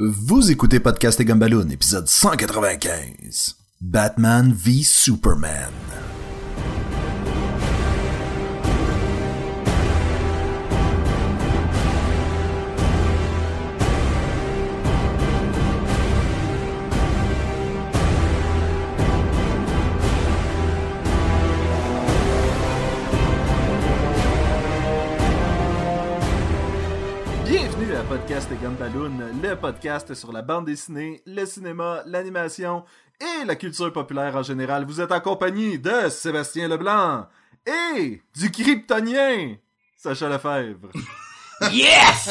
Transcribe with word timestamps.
Vous 0.00 0.52
écoutez 0.52 0.78
Podcast 0.78 1.18
et 1.18 1.24
Gumballoon, 1.24 1.70
épisode 1.70 2.06
195. 2.06 3.56
Batman 3.80 4.52
v 4.56 4.84
Superman. 4.84 5.72
Gumballoon, 28.60 29.40
le 29.40 29.54
podcast 29.54 30.14
sur 30.14 30.32
la 30.32 30.42
bande 30.42 30.66
dessinée, 30.66 31.22
le 31.26 31.44
cinéma, 31.46 32.02
l'animation 32.06 32.84
et 33.20 33.44
la 33.44 33.54
culture 33.54 33.92
populaire 33.92 34.34
en 34.34 34.42
général. 34.42 34.84
Vous 34.84 35.00
êtes 35.00 35.12
en 35.12 35.20
compagnie 35.20 35.78
de 35.78 36.08
Sébastien 36.08 36.66
Leblanc 36.66 37.28
et 37.66 38.20
du 38.34 38.50
kryptonien 38.50 39.56
Sacha 39.96 40.28
Lefebvre. 40.28 40.90
Yes! 41.72 42.30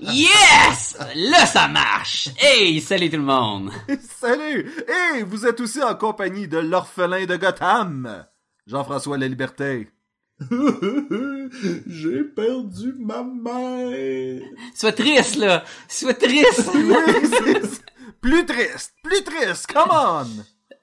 Yes! 0.00 0.96
Là, 1.14 1.44
ça 1.44 1.68
marche! 1.68 2.30
Hey, 2.38 2.80
salut 2.80 3.10
tout 3.10 3.18
le 3.18 3.22
monde! 3.22 3.70
Salut! 4.00 4.72
Et 5.14 5.22
vous 5.24 5.44
êtes 5.44 5.60
aussi 5.60 5.82
en 5.82 5.94
compagnie 5.94 6.48
de 6.48 6.56
l'orphelin 6.56 7.26
de 7.26 7.36
Gotham, 7.36 8.24
Jean-François 8.66 9.18
La 9.18 9.28
Liberté. 9.28 9.90
J'ai 11.86 12.24
perdu 12.24 12.94
ma 12.98 13.22
mère. 13.22 14.42
Sois 14.74 14.92
triste, 14.92 15.36
là! 15.36 15.64
Sois 15.88 16.14
triste! 16.14 16.70
Plus 18.20 18.44
triste, 18.44 18.94
plus 19.02 19.22
triste, 19.22 19.72
come 19.72 19.90
on! 19.90 20.26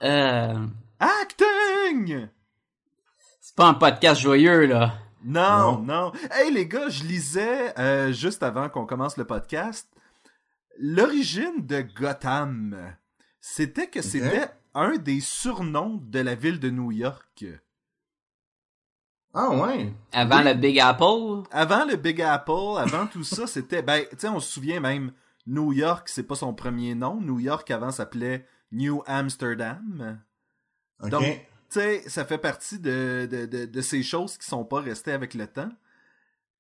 euh, 0.04 0.66
Acting! 1.00 2.30
c'est 3.42 3.56
pas 3.56 3.68
un 3.68 3.74
podcast 3.74 4.22
joyeux, 4.22 4.66
là. 4.66 4.94
Non, 5.26 5.80
non. 5.80 6.12
Hey 6.32 6.52
les 6.54 6.68
gars, 6.68 6.90
je 6.90 7.04
lisais 7.04 7.78
euh, 7.78 8.14
juste 8.14 8.44
avant 8.44 8.70
qu'on 8.70 8.86
commence 8.86 9.18
le 9.18 9.26
podcast 9.26 9.90
l'origine 10.80 11.66
de 11.66 11.82
Gotham. 11.82 12.96
C'était 13.40 13.88
que 13.88 14.02
c'était 14.02 14.50
un 14.74 14.98
des 14.98 15.20
surnoms 15.20 16.00
de 16.02 16.20
la 16.20 16.36
ville 16.36 16.60
de 16.60 16.70
New 16.70 16.92
York. 16.92 17.46
Ah 19.34 19.50
ouais. 19.50 19.92
Avant 20.12 20.38
Oui. 20.40 20.44
le 20.46 20.54
Big 20.54 20.80
Apple? 20.80 21.48
Avant 21.52 21.86
le 21.86 21.96
Big 21.96 22.22
Apple, 22.22 22.78
avant 22.78 23.08
tout 23.08 23.24
ça, 23.24 23.48
c'était 23.48 23.82
ben, 23.82 24.04
tu 24.12 24.18
sais, 24.20 24.28
on 24.30 24.40
se 24.40 24.52
souvient 24.52 24.80
même 24.80 25.12
New 25.48 25.74
York, 25.74 26.08
c'est 26.10 26.24
pas 26.24 26.36
son 26.36 26.54
premier 26.54 26.96
nom. 26.96 27.20
New 27.20 27.40
York 27.40 27.70
avant 27.72 27.92
s'appelait 27.92 28.46
New 28.72 29.02
Amsterdam. 29.08 30.20
Donc, 31.02 31.24
tu 31.24 31.40
sais, 31.80 32.04
ça 32.08 32.24
fait 32.26 32.38
partie 32.38 32.80
de, 32.80 33.28
de, 33.30 33.46
de, 33.46 33.66
de 33.66 33.82
ces 33.82 34.04
choses 34.04 34.38
qui 34.38 34.46
sont 34.48 34.64
pas 34.64 34.80
restées 34.80 35.12
avec 35.12 35.34
le 35.34 35.48
temps. 35.48 35.72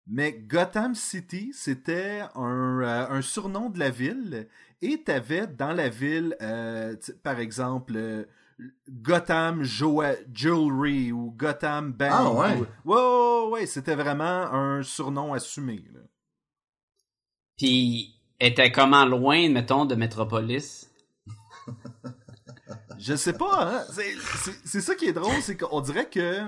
Mais 0.05 0.33
Gotham 0.33 0.95
City, 0.95 1.51
c'était 1.53 2.23
un, 2.35 2.81
euh, 2.81 3.07
un 3.09 3.21
surnom 3.21 3.69
de 3.69 3.79
la 3.79 3.89
ville. 3.89 4.49
Et 4.81 5.01
t'avais 5.01 5.47
dans 5.47 5.71
la 5.71 5.87
ville, 5.87 6.35
euh, 6.41 6.95
par 7.23 7.39
exemple, 7.39 7.93
euh, 7.95 8.25
Gotham 8.89 9.63
Jewelry 9.63 11.11
ou 11.11 11.31
Gotham 11.31 11.91
Bank. 11.93 12.11
Ah, 12.13 12.31
ouais. 12.31 12.55
ou- 12.85 12.89
Ouais, 12.91 12.97
ouais, 12.97 13.51
ouais, 13.51 13.65
c'était 13.65 13.95
vraiment 13.95 14.23
un 14.51 14.83
surnom 14.83 15.33
assumé. 15.33 15.85
là. 15.93 15.99
Puis, 17.57 18.19
était 18.39 18.71
comment 18.71 19.05
loin, 19.05 19.49
mettons, 19.49 19.85
de 19.85 19.95
Metropolis? 19.95 20.89
Je 22.97 23.15
sais 23.15 23.33
pas, 23.33 23.79
hein. 23.79 23.85
C'est- 24.65 24.81
ça 24.81 24.95
qui 24.95 25.05
est 25.05 25.13
drôle, 25.13 25.41
c'est 25.41 25.57
qu'on 25.57 25.81
dirait 25.81 26.09
que 26.09 26.39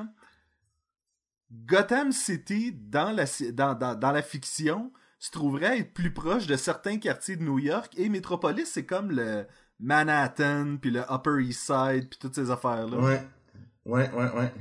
Gotham 1.51 2.12
City, 2.12 2.72
dans 2.73 3.12
la, 3.12 3.25
ci- 3.25 3.53
dans, 3.53 3.73
dans, 3.75 3.95
dans 3.95 4.12
la 4.12 4.22
fiction, 4.22 4.91
se 5.19 5.31
trouverait 5.31 5.79
être 5.79 5.94
plus 5.94 6.13
proche 6.13 6.47
de 6.47 6.56
certains 6.56 6.97
quartiers 6.97 7.35
de 7.35 7.44
New 7.44 7.59
York 7.59 7.94
et 7.97 8.09
Metropolis, 8.09 8.66
c'est 8.69 8.85
comme 8.85 9.12
le 9.12 9.47
Manhattan, 9.80 10.78
puis 10.81 10.91
le 10.91 11.02
Upper 11.12 11.44
East 11.44 11.62
Side, 11.62 12.08
puis 12.09 12.18
toutes 12.19 12.36
ces 12.36 12.50
affaires-là. 12.52 12.97
Ouais. 12.97 13.22
Ouais, 13.86 14.09
ouais, 14.12 14.31
ouais. 14.38 14.52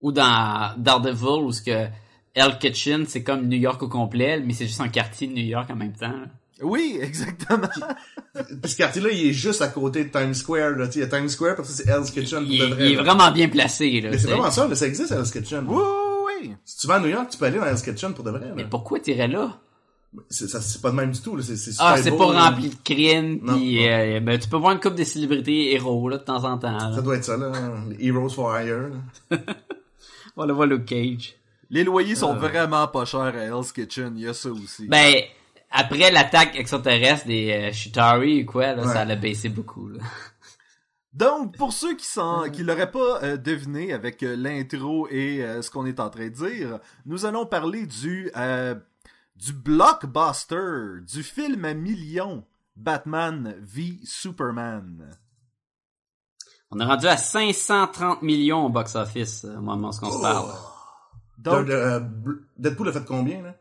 Ou 0.00 0.12
dans 0.12 0.74
Daredevil, 0.76 1.44
où 1.44 1.52
ce 1.52 1.62
que 1.62 1.86
Hell 2.34 2.58
Kitchen, 2.58 3.04
c'est 3.06 3.22
comme 3.22 3.46
New 3.46 3.58
York 3.58 3.82
au 3.82 3.88
complet, 3.88 4.40
mais 4.40 4.52
c'est 4.52 4.66
juste 4.66 4.80
un 4.80 4.88
quartier 4.88 5.28
de 5.28 5.32
New 5.34 5.44
York 5.44 5.70
en 5.70 5.76
même 5.76 5.92
temps. 5.92 6.08
là. 6.10 6.26
Oui, 6.62 6.98
exactement. 7.02 7.68
Puis 8.62 8.70
ce 8.72 8.76
quartier-là, 8.76 9.10
il 9.10 9.26
est 9.28 9.32
juste 9.32 9.62
à 9.62 9.68
côté 9.68 10.04
de 10.04 10.10
Times 10.10 10.34
Square, 10.34 10.72
là. 10.72 10.86
Tu 10.86 10.94
sais, 10.94 10.98
il 11.00 11.02
y 11.02 11.04
a 11.04 11.08
Times 11.18 11.28
Square, 11.28 11.56
parce 11.56 11.68
que 11.68 11.74
c'est 11.74 11.88
Hell's 11.88 12.10
Kitchen 12.10 12.40
pour 12.44 12.52
Il, 12.52 12.62
vrai. 12.74 12.86
il 12.86 12.92
est 12.92 12.96
là. 12.96 13.02
vraiment 13.02 13.30
bien 13.32 13.48
placé, 13.48 14.00
là. 14.00 14.10
Mais 14.10 14.18
c'est 14.18 14.28
vraiment 14.28 14.50
ça, 14.50 14.66
là, 14.68 14.74
ça 14.74 14.86
existe, 14.86 15.12
Hell's 15.12 15.30
Kitchen. 15.30 15.64
oui, 15.68 15.76
oui, 15.76 16.48
oui. 16.48 16.56
Si 16.64 16.78
tu 16.78 16.86
vas 16.88 16.94
à 16.96 17.00
New 17.00 17.08
York, 17.08 17.28
tu 17.30 17.38
peux 17.38 17.44
aller 17.46 17.58
dans 17.58 17.66
Hell's 17.66 17.82
Kitchen 17.82 18.12
pour 18.14 18.24
de 18.24 18.30
vrai, 18.30 18.48
là. 18.48 18.54
Mais 18.56 18.64
pourquoi 18.64 18.98
t'irais 19.00 19.28
là? 19.28 19.58
C'est, 20.28 20.46
ça, 20.48 20.60
c'est 20.60 20.82
pas 20.82 20.90
de 20.90 20.96
même 20.96 21.10
du 21.12 21.20
tout, 21.22 21.36
là. 21.36 21.42
C'est, 21.42 21.56
c'est 21.56 21.72
super 21.72 21.86
Ah, 21.86 21.96
c'est 21.96 22.10
pas 22.16 22.32
là. 22.32 22.50
rempli 22.50 22.68
de 22.68 22.74
pis 22.76 23.40
non. 23.42 23.58
euh, 23.58 24.20
ben, 24.20 24.38
tu 24.38 24.46
peux 24.48 24.58
voir 24.58 24.72
une 24.72 24.80
couple 24.80 24.96
de 24.96 25.04
célébrités 25.04 25.72
héros, 25.74 26.06
là, 26.10 26.18
de 26.18 26.22
temps 26.22 26.44
en 26.44 26.58
temps. 26.58 26.76
là. 26.76 26.92
Ça 26.94 27.00
doit 27.00 27.16
être 27.16 27.24
ça, 27.24 27.36
là. 27.38 27.50
Les 27.98 28.06
Heroes 28.08 28.28
for 28.28 28.54
Hire, 28.58 28.90
voilà 30.36 30.66
Luke 30.66 30.84
Cage. 30.86 31.34
Les 31.70 31.84
loyers 31.84 32.14
sont 32.14 32.34
vraiment 32.34 32.86
pas 32.88 33.06
chers 33.06 33.20
à 33.22 33.32
Hell's 33.32 33.72
Kitchen, 33.72 34.12
il 34.16 34.24
y 34.24 34.28
a 34.28 34.34
ça 34.34 34.50
aussi. 34.50 34.86
Ben, 34.88 35.14
après 35.70 36.10
l'attaque 36.10 36.56
extraterrestre 36.58 37.26
des 37.26 37.50
euh, 37.50 37.72
Chitauri 37.72 38.42
ou 38.42 38.46
quoi, 38.46 38.74
là, 38.74 38.82
Ouais. 38.86 38.92
ça 38.92 39.06
l'a 39.06 39.16
baissé 39.16 39.48
beaucoup, 39.48 39.88
là. 39.88 40.00
Donc, 41.14 41.56
pour 41.58 41.72
ceux 41.74 41.94
qui 41.96 42.06
s'en, 42.06 42.48
qui 42.50 42.62
l'auraient 42.62 42.90
pas 42.90 43.22
euh, 43.22 43.36
deviné 43.36 43.92
avec 43.92 44.22
euh, 44.22 44.34
l'intro 44.34 45.08
et 45.10 45.42
euh, 45.44 45.60
ce 45.60 45.70
qu'on 45.70 45.84
est 45.84 46.00
en 46.00 46.08
train 46.08 46.24
de 46.28 46.34
dire, 46.34 46.78
nous 47.04 47.26
allons 47.26 47.44
parler 47.44 47.84
du 47.86 48.30
euh, 48.36 48.74
du 49.44 49.52
blockbuster, 49.52 51.00
du 51.06 51.22
film 51.22 51.64
à 51.64 51.74
millions, 51.74 52.44
Batman 52.76 53.56
v 53.60 53.98
Superman. 54.04 55.10
On 56.70 56.78
est 56.80 56.84
rendu 56.84 57.06
à 57.06 57.16
530 57.16 58.22
millions 58.22 58.66
au 58.66 58.68
box-office, 58.68 59.44
euh, 59.44 59.56
au 59.56 59.60
moment 59.60 59.88
où 59.88 60.04
on 60.06 60.10
se 60.10 60.20
parle. 60.20 60.52
Donc, 61.38 61.66
De- 61.66 61.70
de- 61.70 61.72
euh, 61.72 62.00
Bl- 62.00 62.40
Deadpool 62.56 62.88
a 62.88 62.92
fait 62.92 63.04
combien, 63.04 63.42
là? 63.42 63.54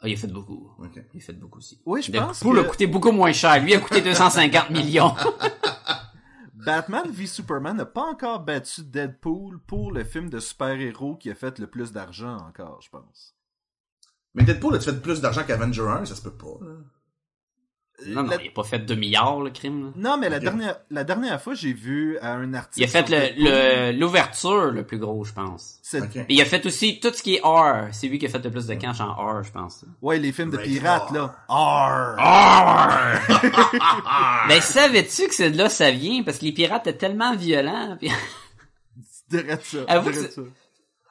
Ah, 0.00 0.08
il 0.08 0.14
a 0.14 0.16
fait 0.16 0.26
beaucoup. 0.26 0.70
Il 1.14 1.18
a 1.18 1.24
fait 1.24 1.32
beaucoup 1.32 1.58
aussi. 1.58 1.80
oui, 1.86 2.02
je 2.02 2.10
pense 2.12 2.40
Deadpool 2.40 2.58
a 2.58 2.64
coûté 2.64 2.86
beaucoup 2.86 3.12
moins 3.12 3.32
cher. 3.32 3.62
Lui 3.62 3.74
a 3.74 3.80
coûté 3.80 4.02
250 4.02 4.70
millions. 4.70 5.14
Batman 6.54 7.08
v 7.10 7.26
Superman 7.26 7.76
n'a 7.76 7.86
pas 7.86 8.02
encore 8.02 8.40
battu 8.40 8.82
Deadpool 8.82 9.60
pour 9.66 9.92
le 9.92 10.02
film 10.04 10.28
de 10.28 10.40
super-héros 10.40 11.14
qui 11.16 11.30
a 11.30 11.34
fait 11.36 11.58
le 11.60 11.68
plus 11.68 11.92
d'argent 11.92 12.38
encore, 12.38 12.80
je 12.82 12.90
pense. 12.90 13.35
Mais 14.36 14.44
Deadpool 14.44 14.76
a-tu 14.76 14.84
fait 14.84 15.00
plus 15.02 15.20
d'argent 15.20 15.42
qu'Avenger 15.44 15.82
1? 16.02 16.04
Ça 16.04 16.14
se 16.14 16.22
peut 16.22 16.30
pas, 16.30 16.46
là. 16.60 16.72
non, 18.08 18.22
non, 18.24 18.28
La- 18.30 18.42
il 18.42 18.48
a 18.48 18.50
pas 18.52 18.62
fait 18.64 18.78
2 18.80 18.94
milliards, 18.94 19.40
le 19.40 19.48
crime, 19.50 19.86
là. 19.86 19.90
Non, 19.96 20.18
mais 20.18 20.28
la 20.28 20.38
dernière, 20.38 20.76
la 20.90 21.02
dernière 21.02 21.40
fois, 21.40 21.54
j'ai 21.54 21.72
vu 21.72 22.18
euh, 22.18 22.20
un 22.22 22.52
article. 22.52 22.80
Il 22.80 22.84
a 22.84 22.88
fait 22.88 23.06
sur 23.08 23.16
le- 23.16 23.92
le- 23.92 23.98
l'ouverture 23.98 24.70
le, 24.70 24.84
plus 24.84 24.98
gros, 24.98 25.24
je 25.24 25.32
pense. 25.32 25.78
C'est- 25.82 26.02
Ok. 26.02 26.16
Et 26.16 26.26
il 26.28 26.40
a 26.42 26.44
fait 26.44 26.66
aussi 26.66 27.00
tout 27.00 27.10
ce 27.14 27.22
qui 27.22 27.36
est 27.36 27.40
R. 27.42 27.88
C'est 27.92 28.08
lui 28.08 28.18
qui 28.18 28.26
a 28.26 28.28
fait 28.28 28.44
le 28.44 28.50
plus 28.50 28.66
de 28.66 28.74
cash 28.74 29.00
en 29.00 29.14
R, 29.14 29.42
je 29.42 29.50
pense. 29.50 29.86
Ouais, 30.02 30.18
les 30.18 30.30
films 30.32 30.50
de 30.50 30.58
Rated 30.58 30.72
pirates, 30.74 31.08
R. 31.10 31.14
là. 31.14 31.34
R. 31.48 32.16
Mais 34.48 34.60
savais-tu 34.60 35.28
que 35.28 35.34
c'est 35.34 35.50
de 35.50 35.56
là 35.56 35.64
que 35.68 35.72
ça 35.72 35.90
vient? 35.90 36.22
Parce 36.22 36.38
que 36.38 36.44
les 36.44 36.52
pirates 36.52 36.86
étaient 36.86 36.98
tellement 36.98 37.34
violents. 37.34 37.96
puis 37.98 38.10
dirais 39.30 39.58
ça. 39.62 39.78
Avoue 39.88 40.10
que 40.10 40.28
ça. 40.28 40.42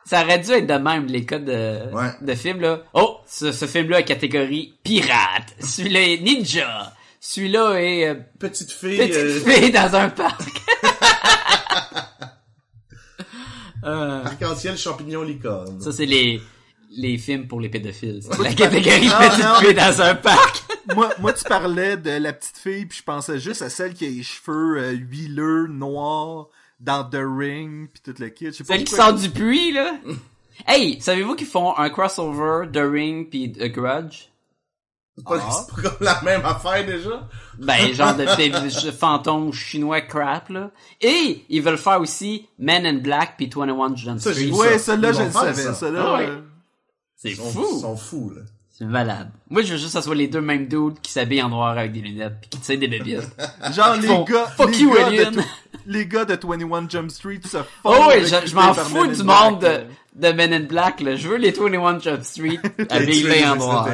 Ça 0.05 0.23
aurait 0.23 0.39
dû 0.39 0.51
être 0.51 0.67
de 0.67 0.73
même, 0.75 1.05
les 1.07 1.25
codes 1.25 1.45
de, 1.45 1.91
Ouais. 1.93 2.11
de 2.21 2.33
films, 2.35 2.61
là. 2.61 2.83
Oh! 2.93 3.17
Ce, 3.27 3.51
ce 3.51 3.65
film-là 3.65 3.99
est 3.99 4.05
catégorie 4.05 4.75
pirate. 4.83 5.55
Celui-là 5.59 6.01
est 6.01 6.21
ninja. 6.21 6.93
Celui-là 7.19 7.73
est 7.81 8.07
euh, 8.09 8.15
Petite 8.39 8.71
fille, 8.71 8.97
petite 8.97 9.15
euh, 9.15 9.39
fille 9.39 9.71
dans 9.71 9.95
un 9.95 10.09
parc. 10.09 10.41
Euh, 13.83 14.23
arc-en-ciel, 14.23 14.77
champignon, 14.77 15.21
licorne. 15.21 15.79
ça, 15.79 15.91
c'est 15.91 16.07
les, 16.07 16.41
les 16.97 17.19
films 17.19 17.47
pour 17.47 17.61
les 17.61 17.69
pédophiles. 17.69 18.21
C'est 18.23 18.41
la 18.41 18.51
catégorie 18.53 19.07
Non, 19.09 19.17
petite 19.19 19.43
non. 19.45 19.55
fille 19.59 19.73
dans 19.75 20.01
un 20.01 20.15
parc. 20.15 20.63
moi, 20.95 21.09
moi, 21.19 21.33
tu 21.33 21.43
parlais 21.43 21.95
de 21.95 22.09
la 22.11 22.33
petite 22.33 22.57
fille, 22.57 22.85
puis 22.87 22.97
je 22.97 23.03
pensais 23.03 23.37
juste 23.37 23.61
à 23.61 23.69
celle 23.69 23.93
qui 23.93 24.05
a 24.05 24.09
les 24.09 24.23
cheveux 24.23 24.77
euh, 24.79 24.91
huileux, 24.93 25.67
noirs, 25.67 26.47
dans 26.79 27.03
The 27.03 27.17
Ring, 27.21 27.89
puis 27.91 28.01
tout 28.03 28.21
le 28.21 28.29
kit. 28.29 28.45
Je 28.47 28.51
sais 28.51 28.63
pas 28.63 28.73
Celle 28.75 28.83
qui 28.83 28.93
sort 28.95 29.13
du 29.13 29.29
puits, 29.29 29.71
là. 29.73 29.93
Hey, 30.67 31.01
savez-vous 31.01 31.35
qu'ils 31.35 31.47
font 31.47 31.77
un 31.77 31.89
crossover 31.89 32.65
The 32.71 32.77
Ring 32.89 33.29
puis 33.29 33.51
The 33.51 33.69
Grudge? 33.73 34.29
C'est 35.17 35.23
pas, 35.25 35.37
Ah. 35.41 35.51
c'est 35.51 35.75
pas 35.83 35.89
comme 35.89 35.97
la 35.99 36.21
même 36.21 36.45
affaire, 36.45 36.85
déjà? 36.85 37.27
Ben, 37.59 37.93
genre 37.93 38.15
de, 38.15 38.23
de- 38.23 38.85
de 38.85 38.91
fantômes 38.91 39.51
chinois 39.51 39.99
crap, 40.01 40.47
là. 40.49 40.71
Et, 41.01 41.43
ils 41.49 41.61
veulent 41.61 41.77
faire 41.77 41.99
aussi 41.99 42.47
Men 42.57 42.85
in 42.85 42.99
Black 42.99 43.35
puis 43.37 43.49
21 43.53 43.95
Jump 43.97 44.19
Ça, 44.19 44.31
Street. 44.31 44.49
Ouais, 44.51 44.73
ça. 44.77 44.79
celle-là, 44.93 45.11
je 45.11 45.23
le 45.23 45.31
savais. 45.31 45.53
ça. 45.61 45.73
Celle-là, 45.73 46.03
Ah 46.07 46.13
ouais. 46.19 46.29
C'est 47.17 47.31
fou. 47.31 47.65
ils 47.75 47.79
sont 47.81 47.97
fous, 47.97 48.31
là. 48.33 48.41
C'est 48.77 48.83
malade. 48.85 49.31
Moi, 49.49 49.61
je 49.61 49.71
veux 49.71 49.77
juste 49.77 49.93
que 49.93 49.99
ce 49.99 50.05
soit 50.05 50.15
les 50.15 50.27
deux 50.27 50.41
mêmes 50.41 50.67
dudes 50.67 50.99
qui 51.01 51.09
s'habillent 51.11 51.41
en 51.43 51.47
noir 51.49 51.77
avec 51.77 51.93
des 51.93 52.01
lunettes 52.01 52.41
pis 52.41 52.49
qui 52.49 52.59
tirent 52.59 52.79
des 52.79 52.87
bébites. 52.89 53.21
Genre, 53.73 53.95
les 53.95 54.07
Font- 54.07 54.23
gars, 54.25 54.47
fuck 54.47 54.69
les 54.71 54.79
you, 54.79 54.93
gars 54.93 55.05
Alien. 55.07 55.33
de, 55.35 55.41
les 55.85 56.05
gars 56.05 56.25
de 56.25 56.35
21 56.35 56.89
Jump 56.89 57.11
Street 57.11 57.39
se 57.43 57.57
font 57.57 57.65
Oh 57.83 58.05
oui, 58.09 58.25
je, 58.25 58.47
je 58.47 58.55
m'en 58.55 58.73
fous 58.73 59.07
du 59.07 59.23
monde 59.23 59.61
de, 59.61 59.85
de 60.15 60.33
Men 60.33 60.53
in 60.53 60.59
Black, 60.61 61.01
là. 61.01 61.15
Je 61.15 61.27
veux 61.27 61.37
les 61.37 61.51
21 61.51 61.99
Jump 61.99 62.23
Street 62.23 62.59
habillés 62.89 63.45
en 63.45 63.55
noir. 63.55 63.89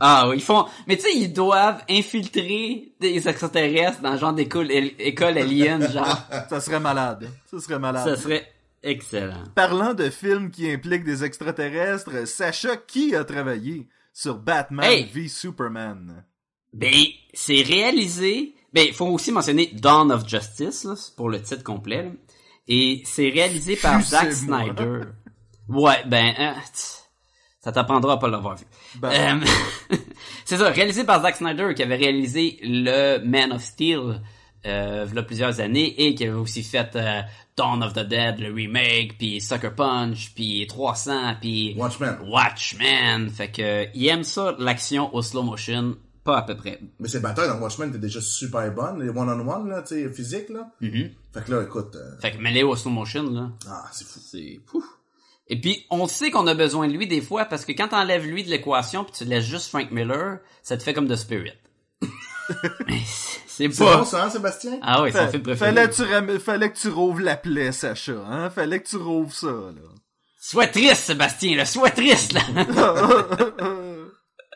Ah 0.00 0.28
oui, 0.28 0.36
ils 0.36 0.42
font... 0.42 0.66
Mais 0.86 0.96
tu 0.96 1.02
sais, 1.02 1.14
ils 1.14 1.32
doivent 1.32 1.82
infiltrer 1.90 2.92
des 3.00 3.28
extraterrestres 3.28 4.00
dans 4.00 4.12
le 4.12 4.18
genre 4.18 4.32
d'école 4.32 4.70
école 4.70 5.38
alien, 5.38 5.90
genre. 5.92 6.26
Ça 6.48 6.60
serait 6.60 6.80
malade. 6.80 7.28
Ça 7.50 7.60
serait 7.60 7.78
malade. 7.78 8.08
Ça 8.08 8.16
serait 8.16 8.46
excellent. 8.82 9.44
Parlant 9.54 9.94
de 9.94 10.10
films 10.10 10.50
qui 10.50 10.70
impliquent 10.70 11.04
des 11.04 11.24
extraterrestres, 11.24 12.26
Sacha, 12.26 12.76
qui 12.76 13.14
a 13.16 13.24
travaillé 13.24 13.86
sur 14.12 14.36
Batman 14.36 14.84
Hey. 14.90 15.10
v 15.12 15.28
Superman? 15.28 16.24
Ben, 16.72 17.04
c'est 17.32 17.62
réalisé... 17.62 18.53
Ben, 18.74 18.84
il 18.88 18.92
faut 18.92 19.06
aussi 19.06 19.32
mentionner 19.32 19.70
Dawn 19.72 20.10
of 20.10 20.28
Justice, 20.28 20.84
là, 20.84 20.94
pour 21.16 21.28
le 21.30 21.40
titre 21.40 21.62
complet, 21.62 22.02
là. 22.02 22.10
Et 22.66 23.02
c'est 23.04 23.28
réalisé 23.28 23.76
par 23.76 24.00
Zack. 24.02 24.32
Snyder. 24.32 25.00
Ouais, 25.68 26.02
ben, 26.06 26.32
tch, 26.72 27.04
ça 27.60 27.72
t'apprendra 27.72 28.14
à 28.14 28.16
pas 28.16 28.28
l'avoir 28.28 28.56
vu. 28.56 28.64
Ben, 28.96 29.40
Euh, 29.92 29.96
c'est 30.44 30.56
ça, 30.56 30.70
réalisé 30.70 31.04
par 31.04 31.22
Zack 31.22 31.36
Snyder 31.36 31.72
qui 31.74 31.82
avait 31.82 31.96
réalisé 31.96 32.58
le 32.62 33.18
Man 33.24 33.52
of 33.52 33.62
Steel 33.62 34.20
euh, 34.66 35.06
il 35.08 35.14
y 35.14 35.18
a 35.18 35.22
plusieurs 35.22 35.60
années 35.60 35.94
et 35.98 36.14
qui 36.14 36.24
avait 36.24 36.32
aussi 36.32 36.62
fait 36.62 36.96
euh, 36.96 37.20
Dawn 37.56 37.82
of 37.82 37.92
the 37.92 38.00
Dead, 38.00 38.38
le 38.38 38.52
remake, 38.52 39.18
puis 39.18 39.40
Sucker 39.40 39.74
Punch, 39.76 40.32
puis 40.34 40.66
300, 40.66 41.34
puis 41.40 41.74
Watchmen. 41.76 42.16
Watchmen. 42.26 43.28
Fait 43.28 43.50
que 43.50 43.86
il 43.94 44.06
aime 44.08 44.24
ça 44.24 44.54
l'action 44.58 45.14
au 45.14 45.20
slow 45.20 45.42
motion, 45.42 45.96
pas 46.24 46.38
à 46.38 46.42
peu 46.42 46.56
près. 46.56 46.80
Mais 46.98 47.08
ces 47.08 47.20
batailles 47.20 47.48
dans 47.48 47.58
Watchmen 47.58 47.90
étaient 47.90 47.98
déjà 47.98 48.20
super 48.20 48.72
bonnes, 48.72 49.02
les 49.02 49.10
one-on-one, 49.10 49.68
là, 49.68 49.82
tu 49.82 49.94
sais, 49.94 50.08
physiques, 50.10 50.48
là. 50.48 50.70
Mhm. 50.80 51.10
Fait 51.32 51.44
que 51.44 51.52
là, 51.52 51.62
écoute, 51.62 51.94
euh, 51.96 52.18
Fait 52.20 52.32
que 52.32 52.38
mêlé 52.38 52.62
au 52.62 52.74
slow 52.76 52.90
motion 52.90 53.24
là, 53.30 53.50
ah, 53.68 53.84
c'est 53.92 54.06
fou. 54.06 54.20
c'est 54.24 54.60
pouf. 54.66 54.84
Et 55.48 55.60
puis 55.60 55.84
on 55.90 56.06
sait 56.08 56.30
qu'on 56.30 56.46
a 56.46 56.54
besoin 56.54 56.88
de 56.88 56.92
lui 56.94 57.06
des 57.06 57.20
fois 57.20 57.44
parce 57.44 57.66
que 57.66 57.72
quand 57.72 57.88
t'enlèves 57.88 58.24
lui 58.26 58.42
de 58.44 58.48
l'équation 58.48 59.04
puis 59.04 59.12
tu 59.12 59.24
laisses 59.26 59.44
juste 59.44 59.68
Frank 59.68 59.90
Miller, 59.90 60.38
ça 60.62 60.78
te 60.78 60.82
fait 60.82 60.94
comme 60.94 61.06
The 61.08 61.16
Spirit. 61.16 61.52
Mais 62.88 63.00
c'est- 63.46 63.68
pas. 63.78 63.98
bon, 63.98 64.04
ça, 64.04 64.24
hein, 64.24 64.30
Sébastien? 64.30 64.78
Ah 64.82 65.02
oui, 65.02 65.10
c'est 65.12 65.18
mon 65.18 65.24
fa- 65.26 65.30
film 65.30 65.42
préféré. 65.42 65.70
fallait, 65.72 65.88
que 65.88 65.94
tu 65.94 66.02
ram- 66.02 66.38
fallait 66.40 66.72
que 66.72 66.78
tu 66.78 66.88
rouvres 66.88 67.20
la 67.20 67.36
plaie, 67.36 67.72
Sacha. 67.72 68.12
Hein? 68.26 68.48
Fallait 68.50 68.80
que 68.80 68.88
tu 68.88 68.96
rouvres 68.96 69.34
ça, 69.34 69.46
là. 69.48 69.82
Sois 70.40 70.66
triste, 70.66 70.96
Sébastien, 71.04 71.56
là. 71.56 71.64
Sois 71.66 71.90
triste, 71.90 72.32
là. 72.32 72.40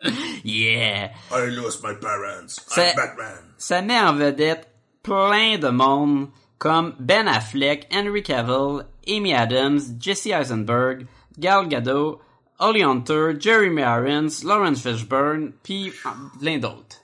yeah. 0.45 1.11
I 1.33 1.47
lost 1.51 1.83
my 1.83 1.95
parents. 1.95 2.57
C'est- 2.69 2.91
I'm 2.93 2.97
Batman. 2.97 3.39
Ça 3.59 3.83
met 3.83 3.99
en 3.99 4.15
vedette 4.15 4.69
plein 5.03 5.59
de 5.59 5.69
monde 5.69 6.29
comme 6.59 6.95
Ben 6.99 7.27
Affleck, 7.29 7.87
Henry 7.93 8.23
Cavill, 8.23 8.85
Amy 9.07 9.33
Adams, 9.35 9.81
Jesse 10.01 10.27
Eisenberg, 10.27 11.07
Gal 11.39 11.69
Gadot, 11.69 12.21
Holly 12.59 12.83
Hunter, 12.83 13.33
Jeremy 13.39 13.83
Irons, 13.83 14.43
Lawrence 14.45 14.83
Fishburne, 14.83 15.53
puis 15.63 15.91
euh, 16.07 16.11
plein 16.41 16.59
d'autres. 16.59 16.97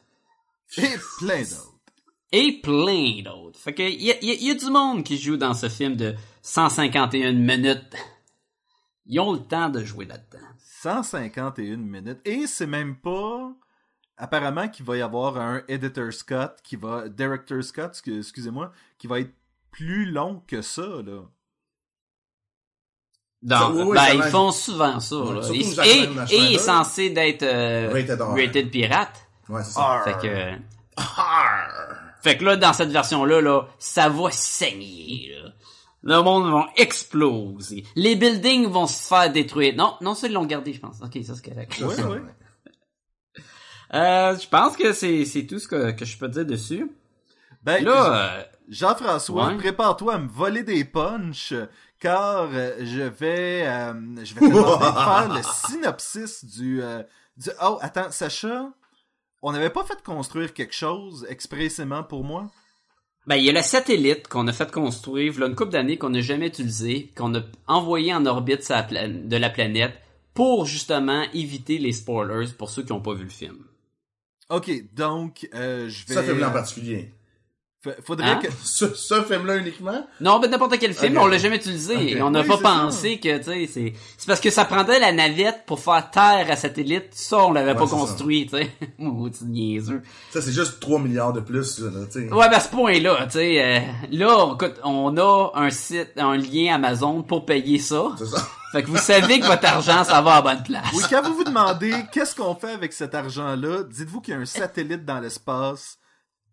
Et 0.76 0.97
plein 1.20 1.43
d'autres. 1.43 1.70
Et 2.32 2.61
plein 2.61 3.23
d'autres. 3.25 3.61
Fait 3.61 3.73
que 3.75 3.82
y 3.82 4.11
a, 4.11 4.17
y 4.25 4.31
a- 4.32 4.35
y 4.35 4.50
a 4.50 4.55
du 4.55 4.67
monde 4.70 5.05
qui 5.05 5.17
joue 5.19 5.37
dans 5.37 5.55
ce 5.55 5.69
film 5.69 5.94
de 5.94 6.17
151 6.43 7.32
minutes. 7.32 7.94
Ils 9.06 9.20
ont 9.20 9.32
le 9.35 9.38
temps 9.38 9.69
de 9.69 9.85
jouer 9.85 10.06
là-dedans. 10.06 10.47
151 10.85 11.77
minutes. 11.79 12.21
Et 12.25 12.47
c'est 12.47 12.67
même 12.67 12.97
pas... 12.97 13.53
Apparemment 14.17 14.69
qu'il 14.69 14.85
va 14.85 14.97
y 14.97 15.03
avoir 15.03 15.39
un 15.39 15.63
editor 15.67 16.13
Scott 16.13 16.57
qui 16.63 16.77
va... 16.77 17.09
Director 17.09 17.63
Scott, 17.65 17.95
excu- 17.95 18.19
excusez-moi, 18.19 18.71
qui 18.99 19.07
va 19.07 19.21
être 19.21 19.33
plus 19.71 20.11
long 20.11 20.43
que 20.47 20.63
ça, 20.63 20.83
là. 20.83 21.23
Donc, 23.43 23.59
Ça, 23.59 23.71
oui, 23.71 23.83
oui, 23.83 23.95
ben, 23.95 24.15
ils 24.15 24.31
font 24.31 24.53
souvent 24.53 25.01
ça. 25.01 25.17
Ouais, 25.17 25.35
là. 25.35 25.43
surtout 25.43 26.33
Et, 26.33 26.39
il 26.39 26.55
est 26.55 26.59
censé 26.59 27.11
d'être 27.11 27.43
euh, 27.43 27.91
Rated 27.93 28.71
pirate. 28.71 29.29
Ouais, 29.49 29.63
c'est 29.63 29.73
ça. 29.73 30.03
Fait 30.05 30.17
que, 30.19 30.53
Arr! 30.97 31.69
fait 32.23 32.39
que 32.39 32.45
là, 32.45 32.57
dans 32.57 32.73
cette 32.73 32.91
version-là, 32.91 33.43
là, 33.43 33.67
ça 33.79 34.09
va 34.09 34.31
saigner. 34.31 35.35
Là. 35.35 35.51
Le 36.06 36.21
monde 36.23 36.53
va 36.53 36.69
exploser. 36.77 37.85
Les 37.97 38.15
buildings 38.15 38.67
vont 38.67 38.87
se 38.87 39.03
faire 39.09 39.33
détruire. 39.33 39.75
Non, 39.75 39.97
non, 40.03 40.15
ça, 40.15 40.27
ils 40.27 40.33
l'ont 40.35 40.45
gardé, 40.45 40.73
je 40.75 40.81
pense. 40.81 41.01
Ok, 41.03 41.19
ça, 41.25 41.35
c'est 41.35 41.51
correct. 41.51 41.75
Oui, 41.81 41.95
Ça, 41.95 42.09
oui. 42.11 42.19
Euh, 43.95 44.37
je 44.39 44.49
pense 44.49 44.77
que 44.77 44.93
c'est, 44.93 45.25
c'est 45.25 45.47
tout 45.47 45.59
ce 45.59 45.69
que, 45.69 45.93
que 45.93 46.05
je 46.05 46.19
peux 46.19 46.29
dire 46.29 46.45
dessus. 46.45 46.91
Ben, 47.62 47.83
Là, 47.85 48.39
euh, 48.39 48.43
Jean-François, 48.69 49.47
Ouais. 49.49 49.56
prépare-toi 49.56 50.15
à 50.15 50.19
me 50.19 50.29
voler 50.29 50.62
des 50.62 50.85
punchs, 50.85 51.55
car 52.01 52.49
euh, 52.53 52.73
je 52.81 53.00
vais, 53.03 53.67
euh, 53.67 53.93
je 54.25 54.35
vais 54.35 54.41
te 54.41 54.47
demander 54.53 54.87
de 54.87 54.93
faire 54.93 55.33
le 55.35 55.43
synopsis 55.69 56.45
du, 56.45 56.83
euh, 56.83 57.03
du... 57.37 57.50
Oh, 57.62 57.79
attends, 57.81 58.11
Sacha, 58.11 58.69
on 59.43 59.53
n'avait 59.53 59.71
pas 59.71 59.85
fait 59.85 60.03
construire 60.03 60.53
quelque 60.53 60.75
chose 60.75 61.25
expressément 61.31 62.03
pour 62.03 62.25
moi? 62.25 62.50
Ben, 63.26 63.37
il 63.37 63.44
y 63.44 63.49
a 63.49 63.53
le 63.53 63.62
satellite 63.62 64.29
qu'on 64.29 64.47
a 64.49 64.53
fait 64.53 64.71
construire, 64.71 65.38
là, 65.38 65.47
une 65.47 65.55
couple 65.55 65.73
d'années 65.73 65.97
qu'on 65.97 66.11
n'a 66.11 66.21
jamais 66.21 66.49
utilisé, 66.49 67.11
qu'on 67.17 67.35
a 67.35 67.41
envoyé 67.67 68.12
en 68.12 68.26
orbite 68.26 68.69
la 68.69 69.09
de 69.09 69.37
la 69.37 69.50
planète 69.50 69.94
pour 70.35 70.67
justement 70.67 71.25
éviter 71.32 71.79
les 71.79 71.93
spoilers 71.93 72.53
pour 72.59 72.69
ceux 72.69 72.82
qui 72.82 72.93
n'ont 72.93 73.00
pas 73.00 73.15
vu 73.15 73.25
le 73.25 73.31
film. 73.31 73.56
Ok, 74.50 74.71
donc, 74.94 75.49
euh, 75.55 75.88
je 75.88 76.06
vais... 76.06 76.15
Ça, 76.15 76.23
film-là 76.23 76.50
en 76.50 76.53
particulier. 76.53 77.13
Fa- 77.85 77.91
Faudrait 78.03 78.27
Hein? 78.31 78.39
que... 78.43 78.49
Ce, 78.65 78.95
ce 78.95 79.23
film-là 79.23 79.57
uniquement? 79.57 80.07
Non, 80.21 80.41
ben 80.41 80.51
n'importe 80.51 80.79
quel 80.81 80.95
film, 80.95 81.19
on 81.19 81.27
l'a 81.27 81.37
jamais 81.39 81.57
utilisé. 81.57 82.17
Et 82.17 82.23
on 82.23 82.31
n'a 82.31 82.41
Oui, 82.41 82.49
pas 82.49 82.57
ça. 82.57 82.63
pensé 82.63 83.21
que, 83.21 83.37
tu 83.39 83.45
sais, 83.45 83.69
c'est... 83.73 83.93
C'est 84.17 84.27
parce 84.27 84.41
que 84.41 84.51
ça 84.51 84.65
prendrait 84.65 84.99
la 84.99 85.13
navette 85.13 85.65
pour 85.67 85.79
faire 85.81 86.11
terre 86.11 86.47
à 86.49 86.57
satellite. 86.57 87.09
Ça, 87.13 87.45
on 87.45 87.53
l'avait 87.53 87.73
Ouais, 87.73 87.79
pas 87.79 87.87
construit, 87.87 88.47
tu 88.47 88.57
sais. 88.57 88.71
Niaiseux. 89.45 90.03
Ça, 90.33 90.41
c'est 90.41 90.53
juste 90.53 90.81
3 90.81 90.99
milliards 91.01 91.33
de 91.33 91.41
plus, 91.41 91.79
là, 91.81 91.91
tu 92.11 92.27
sais. 92.29 92.33
Ouais, 92.33 92.49
ben 92.49 92.57
à 92.57 92.61
ce 92.61 92.69
point-là, 92.71 93.27
tu 93.27 93.33
sais, 93.33 93.63
euh, 93.63 93.81
là, 94.13 94.55
écoute, 94.55 94.75
on 94.85 95.17
a 95.19 95.51
un 95.55 95.71
site, 95.71 96.13
un 96.17 96.37
lien 96.37 96.75
Amazon 96.75 97.23
pour 97.23 97.45
payer 97.45 97.79
ça. 97.79 98.13
C'est 98.19 98.27
ça. 98.27 98.47
Fait 98.73 98.83
que 98.83 98.89
vous 98.89 98.97
savez 98.97 99.39
que 99.39 99.47
votre 99.47 99.65
argent, 99.67 100.03
ça 100.03 100.21
va 100.21 100.35
à 100.37 100.43
bonne 100.43 100.63
place. 100.65 100.85
Oui, 100.95 101.03
quand 101.09 101.23
vous 101.23 101.35
vous 101.35 101.45
demandez 101.45 101.93
qu'est-ce 102.13 102.35
qu'on 102.35 102.57
fait 102.57 102.73
avec 102.73 102.93
cet 102.93 103.15
argent-là, 103.15 103.85
dites-vous 103.85 104.21
qu'il 104.21 104.35
y 104.35 104.37
a 104.37 104.41
un 104.41 104.47
satellite 104.47 105.05
dans 105.05 105.21
l'espace 105.21 105.97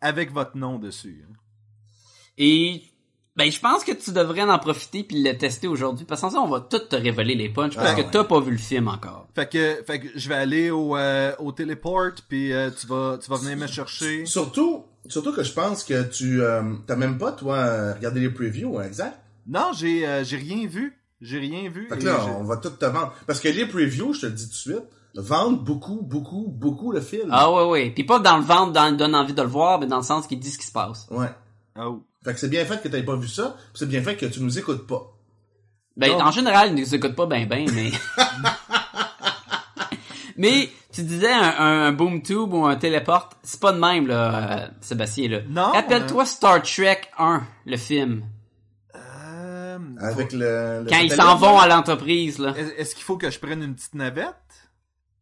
avec 0.01 0.31
votre 0.33 0.57
nom 0.57 0.77
dessus. 0.79 1.23
hein. 1.29 1.33
Et 2.37 2.83
ben 3.35 3.49
je 3.49 3.59
pense 3.59 3.83
que 3.83 3.91
tu 3.93 4.11
devrais 4.11 4.41
en 4.41 4.59
profiter 4.59 5.03
puis 5.03 5.21
le 5.23 5.37
tester 5.37 5.67
aujourd'hui 5.67 6.05
parce 6.05 6.19
que 6.21 6.27
sans 6.27 6.33
ça 6.33 6.39
on 6.41 6.49
va 6.49 6.59
tout 6.59 6.79
te 6.79 6.95
révéler 6.95 7.35
les 7.35 7.47
punchs 7.49 7.75
parce 7.75 7.91
Ah, 7.91 7.95
que 7.95 8.01
ouais. 8.01 8.07
t'as 8.11 8.23
pas 8.25 8.39
vu 8.41 8.51
le 8.51 8.57
film 8.57 8.87
encore. 8.89 9.27
Fait 9.35 9.47
que, 9.49 9.81
fait 9.87 9.99
que 10.01 10.07
je 10.15 10.27
vais 10.29 10.35
aller 10.35 10.69
au, 10.69 10.97
euh, 10.97 11.33
au 11.39 11.51
téléport, 11.53 12.09
puis 12.27 12.51
euh, 12.51 12.69
tu 12.71 12.87
vas, 12.87 13.17
tu 13.23 13.29
vas 13.29 13.37
venir 13.37 13.55
me 13.57 13.67
chercher. 13.67 14.25
Surtout, 14.25 14.83
surtout 15.07 15.31
que 15.33 15.43
je 15.43 15.53
pense 15.53 15.83
que 15.85 16.03
tu, 16.03 16.41
euh, 16.41 16.61
t'as 16.87 16.97
même 16.97 17.17
pas, 17.17 17.31
toi, 17.31 17.93
regardé 17.93 18.19
les 18.19 18.29
previews, 18.29 18.77
hein, 18.79 18.83
exact? 18.85 19.17
Non, 19.47 19.71
j'ai, 19.73 20.05
euh, 20.05 20.23
j'ai 20.25 20.37
rien 20.37 20.67
vu. 20.67 20.97
J'ai 21.21 21.39
rien 21.39 21.69
vu. 21.69 21.87
Fait 21.87 21.99
que 21.99 22.03
là, 22.05 22.25
on 22.39 22.43
va 22.43 22.57
tout 22.57 22.69
te 22.71 22.85
vendre. 22.85 23.13
Parce 23.27 23.39
que 23.39 23.47
les 23.47 23.65
previews, 23.65 24.11
je 24.13 24.21
te 24.21 24.25
le 24.25 24.31
dis 24.33 24.45
tout 24.45 24.49
de 24.51 24.55
suite, 24.55 24.83
vendent 25.15 25.63
beaucoup, 25.63 26.01
beaucoup, 26.01 26.45
beaucoup 26.47 26.91
le 26.91 27.01
film. 27.01 27.29
Ah 27.31 27.51
ouais 27.51 27.65
ouais, 27.65 27.89
puis 27.91 28.03
pas 28.03 28.19
dans 28.19 28.37
le 28.37 28.43
ventre 28.43 28.71
dans 28.71 28.95
donne 28.95 29.15
envie 29.15 29.33
de 29.33 29.41
le 29.41 29.47
voir 29.47 29.79
mais 29.79 29.87
dans 29.87 29.97
le 29.97 30.03
sens 30.03 30.27
qu'il 30.27 30.39
dit 30.39 30.49
ce 30.51 30.57
qui 30.57 30.65
se 30.65 30.71
passe. 30.71 31.07
Ouais. 31.11 31.29
Oh. 31.79 32.01
Fait 32.23 32.33
que 32.33 32.39
c'est 32.39 32.49
bien 32.49 32.63
fait 32.65 32.81
que 32.81 32.87
t'aies 32.87 33.03
pas 33.03 33.15
vu 33.15 33.27
ça, 33.27 33.55
pis 33.73 33.79
c'est 33.79 33.87
bien 33.89 34.01
fait 34.01 34.15
que 34.15 34.25
tu 34.25 34.41
nous 34.41 34.57
écoutes 34.59 34.85
pas. 34.87 35.11
Ben 35.97 36.13
en 36.21 36.31
général 36.31 36.69
ils 36.69 36.75
nous 36.81 36.95
écoutent 36.95 37.15
pas 37.15 37.25
ben 37.25 37.47
ben 37.47 37.69
mais 37.73 37.91
Mais 40.37 40.69
tu 40.91 41.03
disais 41.03 41.31
un, 41.31 41.41
un, 41.59 41.81
un 41.87 41.91
boom 41.91 42.21
tube 42.21 42.53
ou 42.53 42.65
un 42.65 42.75
téléporte, 42.75 43.33
c'est 43.43 43.59
pas 43.59 43.73
de 43.73 43.79
même 43.79 44.07
là, 44.07 44.63
euh, 44.63 44.67
Sébastien 44.81 45.27
là. 45.29 45.39
Non, 45.47 45.71
Rappelle-toi 45.71 46.25
Star 46.25 46.61
Trek 46.63 47.01
1, 47.17 47.43
le 47.65 47.77
film. 47.77 48.23
Euh, 48.95 49.77
Avec 49.99 50.31
le, 50.33 50.83
le 50.83 50.89
Quand 50.89 50.99
ils 50.99 51.11
s'en 51.11 51.35
vont 51.35 51.59
à 51.59 51.67
l'entreprise 51.67 52.39
là. 52.39 52.53
Est- 52.57 52.79
Est-ce 52.79 52.95
qu'il 52.95 53.03
faut 53.03 53.17
que 53.17 53.29
je 53.29 53.39
prenne 53.39 53.61
une 53.61 53.75
petite 53.75 53.93
navette? 53.93 54.35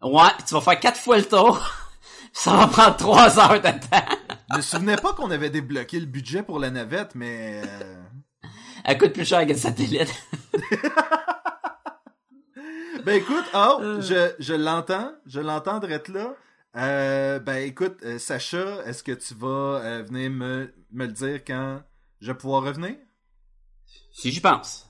Ouais, 0.02 0.30
pis 0.38 0.44
tu 0.46 0.54
vas 0.54 0.62
faire 0.62 0.80
quatre 0.80 1.00
fois 1.00 1.18
le 1.18 1.26
tour. 1.26 1.60
Ça 2.34 2.56
va 2.56 2.68
prendre 2.68 2.96
trois 2.96 3.38
heures 3.40 3.60
de 3.60 3.68
temps. 3.70 4.06
Je 4.52 4.58
me 4.58 4.62
souvenais 4.62 4.96
pas 4.98 5.14
qu'on 5.14 5.32
avait 5.32 5.50
débloqué 5.50 6.00
le 6.00 6.06
budget 6.06 6.44
pour 6.44 6.60
la 6.60 6.70
navette, 6.70 7.16
mais... 7.16 7.62
euh, 7.66 8.04
Elle 8.86 8.98
coûte 8.98 9.14
plus 9.14 9.26
cher 9.26 9.46
que 9.46 9.52
le 9.52 9.58
satellite. 9.58 10.14
Ben 13.06 13.16
écoute, 13.16 13.46
oh, 13.54 13.78
Euh. 13.82 14.02
je, 14.02 14.34
je 14.40 14.54
l'entends, 14.54 15.14
je 15.26 15.40
l'entends 15.40 15.80
d'être 15.80 16.10
là. 16.10 16.36
Euh, 16.76 17.40
ben 17.40 17.58
écoute, 17.66 17.98
euh, 18.04 18.20
Sacha, 18.20 18.84
est-ce 18.86 19.04
que 19.04 19.14
tu 19.14 19.34
vas 19.36 19.48
euh, 19.82 20.04
venir 20.04 20.30
me, 20.30 20.74
me 20.92 21.06
le 21.06 21.12
dire 21.14 21.40
quand 21.46 21.82
je 22.20 22.28
vais 22.32 22.38
pouvoir 22.38 22.64
revenir? 22.64 22.96
si 24.12 24.32
j'y 24.32 24.42
pense. 24.42 24.88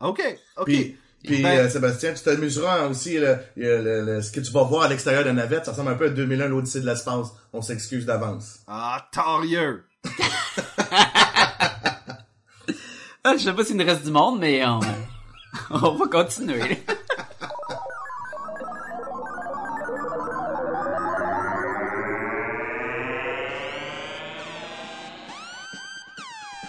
Ok, 0.00 0.20
ok. 0.56 0.64
Puis, 0.64 0.96
Puis 1.24 1.42
Ben- 1.42 1.58
euh, 1.66 1.68
Sébastien, 1.68 2.14
tu 2.14 2.22
t'amuseras 2.22 2.86
aussi 2.88 3.18
le, 3.18 3.36
le- 3.56 3.82
le- 3.82 4.04
le- 4.04 4.22
ce 4.22 4.32
que 4.32 4.40
tu 4.40 4.50
vas 4.52 4.62
voir 4.62 4.84
à 4.84 4.88
l'extérieur 4.88 5.22
de 5.22 5.28
la 5.28 5.34
navette, 5.34 5.66
ça 5.66 5.72
ressemble 5.72 5.90
un 5.90 5.94
peu 5.94 6.06
à 6.06 6.10
2001 6.10 6.48
l'Odyssée 6.48 6.80
de 6.80 6.86
l'espace. 6.86 7.28
On 7.52 7.60
s'excuse 7.62 8.06
d'avance. 8.06 8.60
Ah, 8.66 9.06
torieux! 9.12 9.84
Ah, 13.22 13.34
je 13.36 13.44
sais 13.44 13.52
pas 13.52 13.62
s'il 13.64 13.76
nous 13.76 13.84
reste 13.84 14.02
du 14.06 14.10
monde, 14.10 14.40
mais 14.40 14.64
on, 14.64 14.80
on 15.70 15.94
va 15.96 16.06
continuer. 16.06 16.82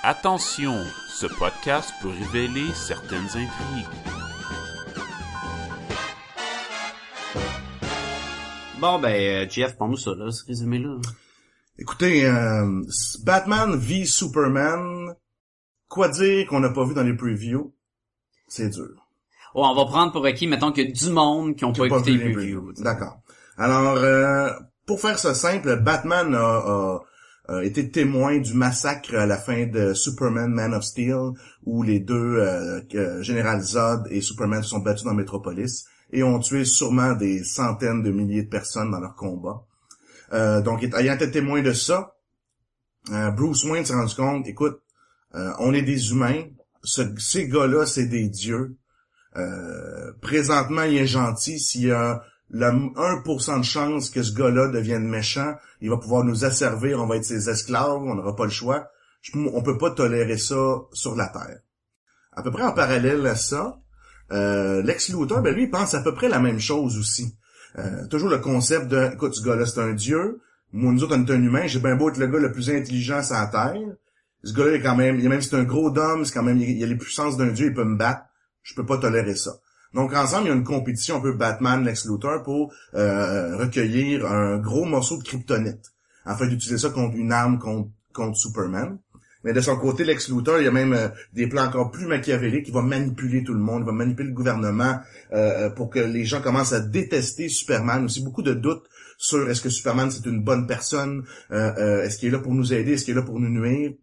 Attention, 0.03 0.84
ce 1.08 1.27
podcast 1.27 1.93
peut 2.01 2.10
révéler 2.10 2.74
certaines 2.74 3.27
intrigues. 3.27 3.86
Bon, 8.81 9.00
ben, 9.00 9.09
euh, 9.13 9.47
Jeff, 9.50 9.75
prends-nous 9.75 9.97
ça, 9.97 10.11
là, 10.15 10.31
ce 10.31 10.43
résumé-là. 10.45 10.97
Écoutez, 11.77 12.25
euh, 12.25 12.81
Batman 13.23 13.75
v 13.75 14.05
Superman, 14.05 15.13
quoi 15.88 16.09
dire 16.09 16.47
qu'on 16.47 16.59
n'a 16.59 16.69
pas 16.69 16.83
vu 16.85 16.93
dans 16.95 17.03
les 17.03 17.15
previews? 17.15 17.73
C'est 18.47 18.69
dur. 18.69 19.07
Oh, 19.53 19.63
on 19.65 19.75
va 19.75 19.85
prendre 19.85 20.11
pour 20.11 20.25
acquis, 20.25 20.47
mettons 20.47 20.71
qu'il 20.71 20.88
y 20.88 20.89
a 20.89 20.91
du 20.91 21.09
monde 21.11 21.55
qui 21.55 21.63
ont 21.65 21.73
pas 21.73 21.79
pas 21.88 21.97
écouté 21.97 22.11
vu 22.13 22.17
les 22.29 22.33
previews. 22.33 22.61
previews. 22.67 22.83
D'accord. 22.83 23.19
Alors, 23.57 23.97
euh, 23.97 24.50
pour 24.85 25.00
faire 25.00 25.19
ça 25.19 25.33
simple, 25.35 25.79
Batman 25.81 26.33
a, 26.33 26.39
a- 26.39 27.00
a 27.50 27.63
été 27.63 27.89
témoin 27.91 28.38
du 28.39 28.53
massacre 28.53 29.13
à 29.15 29.25
la 29.25 29.38
fin 29.38 29.65
de 29.67 29.93
Superman 29.93 30.50
Man 30.51 30.73
of 30.73 30.83
Steel, 30.83 31.31
où 31.65 31.83
les 31.83 32.00
deux, 32.00 32.15
euh, 32.39 32.81
que 32.89 33.21
Général 33.21 33.61
Zod 33.61 34.07
et 34.09 34.21
Superman 34.21 34.63
se 34.63 34.69
sont 34.69 34.79
battus 34.79 35.03
dans 35.05 35.13
Metropolis 35.13 35.85
et 36.12 36.24
ont 36.24 36.39
tué 36.39 36.65
sûrement 36.65 37.13
des 37.13 37.44
centaines 37.44 38.03
de 38.03 38.12
milliers 38.12 38.44
de 38.44 38.50
personnes 38.50 38.91
dans 38.91 39.00
leur 39.00 39.15
combat. 39.15 39.63
Euh, 40.34 40.62
donc, 40.62 40.84
ayant 40.84 41.15
été 41.15 41.30
témoin 41.32 41.62
de 41.62 41.74
ça, 41.74 42.15
euh, 43.12 43.32
Bruce 43.32 43.63
Wayne 43.65 43.86
s'est 43.86 43.94
rendu 43.94 44.15
compte, 44.15 44.48
écoute, 44.48 44.82
euh, 45.36 45.51
on 45.60 45.74
est 45.74 45.82
des 45.82 46.12
humains, 46.12 46.44
ce- 46.84 47.15
ces 47.18 47.48
gars-là, 47.48 47.86
c'est 47.86 48.06
des 48.08 48.27
dieux. 48.30 48.75
Euh, 49.38 50.12
présentement, 50.22 50.84
il 50.84 50.98
est 50.98 51.08
gentil. 51.08 51.60
S'il 51.60 51.86
y 51.88 51.91
a 51.91 52.22
le 52.50 52.68
1% 52.68 53.58
de 53.60 53.63
chance 53.63 54.10
que 54.10 54.22
ce 54.24 54.34
gars-là 54.34 54.68
devienne 54.68 55.08
méchant, 55.08 55.56
il 55.80 55.89
va 55.89 55.98
pouvoir 55.98 56.24
nous 56.25 56.44
asservir, 56.44 57.01
on 57.01 57.08
va 57.08 57.15
être 57.15 57.24
ses 57.25 57.50
esclaves, 57.50 58.01
on 58.03 58.15
n'aura 58.15 58.36
pas 58.36 58.44
le 58.44 58.50
choix. 58.51 58.89
Je- 59.22 59.32
on 59.38 59.62
peut 59.63 59.77
pas 59.77 59.91
tolérer 59.91 60.38
ça 60.38 60.82
sur 60.91 61.15
la 61.15 61.27
Terre. 61.30 61.60
À 62.34 62.41
peu 62.44 62.51
près 62.51 62.63
en 62.63 62.74
parallèle 62.74 63.25
à 63.25 63.36
ça, 63.36 63.77
euh, 64.31 64.81
Lex 64.81 65.09
Luthor, 65.09 65.41
ben 65.41 65.53
lui, 65.53 65.63
il 65.63 65.69
pense 65.69 65.93
à 65.93 66.01
peu 66.01 66.13
près 66.13 66.29
la 66.29 66.39
même 66.39 66.59
chose 66.59 66.97
aussi. 66.97 67.35
Euh, 67.77 68.07
toujours 68.07 68.29
le 68.29 68.39
concept 68.39 68.88
de, 68.88 69.11
écoute, 69.13 69.33
ce 69.35 69.43
gars-là, 69.43 69.65
c'est 69.65 69.81
un 69.81 69.93
dieu. 69.93 70.41
Moi, 70.73 70.91
nous 70.93 71.03
autres, 71.03 71.15
on 71.17 71.25
est 71.25 71.31
un 71.31 71.41
humain. 71.41 71.67
J'ai 71.67 71.79
bien 71.79 71.95
beau 71.95 72.09
être 72.09 72.17
le 72.17 72.27
gars 72.27 72.39
le 72.39 72.51
plus 72.51 72.69
intelligent 72.69 73.21
sur 73.23 73.35
la 73.35 73.47
Terre. 73.47 73.75
Ce 74.43 74.53
gars-là, 74.53 74.71
il 74.71 74.75
est 74.75 74.81
quand 74.81 74.95
même, 74.95 75.19
il 75.19 75.29
même 75.29 75.41
si 75.41 75.50
c'est 75.50 75.57
un 75.57 75.63
gros 75.63 75.91
d'homme, 75.91 76.25
c'est 76.25 76.33
quand 76.33 76.43
même, 76.43 76.57
il 76.57 76.83
a 76.83 76.88
les 76.88 76.95
puissances 76.95 77.38
d'un 77.38 77.51
dieu, 77.51 77.67
il 77.67 77.73
peut 77.73 77.83
me 77.83 77.97
battre. 77.97 78.23
Je 78.63 78.73
peux 78.75 78.85
pas 78.85 78.97
tolérer 78.97 79.35
ça. 79.35 79.51
Donc 79.93 80.13
ensemble, 80.13 80.45
il 80.45 80.50
y 80.50 80.51
a 80.51 80.55
une 80.55 80.63
compétition 80.63 81.17
un 81.17 81.19
peu 81.19 81.33
Batman, 81.33 81.83
Lex 81.83 82.05
Luthor 82.05 82.43
pour 82.43 82.73
euh, 82.95 83.57
recueillir 83.57 84.25
un 84.25 84.57
gros 84.57 84.85
morceau 84.85 85.17
de 85.17 85.23
kryptonite 85.23 85.91
afin 86.25 86.47
d'utiliser 86.47 86.77
ça 86.77 86.89
contre 86.89 87.17
une 87.17 87.31
arme 87.31 87.59
contre, 87.59 87.89
contre 88.13 88.38
Superman. 88.38 89.00
Mais 89.43 89.53
de 89.53 89.62
son 89.62 89.75
côté, 89.77 90.03
Lex 90.03 90.29
Luthor, 90.29 90.60
il 90.60 90.65
y 90.65 90.67
a 90.67 90.71
même 90.71 90.93
euh, 90.93 91.07
des 91.33 91.48
plans 91.48 91.65
encore 91.65 91.91
plus 91.91 92.05
machiavéliques. 92.05 92.67
Il 92.67 92.74
va 92.74 92.81
manipuler 92.81 93.43
tout 93.43 93.53
le 93.53 93.60
monde, 93.60 93.83
il 93.83 93.86
va 93.86 93.91
manipuler 93.91 94.29
le 94.29 94.36
gouvernement 94.36 95.00
euh, 95.33 95.69
pour 95.69 95.89
que 95.89 96.00
les 96.00 96.25
gens 96.25 96.41
commencent 96.41 96.74
à 96.74 96.79
détester 96.79 97.50
Superman. 97.50 98.05
Aussi 98.05 98.24
beaucoup 98.24 98.43
de 98.43 98.53
doutes 98.53 98.86
sur 99.17 99.50
est-ce 99.50 99.62
que 99.62 99.69
Superman 99.69 100.10
c'est 100.10 100.25
une 100.25 100.43
bonne 100.43 100.65
personne, 100.65 101.24
euh, 101.51 101.71
euh, 101.77 102.03
est-ce 102.03 102.17
qu'il 102.17 102.29
est 102.29 102.31
là 102.31 102.39
pour 102.39 102.53
nous 102.53 102.74
aider, 102.74 102.93
est-ce 102.93 103.05
qu'il 103.05 103.13
est 103.13 103.19
là 103.19 103.24
pour 103.24 103.39
nous 103.39 103.50
nuire. 103.50 103.93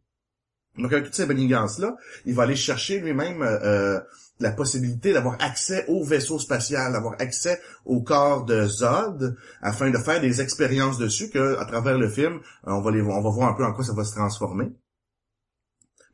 Donc 0.78 0.92
avec 0.92 1.06
toutes 1.06 1.14
ces 1.14 1.26
manigances-là, 1.26 1.96
il 2.24 2.34
va 2.34 2.44
aller 2.44 2.54
chercher 2.56 3.00
lui-même 3.00 3.42
euh, 3.42 3.58
euh, 3.64 4.00
la 4.38 4.52
possibilité 4.52 5.12
d'avoir 5.12 5.36
accès 5.40 5.84
au 5.88 6.04
vaisseau 6.04 6.38
spatial, 6.38 6.92
d'avoir 6.92 7.14
accès 7.18 7.60
au 7.84 8.00
corps 8.00 8.44
de 8.44 8.64
Zod, 8.66 9.36
afin 9.60 9.90
de 9.90 9.98
faire 9.98 10.20
des 10.20 10.40
expériences 10.40 10.98
dessus 10.98 11.30
que, 11.30 11.58
à 11.58 11.64
travers 11.64 11.98
le 11.98 12.08
film, 12.08 12.34
euh, 12.34 12.72
on 12.72 12.80
va 12.80 12.92
les, 12.92 13.02
on 13.02 13.20
va 13.20 13.30
voir 13.30 13.48
un 13.50 13.54
peu 13.54 13.64
en 13.64 13.72
quoi 13.72 13.84
ça 13.84 13.92
va 13.92 14.04
se 14.04 14.14
transformer. 14.14 14.70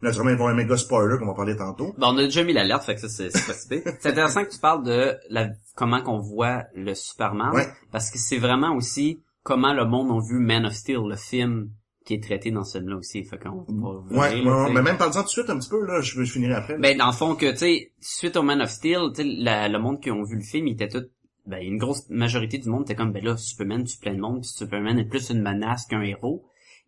Naturellement, 0.05 0.31
il 0.31 0.37
va 0.37 0.39
y 0.39 0.43
avoir 0.45 0.51
un 0.51 0.55
méga 0.57 0.77
spoiler 0.77 1.19
qu'on 1.19 1.27
va 1.27 1.35
parler 1.35 1.57
tantôt. 1.57 1.95
Bon, 1.99 2.09
on 2.09 2.19
a 2.19 2.23
déjà 2.23 2.45
mis 2.45 2.53
l'alerte, 2.53 2.85
fait 2.85 2.95
que 2.95 3.01
ça, 3.01 3.09
c'est 3.09 3.29
pas. 3.31 3.53
C'est 4.01 4.07
intéressant 4.11 4.45
que 4.45 4.51
tu 4.51 4.59
parles 4.59 4.85
de 4.85 5.17
la, 5.31 5.49
comment 5.75 6.01
qu'on 6.03 6.21
voit 6.21 6.65
le 6.75 6.95
Superman, 6.95 7.51
Ouais. 7.55 7.67
parce 7.91 8.11
que 8.11 8.19
c'est 8.19 8.39
vraiment 8.39 8.75
aussi 8.77 9.21
comment 9.43 9.73
le 9.73 9.85
monde 9.87 10.11
a 10.11 10.21
vu 10.27 10.39
Man 10.39 10.65
of 10.67 10.73
Steel, 10.75 11.01
le 11.09 11.17
film 11.17 11.71
qui 12.07 12.15
est 12.15 12.23
traité 12.23 12.51
dans 12.51 12.65
ce 12.65 12.79
film-là 12.79 12.97
aussi. 12.97 13.25
Fait 13.25 13.39
qu'on 13.39 13.65
va 13.67 14.19
Ouais, 14.21 14.31
venir, 14.37 14.47
ouais, 14.55 14.73
mais 14.75 14.83
même 14.83 14.99
parle-en 14.99 15.21
tout 15.21 15.23
de 15.25 15.29
suite 15.29 15.49
un 15.51 15.59
petit 15.59 15.71
peu, 15.71 15.85
là, 15.87 16.01
je, 16.03 16.23
je 16.23 16.31
finirai 16.33 16.55
après. 16.55 16.75
là. 16.75 16.79
Ben, 16.79 16.99
dans 16.99 17.07
le 17.07 17.13
fond, 17.13 17.35
que, 17.35 17.51
tu 17.51 17.57
sais, 17.57 17.93
suite 18.01 18.37
au 18.37 18.43
Man 18.43 18.61
of 18.61 18.69
Steel, 18.71 19.11
tu 19.15 19.23
sais, 19.23 19.25
le 19.25 19.79
monde 19.79 20.01
qui 20.03 20.11
ont 20.11 20.23
vu 20.23 20.37
le 20.37 20.43
film, 20.43 20.67
il 20.69 20.73
était 20.75 20.89
tout, 20.89 21.05
ben, 21.47 21.63
une 21.63 21.79
grosse 21.79 22.09
majorité 22.11 22.59
du 22.59 22.69
monde 22.69 22.83
était 22.83 22.95
comme, 22.95 23.13
ben 23.13 23.25
là, 23.25 23.37
Superman 23.39 23.85
tue 23.85 23.99
plein 23.99 24.13
de 24.15 24.21
monde, 24.21 24.41
puis 24.43 24.51
Superman 24.51 24.99
est 24.99 25.05
plus 25.09 25.31
une 25.31 25.41
menace 25.43 25.87
qu'un 25.87 26.03
héros. 26.03 26.45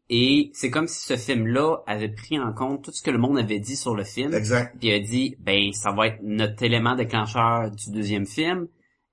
Et 0.08 0.50
c'est 0.54 0.70
comme 0.70 0.86
si 0.86 1.04
ce 1.04 1.16
film-là 1.16 1.78
avait 1.86 2.12
pris 2.12 2.38
en 2.38 2.52
compte 2.52 2.84
tout 2.84 2.92
ce 2.92 3.02
que 3.02 3.10
le 3.10 3.18
monde 3.18 3.38
avait 3.38 3.58
dit 3.58 3.74
sur 3.76 3.94
le 3.96 4.04
film, 4.04 4.32
Exact. 4.34 4.76
puis 4.78 4.92
a 4.92 5.00
dit, 5.00 5.36
ben, 5.40 5.72
ça 5.72 5.90
va 5.90 6.06
être 6.08 6.20
notre 6.22 6.62
élément 6.62 6.94
déclencheur 6.94 7.70
du 7.72 7.90
deuxième 7.90 8.26
film. 8.26 8.68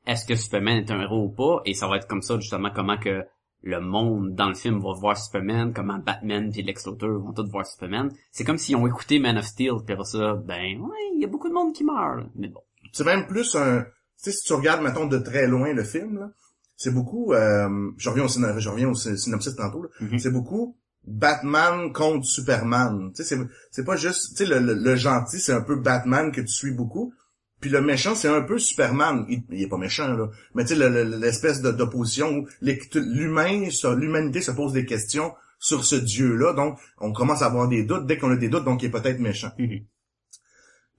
Est-ce 0.06 0.26
que 0.26 0.36
Superman 0.36 0.78
est 0.78 0.92
un 0.92 1.02
héros 1.02 1.26
ou 1.26 1.30
pas? 1.30 1.62
Et 1.66 1.74
ça 1.74 1.88
va 1.88 1.98
être 1.98 2.08
comme 2.08 2.22
ça, 2.22 2.38
justement, 2.40 2.70
comment 2.76 2.98
que 2.98 3.24
le 3.64 3.80
monde 3.80 4.36
dans 4.36 4.50
le 4.50 4.54
film 4.56 4.80
va 4.82 4.94
voir 5.00 5.18
Superman, 5.18 5.74
comment 5.74 5.98
Batman 5.98 6.52
puis 6.52 6.62
Lex 6.62 6.86
Luthor 6.86 7.22
vont 7.22 7.32
tous 7.34 7.50
voir 7.50 7.66
Superman. 7.66 8.12
C'est 8.32 8.44
comme 8.44 8.58
s'ils 8.58 8.76
ont 8.76 8.86
écouté 8.86 9.18
Man 9.20 9.38
of 9.38 9.46
Steel, 9.46 9.72
puis 9.86 9.94
après 9.94 10.06
ça, 10.06 10.34
ben, 10.36 10.80
ouais, 10.80 10.98
il 11.16 11.22
y 11.22 11.26
a 11.26 11.28
beaucoup 11.28 11.48
de 11.50 11.54
monde 11.54 11.74
qui 11.74 11.86
meurt, 11.86 12.18
là. 12.18 12.26
mais 12.36 12.50
bon. 12.50 12.60
C'est 12.92 13.06
même 13.06 13.26
plus 13.26 13.56
un... 13.56 13.84
Tu 13.84 13.90
sais, 14.18 14.32
si 14.34 14.46
tu 14.46 14.54
regardes, 14.54 14.84
mettons, 14.84 15.08
de 15.08 15.18
très 15.18 15.48
loin 15.48 15.74
le 15.74 15.84
film, 15.84 16.20
là, 16.20 16.30
c'est 16.76 16.94
beaucoup... 16.94 17.34
Euh, 17.34 17.90
je 17.98 18.10
reviens 18.10 18.26
au, 18.26 18.60
je 18.60 18.70
reviens 18.70 18.90
au 18.90 18.94
sy- 18.94 19.18
synopsis 19.18 19.56
tantôt, 19.56 19.84
là. 19.84 19.90
Mhm. 20.02 20.20
C'est 20.20 20.32
beaucoup 20.32 20.78
Batman 21.06 21.92
contre 21.92 22.26
Superman. 22.26 23.12
Tu 23.16 23.24
sais, 23.24 23.36
c'est, 23.36 23.42
c'est 23.72 23.84
pas 23.84 23.96
juste... 23.98 24.32
Tu 24.38 24.38
sais, 24.38 24.46
le, 24.46 24.60
le- 24.60 24.74
le 24.76 24.96
gentil, 24.96 25.40
c'est 25.40 25.54
un 25.54 25.62
peu 25.62 25.76
Batman 25.76 26.32
que 26.32 26.42
tu 26.42 26.48
suis 26.48 26.72
beaucoup. 26.72 27.14
Puis 27.60 27.70
le 27.70 27.82
méchant, 27.82 28.14
c'est 28.16 28.28
un 28.28 28.42
peu 28.42 28.60
Superman. 28.60 29.26
Il, 29.30 29.44
il 29.52 29.62
est 29.64 29.68
pas 29.68 29.78
méchant, 29.78 30.08
là. 30.14 30.30
Mais 30.56 30.64
tu 30.64 30.70
sais, 30.70 30.76
le- 30.76 30.90
le- 30.90 31.18
l'espèce 31.18 31.62
de- 31.62 31.72
d'opposition 31.72 32.30
où 32.40 32.48
l'humain, 32.62 33.68
l'humanité 33.98 34.42
se 34.42 34.52
pose 34.52 34.74
des 34.74 34.86
questions 34.86 35.34
sur 35.60 35.86
ce 35.86 35.96
dieu-là. 35.96 36.54
Donc, 36.54 36.78
on 37.00 37.14
commence 37.14 37.42
à 37.42 37.46
avoir 37.46 37.68
des 37.70 37.84
doutes. 37.84 38.06
Dès 38.06 38.18
qu'on 38.18 38.32
a 38.32 38.36
des 38.36 38.50
doutes, 38.50 38.66
donc 38.66 38.82
il 38.84 38.88
est 38.88 38.90
peut-être 38.92 39.20
méchant. 39.20 39.52
Mhm. 39.60 39.80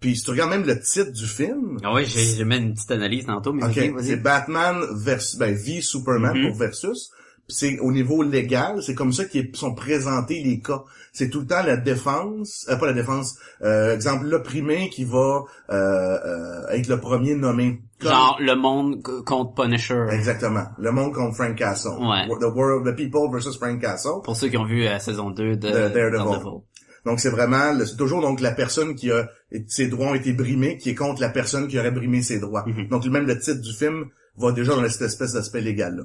Puis 0.01 0.17
si 0.17 0.25
tu 0.25 0.31
regardes 0.33 0.51
même 0.51 0.67
le 0.67 0.79
titre 0.81 1.13
du 1.13 1.27
film, 1.27 1.79
Ah 1.83 1.95
ouais, 1.95 2.05
j'ai, 2.05 2.45
mis 2.45 2.57
une 2.59 2.75
petite 2.75 2.91
analyse 2.91 3.25
tantôt, 3.25 3.55
mais 3.55 3.65
Ok, 3.65 3.75
vas-y, 3.77 3.89
vas-y. 3.91 4.05
c'est 4.07 4.17
Batman 4.17 4.83
versus 4.93 5.39
ben 5.39 5.55
v 5.55 5.81
Superman 5.81 6.37
Mhm. 6.37 6.49
pour 6.49 6.57
versus. 6.59 7.11
C'est 7.47 7.79
au 7.81 7.93
niveau 7.93 8.23
légal, 8.23 8.83
c'est 8.83 8.95
comme 8.95 9.13
ça 9.13 9.27
qu'ils 9.27 9.51
sont 9.55 9.75
présentés 9.75 10.43
les 10.43 10.61
cas. 10.61 10.83
C'est 11.13 11.29
tout 11.29 11.41
le 11.41 11.47
temps 11.47 11.63
la 11.63 11.77
défense, 11.77 12.67
euh, 12.71 12.77
pas 12.77 12.87
la 12.87 12.93
défense, 12.95 13.37
euh, 13.63 13.95
exemple 13.95 14.27
l'opprimé 14.27 14.89
qui 14.89 15.05
va 15.05 15.43
euh, 15.71 15.75
euh, 15.75 16.69
être 16.71 16.89
le 16.89 16.99
premier 17.01 17.35
nommé. 17.35 17.83
Comme- 18.01 18.11
Genre, 18.11 18.39
le 18.41 18.55
monde 18.57 19.03
contre 19.25 19.55
Punisher. 19.55 20.07
Exactement. 20.11 20.65
Le 20.79 20.91
monde 20.91 21.13
contre 21.13 21.37
Frank 21.37 21.55
Castle. 21.57 21.91
Ouais. 22.01 22.27
The 22.41 22.45
world, 22.55 22.87
the 22.87 22.97
people 22.97 23.31
versus 23.31 23.57
Frank 23.59 23.81
Castle. 23.81 24.23
Pour 24.25 24.37
ceux 24.37 24.49
qui 24.49 24.57
ont 24.57 24.65
vu 24.65 24.83
la 24.83 24.99
saison 24.99 25.31
2 25.31 25.57
de 25.57 25.69
De 25.69 25.71
Daredevil. 25.71 25.93
Daredevil. 26.25 26.61
Donc 27.07 27.21
c'est 27.21 27.29
vraiment, 27.31 27.79
c'est 27.85 27.97
toujours 27.99 28.23
donc 28.23 28.41
la 28.41 28.53
personne 28.53 28.95
qui 28.95 29.11
a 29.11 29.29
ses 29.69 29.89
droits 29.89 30.09
ont 30.09 30.15
été 30.15 30.33
brimés 30.33 30.79
qui 30.79 30.89
est 30.91 30.95
contre 30.95 31.21
la 31.21 31.29
personne 31.29 31.69
qui 31.69 31.79
aurait 31.79 31.91
brimé 31.91 32.23
ses 32.23 32.41
droits. 32.41 32.65
Mhm. 32.67 32.89
Donc 32.89 33.05
même 33.07 33.27
le 33.27 33.39
titre 33.39 33.61
du 33.61 33.73
film 33.75 34.07
va 34.39 34.53
déjà 34.53 34.75
dans 34.75 34.89
cette 34.89 35.03
espèce 35.03 35.35
d'aspect 35.35 35.61
légal 35.61 35.97
là. 35.97 36.03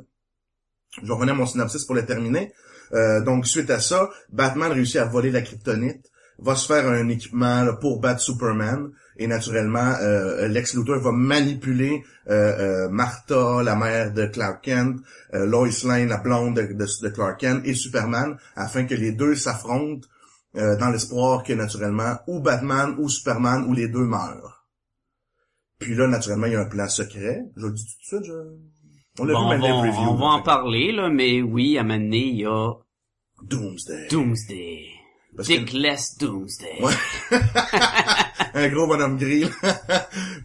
Je 1.04 1.12
à 1.12 1.34
mon 1.34 1.46
synopsis 1.46 1.86
pour 1.86 1.96
le 1.96 2.06
terminer. 2.06 2.54
Euh, 2.94 3.22
donc 3.22 3.46
suite 3.46 3.70
à 3.70 3.80
ça, 3.80 4.10
Batman 4.32 4.72
réussit 4.72 4.98
à 4.98 5.06
voler 5.06 5.32
la 5.32 5.42
kryptonite, 5.42 6.10
va 6.40 6.56
se 6.56 6.66
faire 6.68 6.88
un 6.88 7.08
équipement 7.10 7.64
là, 7.64 7.74
pour 7.74 8.00
battre 8.00 8.22
Superman 8.22 8.90
et 9.18 9.28
naturellement 9.28 9.94
euh, 10.02 10.48
Lex 10.48 10.74
Luthor 10.76 11.00
va 11.00 11.12
manipuler 11.12 12.04
euh, 12.30 12.86
euh, 12.86 12.90
Martha, 12.90 13.62
la 13.62 13.76
mère 13.76 14.14
de 14.14 14.26
Clark 14.26 14.64
Kent, 14.64 15.02
Lois 15.34 15.68
Lane, 15.86 16.08
la 16.08 16.18
blonde 16.18 16.56
de, 16.56 16.74
de- 16.74 17.10
Clark 17.10 17.40
Kent 17.40 17.62
et 17.66 17.74
Superman 17.74 18.38
afin 18.56 18.86
que 18.86 18.96
les 18.96 19.12
deux 19.12 19.36
s'affrontent 19.36 20.08
dans 20.54 20.90
l'espoir 20.90 21.44
que 21.44 21.54
naturellement 21.54 22.18
ou 22.26 22.40
Batman 22.40 22.96
ou 22.98 23.08
Superman 23.08 23.66
ou 23.68 23.74
les 23.74 23.88
deux 23.88 24.06
meurent. 24.06 24.66
Puis 25.78 25.94
là 25.94 26.08
naturellement 26.08 26.48
il 26.48 26.54
y 26.54 26.56
a 26.56 26.62
un 26.62 26.66
plan 26.66 26.88
secret. 26.90 27.44
Je 27.56 27.68
le 27.68 27.72
dis 27.74 27.86
tout 27.86 28.18
de 28.18 28.24
suite. 28.24 28.32
Je... 28.34 28.79
On 29.20 29.26
l'a 29.26 29.34
Bon, 29.34 29.40
vu 29.40 29.46
on 29.46 29.50
va, 29.50 29.58
dans 29.58 29.84
les 29.84 29.90
previews, 29.92 30.10
on 30.10 30.16
va 30.16 30.20
là, 30.26 30.26
en 30.34 30.38
fait. 30.40 30.44
parler, 30.46 30.92
là, 30.92 31.10
mais 31.10 31.42
oui, 31.42 31.78
à 31.78 31.82
un 31.82 31.84
moment 31.84 32.00
donné, 32.00 32.18
il 32.28 32.40
y 32.42 32.46
a 32.46 32.72
Doomsday. 33.44 34.08
Doomsday. 34.10 34.86
Parce 35.36 35.48
que- 35.48 35.54
Dickless 35.54 36.18
Doomsday. 36.18 36.82
Ouais. 36.82 36.94
un 38.54 38.68
gros 38.70 38.88
bonhomme 38.88 39.18
gris. 39.18 39.46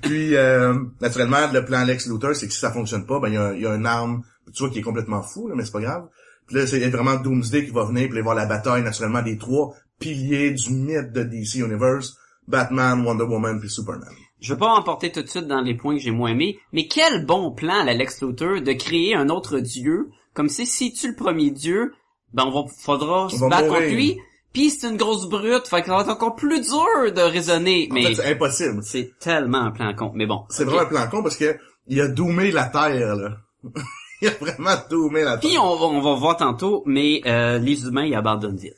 Puis, 0.03 0.37
euh, 0.37 0.75
naturellement, 1.01 1.51
le 1.53 1.65
plan 1.65 1.85
Lex 1.85 2.07
Luthor, 2.09 2.35
c'est 2.35 2.47
que 2.47 2.53
si 2.53 2.61
ça 2.61 2.71
fonctionne 2.71 3.07
pas, 3.07 3.19
ben 3.21 3.29
il 3.29 3.35
y 3.35 3.39
a, 3.39 3.55
y 3.55 3.67
a 3.67 3.75
une 3.75 3.87
arme, 3.87 4.23
tu 4.55 4.63
vois, 4.63 4.71
qui 4.71 4.79
est 4.81 4.83
complètement 4.83 5.23
fou, 5.23 5.49
là, 5.49 5.55
mais 5.57 5.65
c'est 5.65 5.73
pas 5.73 5.81
grave. 5.81 6.07
Puis 6.47 6.57
là, 6.57 6.67
c'est 6.67 6.79
vraiment 6.91 7.15
Doomsday 7.17 7.65
qui 7.65 7.71
va 7.71 7.85
venir 7.85 8.09
puis 8.11 8.21
voir 8.21 8.35
la 8.35 8.47
bataille, 8.47 8.83
naturellement, 8.83 9.23
des 9.23 9.39
trois 9.39 9.75
piliers 9.99 10.51
du 10.51 10.71
mythe 10.73 11.13
de 11.13 11.23
DC 11.23 11.57
Universe, 11.61 12.15
Batman, 12.47 13.05
Wonder 13.05 13.25
Woman 13.25 13.59
puis 13.61 13.71
Superman. 13.71 14.13
Je 14.45 14.53
veux 14.53 14.59
pas 14.59 14.69
emporter 14.75 15.11
tout 15.11 15.23
de 15.23 15.27
suite 15.27 15.47
dans 15.47 15.63
les 15.63 15.73
points 15.75 15.95
que 15.95 16.03
j'ai 16.03 16.11
moins 16.11 16.29
aimés, 16.33 16.59
mais 16.71 16.87
quel 16.87 17.25
bon 17.25 17.51
plan, 17.51 17.83
la 17.83 17.95
Lex 17.95 18.21
Luthor, 18.21 18.61
de 18.61 18.73
créer 18.75 19.15
un 19.15 19.31
autre 19.31 19.59
dieu, 19.59 20.11
comme 20.35 20.51
si 20.51 20.67
si 20.67 20.93
tu 20.93 21.09
le 21.09 21.15
premier 21.15 21.51
dieu, 21.51 21.95
ben 22.35 22.45
on 22.47 22.51
va, 22.51 22.69
faudra 22.69 23.31
se 23.31 23.41
battre 23.49 23.69
mourir. 23.69 23.81
contre 23.81 23.95
lui, 23.95 24.21
puis 24.53 24.69
c'est 24.69 24.87
une 24.91 24.99
grosse 24.99 25.31
brute, 25.31 25.67
fait 25.67 25.81
que 25.81 25.87
ça 25.87 25.97
va 25.97 26.03
être 26.03 26.11
encore 26.11 26.37
plus 26.37 26.61
dur 26.61 27.11
de 27.11 27.23
raisonner, 27.23 27.89
En 27.91 27.95
mais 27.95 28.15
c'est 28.15 28.33
impossible. 28.33 28.83
c'est 28.83 29.19
tellement 29.19 29.63
un 29.63 29.71
plan 29.71 29.95
con, 29.95 30.13
mais 30.15 30.27
bon. 30.27 30.45
C'est 30.51 30.65
vraiment 30.65 30.83
un 30.83 30.87
plan 30.87 31.09
con 31.11 31.23
parce 31.23 31.39
que 31.39 31.57
il 31.87 31.99
a 32.03 32.09
doomé 32.09 32.51
la 32.51 32.65
Terre, 32.67 33.17
là. 33.17 33.39
il 34.21 34.29
a 34.29 34.33
vraiment 34.33 34.77
doomé 34.91 35.23
la 35.23 35.39
Terre. 35.39 35.49
Puis 35.49 35.59
on 35.59 35.75
va, 35.75 35.87
on 35.87 36.03
va 36.03 36.15
voir 36.17 36.37
tantôt, 36.37 36.83
mais 36.85 37.23
euh, 37.25 37.59
les 37.59 37.87
humains, 37.87 38.05
ils 38.05 38.15
abandonnent 38.15 38.59
vite. 38.59 38.75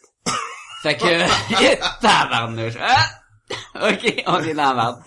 fait 0.85 0.97
que, 0.97 2.01
tabarnouche. 2.01 2.79
Ah! 2.81 3.91
ok, 3.91 4.23
on 4.29 4.39
est 4.43 4.55
dans 4.55 4.63
la 4.63 4.75
merde. 4.75 4.99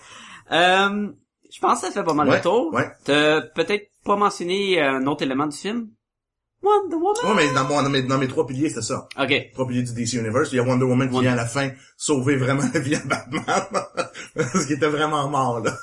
Euh, 0.52 1.08
je 1.52 1.58
pense 1.60 1.80
que 1.80 1.86
ça 1.86 1.92
fait 1.92 2.04
pas 2.04 2.14
mal 2.14 2.28
Ouais, 2.28 2.36
le 2.36 2.42
tour. 2.42 2.72
ouais. 2.74 2.88
T'as 3.04 3.40
peut-être 3.42 3.88
pas 4.04 4.16
mentionné 4.16 4.80
euh, 4.82 4.92
un 4.98 5.06
autre 5.06 5.22
élément 5.22 5.46
du 5.46 5.56
film? 5.56 5.88
Wonder 6.62 6.96
Woman? 6.96 7.36
Ouais, 7.36 7.46
mais 7.46 7.54
dans, 7.54 7.88
mes, 7.88 8.02
dans 8.02 8.18
mes 8.18 8.28
trois 8.28 8.46
piliers, 8.46 8.68
c'était 8.68 8.82
ça. 8.82 9.08
Ok. 9.18 9.32
Trois 9.54 9.66
piliers 9.66 9.82
du 9.82 9.94
DC 9.94 10.14
Universe. 10.14 10.50
Il 10.52 10.56
y 10.56 10.58
a 10.58 10.62
Wonder 10.62 10.84
Woman 10.84 11.08
qui 11.08 11.14
Wonder- 11.14 11.28
vient 11.28 11.32
à 11.32 11.36
la 11.42 11.46
fin 11.46 11.70
sauver 11.96 12.36
vraiment 12.36 12.64
la 12.74 12.80
vie 12.80 12.94
à 12.96 13.00
Batman. 13.00 13.42
Parce 14.34 14.66
qu'il 14.66 14.76
était 14.76 14.88
vraiment 14.88 15.26
mort, 15.28 15.60
là. 15.60 15.74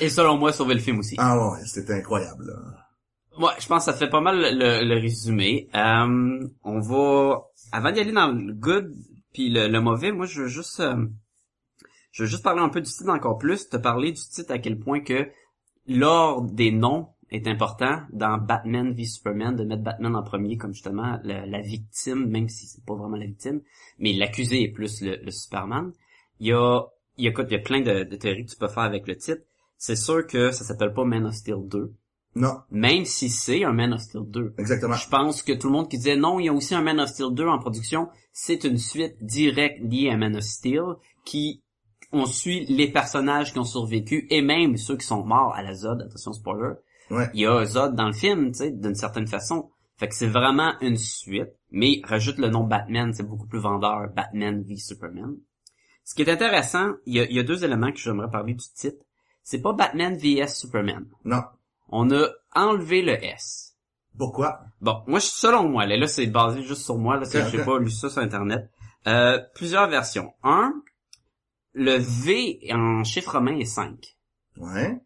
Et 0.00 0.10
selon 0.10 0.36
moi, 0.36 0.52
sauver 0.52 0.74
le 0.74 0.80
film 0.80 0.98
aussi. 0.98 1.14
Ah 1.18 1.38
ouais, 1.52 1.58
c'était 1.64 1.94
incroyable, 1.94 2.46
là. 2.46 2.54
Ouais, 3.38 3.52
je 3.60 3.66
pense 3.66 3.86
que 3.86 3.92
ça 3.92 3.96
fait 3.96 4.10
pas 4.10 4.20
mal 4.20 4.36
le, 4.38 4.84
le 4.84 5.00
résumé. 5.00 5.68
Euh, 5.74 6.46
on 6.64 6.80
va, 6.80 7.44
avant 7.72 7.90
d'y 7.92 8.00
aller 8.00 8.12
dans 8.12 8.28
le 8.28 8.52
good 8.52 8.92
puis 9.32 9.48
le, 9.48 9.68
le 9.68 9.80
mauvais, 9.80 10.10
moi 10.12 10.26
je 10.26 10.42
veux 10.42 10.48
juste, 10.48 10.80
euh, 10.80 11.06
je 12.10 12.22
veux 12.22 12.28
juste 12.28 12.42
parler 12.44 12.60
un 12.60 12.68
peu 12.68 12.80
du 12.80 12.90
titre 12.90 13.08
encore 13.10 13.38
plus, 13.38 13.68
te 13.68 13.76
parler 13.76 14.12
du 14.12 14.20
titre 14.20 14.52
à 14.52 14.58
quel 14.58 14.78
point 14.78 15.00
que 15.00 15.28
l'ordre 15.86 16.50
des 16.52 16.70
noms 16.72 17.08
est 17.30 17.46
important 17.46 18.02
dans 18.12 18.38
Batman 18.38 18.92
v 18.92 19.04
Superman, 19.04 19.54
de 19.54 19.64
mettre 19.64 19.82
Batman 19.82 20.16
en 20.16 20.22
premier 20.22 20.56
comme 20.56 20.72
justement 20.72 21.18
la, 21.22 21.46
la 21.46 21.60
victime, 21.60 22.26
même 22.28 22.48
si 22.48 22.66
c'est 22.66 22.84
pas 22.84 22.94
vraiment 22.94 23.16
la 23.16 23.26
victime, 23.26 23.60
mais 23.98 24.12
l'accusé 24.12 24.62
est 24.62 24.68
plus 24.72 25.00
le, 25.02 25.16
le 25.22 25.30
Superman. 25.30 25.92
Il 26.40 26.48
y 26.48 26.52
a, 26.52 26.82
il 27.18 27.24
y 27.24 27.28
a, 27.28 27.32
il 27.38 27.52
y 27.52 27.54
a 27.54 27.58
plein 27.60 27.82
de, 27.82 28.02
de 28.04 28.16
théories 28.16 28.46
que 28.46 28.50
tu 28.50 28.56
peux 28.56 28.68
faire 28.68 28.82
avec 28.82 29.06
le 29.06 29.16
titre. 29.16 29.42
C'est 29.76 29.96
sûr 29.96 30.26
que 30.26 30.50
ça 30.50 30.64
s'appelle 30.64 30.92
pas 30.92 31.04
Man 31.04 31.24
of 31.26 31.34
Steel 31.34 31.58
2, 31.68 31.92
Non, 32.34 32.60
même 32.70 33.04
si 33.04 33.28
c'est 33.30 33.62
un 33.64 33.72
Man 33.72 33.92
of 33.94 34.00
Steel 34.00 34.22
2. 34.26 34.54
exactement. 34.58 34.94
Je 34.94 35.08
pense 35.08 35.42
que 35.42 35.52
tout 35.52 35.68
le 35.68 35.72
monde 35.72 35.88
qui 35.88 35.98
disait 35.98 36.16
non, 36.16 36.40
il 36.40 36.46
y 36.46 36.48
a 36.48 36.52
aussi 36.52 36.74
un 36.74 36.82
Man 36.82 36.98
of 37.00 37.08
Steel 37.10 37.32
2 37.32 37.46
en 37.46 37.58
production, 37.60 38.08
c'est 38.32 38.64
une 38.64 38.76
suite 38.78 39.14
directe 39.22 39.78
liée 39.82 40.10
à 40.10 40.16
Man 40.16 40.36
of 40.36 40.42
Steel 40.42 40.82
qui 41.24 41.62
on 42.12 42.26
suit 42.26 42.66
les 42.66 42.90
personnages 42.90 43.52
qui 43.52 43.58
ont 43.58 43.64
survécu 43.64 44.26
et 44.30 44.42
même 44.42 44.76
ceux 44.76 44.96
qui 44.96 45.06
sont 45.06 45.24
morts 45.24 45.54
à 45.54 45.62
la 45.62 45.74
Zod, 45.74 46.02
attention 46.02 46.32
spoiler. 46.32 46.74
Ouais. 47.10 47.28
Il 47.34 47.40
y 47.40 47.46
a 47.46 47.64
Zod 47.64 47.94
dans 47.94 48.06
le 48.06 48.12
film, 48.12 48.52
tu 48.52 48.58
sais, 48.58 48.70
d'une 48.70 48.94
certaine 48.94 49.26
façon. 49.26 49.70
Fait 49.96 50.08
que 50.08 50.14
c'est 50.14 50.26
vraiment 50.28 50.72
une 50.80 50.96
suite, 50.96 51.50
mais 51.70 52.00
rajoute 52.04 52.38
le 52.38 52.48
nom 52.48 52.64
Batman, 52.64 53.12
c'est 53.12 53.22
beaucoup 53.28 53.46
plus 53.46 53.58
vendeur, 53.58 54.08
Batman 54.14 54.62
v 54.62 54.76
Superman. 54.76 55.36
Ce 56.04 56.14
qui 56.14 56.22
est 56.22 56.30
intéressant, 56.30 56.94
il 57.06 57.14
y 57.16 57.20
a, 57.20 57.24
il 57.24 57.36
y 57.36 57.38
a 57.38 57.42
deux 57.42 57.64
éléments 57.64 57.92
que 57.92 57.98
j'aimerais 57.98 58.30
parler 58.30 58.54
du 58.54 58.64
titre. 58.74 59.04
C'est 59.42 59.60
pas 59.60 59.72
Batman 59.72 60.16
vs 60.16 60.48
Superman. 60.54 61.04
Non. 61.24 61.42
On 61.90 62.10
a 62.12 62.28
enlevé 62.54 63.02
le 63.02 63.12
S. 63.24 63.74
Pourquoi? 64.18 64.60
Bon, 64.80 65.02
moi, 65.06 65.18
je- 65.18 65.26
selon 65.26 65.68
moi, 65.68 65.86
là, 65.86 65.96
là 65.96 66.06
c'est 66.06 66.26
basé 66.26 66.62
juste 66.62 66.82
sur 66.82 66.96
moi, 66.98 67.16
là, 67.16 67.24
c'est- 67.24 67.42
Ok, 67.42 67.48
j'ai 67.52 67.64
pas 67.64 67.78
lu 67.78 67.90
ça 67.90 68.08
sur 68.10 68.22
Internet. 68.22 68.70
Euh, 69.06 69.38
plusieurs 69.54 69.88
versions. 69.88 70.32
Un, 70.42 70.72
le 71.72 71.96
V 71.98 72.60
en 72.72 73.04
chiffre 73.04 73.32
romain 73.32 73.56
est 73.58 73.64
5. 73.64 73.96
Ouais. 74.58 74.98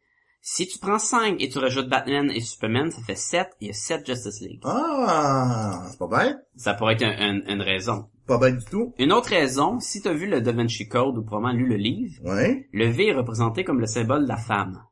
Si 0.46 0.66
tu 0.66 0.79
prends 0.79 0.98
5 0.98 1.40
et 1.40 1.48
tu 1.48 1.59
rajoutes 1.59 1.88
Batman 1.88 2.31
et 2.31 2.40
Superman, 2.40 2.90
ça 2.90 3.00
fait 3.03 3.14
7, 3.16 3.48
il 3.61 3.68
y 3.68 3.70
a 3.70 3.72
7 3.72 4.07
Justice 4.07 4.40
League. 4.42 4.61
Ah, 4.64 5.87
c'est 5.90 5.98
pas 5.98 6.07
bête. 6.07 6.37
Ça 6.57 6.74
pourrait 6.74 6.94
être 6.94 7.03
un- 7.05 7.16
un- 7.40 7.46
une 7.55 7.62
raison. 7.62 8.11
Pas 8.27 8.38
bête 8.38 8.59
du 8.59 8.64
tout. 8.66 8.94
Une 8.98 9.12
autre 9.12 9.31
raison, 9.31 9.81
si 9.81 10.03
tu 10.03 10.09
as 10.09 10.12
vu 10.12 10.27
le 10.27 10.40
Da 10.42 10.53
Vinci 10.53 10.87
Code 10.88 11.16
ou 11.18 11.22
probablement 11.22 11.53
lu 11.59 11.66
le 11.68 11.77
livre, 11.77 12.22
Ouais. 12.24 12.68
le 12.72 12.87
V 12.88 13.07
est 13.09 13.14
représenté 13.14 13.64
comme 13.64 13.81
le 13.81 13.87
symbole 13.87 14.24
de 14.24 14.29
la 14.29 14.37
femme. 14.37 14.83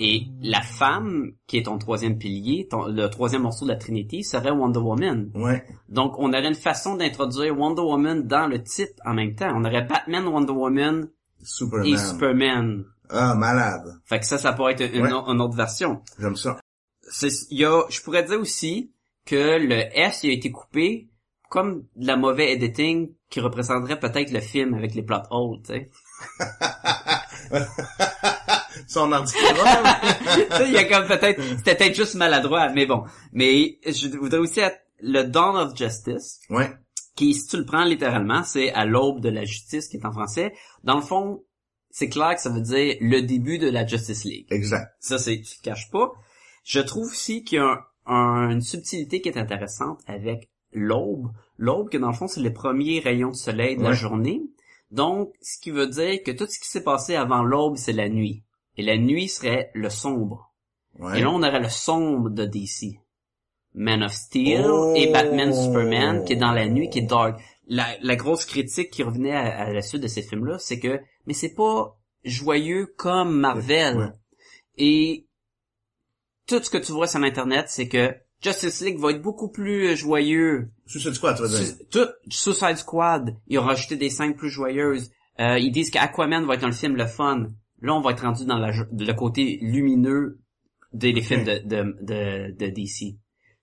Et 0.00 0.22
la 0.42 0.60
femme, 0.60 1.32
qui 1.46 1.58
est 1.58 1.62
ton 1.64 1.78
troisième 1.78 2.18
pilier, 2.18 2.66
ton- 2.68 2.88
le 2.88 3.06
troisième 3.08 3.42
morceau 3.42 3.64
de 3.64 3.70
la 3.70 3.76
Trinity, 3.76 4.24
serait 4.24 4.50
Wonder 4.50 4.80
Woman. 4.80 5.30
Ouais. 5.36 5.64
Donc, 5.88 6.18
on 6.18 6.28
aurait 6.30 6.48
une 6.48 6.54
façon 6.56 6.96
d'introduire 6.96 7.56
Wonder 7.56 7.82
Woman 7.82 8.26
dans 8.26 8.48
le 8.48 8.60
titre 8.62 8.94
en 9.06 9.14
même 9.14 9.36
temps. 9.36 9.52
On 9.54 9.64
aurait 9.64 9.84
Batman, 9.86 10.26
Wonder 10.26 10.52
Woman 10.52 11.08
Superman. 11.42 11.86
et 11.92 11.96
Superman. 11.96 12.84
Ah, 13.08 13.34
malade. 13.36 14.00
Fait 14.04 14.18
que 14.18 14.26
ça, 14.26 14.36
ça 14.38 14.52
pourrait 14.52 14.72
être 14.72 14.92
une, 14.94 15.02
Ouais. 15.02 15.12
o- 15.12 15.26
une 15.32 15.40
autre 15.40 15.56
version. 15.56 16.02
J'aime 16.18 16.34
ça. 16.36 16.58
Y 17.50 17.64
a, 17.64 17.82
je 17.88 18.00
pourrais 18.00 18.24
dire 18.24 18.40
aussi 18.40 18.90
que 19.26 19.58
le 19.64 19.76
S 19.96 20.24
il 20.24 20.30
a 20.30 20.32
été 20.32 20.50
coupé 20.50 21.08
comme 21.50 21.84
de 21.94 22.06
la 22.06 22.16
mauvais 22.16 22.50
editing 22.52 23.12
qui 23.30 23.38
représenterait 23.40 24.00
peut-être 24.00 24.32
le 24.32 24.40
film 24.40 24.74
avec 24.74 24.94
les 24.96 25.02
plot 25.04 25.18
holes, 25.30 25.60
tu 25.64 25.74
sais. 25.74 25.90
Son 28.88 29.10
sais, 29.12 29.36
il 30.66 30.72
y 30.72 30.76
a 30.78 30.84
comme 30.84 31.06
peut-être, 31.06 31.42
c'était 31.58 31.74
peut-être 31.76 31.94
juste 31.94 32.14
maladroit, 32.14 32.68
mais 32.70 32.86
bon. 32.86 33.04
Mais 33.32 33.78
je 33.86 34.08
voudrais 34.16 34.38
aussi 34.38 34.60
être 34.60 34.78
le 35.00 35.22
Dawn 35.24 35.56
of 35.56 35.76
Justice. 35.76 36.40
ouais. 36.50 36.70
qui, 37.16 37.34
si 37.34 37.46
tu 37.46 37.56
le 37.58 37.64
prends 37.64 37.84
littéralement, 37.84 38.42
c'est 38.42 38.72
à 38.72 38.84
l'aube 38.84 39.20
de 39.20 39.28
la 39.28 39.44
justice 39.44 39.88
qui 39.88 39.96
est 39.98 40.06
en 40.06 40.12
français. 40.12 40.52
Dans 40.82 40.96
le 40.96 41.02
fond, 41.02 41.44
c'est 41.90 42.08
clair 42.08 42.34
que 42.34 42.40
ça 42.40 42.50
veut 42.50 42.60
dire 42.60 42.96
le 43.00 43.20
début 43.20 43.58
de 43.58 43.70
la 43.70 43.86
Justice 43.86 44.24
League. 44.24 44.46
Exact. 44.50 44.88
Ça, 44.98 45.18
c'est, 45.18 45.40
tu 45.40 45.58
te 45.58 45.62
caches 45.62 45.90
pas. 45.92 46.10
Je 46.64 46.80
trouve 46.80 47.06
aussi 47.06 47.44
qu'il 47.44 47.58
y 47.58 47.60
a 47.60 47.66
un- 47.66 47.84
un- 48.06 48.50
une 48.50 48.60
subtilité 48.62 49.20
qui 49.20 49.28
est 49.28 49.38
intéressante 49.38 50.00
avec 50.08 50.48
l'aube. 50.72 51.28
L'aube, 51.56 51.88
que 51.88 51.98
dans 51.98 52.08
le 52.08 52.14
fond, 52.14 52.26
c'est 52.26 52.40
les 52.40 52.50
premiers 52.50 52.98
rayons 52.98 53.30
de 53.30 53.36
soleil 53.36 53.76
de 53.76 53.82
la 53.84 53.90
journée. 53.92 54.42
Donc, 54.90 55.32
ce 55.40 55.60
qui 55.60 55.70
veut 55.70 55.86
dire 55.86 56.20
que 56.24 56.32
tout 56.32 56.46
ce 56.48 56.58
qui 56.58 56.68
s'est 56.68 56.82
passé 56.82 57.14
avant 57.14 57.42
l'aube, 57.44 57.76
c'est 57.76 57.92
la 57.92 58.08
nuit. 58.08 58.42
Et 58.76 58.82
la 58.82 58.96
nuit 58.96 59.28
serait 59.28 59.70
le 59.74 59.88
sombre. 59.90 60.52
Ouais. 60.98 61.18
Et 61.18 61.22
là, 61.22 61.30
on 61.30 61.42
aurait 61.42 61.60
le 61.60 61.68
sombre 61.68 62.30
de 62.30 62.44
DC. 62.44 62.98
Man 63.74 64.02
of 64.02 64.12
Steel 64.12 64.64
Oh! 64.66 64.92
et 64.96 65.08
Batman 65.12 65.52
Superman 65.52 66.24
qui 66.24 66.34
est 66.34 66.36
dans 66.36 66.52
la 66.52 66.68
nuit, 66.68 66.90
qui 66.90 67.00
est 67.00 67.02
dark. 67.02 67.40
La, 67.66 67.86
la 68.02 68.14
grosse 68.16 68.44
critique 68.44 68.90
qui 68.90 69.02
revenait 69.02 69.32
à, 69.34 69.56
à 69.66 69.72
la 69.72 69.82
suite 69.82 70.02
de 70.02 70.06
ces 70.08 70.22
films-là, 70.22 70.58
c'est 70.58 70.78
que, 70.78 71.00
mais 71.26 71.32
c'est 71.34 71.54
pas 71.54 71.96
joyeux 72.24 72.92
comme 72.96 73.36
Marvel. 73.38 73.96
Ouais. 73.96 74.12
Et 74.76 75.26
tout 76.46 76.62
ce 76.62 76.70
que 76.70 76.78
tu 76.78 76.92
vois 76.92 77.06
sur 77.06 77.20
Internet, 77.22 77.66
c'est 77.68 77.88
que 77.88 78.14
Justice 78.42 78.82
League 78.82 78.98
va 78.98 79.10
être 79.12 79.22
beaucoup 79.22 79.48
plus 79.50 79.96
joyeux. 79.96 80.70
Suicide 80.86 81.14
Squad, 81.14 81.36
tu 81.36 81.42
vas 81.42 81.48
dire? 81.48 81.58
Su- 81.58 81.86
Tout, 81.90 82.08
Suicide 82.28 82.76
Squad, 82.76 83.36
ils 83.46 83.58
ont 83.58 83.62
rajouté 83.62 83.96
des 83.96 84.10
scènes 84.10 84.36
plus 84.36 84.50
joyeuses. 84.50 85.10
Euh, 85.40 85.58
ils 85.58 85.72
disent 85.72 85.90
qu'Aquaman 85.90 86.44
va 86.44 86.54
être 86.54 86.64
un 86.64 86.72
film 86.72 86.96
le 86.96 87.06
fun. 87.06 87.48
Là, 87.84 87.94
on 87.94 88.00
va 88.00 88.10
être 88.12 88.22
rendu 88.22 88.44
dans 88.46 88.58
la, 88.58 88.70
le 88.72 89.12
côté 89.12 89.58
lumineux 89.62 90.40
des, 90.92 91.12
des 91.12 91.22
films 91.22 91.44
de, 91.44 91.58
de, 91.64 91.96
de, 92.02 92.56
de 92.56 92.66
DC. 92.70 92.98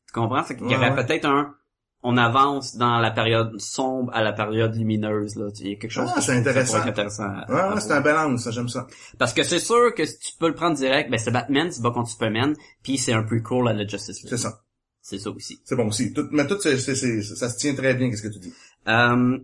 Tu 0.08 0.14
comprends? 0.14 0.44
Fait 0.44 0.56
qu'il 0.56 0.70
y 0.70 0.76
aurait 0.76 0.92
ouais. 0.92 1.06
peut-être 1.06 1.26
un... 1.26 1.56
On 2.04 2.18
avance 2.18 2.78
dans 2.78 2.98
la 2.98 3.12
période 3.12 3.60
sombre 3.60 4.12
à 4.16 4.24
la 4.24 4.34
période 4.34 4.76
lumineuse. 4.76 5.36
Là. 5.36 5.50
Il 5.60 5.68
y 5.68 5.74
a 5.74 5.76
quelque 5.76 5.92
chose 5.92 6.10
Ah, 6.12 6.16
que 6.16 6.22
c'est 6.24 6.32
intéressant. 6.36 6.82
intéressant. 6.82 7.26
à- 7.26 7.46
Ouais, 7.48 7.76
ouais, 7.76 7.80
c'est 7.82 7.92
un 7.92 8.38
ça, 8.38 8.50
j'aime 8.50 8.70
ça. 8.70 8.88
Parce 9.20 9.34
que 9.34 9.44
c'est 9.44 9.60
sûr 9.60 9.94
que 9.96 10.04
si 10.06 10.18
tu 10.18 10.32
peux 10.40 10.48
le 10.48 10.56
prendre 10.56 10.76
direct, 10.76 11.12
ben 11.12 11.20
c'est 11.20 11.30
Batman, 11.30 11.72
c'est 11.72 11.84
pas 11.84 11.92
contre 11.92 12.10
Superman, 12.10 12.56
puis 12.82 12.98
c'est 12.98 13.14
un 13.14 13.22
prequel 13.22 13.68
à 13.68 13.74
la 13.74 13.86
Justice 13.86 14.20
League. 14.24 14.30
C'est 14.32 14.38
ça. 14.38 14.62
C'est 15.00 15.20
ça 15.20 15.30
aussi. 15.30 15.62
C'est 15.64 15.76
bon 15.76 15.88
aussi. 15.90 16.12
Tout, 16.12 16.28
mais 16.32 16.48
tout, 16.48 16.58
c'est, 16.60 16.78
c'est, 16.78 16.96
c'est- 16.96 17.22
ça 17.22 17.50
se 17.50 17.58
tient 17.60 17.76
très 17.76 17.94
bien, 17.94 18.10
qu'est-ce 18.10 18.24
que 18.24 18.30
tu 18.34 18.40
dis? 18.40 18.54
Euh, 18.88 19.38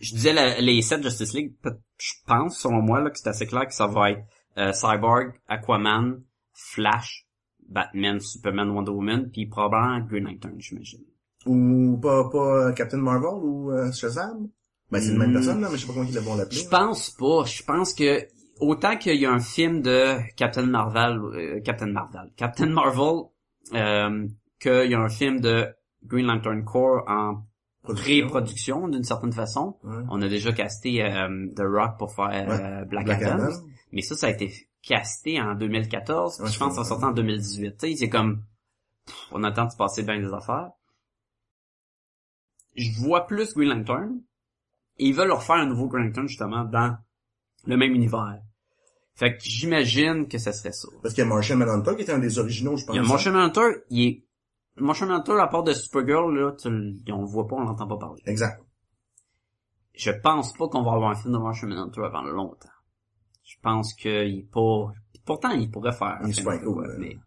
je 0.00 0.14
disais 0.14 0.60
les 0.60 0.82
sept 0.82 1.02
Justice 1.02 1.34
League, 1.34 1.54
je 1.98 2.12
pense, 2.26 2.58
selon 2.58 2.82
moi, 2.82 3.00
là, 3.00 3.10
que 3.10 3.18
c'est 3.18 3.28
assez 3.28 3.46
clair 3.46 3.66
que 3.66 3.74
ça 3.74 3.86
va 3.86 4.12
être 4.12 4.24
euh, 4.58 4.72
Cyborg, 4.72 5.34
Aquaman, 5.48 6.22
Flash, 6.52 7.26
Batman, 7.68 8.20
Superman, 8.20 8.70
Wonder 8.70 8.90
Woman, 8.90 9.30
puis 9.30 9.46
probablement 9.46 10.00
Green 10.00 10.24
Lantern, 10.24 10.58
j'imagine. 10.58 11.04
Ou 11.46 11.98
pas, 12.02 12.28
pas 12.30 12.68
euh, 12.68 12.72
Captain 12.72 12.98
Marvel 12.98 13.42
ou 13.42 13.70
euh, 13.70 13.92
Shazam? 13.92 14.48
Ben, 14.90 15.00
c'est 15.00 15.12
la 15.12 15.18
même 15.18 15.32
personne, 15.32 15.60
là, 15.60 15.68
mais 15.70 15.76
je 15.76 15.82
sais 15.82 15.86
pas 15.86 15.92
comment 15.94 16.08
ils 16.08 16.18
vont 16.18 16.36
l'appeler. 16.36 16.60
Je 16.60 16.68
pense 16.68 17.10
pas. 17.10 17.44
Je 17.44 17.62
pense 17.62 17.94
que 17.94 18.26
autant 18.60 18.96
qu'il 18.96 19.16
y 19.16 19.26
a 19.26 19.32
un 19.32 19.40
film 19.40 19.82
de 19.82 20.16
Captain 20.36 20.66
Marvel, 20.66 21.18
euh, 21.18 21.60
Captain 21.60 21.86
Marvel, 21.86 22.32
Captain 22.36 22.66
Marvel, 22.66 23.22
euh, 23.74 24.26
qu'il 24.58 24.90
y 24.90 24.94
a 24.94 25.00
un 25.00 25.08
film 25.08 25.40
de 25.40 25.68
Green 26.04 26.26
Lantern 26.26 26.64
Corps 26.64 27.04
en 27.08 27.42
Production. 27.82 28.04
pré-production 28.04 28.88
d'une 28.88 29.04
certaine 29.04 29.32
façon. 29.32 29.78
Ouais. 29.82 30.04
On 30.10 30.20
a 30.22 30.28
déjà 30.28 30.52
casté 30.52 31.02
euh, 31.02 31.46
The 31.56 31.62
Rock 31.62 31.98
pour 31.98 32.14
faire 32.14 32.48
euh, 32.50 32.84
Black, 32.84 33.06
Black 33.06 33.22
Adam. 33.22 33.44
Adam. 33.44 33.56
Mais 33.92 34.02
ça, 34.02 34.16
ça 34.16 34.26
a 34.26 34.30
été 34.30 34.52
casté 34.82 35.40
en 35.40 35.54
2014. 35.54 36.36
puis 36.36 36.44
Ouais, 36.44 36.50
je 36.50 36.58
pense 36.58 36.70
que 36.70 36.82
ça 36.82 36.84
sortir 36.84 37.08
en 37.08 37.12
2018. 37.12 37.76
Tu 37.78 37.88
sais, 37.88 37.96
c'est 37.96 38.08
comme... 38.08 38.42
pff, 39.06 39.16
on 39.32 39.42
attend 39.44 39.66
de 39.66 39.70
se 39.70 39.76
passer 39.76 40.02
bien 40.02 40.20
des 40.20 40.32
affaires. 40.32 40.70
Je 42.76 42.90
vois 43.00 43.26
plus 43.26 43.54
Green 43.54 43.70
Lantern. 43.70 44.20
Et 44.98 45.06
ils 45.06 45.14
veulent 45.14 45.28
leur 45.28 45.42
faire 45.42 45.56
un 45.56 45.66
nouveau 45.66 45.88
Green 45.88 46.06
Lantern, 46.06 46.28
justement, 46.28 46.64
dans 46.64 46.96
le 47.66 47.76
même 47.76 47.92
univers. 47.92 48.40
Fait 49.14 49.36
que 49.36 49.42
j'imagine 49.42 50.28
que 50.28 50.38
ça 50.38 50.52
serait 50.52 50.72
ça. 50.72 50.88
Parce 51.02 51.14
qu'il 51.14 51.24
y 51.24 51.26
a 51.26 51.28
Martian 51.28 51.56
Manhunter 51.56 51.94
qui 51.96 52.02
était 52.02 52.12
un 52.12 52.18
des 52.18 52.38
originaux, 52.38 52.76
je 52.76 52.86
pense. 52.86 52.94
Il 52.94 53.02
y 53.02 53.04
a 53.04 53.06
Martian 53.06 53.32
Manhunter, 53.32 53.82
il 53.90 54.06
est... 54.06 54.24
Manhunter, 54.76 55.38
à 55.38 55.46
part 55.48 55.62
de 55.62 55.72
Supergirl, 55.72 56.34
là, 56.34 56.52
tu 56.52 56.68
on 56.68 57.20
le 57.20 57.26
voit 57.26 57.46
pas, 57.46 57.56
on 57.56 57.60
l'entend 57.64 57.86
pas 57.86 57.98
parler. 57.98 58.22
Exact. 58.26 58.62
Je 59.94 60.10
pense 60.10 60.52
pas 60.54 60.68
qu'on 60.68 60.82
va 60.82 60.92
avoir 60.92 61.10
un 61.10 61.14
film 61.14 61.34
de 61.34 61.38
Manhunter 61.38 62.02
avant 62.02 62.22
longtemps. 62.22 62.68
Je 63.44 63.56
pense 63.62 63.94
qu'il 63.94 64.10
est 64.10 64.50
pas... 64.52 64.92
Pourtant, 65.26 65.50
il 65.50 65.70
pourrait 65.70 65.92
faire 65.92 66.18
un 66.22 66.28
Il 66.28 66.44
cool, 66.44 66.74
quoi, 66.74 66.86
là. 66.86 66.94
mais... 66.98 67.18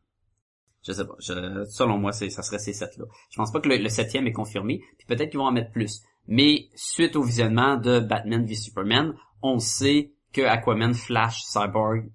Je 0.86 0.92
sais 0.92 1.06
pas. 1.06 1.16
Je- 1.20 1.66
selon 1.70 1.98
moi, 1.98 2.12
c'est, 2.12 2.30
ça 2.30 2.42
serait 2.42 2.60
ces 2.60 2.74
sept-là. 2.74 3.06
Je 3.30 3.38
pense 3.38 3.52
pas 3.52 3.62
que 3.62 3.70
le, 3.70 3.78
le 3.78 3.90
septième 3.90 4.28
est 4.28 4.34
confirmé. 4.34 4.82
Puis 4.98 5.06
peut-être 5.08 5.30
qu'ils 5.30 5.40
vont 5.40 5.46
en 5.46 5.52
mettre 5.52 5.72
plus. 5.72 6.02
Mais 6.28 6.68
suite 6.76 7.16
au 7.16 7.24
visionnement 7.24 7.78
de 7.78 8.00
Batman 8.00 8.46
v 8.46 8.56
Superman, 8.56 9.14
on 9.42 9.60
sait 9.60 10.14
que 10.34 10.42
Aquaman, 10.42 10.94
Flash, 10.94 11.42
Cyborg, 11.44 12.10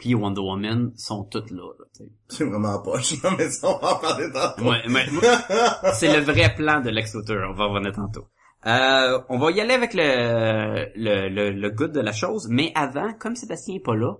puis 0.00 0.14
Wonder 0.14 0.40
Woman 0.40 0.92
sont 0.96 1.24
toutes 1.24 1.50
là. 1.50 1.62
là. 1.78 2.06
C'est 2.28 2.44
vraiment 2.44 2.80
poche. 2.82 3.14
Mais 3.38 3.50
ça, 3.50 3.68
on 3.68 3.78
va 3.78 3.94
en 3.94 3.98
parler 4.00 4.26
tantôt. 4.32 4.64
Ouais, 4.68 4.82
mais- 4.88 5.06
c'est 5.94 6.12
le 6.12 6.24
vrai 6.24 6.54
plan 6.56 6.80
de 6.80 6.90
Lex 6.90 7.14
Luthor. 7.14 7.50
On 7.50 7.54
va 7.54 7.66
revenir 7.66 7.92
tantôt. 7.92 8.26
Euh, 8.66 9.20
on 9.28 9.38
va 9.38 9.50
y 9.52 9.60
aller 9.60 9.74
avec 9.74 9.94
le, 9.94 10.86
le, 10.96 11.28
le, 11.28 11.50
le 11.50 11.70
good 11.70 11.92
de 11.92 12.00
la 12.00 12.12
chose, 12.12 12.46
mais 12.50 12.72
avant, 12.74 13.12
comme 13.14 13.34
Sébastien 13.36 13.76
est 13.76 13.80
pas 13.84 13.94
là, 13.94 14.14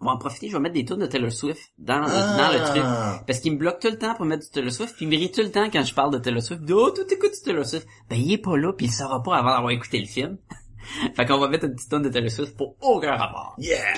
on 0.00 0.06
va 0.06 0.12
en 0.12 0.18
profiter, 0.18 0.48
je 0.48 0.54
vais 0.54 0.60
mettre 0.60 0.74
des 0.74 0.84
tunes 0.84 0.96
de 0.98 1.06
Taylor 1.06 1.30
Swift 1.30 1.60
dans, 1.78 2.00
dans 2.00 2.52
le 2.52 2.64
truc. 2.64 2.82
Ah. 2.84 3.20
Parce 3.26 3.38
qu'il 3.40 3.52
me 3.52 3.58
bloque 3.58 3.78
tout 3.78 3.88
le 3.90 3.98
temps 3.98 4.14
pour 4.14 4.24
mettre 4.24 4.42
du 4.44 4.50
Taylor 4.50 4.72
Swift, 4.72 4.96
puis 4.96 5.04
il 5.04 5.08
me 5.08 5.16
rit 5.16 5.30
tout 5.30 5.42
le 5.42 5.50
temps 5.52 5.68
quand 5.70 5.84
je 5.84 5.94
parle 5.94 6.12
de 6.12 6.18
Taylor 6.18 6.42
Swift. 6.42 6.62
Oh, 6.72 6.90
tout 6.90 7.06
écoute 7.12 7.30
du 7.32 7.40
Taylor 7.44 7.64
Swift? 7.64 7.86
Ben, 8.10 8.16
il 8.18 8.32
est 8.32 8.38
pas 8.38 8.56
là, 8.56 8.72
puis 8.72 8.86
il 8.86 8.90
saura 8.90 9.22
pas 9.22 9.36
avant 9.36 9.50
d'avoir 9.54 9.70
écouté 9.70 10.00
le 10.00 10.06
film. 10.06 10.38
Fait 11.16 11.26
qu'on 11.26 11.38
va 11.38 11.48
mettre 11.48 11.64
une 11.64 11.74
petite 11.74 11.90
tonne 11.90 12.02
de 12.02 12.08
Taylor 12.08 12.30
Swift 12.30 12.56
pour 12.56 12.76
aucun 12.80 13.16
rapport. 13.16 13.54
Yeah! 13.58 13.94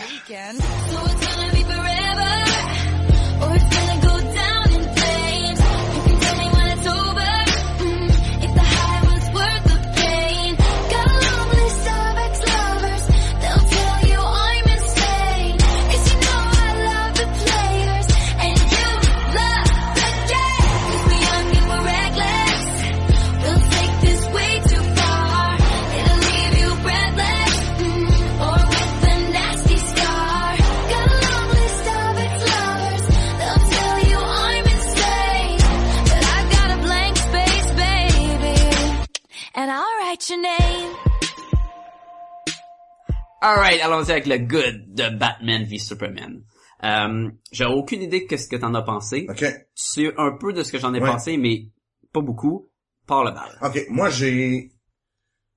Allons-y 43.94 44.10
avec 44.12 44.26
le 44.26 44.38
good 44.38 44.94
de 44.94 45.16
Batman 45.16 45.64
v 45.64 45.78
Superman. 45.78 46.42
Euh, 46.82 47.30
j'ai 47.52 47.64
aucune 47.64 48.02
idée 48.02 48.26
de 48.30 48.36
ce 48.36 48.46
que 48.48 48.56
t'en 48.56 48.74
as 48.74 48.82
pensé. 48.82 49.26
OK. 49.28 49.38
Tu 49.38 49.46
sais 49.74 50.12
un 50.18 50.32
peu 50.32 50.52
de 50.52 50.62
ce 50.62 50.70
que 50.72 50.78
j'en 50.78 50.92
ai 50.94 51.00
Ouais. 51.00 51.10
pensé, 51.10 51.36
mais 51.36 51.68
pas 52.12 52.20
beaucoup. 52.20 52.68
Par 53.06 53.22
le 53.24 53.32
bal. 53.32 53.50
OK, 53.62 53.86
moi 53.90 54.08
j'ai... 54.10 54.70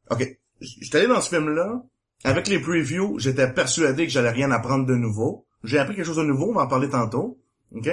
OK, 0.09 0.37
j'étais 0.59 0.97
allé 0.99 1.07
dans 1.07 1.21
ce 1.21 1.29
film-là, 1.29 1.81
avec 2.23 2.47
les 2.47 2.59
previews, 2.59 3.19
j'étais 3.19 3.51
persuadé 3.53 4.05
que 4.05 4.11
j'allais 4.11 4.31
rien 4.31 4.51
apprendre 4.51 4.85
de 4.85 4.95
nouveau. 4.95 5.45
J'ai 5.63 5.79
appris 5.79 5.95
quelque 5.95 6.05
chose 6.05 6.17
de 6.17 6.23
nouveau, 6.23 6.49
on 6.49 6.53
va 6.53 6.63
en 6.63 6.67
parler 6.67 6.89
tantôt. 6.89 7.39
OK? 7.73 7.89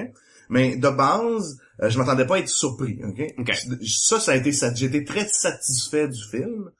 Mais 0.48 0.76
de 0.76 0.88
base, 0.88 1.60
euh, 1.82 1.88
je 1.88 1.98
m'attendais 1.98 2.26
pas 2.26 2.36
à 2.36 2.38
être 2.40 2.48
surpris, 2.48 3.00
OK? 3.04 3.22
OK. 3.38 3.52
Ça, 3.86 4.18
ça 4.20 4.32
a 4.32 4.36
été 4.36 4.52
ça. 4.52 4.70
Été 4.72 5.04
très 5.04 5.26
satisfait 5.28 6.08
du 6.08 6.20
film. 6.30 6.70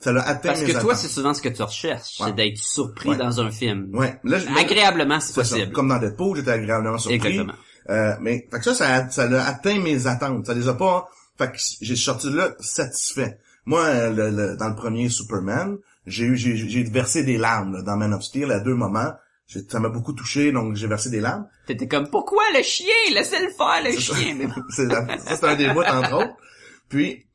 Ça 0.00 0.12
l'a 0.12 0.22
atteint 0.22 0.50
Parce 0.50 0.60
mes 0.60 0.66
que 0.68 0.72
toi, 0.72 0.80
attentes. 0.92 0.96
c'est 0.96 1.08
souvent 1.08 1.34
ce 1.34 1.42
que 1.42 1.48
tu 1.48 1.60
recherches, 1.62 2.20
Ouais. 2.20 2.26
c'est 2.28 2.34
d'être 2.36 2.58
surpris 2.58 3.10
Ouais. 3.10 3.16
dans 3.16 3.40
un 3.40 3.50
film. 3.50 3.90
Ouais. 3.92 4.20
Là, 4.22 4.38
je- 4.38 4.46
là, 4.46 4.60
Agréablement, 4.60 5.18
c'est 5.18 5.32
c'est 5.32 5.44
ça. 5.44 5.56
possible. 5.56 5.72
Comme 5.72 5.88
dans 5.88 5.98
Deadpool, 5.98 6.36
j'étais 6.36 6.52
agréablement 6.52 6.98
surpris. 6.98 7.16
Exactement. 7.16 7.52
Euh, 7.90 8.14
mais 8.20 8.46
fait 8.50 8.58
que 8.58 8.64
ça, 8.64 8.74
ça 8.74 8.94
a, 8.94 9.10
ça 9.10 9.22
a 9.24 9.48
atteint 9.48 9.80
mes 9.80 10.06
attentes. 10.06 10.46
Ça 10.46 10.54
les 10.54 10.68
a 10.68 10.74
pas. 10.74 11.08
Fait 11.36 11.50
que 11.50 11.58
j'ai 11.80 11.96
sorti 11.96 12.30
de 12.30 12.36
là 12.36 12.50
satisfait. 12.60 13.38
Moi, 13.64 13.82
euh, 13.84 14.10
le- 14.12 14.30
le- 14.30 14.56
dans 14.56 14.68
le 14.68 14.74
premier 14.76 15.08
Superman, 15.08 15.78
j'ai 16.06 16.24
eu 16.26 16.36
j'ai 16.36 16.56
j'ai 16.56 16.82
versé 16.84 17.24
des 17.24 17.36
larmes 17.38 17.74
là, 17.76 17.82
dans 17.82 17.96
Man 17.96 18.12
of 18.14 18.22
Steel 18.22 18.50
à 18.52 18.60
deux 18.60 18.74
moments. 18.74 19.12
J'ai- 19.46 19.62
Ça 19.68 19.80
m'a 19.80 19.88
beaucoup 19.88 20.12
touché, 20.12 20.52
donc 20.52 20.76
j'ai 20.76 20.86
versé 20.86 21.10
des 21.10 21.20
larmes. 21.20 21.46
T'étais 21.66 21.88
comme, 21.88 22.08
pourquoi 22.10 22.42
le 22.54 22.62
chien? 22.62 22.86
Laissez-le 23.14 23.50
faire, 23.50 23.82
le 23.84 23.92
ça. 23.92 24.14
chien. 24.14 24.34
Mais- 24.38 24.46
c'est 24.70 24.84
la- 24.86 25.18
ça, 25.18 25.36
c'est 25.36 25.44
un 25.46 25.56
des 25.56 25.68
bouts, 25.70 25.82
entre 25.82 26.12
autres. 26.14 26.34
Puis, 26.88 27.26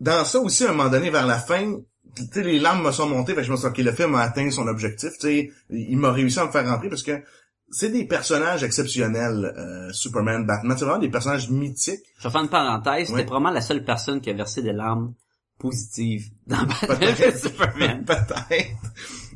dans 0.00 0.24
ça 0.24 0.38
aussi, 0.38 0.64
à 0.64 0.70
un 0.70 0.72
moment 0.74 0.88
donné, 0.88 1.10
vers 1.10 1.26
la 1.26 1.38
fin, 1.38 1.74
tu 2.16 2.24
sais, 2.32 2.42
les 2.42 2.58
larmes 2.58 2.84
me 2.84 2.92
sont 2.92 3.08
montées, 3.08 3.34
fait 3.34 3.40
que 3.40 3.46
je 3.46 3.52
me 3.52 3.56
suis 3.56 3.70
dit, 3.70 3.80
OK, 3.80 3.84
le 3.84 3.92
film 3.92 4.14
a 4.14 4.22
atteint 4.22 4.50
son 4.50 4.66
objectif, 4.68 5.10
tu 5.20 5.26
sais, 5.26 5.50
il 5.70 5.98
m'a 5.98 6.12
réussi 6.12 6.38
à 6.38 6.46
me 6.46 6.50
faire 6.50 6.66
rentrer 6.66 6.88
parce 6.88 7.02
que 7.02 7.22
c'est 7.70 7.90
des 7.90 8.04
personnages 8.04 8.64
exceptionnels, 8.64 9.52
euh, 9.56 9.92
Superman, 9.92 10.44
Batman, 10.44 10.76
c'est 10.76 10.84
vraiment 10.84 11.00
des 11.00 11.08
personnages 11.08 11.48
mythiques. 11.50 12.04
Je 12.18 12.24
vais 12.24 12.32
faire 12.32 12.42
une 12.42 12.48
parenthèse, 12.48 13.08
c'était 13.08 13.24
probablement 13.24 13.52
la 13.52 13.60
seule 13.60 13.84
personne 13.84 14.20
qui 14.20 14.30
a 14.30 14.32
versé 14.32 14.62
des 14.62 14.72
larmes 14.72 15.14
positives 15.58 16.30
dans 16.46 16.64
Batman 16.64 17.14
Superman. 17.36 18.04
Peut-être. 18.06 18.70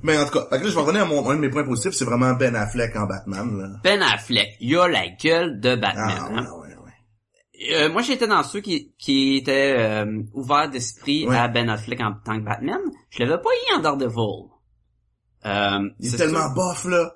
Mais 0.03 0.19
en 0.19 0.27
tout 0.27 0.39
cas, 0.39 0.47
là, 0.51 0.59
je 0.63 0.69
vais 0.69 0.81
revenir 0.81 1.03
à 1.03 1.07
mon, 1.07 1.29
un 1.31 1.37
de 1.37 1.41
mes 1.41 1.49
points 1.49 1.65
positifs, 1.65 1.93
c'est 1.93 2.05
vraiment 2.05 2.33
Ben 2.33 2.55
Affleck 2.57 2.97
en 2.97 3.07
Batman, 3.07 3.59
là. 3.59 3.69
Ben 3.85 4.03
Affleck, 4.03 4.57
il 4.61 4.77
a 4.77 4.89
la 4.89 5.09
gueule 5.09 5.61
de 5.61 5.77
Batman. 5.77 6.19
Ah, 6.19 6.29
hein. 6.31 6.35
ouais, 6.35 6.41
ouais, 6.41 6.59
ouais. 6.59 6.63
Euh, 7.73 7.88
moi, 7.88 8.03
j'étais 8.03 8.27
dans 8.27 8.43
ceux 8.43 8.61
qui, 8.61 8.93
qui 8.99 9.37
étaient 9.37 9.77
euh, 9.79 10.23
ouverts 10.33 10.71
d'esprit 10.71 11.27
Ouais. 11.27 11.37
à 11.37 11.49
Ben 11.49 11.69
Affleck 11.71 12.01
en 12.01 12.12
tant 12.25 12.38
que 12.38 12.45
Batman. 12.45 12.81
Je 13.11 13.23
l'avais 13.23 13.40
pas 13.40 13.49
eu 13.51 13.77
en 13.77 13.81
Daredevil. 13.81 14.51
Euh, 15.47 15.88
Il 16.01 16.14
est 16.14 16.17
tellement 16.17 16.47
sûr. 16.47 16.55
bof, 16.55 16.85
là. 16.87 17.12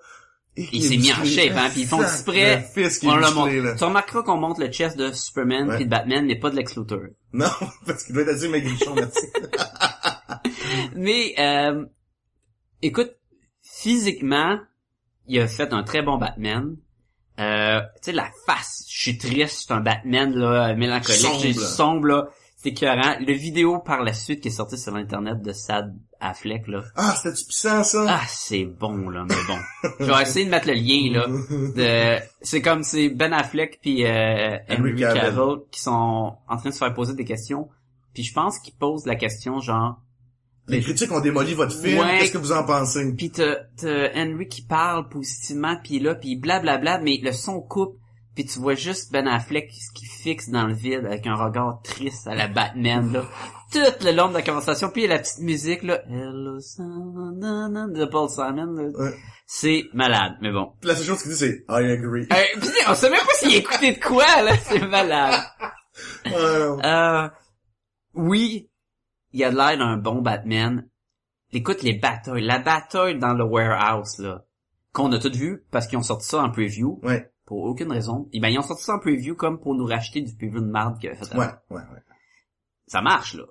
Il 0.57 0.83
s'est 0.83 0.96
mis 0.96 1.12
en 1.12 1.24
shape, 1.24 1.57
hein, 1.57 1.68
puis 1.70 1.83
ils 1.83 1.87
font 1.87 2.03
exprès. 2.03 2.68
On 3.05 3.16
le 3.16 3.33
montre. 3.35 3.53
là. 3.53 3.74
Tu 3.77 3.85
remarqueras 3.85 4.22
qu'on 4.24 4.37
montre 4.38 4.61
le 4.61 4.68
chest 4.72 4.96
de 4.98 5.12
Superman 5.12 5.72
puis 5.77 5.85
de 5.85 5.90
Batman, 5.90 6.27
mais 6.27 6.37
pas 6.37 6.51
de 6.51 6.57
Lex 6.57 6.77
Luthor. 6.77 6.98
Non, 7.33 7.46
parce 7.87 8.05
qu'il 8.05 8.14
doit 8.14 8.24
être 8.24 8.31
assez 8.31 8.48
maigrichon 8.48 8.94
là-dessus. 8.96 9.27
Mais, 10.96 11.35
euh, 11.38 11.85
écoute, 12.83 13.12
physiquement, 13.62 14.59
il 15.27 15.38
a 15.40 15.46
fait 15.46 15.72
un 15.72 15.83
très 15.85 16.03
bon 16.03 16.18
Batman. 16.18 16.77
Euh, 17.38 17.81
tu 17.81 17.87
sais, 18.03 18.12
la 18.12 18.29
face, 18.46 18.85
je 18.88 19.01
suis 19.01 19.18
triste, 19.18 19.66
c'est 19.66 19.72
un 19.74 19.81
Batman, 19.81 20.35
là, 20.35 20.74
mélancolique, 20.74 21.20
Sombre. 21.20 21.61
sombre, 21.61 22.07
là. 22.07 22.29
C'est 22.57 22.70
écœurant. 22.70 23.14
Le 23.20 23.33
vidéo 23.35 23.79
par 23.79 24.03
la 24.03 24.12
suite 24.12 24.40
qui 24.40 24.48
est 24.48 24.51
sorti 24.51 24.77
sur 24.77 24.92
Internet 24.96 25.40
de 25.42 25.53
Sad 25.53 25.94
Affleck, 26.18 26.66
là. 26.66 26.83
ah, 26.96 27.14
c'était-tu 27.16 27.44
puissant, 27.44 27.85
ça? 27.85 28.05
Ah, 28.09 28.22
c'est 28.27 28.64
bon, 28.64 29.09
là, 29.11 29.24
mais 29.29 29.37
bon. 29.46 29.90
Je 30.01 30.05
vais 30.07 30.22
essayer 30.22 30.44
de 30.44 30.51
mettre 30.51 30.66
le 30.66 30.74
lien, 30.74 31.12
là. 31.12 31.27
De... 31.29 32.20
C'est 32.42 32.61
comme 32.61 32.83
c'est 32.83 33.11
Ben 33.11 33.33
Affleck 33.33 33.79
puis 33.81 34.05
euh, 34.05 34.57
Henry 34.68 34.90
Henry 34.90 35.01
Cavill. 35.01 35.20
Cavill 35.20 35.57
qui 35.70 35.81
sont 35.81 36.37
en 36.48 36.57
train 36.57 36.70
de 36.70 36.74
se 36.74 36.79
faire 36.79 36.92
poser 36.92 37.14
des 37.14 37.24
questions. 37.24 37.68
Puis 38.12 38.24
je 38.24 38.35
pense 38.35 38.59
qu'ils 38.59 38.74
posent 38.74 39.07
la 39.07 39.14
question 39.14 39.61
genre 39.61 40.01
Les 40.68 40.81
critiques 40.81 41.11
ont 41.12 41.20
démoli 41.20 41.54
votre 41.54 41.74
film, 41.76 41.98
Ouais. 42.00 42.18
qu'est-ce 42.18 42.33
que 42.33 42.38
vous 42.38 42.52
en 42.52 42.64
pensez? 42.64 43.12
Puis 43.16 43.31
t'as, 43.31 43.57
Henry 44.14 44.48
qui 44.48 44.62
parle 44.62 45.09
positivement, 45.09 45.76
puis 45.83 45.98
là, 45.98 46.14
puis 46.14 46.37
blablabla, 46.37 46.98
mais 46.98 47.18
le 47.22 47.33
son 47.33 47.61
coupe, 47.61 47.98
puis 48.35 48.44
tu 48.44 48.59
vois 48.61 48.74
juste 48.74 49.11
Ben 49.11 49.26
Affleck 49.26 49.70
qui 49.94 50.04
fixe 50.07 50.50
dans 50.50 50.66
le 50.66 50.74
vide 50.74 51.04
avec 51.07 51.26
un 51.26 51.35
regard 51.35 51.81
triste 51.83 52.26
à 52.26 52.35
la 52.35 52.48
Batman, 52.48 53.12
là. 53.12 53.24
Tout 53.72 54.04
le 54.04 54.12
long 54.12 54.28
de 54.28 54.35
la 54.35 54.42
conversation, 54.42 54.88
puis 54.88 55.07
la 55.07 55.18
petite 55.18 55.40
musique, 55.40 55.83
là. 55.83 56.00
Hello, 56.09 56.59
Simon, 56.61 57.33
de 57.33 58.04
Paul 58.07 58.28
Simon, 58.31 58.72
là. 58.72 58.85
Ouais. 58.98 59.14
C'est 59.46 59.85
malade, 59.94 60.35
mais 60.42 60.52
bon. 60.52 60.72
La 60.83 60.94
seule 60.94 61.07
chose 61.07 61.22
qu'il 61.22 61.33
dit, 61.33 61.37
c'est 61.38 61.64
«I 61.70 61.90
agree 61.92 62.26
Euh, 62.31 62.61
pis 62.61 62.68
on 62.88 62.94
sait 62.94 63.09
même 63.11 63.20
pas 63.20 63.35
s'il 63.35 63.54
écoutait 63.57 63.92
de 63.94 64.00
quoi, 64.00 64.42
là. 64.42 64.52
C'est 64.59 64.87
malade. 64.87 65.40
Non. 66.31 66.78
Euh, 66.85 67.28
oui, 68.14 68.68
il 69.32 69.44
a 69.44 69.50
l'air 69.50 69.78
d'un 69.78 69.96
bon 69.96 70.22
Batman. 70.22 70.88
Écoute 71.52 71.82
les 71.82 71.94
batailles, 71.94 72.42
la 72.44 72.58
bataille 72.58 73.18
dans 73.18 73.32
le 73.32 73.44
warehouse 73.44 74.18
là, 74.18 74.44
qu'on 74.92 75.10
a 75.12 75.18
toutes 75.18 75.36
vu 75.36 75.64
parce 75.70 75.86
qu'ils 75.86 75.98
ont 75.98 76.02
sorti 76.02 76.26
ça 76.28 76.42
en 76.42 76.50
preview 76.50 77.00
Ouais, 77.02 77.30
pour 77.46 77.62
aucune 77.64 77.90
raison. 77.90 78.28
Et 78.32 78.40
ben 78.40 78.48
ils 78.48 78.58
ont 78.58 78.62
sorti 78.62 78.84
ça 78.84 78.94
en 78.94 78.98
preview 78.98 79.34
comme 79.34 79.58
pour 79.58 79.74
nous 79.74 79.86
racheter 79.86 80.20
du 80.20 80.34
preview 80.34 80.60
de 80.60 80.66
marde 80.66 80.96
avait 81.04 81.14
fait. 81.16 81.34
ouais, 81.34 81.46
ouais, 81.70 81.76
ouais. 81.76 82.02
ça 82.86 83.00
marche, 83.00 83.34
là. 83.34 83.44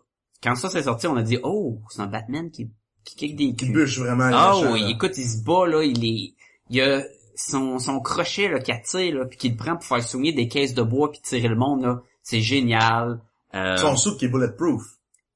Quand 0.43 0.53
ça 0.55 0.69
s'est 0.69 0.83
sorti, 0.83 1.07
on 1.07 1.15
a 1.15 1.23
dit, 1.23 1.39
oh, 1.41 1.81
c'est 1.89 2.01
un 2.01 2.07
Batman 2.07 2.51
qui, 2.51 2.69
qui 3.03 3.15
kick 3.15 3.35
des 3.35 3.55
Qui 3.55 3.65
culs. 3.65 3.73
bûche 3.73 3.99
vraiment 3.99 4.29
Ah 4.31 4.53
oui, 4.71 4.81
là. 4.81 4.89
écoute, 4.89 5.17
il 5.17 5.27
se 5.27 5.43
bat, 5.43 5.65
là, 5.65 5.83
il 5.83 6.05
est, 6.05 6.33
il 6.69 6.81
a 6.81 7.01
son, 7.35 7.79
son 7.79 7.99
crochet, 7.99 8.47
là, 8.49 8.59
qu'il 8.59 8.75
attire, 8.75 9.15
là, 9.15 9.25
puis 9.25 9.37
qu'il 9.39 9.57
prend 9.57 9.73
pour 9.75 9.85
faire 9.85 10.03
souligner 10.03 10.33
des 10.33 10.47
caisses 10.47 10.75
de 10.75 10.83
bois 10.83 11.11
puis 11.11 11.21
tirer 11.21 11.47
le 11.47 11.55
monde, 11.55 11.81
là. 11.81 12.01
C'est 12.21 12.41
génial. 12.41 13.19
Euh, 13.55 13.77
Son 13.77 13.95
soupe 13.95 14.19
qui 14.19 14.25
est 14.25 14.29
bulletproof. 14.29 14.83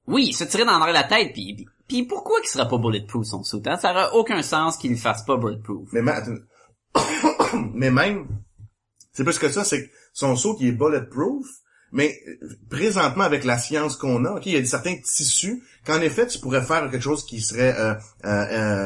Oui, 0.08 0.26
il 0.30 0.34
se 0.34 0.44
tirait 0.44 0.66
dans 0.66 0.80
la 0.80 1.04
tête, 1.04 1.34
puis, 1.34 1.66
puis, 1.88 2.04
pourquoi 2.04 2.40
qu'il 2.42 2.50
serait 2.50 2.68
pas 2.68 2.78
bulletproof, 2.78 3.26
son 3.26 3.44
suit, 3.44 3.62
hein? 3.66 3.78
Ça 3.78 3.92
aurait 3.92 4.10
aucun 4.14 4.42
sens 4.42 4.78
qu'il 4.78 4.92
le 4.92 4.98
fasse 4.98 5.24
pas 5.24 5.38
bulletproof. 5.38 5.90
Mais, 5.92 6.02
ma- 6.02 6.22
mais 7.74 7.92
même, 7.92 8.28
c'est 9.14 9.24
plus 9.24 9.38
que 9.38 9.50
ça, 9.50 9.64
c'est 9.64 9.88
que 9.88 9.92
son 10.14 10.36
saut 10.36 10.56
qui 10.56 10.68
est 10.68 10.72
bulletproof, 10.72 11.46
mais 11.92 12.18
présentement 12.70 13.24
avec 13.24 13.44
la 13.44 13.58
science 13.58 13.96
qu'on 13.98 14.26
a, 14.26 14.32
ok, 14.32 14.46
il 14.46 14.54
y 14.54 14.58
a 14.58 14.66
certains 14.66 14.96
tissus 14.98 15.62
qu'en 15.86 16.00
effet 16.00 16.28
tu 16.28 16.40
pourrais 16.40 16.62
faire 16.62 16.90
quelque 16.90 17.04
chose 17.04 17.26
qui 17.26 17.42
serait 17.42 17.76
euh, 17.78 17.94
euh, 18.26 18.30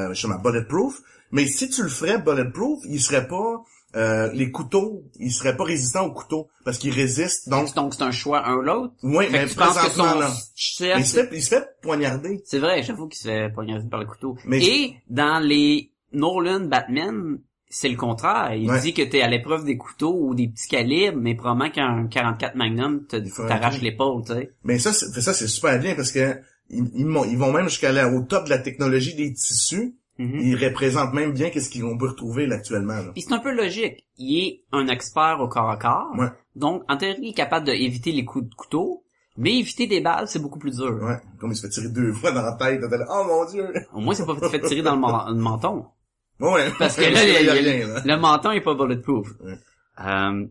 euh, 0.07 0.13
justement 0.13 0.39
bulletproof, 0.39 1.01
mais 1.31 1.45
si 1.45 1.69
tu 1.69 1.83
le 1.83 1.89
ferais 1.89 2.17
bulletproof, 2.17 2.79
il 2.85 2.99
serait 3.01 3.27
pas 3.27 3.63
euh, 3.95 4.29
les 4.33 4.51
couteaux, 4.51 5.03
il 5.19 5.31
serait 5.31 5.55
pas 5.55 5.63
résistant 5.63 6.05
aux 6.05 6.11
couteaux 6.11 6.47
parce 6.65 6.77
qu'ils 6.77 6.93
résistent. 6.93 7.47
Donc, 7.49 7.73
Donc 7.75 7.93
c'est 7.93 8.03
un 8.03 8.11
choix 8.11 8.45
un 8.47 8.55
ou 8.57 8.61
l'autre. 8.61 8.93
oui, 9.03 9.25
mais 9.31 9.47
tu 9.47 9.55
penses 9.55 9.77
que 9.77 9.89
son 9.89 10.03
là, 10.19 10.31
chef, 10.55 10.97
il 10.99 11.05
se 11.05 11.19
fait, 11.23 11.29
il 11.33 11.41
se 11.43 11.49
fait 11.49 11.67
poignarder. 11.81 12.41
c'est 12.45 12.59
vrai, 12.59 12.83
j'avoue 12.83 13.07
qu'il 13.07 13.19
se 13.19 13.27
fait 13.27 13.49
poignarder 13.53 13.87
par 13.89 13.99
le 13.99 14.05
couteau. 14.05 14.37
Mais- 14.45 14.63
Et 14.63 14.95
dans 15.09 15.39
les 15.39 15.91
Nolan 16.11 16.61
Batman, 16.61 17.39
c'est 17.69 17.89
le 17.89 17.97
contraire. 17.97 18.53
Il 18.53 18.69
Ouais. 18.69 18.79
dit 18.81 18.93
que 18.93 19.01
t'es 19.01 19.21
à 19.21 19.27
l'épreuve 19.27 19.65
des 19.65 19.75
couteaux 19.77 20.15
ou 20.19 20.35
des 20.35 20.47
petits 20.47 20.67
calibres, 20.67 21.17
mais 21.19 21.35
probablement 21.35 21.69
qu'un 21.71 22.07
44 22.07 22.55
Magnum 22.55 23.05
t'arrache 23.07 23.81
l'épaule, 23.81 24.23
tu 24.25 24.33
sais. 24.33 24.51
Mais 24.63 24.77
ça, 24.79 24.93
c'est, 24.93 25.19
ça 25.21 25.33
c'est 25.33 25.47
super 25.47 25.77
bien 25.79 25.95
parce 25.95 26.11
que 26.11 26.37
ils, 26.69 26.85
ils, 26.95 27.05
vont- 27.05 27.25
ils 27.25 27.37
vont 27.37 27.51
même 27.51 27.65
jusqu'à 27.69 27.89
aller 27.89 28.03
au 28.03 28.21
top 28.21 28.45
de 28.45 28.49
la 28.49 28.59
technologie 28.59 29.13
des 29.15 29.33
tissus. 29.33 29.95
Mhm. 30.17 30.39
Ils 30.39 30.55
représentent 30.65 31.13
même 31.13 31.33
bien 31.33 31.49
qu'est-ce 31.49 31.77
qu'on 31.77 31.97
peut 31.97 32.07
retrouver 32.07 32.45
là, 32.47 32.55
actuellement. 32.55 32.93
Là. 32.95 33.11
Puis 33.13 33.21
c'est 33.23 33.33
un 33.33 33.39
peu 33.39 33.51
logique. 33.53 34.05
Il 34.17 34.39
est 34.47 34.63
un 34.71 34.87
expert 34.87 35.37
au 35.41 35.47
corps 35.49 35.69
à 35.69 35.77
corps. 35.77 36.11
Ouais. 36.17 36.27
Donc, 36.55 36.83
en 36.87 36.95
théorie, 36.97 37.19
il 37.21 37.29
est 37.31 37.33
capable 37.33 37.65
d'éviter 37.65 38.11
les 38.13 38.23
coups 38.23 38.47
de 38.49 38.55
couteau. 38.55 39.01
Mais 39.37 39.59
éviter 39.59 39.85
des 39.87 39.99
balles, 39.99 40.29
c'est 40.29 40.39
beaucoup 40.39 40.59
plus 40.59 40.77
dur. 40.77 40.97
Ouais, 41.03 41.17
comme 41.39 41.51
il 41.51 41.57
se 41.57 41.63
fait 41.63 41.69
tirer 41.69 41.89
deux 41.89 42.13
fois 42.13 42.31
dans 42.31 42.41
la 42.41 42.53
tête. 42.53 42.79
oh 43.09 43.23
mon 43.27 43.43
dieu! 43.51 43.67
Au 43.93 43.99
moins, 43.99 44.13
c'est 44.13 44.25
pas 44.25 44.49
fait 44.49 44.61
tirer 44.61 44.81
dans 44.81 44.95
le, 44.95 45.01
men- 45.01 45.25
le 45.35 45.41
menton. 45.41 45.85
Ouais. 46.39 46.69
Parce 46.79 46.95
que 46.95 47.01
là, 47.13 47.21
il 47.21 47.29
il 47.29 47.43
il 47.43 47.49
rien, 47.49 47.87
là. 47.87 48.01
le 48.05 48.15
menton 48.17 48.51
est 48.51 48.61
pas 48.61 48.73
bulletproof. 48.75 49.27
Ouais. 49.43 49.57
Euh, 49.99 50.45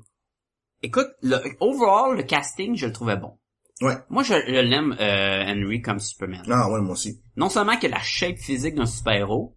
écoute, 0.82 1.08
le, 1.22 1.38
overall, 1.60 2.14
le 2.18 2.24
casting, 2.24 2.76
je 2.76 2.84
le 2.84 2.92
trouvais 2.92 3.16
bon. 3.16 3.38
Ouais. 3.80 3.94
Moi, 4.08 4.22
je, 4.22 4.34
je 4.34 4.60
l'aime, 4.60 4.96
euh, 5.00 5.44
Henry, 5.46 5.82
comme 5.82 5.98
Superman. 5.98 6.42
Ah 6.48 6.70
ouais, 6.70 6.80
moi 6.80 6.92
aussi. 6.92 7.20
Non 7.36 7.48
seulement 7.48 7.76
que 7.76 7.86
la 7.86 8.00
shape 8.00 8.38
physique 8.38 8.74
d'un 8.76 8.86
super-héros, 8.86 9.56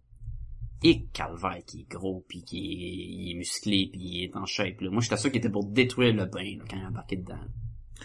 et 0.82 1.06
Calvaire 1.12 1.62
qui 1.66 1.80
est 1.80 1.90
gros, 1.90 2.24
puis 2.28 2.44
qui 2.44 2.58
est, 2.58 3.06
il 3.06 3.32
est 3.32 3.34
musclé, 3.34 3.88
puis 3.92 4.00
il 4.00 4.24
est 4.24 4.36
en 4.36 4.46
shape. 4.46 4.80
Là. 4.80 4.90
Moi, 4.90 5.02
j'étais 5.02 5.16
sûr 5.16 5.30
qu'il 5.30 5.38
était 5.38 5.50
pour 5.50 5.64
détruire 5.66 6.14
le 6.14 6.26
bain 6.26 6.56
là, 6.58 6.64
quand 6.68 6.76
il 6.76 6.84
a 6.84 6.88
embarqué 6.88 7.16
dedans. 7.16 7.38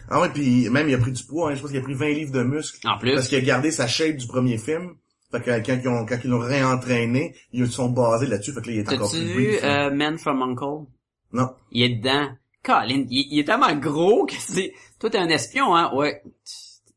Ah 0.10 0.20
ouais, 0.20 0.30
puis 0.30 0.70
même 0.70 0.90
il 0.90 0.96
a 0.96 0.98
pris 0.98 1.12
du 1.12 1.24
poids, 1.24 1.52
hein, 1.52 1.56
je 1.56 1.62
pense 1.62 1.70
qu'il 1.70 1.80
a 1.80 1.84
pris 1.84 1.94
20 1.94 2.10
livres 2.10 2.32
de 2.32 2.44
muscles. 2.44 2.88
En 2.88 2.98
plus, 2.98 3.14
Parce 3.14 3.28
qu'il 3.28 3.38
a 3.38 3.42
gardé 3.42 3.72
sa 3.72 3.88
shape 3.88 4.18
du 4.18 4.28
premier 4.28 4.58
film. 4.58 4.96
Fait 5.32 5.42
que 5.42 5.66
quand 5.66 5.80
ils 5.82 5.88
ont, 5.88 6.06
quand 6.06 6.18
ils 6.24 6.30
l'ont 6.30 6.40
réentraîné, 6.40 7.36
ils 7.52 7.66
se 7.68 7.74
sont 7.74 7.90
basés 7.90 8.28
là-dessus, 8.28 8.54
fait 8.54 8.62
que 8.62 8.68
là, 8.68 8.74
il 8.74 8.80
est 8.80 8.94
encore 8.94 9.10
plus 9.10 9.24
vu 9.24 9.34
brief, 9.34 9.64
euh, 9.64 9.92
Man 9.92 10.18
from 10.18 10.42
Uncle? 10.44 10.88
Non. 11.32 11.50
Il 11.72 11.84
est 11.84 11.96
dedans. 11.96 12.30
Colin, 12.64 13.06
il, 13.10 13.28
il 13.32 13.40
est 13.40 13.44
tellement 13.44 13.76
gros 13.76 14.26
que 14.26 14.36
c'est... 14.38 14.74
Toi, 15.04 15.10
t'es 15.10 15.18
un 15.18 15.28
espion, 15.28 15.76
hein? 15.76 15.92
Ouais. 15.94 16.24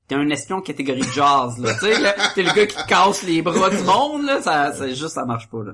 T'es 0.06 0.14
un 0.14 0.30
espion 0.30 0.60
catégorie 0.60 1.02
jazz, 1.12 1.58
là. 1.58 1.74
tu 1.74 1.80
sais, 1.92 2.14
t'es 2.36 2.44
le 2.44 2.54
gars 2.54 2.66
qui 2.66 2.76
casse 2.86 3.24
les 3.24 3.42
bras 3.42 3.68
du 3.68 3.82
monde, 3.82 4.24
là. 4.26 4.40
Ça, 4.40 4.72
c'est 4.78 4.90
juste, 4.94 5.08
ça 5.14 5.24
marche 5.24 5.50
pas, 5.50 5.64
là. 5.64 5.72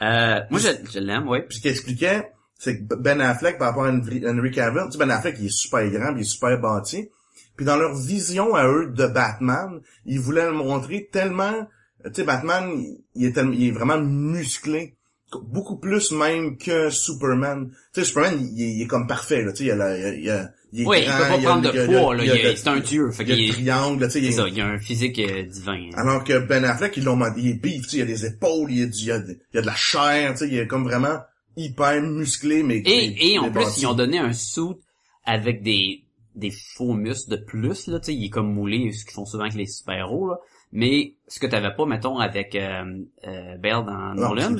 Euh, 0.00 0.40
moi, 0.50 0.60
je, 0.60 0.68
je 0.88 1.00
l'aime, 1.00 1.26
ouais. 1.26 1.42
Puis 1.42 1.56
ce 1.56 1.62
qu'il 1.62 1.72
expliquait, 1.72 2.30
c'est 2.56 2.78
que 2.78 2.94
Ben 2.94 3.20
Affleck, 3.20 3.58
par 3.58 3.70
rapport 3.70 3.86
à 3.86 3.88
Henry 3.90 4.52
Cavill, 4.52 4.82
tu 4.86 4.92
sais, 4.92 4.98
Ben 4.98 5.10
Affleck, 5.10 5.34
il 5.40 5.46
est 5.46 5.52
super 5.52 5.84
grand, 5.90 6.14
il 6.14 6.20
est 6.20 6.22
super 6.22 6.56
bâti. 6.60 7.08
Puis 7.56 7.66
dans 7.66 7.76
leur 7.76 7.96
vision 7.96 8.54
à 8.54 8.64
eux 8.68 8.92
de 8.94 9.08
Batman, 9.08 9.80
ils 10.06 10.20
voulaient 10.20 10.46
le 10.46 10.52
montrer 10.52 11.08
tellement... 11.10 11.66
Tu 12.04 12.10
sais, 12.14 12.22
Batman, 12.22 12.70
il 13.16 13.24
est, 13.26 13.32
tellement- 13.32 13.52
il 13.52 13.66
est 13.66 13.72
vraiment 13.72 13.98
musclé. 13.98 14.94
Beaucoup 15.42 15.76
plus 15.76 16.10
même 16.12 16.56
que 16.56 16.88
Superman. 16.90 17.70
Tu 17.92 18.00
sais, 18.00 18.06
Superman, 18.06 18.38
il, 18.54 18.62
est- 18.62 18.72
il 18.76 18.82
est 18.82 18.86
comme 18.86 19.06
parfait, 19.06 19.42
là. 19.42 19.52
Tu 19.52 19.58
sais, 19.58 19.64
il, 19.64 19.70
a 19.72 19.76
la- 19.76 19.98
il, 19.98 20.04
a- 20.04 20.14
il, 20.14 20.30
a- 20.30 20.50
il 20.72 20.82
est 20.82 20.86
Oui, 20.86 20.98
il 21.00 21.04
grand, 21.06 21.16
peut 21.18 21.22
pas 21.22 21.34
a- 21.34 21.38
prendre 21.38 21.62
il 21.62 21.66
a- 21.68 21.72
de 21.72 21.92
il 21.92 21.98
poids, 21.98 22.14
là. 22.16 22.24
il 22.24 22.50
Il 22.50 22.56
c'est 22.58 22.68
un 22.68 22.80
dieu. 22.80 23.10
Fait 23.10 23.24
Il 23.24 23.28
y 23.44 23.50
a 23.50 23.52
triangle, 23.52 24.04
tu 24.06 24.10
sais. 24.12 24.20
il 24.22 24.32
ça, 24.32 24.48
il 24.48 24.58
a 24.60 24.66
un 24.66 24.78
physique 24.78 25.18
euh, 25.18 25.42
divin. 25.42 25.90
alors 25.96 26.24
que 26.24 26.38
Ben 26.38 26.64
Affleck, 26.64 26.96
ils 26.96 27.04
l'ont 27.04 27.16
monté, 27.16 27.40
il 27.40 27.48
est 27.50 27.54
beef, 27.62 27.82
tu 27.82 27.88
sais, 27.90 27.96
il 27.96 28.00
y 28.00 28.02
a 28.02 28.06
des 28.06 28.24
épaules, 28.24 28.70
il 28.72 28.78
y 28.78 28.82
a, 28.82 28.86
du- 28.86 28.98
il 28.98 29.04
y 29.06 29.10
a, 29.12 29.18
de- 29.18 29.38
il 29.52 29.58
a 29.58 29.60
de 29.60 29.66
la 29.66 29.74
chair, 29.74 30.32
tu 30.32 30.38
sais, 30.38 30.48
il 30.48 30.58
est 30.58 30.66
comme 30.66 30.84
vraiment 30.84 31.18
hyper 31.56 32.00
musclé, 32.02 32.62
mais... 32.62 32.80
mais- 32.84 32.90
Et, 32.90 33.32
et 33.34 33.38
en 33.38 33.50
plus, 33.50 33.64
ils 33.82 33.86
ont 33.86 33.94
donné 33.94 34.18
un 34.18 34.32
suit 34.32 34.76
avec 35.24 35.62
des, 35.62 36.04
des 36.36 36.52
faux 36.52 36.94
muscles 36.94 37.32
de 37.32 37.36
plus, 37.36 37.86
là, 37.88 37.98
tu 38.00 38.06
sais, 38.06 38.14
il 38.14 38.24
est 38.24 38.30
comme 38.30 38.50
moulé, 38.54 38.92
ce 38.92 39.04
qu'ils 39.04 39.12
font 39.14 39.26
souvent 39.26 39.42
avec 39.44 39.54
les 39.56 39.66
super-héros, 39.66 40.28
là. 40.28 40.38
Mais 40.72 41.14
ce 41.26 41.40
que 41.40 41.46
t'avais 41.46 41.74
pas, 41.74 41.86
mettons, 41.86 42.18
avec 42.18 42.54
euh, 42.54 42.84
euh, 43.26 43.56
Bell 43.56 43.84
dans 43.86 44.14
Non, 44.14 44.34
Nolan, 44.34 44.56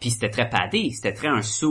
puis 0.00 0.10
c'était 0.10 0.30
très 0.30 0.48
padé, 0.48 0.90
c'était 0.92 1.12
très 1.14 1.28
un 1.28 1.42
suit, 1.42 1.66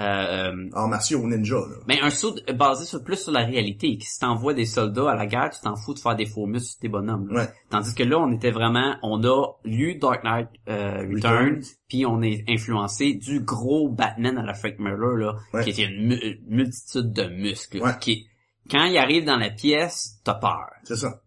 euh, 0.00 0.02
euh, 0.02 0.70
En 0.74 0.88
martiaux 0.88 1.26
ninja, 1.28 1.56
là. 1.56 1.76
mais 1.86 2.00
un 2.00 2.08
suit 2.08 2.42
basé 2.54 2.86
sur, 2.86 3.04
plus 3.04 3.16
sur 3.22 3.30
la 3.32 3.44
réalité, 3.44 3.98
que 3.98 4.04
si 4.04 4.18
t'envoies 4.18 4.54
des 4.54 4.64
soldats 4.64 5.10
à 5.10 5.14
la 5.14 5.26
guerre, 5.26 5.50
tu 5.50 5.60
t'en 5.60 5.76
fous 5.76 5.92
de 5.92 5.98
faire 5.98 6.16
des 6.16 6.24
faux 6.24 6.46
muscles 6.46 6.70
sur 6.70 6.78
tes 6.80 6.88
bonhommes. 6.88 7.28
là. 7.28 7.42
Ouais. 7.42 7.48
Tandis 7.68 7.94
que 7.94 8.02
là, 8.02 8.18
on 8.18 8.32
était 8.32 8.50
vraiment, 8.50 8.96
on 9.02 9.22
a 9.22 9.46
lu 9.64 9.96
Dark 9.96 10.24
Knight 10.24 10.48
euh, 10.70 11.06
Return, 11.14 11.60
puis 11.88 12.06
on 12.06 12.22
est 12.22 12.42
influencé 12.48 13.12
du 13.12 13.40
gros 13.40 13.90
Batman 13.90 14.38
à 14.38 14.42
la 14.42 14.54
Frank 14.54 14.78
Miller, 14.78 15.16
là, 15.18 15.34
Ouais. 15.52 15.64
qui 15.64 15.70
était 15.70 15.84
une 15.84 16.06
mu- 16.08 16.20
une 16.22 16.56
multitude 16.56 17.12
de 17.12 17.24
muscles. 17.28 17.82
Ouais. 17.82 17.92
Qui, 18.00 18.26
quand 18.70 18.84
il 18.84 18.96
arrive 18.96 19.26
dans 19.26 19.36
la 19.36 19.50
pièce, 19.50 20.18
t'as 20.24 20.34
peur. 20.34 20.70
C'est 20.84 20.96
ça. 20.96 21.20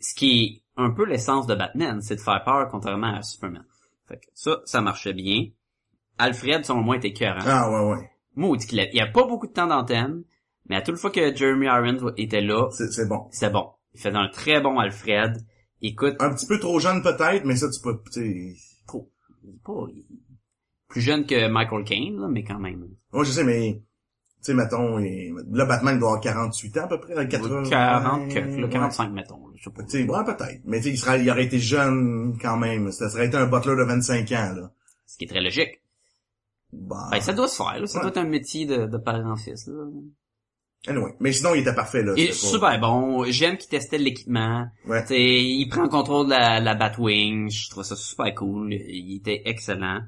Ce 0.00 0.14
qui 0.14 0.42
est 0.42 0.62
un 0.78 0.90
peu 0.90 1.04
l'essence 1.04 1.46
de 1.46 1.54
Batman, 1.54 2.00
c'est 2.00 2.16
de 2.16 2.20
faire 2.20 2.42
peur 2.44 2.68
contrairement 2.70 3.14
à 3.16 3.22
Superman. 3.22 3.64
Fait 4.06 4.16
que 4.16 4.26
ça, 4.34 4.60
ça 4.64 4.80
marchait 4.80 5.12
bien. 5.12 5.48
Alfred, 6.16 6.64
selon 6.64 6.80
moi, 6.80 6.96
était 6.96 7.12
cœur. 7.12 7.36
Ah, 7.40 7.70
ouais, 7.70 7.90
ouais. 7.92 8.10
Maudit 8.34 8.66
qu'il 8.66 8.80
a- 8.80 8.88
il 8.88 8.94
y 8.96 9.00
a 9.00 9.06
pas 9.06 9.24
beaucoup 9.26 9.46
de 9.46 9.52
temps 9.52 9.66
d'antenne, 9.66 10.22
mais 10.68 10.76
à 10.76 10.82
toute 10.82 10.96
fois 10.96 11.10
que 11.10 11.34
Jeremy 11.34 11.66
Irons 11.66 12.12
était 12.16 12.40
là, 12.40 12.68
C'est, 12.70 13.06
bon. 13.08 13.26
c'est 13.30 13.50
bon. 13.50 13.70
Il 13.94 14.00
faisait 14.00 14.16
un 14.16 14.28
très 14.28 14.60
bon 14.60 14.78
Alfred. 14.78 15.36
Écoute, 15.82 16.16
Un 16.20 16.34
petit 16.34 16.46
peu 16.46 16.58
trop 16.58 16.78
jeune, 16.80 17.02
peut-être, 17.02 17.44
mais 17.44 17.56
ça, 17.56 17.68
tu 17.70 17.80
peux, 17.82 18.00
trop- 18.86 19.10
il 19.44 19.50
est 19.50 19.62
pas 19.64 19.86
plus 20.88 21.00
jeune 21.00 21.26
que 21.26 21.48
Michael 21.48 21.84
Caine, 21.84 22.18
là, 22.20 22.28
mais 22.28 22.42
quand 22.44 22.58
même. 22.58 22.88
Moi, 23.12 23.24
je 23.24 23.30
sais, 23.30 23.44
mais... 23.44 23.82
Tu 24.40 24.44
sais, 24.52 24.54
mettons, 24.54 24.98
là, 24.98 25.64
Batman 25.64 25.98
doit 25.98 26.08
avoir 26.10 26.20
48 26.22 26.78
ans, 26.78 26.84
à 26.84 26.86
peu 26.86 27.00
près, 27.00 27.14
là, 27.14 27.24
80... 27.26 27.68
40, 27.68 28.28
que- 28.32 28.38
là, 28.38 28.66
ouais. 28.66 28.68
45, 28.68 29.10
mettons. 29.12 29.40
Je 29.56 29.64
sais 29.64 29.70
pas. 29.70 29.82
Tu 29.82 29.90
sais, 29.90 30.04
ouais, 30.08 30.24
peut-être. 30.24 30.60
Mais 30.64 30.78
tu 30.78 30.84
sais, 30.84 30.90
il, 30.90 30.96
serait, 30.98 31.20
il 31.22 31.28
aurait 31.30 31.44
été 31.44 31.58
jeune, 31.58 32.38
quand 32.40 32.56
même. 32.56 32.92
Ça 32.92 33.10
serait 33.10 33.26
été 33.26 33.36
un 33.36 33.46
butler 33.46 33.74
de 33.76 33.82
25 33.82 34.30
ans, 34.32 34.52
là. 34.56 34.70
Ce 35.06 35.16
qui 35.18 35.24
est 35.24 35.28
très 35.28 35.40
logique. 35.40 35.82
Bah... 36.72 37.08
Ben, 37.10 37.20
ça 37.20 37.32
doit 37.32 37.48
se 37.48 37.56
faire, 37.56 37.80
là. 37.80 37.86
Ça 37.86 37.98
Ouais. 37.98 38.02
doit 38.02 38.10
être 38.10 38.18
un 38.18 38.28
métier 38.28 38.66
de, 38.66 38.86
de 38.86 38.96
parent-fils, 38.98 39.66
là. 39.66 39.84
Anyway. 40.86 41.12
Mais 41.18 41.32
sinon, 41.32 41.54
il 41.54 41.62
était 41.62 41.74
parfait, 41.74 42.04
là. 42.04 42.12
Il 42.16 42.26
est 42.28 42.32
super 42.32 42.78
bon. 42.78 43.24
J'aime 43.24 43.56
qu'il 43.56 43.68
testait 43.68 43.98
l'équipement. 43.98 44.68
Ouais. 44.86 45.02
T'sais, 45.04 45.42
il 45.42 45.68
prend 45.68 45.82
le 45.82 45.88
contrôle 45.88 46.26
de 46.26 46.30
la, 46.30 46.60
la 46.60 46.74
Batwing. 46.76 47.50
Je 47.50 47.68
trouve 47.70 47.82
ça 47.82 47.96
super 47.96 48.32
cool. 48.36 48.72
Il 48.72 49.16
était 49.16 49.42
excellent. 49.46 50.00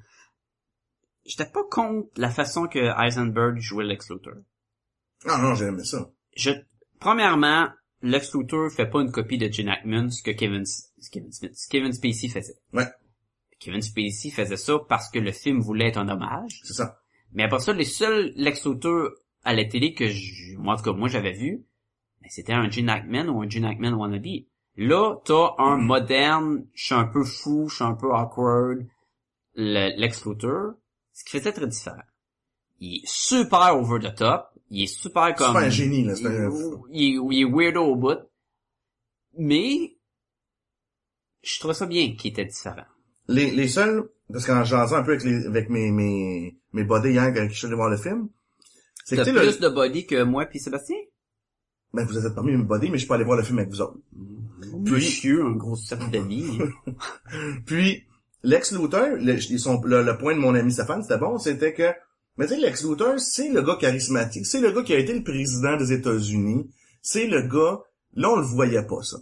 J'étais 1.25 1.51
pas 1.51 1.65
contre 1.71 2.09
la 2.17 2.31
façon 2.31 2.67
que 2.67 2.79
Eisenberg 3.05 3.59
jouait 3.59 3.85
Lex 3.85 4.11
Luthor. 4.11 4.35
Non, 5.27 5.39
non, 5.39 5.55
j'ai 5.55 5.67
aimé 5.67 5.85
ça. 5.85 6.11
Je, 6.37 6.51
premièrement, 6.99 7.69
Lex 8.03 8.35
Luthor 8.35 8.71
fait 8.71 8.87
pas 8.89 9.01
une 9.03 9.13
copie 9.13 9.37
de 9.39 9.53
Gene 9.53 9.69
Hackman, 9.69 10.11
ce 10.11 10.23
que 10.23 10.31
Kevin, 10.31 10.65
Kevin 11.13 11.33
Smith, 11.33 11.53
Kevin 11.71 11.93
Spacey 11.93 12.29
faisait. 12.29 12.55
Ouais. 12.73 12.87
Kevin 13.59 13.83
Spacey 13.83 14.31
faisait 14.31 14.57
ça 14.57 14.79
parce 14.89 15.11
que 15.11 15.19
le 15.19 15.33
film 15.33 15.61
voulait 15.61 15.89
être 15.89 15.99
un 15.99 16.09
hommage. 16.09 16.61
C'est 16.65 16.73
ça. 16.73 16.99
Mais 17.33 17.43
après 17.45 17.61
ça, 17.61 17.73
les 17.75 17.85
seuls 17.85 18.33
Lex 18.37 18.65
Luthor 18.65 19.11
à 19.45 19.53
la 19.55 19.65
télé 19.67 19.93
que 19.93 20.09
je, 20.09 20.57
moi, 20.57 20.75
en 20.75 20.77
tout 20.79 20.85
cas, 20.85 20.93
moi, 20.93 21.09
j'avais 21.09 21.33
vu, 21.33 21.65
ben, 22.23 22.29
c'était 22.31 22.55
un 22.55 22.71
Gene 22.71 22.89
Hackman 22.89 23.29
ou 23.29 23.43
un 23.43 23.49
Gene 23.49 23.67
Hackman 23.67 23.93
wannabe. 23.93 24.27
Là, 24.77 25.17
t'as 25.25 25.55
un 25.59 25.77
Mm. 25.77 25.85
moderne, 25.85 26.67
je 26.73 26.85
suis 26.87 26.95
un 26.95 27.05
peu 27.05 27.23
fou, 27.25 27.69
je 27.69 27.75
suis 27.77 27.85
un 27.85 27.95
peu 27.95 28.11
awkward, 28.15 28.87
le- 29.55 29.95
Lex 30.01 30.25
Luthor, 30.25 30.75
ce 31.21 31.25
qui 31.25 31.39
faisait 31.39 31.53
très 31.53 31.67
différent. 31.67 32.03
Il 32.81 32.97
est 32.97 33.07
super 33.07 33.77
over 33.77 33.99
the 34.01 34.15
top, 34.15 34.49
il 34.71 34.85
est 34.85 34.87
super 34.87 35.35
comme... 35.35 35.53
pas 35.53 35.65
un 35.65 35.69
génie, 35.69 36.03
là, 36.05 36.15
c'est 36.17 36.23
il, 36.23 36.81
il, 36.93 37.03
est- 37.17 37.35
il 37.37 37.41
est 37.43 37.45
weirdo 37.45 37.83
au 37.83 37.95
bout, 37.97 38.19
mais 39.39 39.97
je 41.43 41.59
trouve 41.61 41.73
ça 41.73 41.87
bien 41.87 42.15
qu'il 42.17 42.31
était 42.33 42.45
différent. 42.47 42.85
Les, 43.29 43.51
les 43.51 43.69
seuls, 43.69 44.09
parce 44.33 44.47
qu'en 44.47 44.65
jasant 44.65 44.97
un 44.97 45.03
peu 45.03 45.13
avec, 45.13 45.25
les, 45.25 45.47
avec 45.47 45.69
mes, 45.71 45.91
mes, 45.91 46.57
mes 46.73 46.85
buddies 46.85 47.15
quand 47.17 47.47
je 47.51 47.55
suis 47.57 47.67
allé 47.67 47.77
voir 47.77 47.91
le 47.91 47.97
film, 47.99 48.29
c'est 49.05 49.17
que 49.17 49.23
T'as 49.23 49.33
plus 49.33 49.61
le- 49.61 49.69
de 49.69 49.69
body 49.69 50.07
que 50.07 50.23
moi 50.23 50.47
puis 50.47 50.59
Sébastien? 50.59 50.97
Ben, 51.93 52.05
vous 52.07 52.17
êtes 52.25 52.35
parmi 52.35 52.53
mes 52.57 52.63
buddies, 52.65 52.91
mais 52.91 52.99
je 52.99 53.07
peux 53.07 53.15
aller 53.15 53.25
voir 53.25 53.37
le 53.37 53.43
film 53.43 53.59
avec 53.59 53.71
vous 53.71 53.81
autres. 53.81 53.99
Puis, 54.85 54.93
Monsieur, 54.95 55.45
un 55.45 55.53
gros 55.53 55.75
cercle 55.77 56.11
d'amis. 56.11 56.59
puis 57.67 58.05
Lex 58.43 58.73
Luthor, 58.73 59.17
le, 59.19 59.35
le, 59.35 60.03
le 60.03 60.19
point 60.19 60.35
de 60.35 60.41
mon 60.41 60.55
ami 60.55 60.73
Stéphane, 60.73 61.03
c'était 61.03 61.19
bon, 61.19 61.39
c'était 61.39 61.75
que, 61.75 61.93
mais 62.37 62.47
tu 62.47 62.55
sais, 62.55 62.61
Lex 62.61 62.85
Luthor, 62.85 63.21
c'est 63.21 63.49
le 63.51 63.63
gars 63.63 63.77
charismatique, 63.79 64.47
c'est 64.47 64.61
le 64.61 64.73
gars 64.73 64.83
qui 64.83 64.95
a 64.95 64.99
été 64.99 65.13
le 65.13 65.23
président 65.23 65.77
des 65.77 65.93
États-Unis, 65.93 66.71
c'est 67.03 67.27
le 67.27 67.43
gars, 67.43 67.81
là, 68.15 68.31
on 68.31 68.37
le 68.37 68.47
voyait 68.47 68.83
pas, 68.83 69.03
ça. 69.03 69.19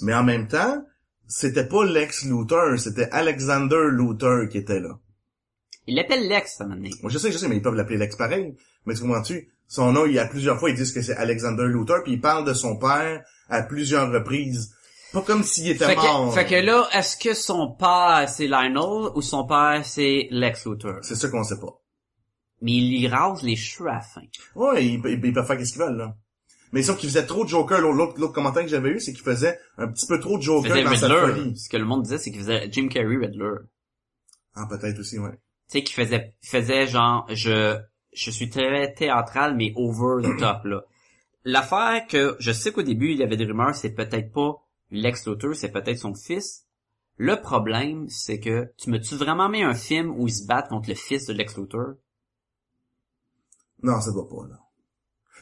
Mais 0.00 0.14
en 0.14 0.24
même 0.24 0.48
temps, 0.48 0.84
c'était 1.26 1.66
pas 1.66 1.84
Lex 1.84 2.24
Luthor, 2.24 2.78
c'était 2.78 3.08
Alexander 3.10 3.88
Luthor 3.90 4.48
qui 4.48 4.58
était 4.58 4.80
là. 4.80 4.98
Il 5.86 5.94
l'appelle 5.94 6.28
Lex, 6.28 6.56
ça 6.56 6.66
maintenant. 6.66 6.88
Moi, 7.02 7.10
je 7.10 7.18
sais, 7.18 7.32
je 7.32 7.38
sais, 7.38 7.48
mais 7.48 7.56
ils 7.56 7.62
peuvent 7.62 7.74
l'appeler 7.74 7.98
Lex 7.98 8.16
pareil. 8.16 8.54
Mais 8.84 8.94
tu 8.94 9.00
comprends-tu? 9.02 9.50
Son 9.66 9.92
nom, 9.92 10.06
il 10.06 10.14
y 10.14 10.18
a 10.18 10.26
plusieurs 10.26 10.58
fois, 10.58 10.70
ils 10.70 10.76
disent 10.76 10.92
que 10.92 11.02
c'est 11.02 11.16
Alexander 11.16 11.64
Luthor, 11.66 12.02
puis 12.02 12.14
il 12.14 12.20
parle 12.20 12.46
de 12.46 12.54
son 12.54 12.76
père 12.76 13.22
à 13.48 13.62
plusieurs 13.62 14.10
reprises. 14.10 14.74
Pas 15.12 15.22
comme 15.22 15.42
s'il 15.42 15.68
était 15.70 15.86
Fait 15.86 15.96
mort. 15.96 16.28
que, 16.28 16.34
fait 16.40 16.46
que 16.46 16.54
là, 16.56 16.86
est-ce 16.92 17.16
que 17.16 17.32
son 17.34 17.72
père 17.72 18.26
c'est 18.28 18.46
Lionel 18.46 19.10
ou 19.14 19.22
son 19.22 19.46
père 19.46 19.80
c'est 19.84 20.28
Lex 20.30 20.66
Luthor? 20.66 20.96
C'est 21.02 21.14
ça 21.14 21.28
qu'on 21.28 21.44
sait 21.44 21.58
pas. 21.58 21.80
Mais 22.60 22.72
il 22.72 22.90
lui 22.90 23.08
rase 23.08 23.42
les 23.42 23.56
cheveux 23.56 23.88
à 23.88 23.94
la 23.94 24.00
fin. 24.00 24.20
Ouais, 24.54 24.84
ils, 24.84 24.94
ils- 25.04 25.20
ils 25.24 25.32
peuvent 25.32 25.46
faire 25.46 25.64
ce 25.64 25.72
qu'ils 25.72 25.80
veulent, 25.80 25.96
là. 25.96 26.14
Mais 26.72 26.82
sauf 26.82 26.98
qu'il 26.98 27.08
faisait 27.08 27.24
trop 27.24 27.44
de 27.44 27.48
Joker. 27.48 27.80
L'autre, 27.80 28.14
l'autre 28.18 28.34
commentaire 28.34 28.62
que 28.64 28.68
j'avais 28.68 28.90
eu, 28.90 29.00
c'est 29.00 29.12
qu'il 29.14 29.22
faisait 29.24 29.58
un 29.78 29.88
petit 29.88 30.06
peu 30.06 30.20
trop 30.20 30.36
de 30.36 30.42
Il 30.42 30.46
Joker 30.46 30.84
dans 30.84 30.94
sa 30.96 31.06
Riddler. 31.08 31.32
folie. 31.34 31.56
Ce 31.58 31.68
que 31.70 31.76
le 31.78 31.84
monde 31.86 32.02
disait, 32.02 32.18
c'est 32.18 32.30
qu'il 32.30 32.40
faisait 32.40 32.68
Jim 32.70 32.88
Carrey 32.88 33.16
Riddler. 33.16 33.54
Ah, 34.54 34.66
peut-être 34.68 34.98
aussi, 34.98 35.18
ouais. 35.18 35.30
Tu 35.30 35.78
sais, 35.78 35.82
qu'il 35.82 35.94
faisait, 35.94 36.34
faisait 36.42 36.86
genre, 36.86 37.26
je, 37.30 37.78
je 38.12 38.30
suis 38.30 38.50
très 38.50 38.92
théâtral, 38.92 39.56
mais 39.56 39.72
over 39.76 40.22
the 40.28 40.38
top, 40.38 40.64
là. 40.64 40.82
L'affaire 41.44 42.06
que, 42.06 42.36
je 42.40 42.52
sais 42.52 42.72
qu'au 42.72 42.82
début, 42.82 43.12
il 43.12 43.18
y 43.18 43.22
avait 43.22 43.36
des 43.38 43.44
rumeurs, 43.46 43.74
c'est 43.74 43.94
peut-être 43.94 44.32
pas 44.32 44.56
Lex 44.90 45.26
Luthor, 45.26 45.54
c'est 45.54 45.70
peut-être 45.70 45.98
son 45.98 46.14
fils. 46.14 46.64
Le 47.16 47.40
problème, 47.40 48.06
c'est 48.08 48.38
que, 48.40 48.72
tu 48.78 48.90
me-tu 48.90 49.16
vraiment 49.16 49.48
mis 49.48 49.62
un 49.62 49.74
film 49.74 50.10
où 50.16 50.28
ils 50.28 50.32
se 50.34 50.46
battent 50.46 50.68
contre 50.68 50.88
le 50.88 50.94
fils 50.94 51.26
de 51.26 51.32
Lex 51.32 51.56
Luthor? 51.56 51.94
Non, 53.82 54.00
ça 54.00 54.12
doit 54.12 54.28
pas, 54.28 54.46
là. 54.48 54.58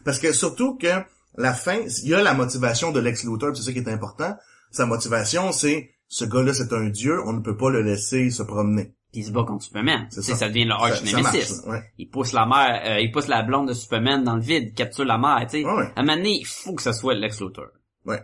Parce 0.04 0.18
que 0.18 0.32
surtout 0.32 0.76
que 0.76 0.88
la 1.36 1.54
fin, 1.54 1.78
il 2.02 2.08
y 2.08 2.14
a 2.14 2.22
la 2.22 2.34
motivation 2.34 2.92
de 2.92 3.00
Lex 3.00 3.24
Luthor, 3.24 3.56
c'est 3.56 3.62
ça 3.62 3.72
qui 3.72 3.78
est 3.78 3.88
important. 3.88 4.36
Sa 4.70 4.86
motivation, 4.86 5.52
c'est 5.52 5.90
ce 6.08 6.24
gars-là, 6.24 6.52
c'est 6.54 6.72
un 6.72 6.88
dieu, 6.88 7.20
on 7.26 7.32
ne 7.32 7.40
peut 7.40 7.56
pas 7.56 7.70
le 7.70 7.82
laisser 7.82 8.30
se 8.30 8.42
promener. 8.42 8.94
Puis 9.12 9.20
il 9.22 9.24
se 9.26 9.30
bat 9.30 9.44
contre 9.44 9.64
Superman. 9.64 10.06
C'est 10.10 10.20
Tu 10.20 10.26
ça. 10.30 10.36
ça 10.36 10.48
devient 10.48 10.64
le 10.64 10.72
arch 10.72 11.02
nemesis. 11.02 11.62
ouais. 11.66 11.82
Il 11.98 12.08
pousse 12.10 12.32
la 12.32 12.46
mère, 12.46 12.82
euh, 12.84 13.00
il 13.00 13.10
pousse 13.10 13.28
la 13.28 13.42
blonde 13.42 13.68
de 13.68 13.72
Superman 13.74 14.22
dans 14.24 14.36
le 14.36 14.42
vide, 14.42 14.74
capture 14.74 15.04
la 15.04 15.18
mère, 15.18 15.40
tu 15.48 15.58
sais. 15.60 15.64
Ouais, 15.64 15.72
ouais. 15.74 15.92
À 15.96 16.00
un 16.00 16.02
moment 16.02 16.16
donné, 16.16 16.38
il 16.40 16.46
faut 16.46 16.74
que 16.74 16.82
ça 16.82 16.92
soit 16.92 17.14
Lex 17.14 17.40
Luthor. 17.40 17.68
Ouais. 18.04 18.22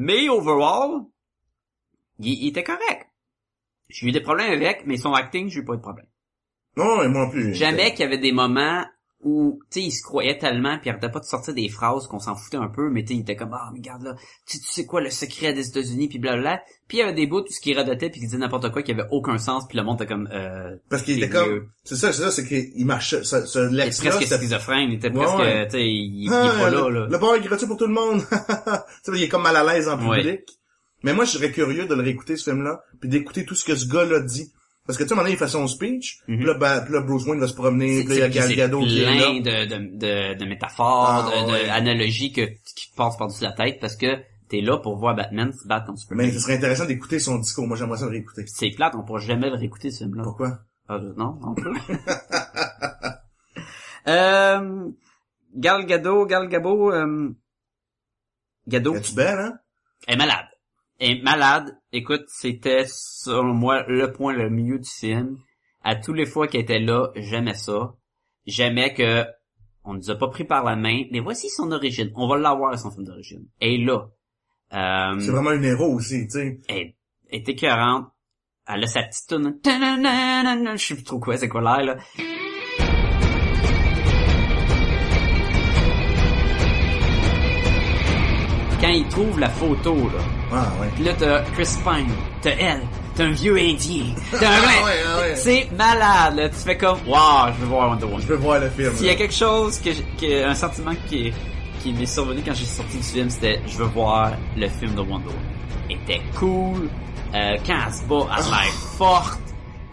Mais 0.00 0.28
overall, 0.28 1.06
il, 2.20 2.44
il 2.44 2.48
était 2.50 2.62
correct. 2.62 3.08
J'ai 3.88 4.06
eu 4.06 4.12
des 4.12 4.20
problèmes 4.20 4.52
avec, 4.52 4.86
mais 4.86 4.96
son 4.96 5.12
acting, 5.12 5.48
j'ai 5.48 5.58
eu 5.58 5.64
pas 5.64 5.74
de 5.74 5.80
problème. 5.80 6.06
Non, 6.76 7.02
et 7.02 7.08
moi 7.08 7.24
non 7.24 7.30
plus. 7.32 7.52
Jamais 7.52 7.90
qu'il 7.90 8.00
y 8.00 8.02
avait 8.04 8.18
des 8.18 8.30
moments 8.30 8.86
où, 9.24 9.58
tu 9.70 9.80
sais, 9.80 9.86
il 9.86 9.90
se 9.90 10.02
croyait 10.02 10.38
tellement, 10.38 10.78
puis 10.78 10.86
il 10.86 10.90
arrêtait 10.90 11.10
pas 11.10 11.18
de 11.18 11.24
sortir 11.24 11.52
des 11.52 11.68
phrases 11.68 12.06
qu'on 12.06 12.20
s'en 12.20 12.36
foutait 12.36 12.56
un 12.56 12.68
peu, 12.68 12.88
mais 12.88 13.02
tu 13.02 13.08
sais, 13.08 13.14
il 13.14 13.20
était 13.22 13.34
comme, 13.34 13.52
ah, 13.52 13.68
mais 13.72 13.80
regarde 13.80 14.02
là, 14.04 14.14
tu, 14.46 14.58
tu 14.60 14.64
sais 14.64 14.86
quoi 14.86 15.00
le 15.00 15.10
secret 15.10 15.52
des 15.52 15.66
États-Unis, 15.68 16.08
puis 16.08 16.18
blablabla. 16.20 16.62
Puis 16.86 16.98
il 16.98 17.00
y 17.00 17.02
avait 17.02 17.14
des 17.14 17.26
bouts, 17.26 17.40
tout 17.40 17.52
ce 17.52 17.60
qui 17.60 17.74
radotait, 17.74 18.10
puis 18.10 18.20
qui 18.20 18.26
disait 18.26 18.38
n'importe 18.38 18.70
quoi, 18.70 18.82
qui 18.82 18.92
avait 18.92 19.06
aucun 19.10 19.36
sens, 19.38 19.66
puis 19.68 19.76
le 19.76 19.82
monde 19.84 20.00
était 20.00 20.06
comme, 20.12 20.28
euh, 20.32 20.76
Parce 20.88 21.02
qu'il 21.02 21.18
était 21.22 21.28
comme, 21.28 21.66
c'est 21.82 21.96
ça, 21.96 22.12
c'est 22.12 22.22
ça, 22.22 22.30
c'est 22.30 22.46
qu'il 22.46 22.86
marchait, 22.86 23.24
ce, 23.24 23.44
ce 23.44 23.58
il 23.58 23.74
était 23.74 23.86
Lex-là, 23.86 24.10
presque 24.12 24.34
schizophrène, 24.36 24.90
il 24.90 24.94
était 24.94 25.10
presque, 25.10 25.36
ouais. 25.38 25.66
tu 25.66 25.72
sais, 25.72 25.82
il, 25.84 26.24
il 26.24 26.26
est 26.28 26.34
Ah, 26.34 26.54
pas 26.56 26.70
là, 26.70 26.88
le, 26.88 27.00
là. 27.00 27.06
le 27.10 27.18
bar 27.18 27.34
est 27.34 27.40
gratuit 27.40 27.66
pour 27.66 27.76
tout 27.76 27.88
le 27.88 27.94
monde. 27.94 28.22
tu 28.30 28.36
sais, 28.36 29.12
il 29.18 29.22
est 29.24 29.28
comme 29.28 29.42
mal 29.42 29.56
à 29.56 29.64
l'aise 29.64 29.88
en 29.88 29.98
Ouais. 30.08 30.18
public. 30.18 30.40
Mais 31.02 31.12
moi, 31.12 31.24
je 31.24 31.32
serais 31.32 31.50
curieux 31.52 31.86
de 31.86 31.94
le 31.94 32.02
réécouter, 32.02 32.36
ce 32.36 32.50
film-là, 32.50 32.82
puis 33.00 33.08
d'écouter 33.08 33.44
tout 33.44 33.54
ce 33.56 33.64
que 33.64 33.74
ce 33.76 33.86
gars-là 33.88 34.20
dit. 34.20 34.52
Parce 34.88 34.96
que 34.98 35.04
tu 35.04 35.10
sais, 35.10 35.14
donné, 35.14 35.30
il 35.30 35.36
fait 35.36 35.46
son 35.48 35.66
speech, 35.68 36.20
là, 36.26 36.54
ben, 36.54 36.80
puis 36.80 36.94
là, 36.94 37.02
Bruce 37.02 37.24
Wayne 37.26 37.38
va 37.38 37.46
se 37.46 37.52
promener, 37.54 38.02
là, 38.04 38.14
il 38.14 38.18
y 38.20 38.22
a 38.22 38.28
Gal 38.30 38.54
Gadot 38.56 38.80
qui 38.80 39.02
est 39.02 39.04
là. 39.04 39.12
plein 39.12 39.40
de, 39.40 39.66
de, 39.66 39.98
de, 39.98 40.34
de 40.38 40.44
métaphores, 40.46 41.30
Ah, 41.30 41.42
de, 41.42 41.46
de 41.46 41.52
ouais. 41.52 41.68
analogies 41.68 42.32
que, 42.32 42.46
qui 42.74 42.90
passent 42.96 43.18
par-dessus 43.18 43.44
la 43.44 43.52
tête 43.52 43.78
parce 43.80 43.96
que 43.96 44.06
t'es 44.48 44.62
là 44.62 44.78
pour 44.78 44.96
voir 44.96 45.14
Batman 45.14 45.52
se 45.52 45.68
battre 45.68 45.86
contre 45.86 46.00
Superman. 46.00 46.26
Mais 46.26 46.32
ce 46.32 46.40
serait 46.40 46.56
intéressant 46.56 46.86
d'écouter 46.86 47.18
son 47.18 47.36
discours. 47.38 47.66
Moi, 47.68 47.76
j'aimerais 47.76 47.98
ça 47.98 48.06
le 48.06 48.12
réécouter. 48.12 48.44
C'est 48.46 48.70
plate, 48.70 48.94
on 48.96 49.02
pourra 49.04 49.20
jamais 49.20 49.50
le 49.50 49.56
réécouter 49.56 49.90
ce 49.90 50.04
film-là. 50.04 50.22
Pourquoi? 50.24 50.58
Ah, 50.88 50.98
non, 51.18 51.38
on 51.44 51.54
peut. 51.54 51.70
euh, 54.08 54.90
Gal 55.54 55.86
Gadot, 55.86 56.26
Gal 56.26 56.48
Gabo, 56.48 56.92
euh, 56.92 57.30
Gadot 58.66 58.94
Es-tu 58.96 59.14
belle, 59.14 59.38
hein? 59.38 59.58
est 60.06 60.16
malade. 60.16 60.46
Est 61.00 61.22
malade. 61.22 61.78
Écoute, 61.92 62.24
c'était, 62.26 62.84
selon 62.88 63.54
moi, 63.54 63.84
le 63.86 64.10
point 64.12 64.32
le 64.32 64.50
mieux 64.50 64.80
du 64.80 64.90
film. 64.90 65.38
À 65.84 65.94
tous 65.94 66.12
les 66.12 66.26
fois 66.26 66.48
qu'elle 66.48 66.62
était 66.62 66.80
là, 66.80 67.10
j'aimais 67.14 67.54
ça. 67.54 67.94
J'aimais 68.46 68.94
que 68.94 69.24
on 69.84 69.94
nous 69.94 70.10
a 70.10 70.16
pas 70.16 70.28
pris 70.28 70.44
par 70.44 70.64
la 70.64 70.74
main, 70.74 71.04
mais 71.12 71.20
voici 71.20 71.48
son 71.50 71.70
origine. 71.70 72.10
On 72.16 72.26
va 72.26 72.36
l'avoir 72.36 72.72
à 72.72 72.76
son 72.76 72.90
film 72.90 73.04
d'origine. 73.04 73.46
Et 73.60 73.78
là, 73.78 74.08
euh, 74.74 75.20
C'est 75.20 75.30
vraiment 75.30 75.50
un 75.50 75.62
héros 75.62 75.94
aussi, 75.94 76.26
tu 76.26 76.30
sais. 76.30 76.58
elle 76.68 76.94
est 77.30 77.48
écœurante. 77.48 78.08
Elle 78.66 78.82
a 78.82 78.86
sa 78.88 79.02
petite 79.04 79.28
tune. 79.28 79.58
Je 79.64 80.84
sais 80.84 80.94
plus 80.94 81.04
trop 81.04 81.20
quoi, 81.20 81.36
c'est 81.36 81.48
quoi 81.48 81.62
l'air, 81.62 81.84
là. 81.84 81.96
Quand 88.80 88.90
il 88.90 89.08
trouve 89.08 89.40
la 89.40 89.48
photo, 89.48 89.94
là, 89.94 90.37
Ah, 90.52 90.72
ouais. 90.80 91.04
là 91.04 91.12
t'as 91.18 91.42
Chris 91.52 91.68
Pine, 91.84 92.12
t'as 92.40 92.50
elle, 92.50 92.82
t'as 93.14 93.24
un 93.24 93.30
vieux 93.30 93.56
indien, 93.56 94.04
t'as 94.32 94.48
un 94.48 94.50
Ah, 94.62 94.84
ouais, 94.84 94.92
ah, 95.06 95.20
ouais. 95.20 95.36
C'est 95.36 95.68
malade, 95.76 96.36
là. 96.36 96.48
Tu 96.48 96.56
fais 96.56 96.76
comme, 96.76 96.98
wow, 97.06 97.52
je 97.54 97.60
veux 97.60 97.66
voir 97.66 97.90
Wonder 97.90 98.04
Woman. 98.04 98.20
Je 98.22 98.26
veux 98.26 98.36
voir 98.36 98.60
le 98.60 98.70
film. 98.70 98.94
S'il 98.94 99.06
y 99.06 99.10
a 99.10 99.14
quelque 99.14 99.34
chose 99.34 99.78
que, 99.80 100.44
un 100.44 100.54
sentiment 100.54 100.92
qui, 101.08 101.32
qui 101.80 101.92
m'est 101.92 102.06
survenu 102.06 102.42
quand 102.44 102.54
j'ai 102.54 102.64
sorti 102.64 102.96
du 102.96 103.02
film, 103.02 103.30
c'était 103.30 103.60
je 103.66 103.78
veux 103.78 103.86
voir 103.86 104.32
le 104.56 104.68
film 104.68 104.94
de 104.94 105.00
Wonder 105.00 105.26
Woman. 105.28 105.42
Elle 105.90 105.96
était 105.96 106.22
cool, 106.38 106.88
euh, 107.34 107.56
quand 107.66 107.76
elle 107.86 107.92
se 107.92 108.04
bat, 108.04 108.26
elle 108.36 108.54
a 108.54 108.62
l'air 108.62 108.72
forte, 108.96 109.40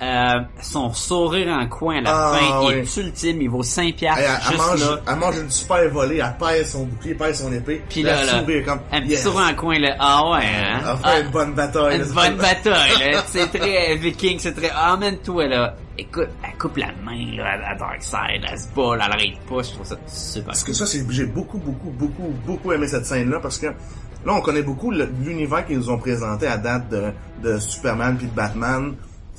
euh, 0.02 0.42
son 0.62 0.92
sourire 0.94 1.48
en 1.54 1.68
coin 1.68 2.00
à 2.00 2.02
la 2.02 2.12
Ah, 2.14 2.38
fin 2.38 2.66
ouais. 2.68 2.80
est 2.80 2.98
ultime, 2.98 3.42
il 3.42 3.50
vaut 3.50 3.64
5 3.64 3.96
piastres 3.96 4.22
Elle, 4.22 4.52
elle 4.52 4.58
mange, 4.58 4.80
là. 4.82 5.00
elle 5.08 5.16
mange 5.16 5.38
une 5.38 5.50
super 5.50 5.90
volée, 5.90 6.18
elle 6.24 6.36
pèse 6.38 6.72
son 6.74 6.84
bouclier, 6.86 7.16
pèse 7.16 7.42
son 7.42 7.54
épée. 7.54 7.82
Puis 7.90 8.02
elle 8.02 8.08
là, 8.08 8.26
là, 8.26 8.40
sourit 8.40 8.64
comme, 8.64 8.80
un 8.92 9.02
petit 9.02 9.12
yes. 9.12 9.24
sourire 9.24 9.48
en 9.52 9.56
coin 9.56 9.80
là, 9.80 9.96
ah 10.00 10.30
ouais, 10.32 10.40
hein? 10.46 10.80
Elle 10.82 10.98
fait 10.98 11.02
Ah, 11.04 11.20
une 11.22 11.30
bonne 11.32 11.54
bataille. 11.54 11.98
une 12.02 12.12
bonne 12.14 12.36
bataille, 12.38 13.12
là. 13.14 13.24
C'est 13.28 13.48
très 13.58 13.96
viking, 13.96 14.38
c'est 14.40 14.54
très, 14.54 14.72
emmène-toi, 14.72 15.48
là. 15.48 15.76
Écoute, 15.98 16.28
elle 16.44 16.58
coupe 16.58 16.76
la 16.76 16.88
main, 17.06 17.38
là, 17.38 17.58
à 17.72 17.76
Darkseid, 17.76 18.42
elle 18.52 18.60
se 18.60 18.68
bat, 18.76 18.96
elle 18.96 19.02
arrête 19.02 19.40
pas, 19.50 19.62
je 19.62 19.72
trouve 19.72 19.86
ça 19.86 19.96
super 20.08 20.46
Parce 20.48 20.64
cool. 20.64 20.74
que 20.74 20.78
ça, 20.78 20.86
c'est, 20.86 21.06
j'ai 21.10 21.26
beaucoup, 21.26 21.58
beaucoup, 21.58 21.90
beaucoup, 21.92 22.34
beaucoup 22.46 22.74
aimé 22.74 22.86
cette 22.88 23.06
scène-là 23.06 23.40
parce 23.40 23.58
que 23.60 23.68
là, 23.68 24.34
on 24.34 24.42
connaît 24.42 24.62
beaucoup 24.62 24.92
l'univers 24.92 25.66
qu'ils 25.66 25.78
nous 25.78 25.90
ont 25.90 25.98
présenté 25.98 26.48
à 26.48 26.58
date 26.58 26.90
de, 26.90 27.14
de 27.42 27.58
Superman 27.60 28.18
puis 28.18 28.28
de 28.28 28.34
Batman. 28.36 28.94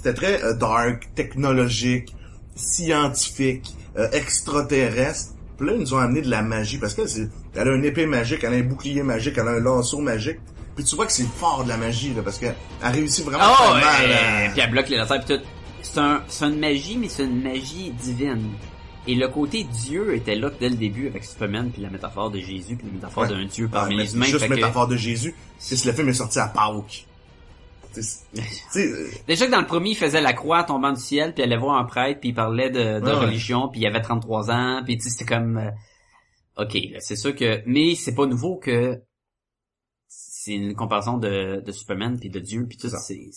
C'était 0.07 0.15
très 0.15 0.45
euh, 0.45 0.55
dark, 0.55 1.09
technologique, 1.17 2.15
scientifique, 2.55 3.75
euh, 3.99 4.09
extraterrestre. 4.13 5.33
Puis 5.59 5.67
là, 5.67 5.73
ils 5.75 5.81
nous 5.81 5.95
ont 5.95 5.99
amené 5.99 6.23
de 6.23 6.31
la 6.31 6.43
magie 6.43 6.79
parce 6.79 6.95
que 6.95 7.07
c'est, 7.09 7.29
elle 7.55 7.69
a 7.69 7.75
une 7.75 7.85
épée 7.85 8.07
magique, 8.07 8.45
elle 8.45 8.53
a 8.55 8.57
un 8.57 8.63
bouclier 8.63 9.03
magique, 9.03 9.35
elle 9.39 9.49
a 9.49 9.53
un 9.53 9.61
lasso 9.61 9.99
magique. 10.01 10.39
Puis 10.77 10.85
tu 10.85 10.95
vois 10.95 11.07
que 11.07 11.13
c'est 11.13 11.27
fort 11.27 11.65
de 11.65 11.71
la 11.71 11.77
magie 11.77 12.13
là 12.15 12.23
parce 12.23 12.39
que 12.39 12.47
elle 12.47 12.93
réussit 12.93 13.25
vraiment 13.25 13.45
Oh, 13.49 13.75
ouais, 13.75 13.81
mal. 13.81 14.13
à- 14.13 14.51
puis 14.53 14.61
elle 14.61 14.71
bloque 14.71 14.89
les 14.91 14.97
laser 14.99 15.19
pis 15.25 15.27
tout. 15.35 15.43
C'est 15.83 15.99
un, 15.99 16.23
c'est 16.29 16.45
une 16.45 16.59
magie, 16.61 16.99
mais 16.99 17.09
c'est 17.09 17.25
une 17.25 17.43
magie 17.43 17.91
divine. 18.01 18.51
Et 19.09 19.15
le 19.17 19.27
côté 19.29 19.65
Dieu 19.65 20.15
était 20.15 20.35
là 20.37 20.51
dès 20.61 20.69
le 20.69 20.77
début 20.77 21.09
avec 21.09 21.25
Superman 21.25 21.71
puis 21.73 21.81
la 21.83 21.91
métaphore 21.91 22.31
de 22.31 22.39
Jésus 22.39 22.77
puis 22.77 22.87
la 22.87 22.93
métaphore 22.93 23.23
Ouais. 23.25 23.29
d'un 23.31 23.45
Dieu 23.47 23.65
Ouais, 23.65 23.71
parmi 23.73 23.97
mais 23.97 24.03
les 24.05 24.15
humains. 24.15 24.27
juste 24.27 24.39
fait 24.41 24.49
que- 24.49 24.55
métaphore 24.55 24.87
de 24.87 24.97
Jésus. 24.97 25.35
C'est 25.59 25.75
si 25.75 25.87
le 25.89 25.95
film 25.95 26.09
est 26.11 26.13
sorti 26.13 26.39
à 26.39 26.47
Pâques. 26.49 27.07
Déjà 29.27 29.47
que 29.47 29.51
dans 29.51 29.61
le 29.61 29.67
premier, 29.67 29.91
il 29.91 29.97
faisait 29.97 30.21
la 30.21 30.33
croix 30.33 30.65
tombant 30.65 30.93
du 30.93 31.01
ciel, 31.01 31.33
puis 31.35 31.43
il 31.43 31.47
allait 31.47 31.57
voir 31.61 31.77
un 31.79 31.85
prêtre, 31.85 32.21
puis 32.21 32.31
il 32.31 32.35
parlait 32.35 32.71
de, 32.71 33.01
de 33.01 33.05
Ouais, 33.05 33.11
ouais. 33.13 33.17
religion, 33.27 33.69
puis 33.69 33.81
il 33.81 33.87
avait 33.87 34.01
33 34.01 34.51
ans, 34.51 34.83
puis 34.85 35.01
c'était 35.01 35.25
comme... 35.25 35.59
euh, 35.59 35.71
ok, 36.63 36.75
là, 36.93 37.01
c'est 37.01 37.17
sûr 37.17 37.35
que... 37.35 37.63
Mais 37.67 37.95
c'est 37.95 38.15
pas 38.15 38.27
nouveau 38.27 38.57
que 38.59 39.01
c'est 40.09 40.55
une 40.55 40.75
comparaison 40.75 41.19
de, 41.19 41.61
de 41.65 41.73
Superman, 41.73 42.19
puis 42.21 42.31
de 42.31 42.39
Dieu, 42.41 42.67
puis 42.69 42.79
tout, 42.79 42.89
ça. 42.89 42.99
c'est, 42.99 43.31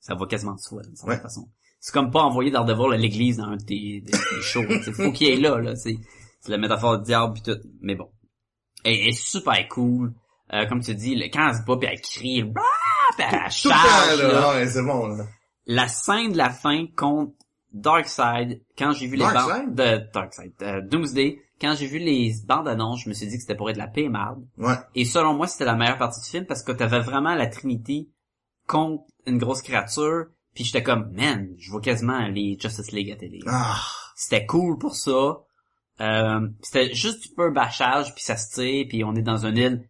ça 0.00 0.14
va 0.14 0.26
quasiment 0.26 0.54
de 0.54 0.60
soi, 0.60 0.82
d'une 0.82 0.96
certaine 0.96 1.16
Ouais. 1.16 1.22
façon. 1.22 1.48
C'est 1.80 1.92
comme 1.92 2.10
pas 2.10 2.22
envoyer 2.22 2.50
Daredevil 2.50 2.92
à 2.92 2.96
l'église 2.96 3.36
dans 3.36 3.44
un 3.44 3.56
de 3.56 3.62
tes, 3.64 4.02
shows. 4.42 4.64
Il 4.68 4.92
faut 4.92 5.12
qu'il 5.12 5.28
y 5.28 5.30
ait 5.30 5.36
là, 5.36 5.58
là. 5.58 5.76
C'est, 5.76 5.96
c'est 6.40 6.50
la 6.50 6.58
métaphore 6.58 6.98
du 6.98 7.04
diable, 7.04 7.34
puis 7.34 7.42
tout. 7.42 7.60
Mais 7.82 7.94
bon. 7.94 8.08
Elle 8.82 9.08
est 9.08 9.12
super 9.12 9.68
cool. 9.68 10.12
Euh, 10.52 10.66
comme 10.66 10.80
tu 10.80 10.92
dis, 10.94 11.14
le- 11.14 11.26
quand 11.26 11.46
elle 11.50 11.54
se 11.56 11.62
bat, 11.64 11.76
puis 11.76 11.88
elle 11.92 12.00
crie, 12.00 12.42
bah, 12.42 12.62
puis 13.26 13.26
elle 13.30 13.38
tout 13.38 13.68
le 13.68 13.74
charge, 13.74 14.20
temps, 14.20 14.22
là. 14.22 14.32
là 14.32 14.54
Ouais, 14.54 14.66
c'est 14.66 14.82
bon, 14.82 15.06
là. 15.08 15.24
la 15.66 15.88
scène 15.88 16.32
de 16.32 16.36
la 16.36 16.50
fin 16.50 16.86
contre 16.96 17.32
Darkseid, 17.72 18.62
quand 18.76 18.92
j'ai 18.92 19.06
vu 19.06 19.16
les 19.16 19.24
Darkseid? 19.24 19.66
bandes 19.66 19.74
de 19.74 20.10
Darkseid, 20.12 20.52
euh, 20.62 20.80
Doomsday, 20.82 21.40
quand 21.60 21.74
j'ai 21.76 21.86
vu 21.86 21.98
les 21.98 22.32
bandes 22.46 22.68
annonces, 22.68 23.02
je 23.04 23.08
me 23.08 23.14
suis 23.14 23.26
dit 23.26 23.34
que 23.34 23.42
c'était 23.42 23.56
pour 23.56 23.68
être 23.68 23.76
la 23.76 23.88
paix 23.88 24.08
marde. 24.08 24.44
Ouais. 24.56 24.76
Et 24.94 25.04
selon 25.04 25.34
moi, 25.34 25.46
c'était 25.46 25.64
la 25.64 25.74
meilleure 25.74 25.98
partie 25.98 26.20
du 26.20 26.28
film 26.28 26.46
parce 26.46 26.62
que 26.62 26.72
t'avais 26.72 27.00
vraiment 27.00 27.34
la 27.34 27.46
Trinité 27.48 28.08
contre 28.66 29.04
une 29.26 29.38
grosse 29.38 29.62
créature. 29.62 30.26
Puis 30.54 30.64
j'étais 30.64 30.82
comme, 30.82 31.10
man, 31.12 31.48
je 31.58 31.70
vois 31.70 31.80
quasiment 31.80 32.26
les 32.28 32.56
Justice 32.60 32.92
League 32.92 33.10
à 33.10 33.16
télé. 33.16 33.40
Ah. 33.46 33.76
C'était 34.16 34.46
cool 34.46 34.78
pour 34.78 34.94
ça. 34.94 35.38
Euh, 36.00 36.48
c'était 36.62 36.94
juste 36.94 37.22
du 37.22 37.34
peu 37.34 37.50
bâchage, 37.50 38.14
puis 38.14 38.22
ça 38.22 38.36
se 38.36 38.54
tire, 38.54 38.86
puis 38.88 39.02
on 39.04 39.14
est 39.14 39.22
dans 39.22 39.44
une 39.46 39.56
île 39.56 39.88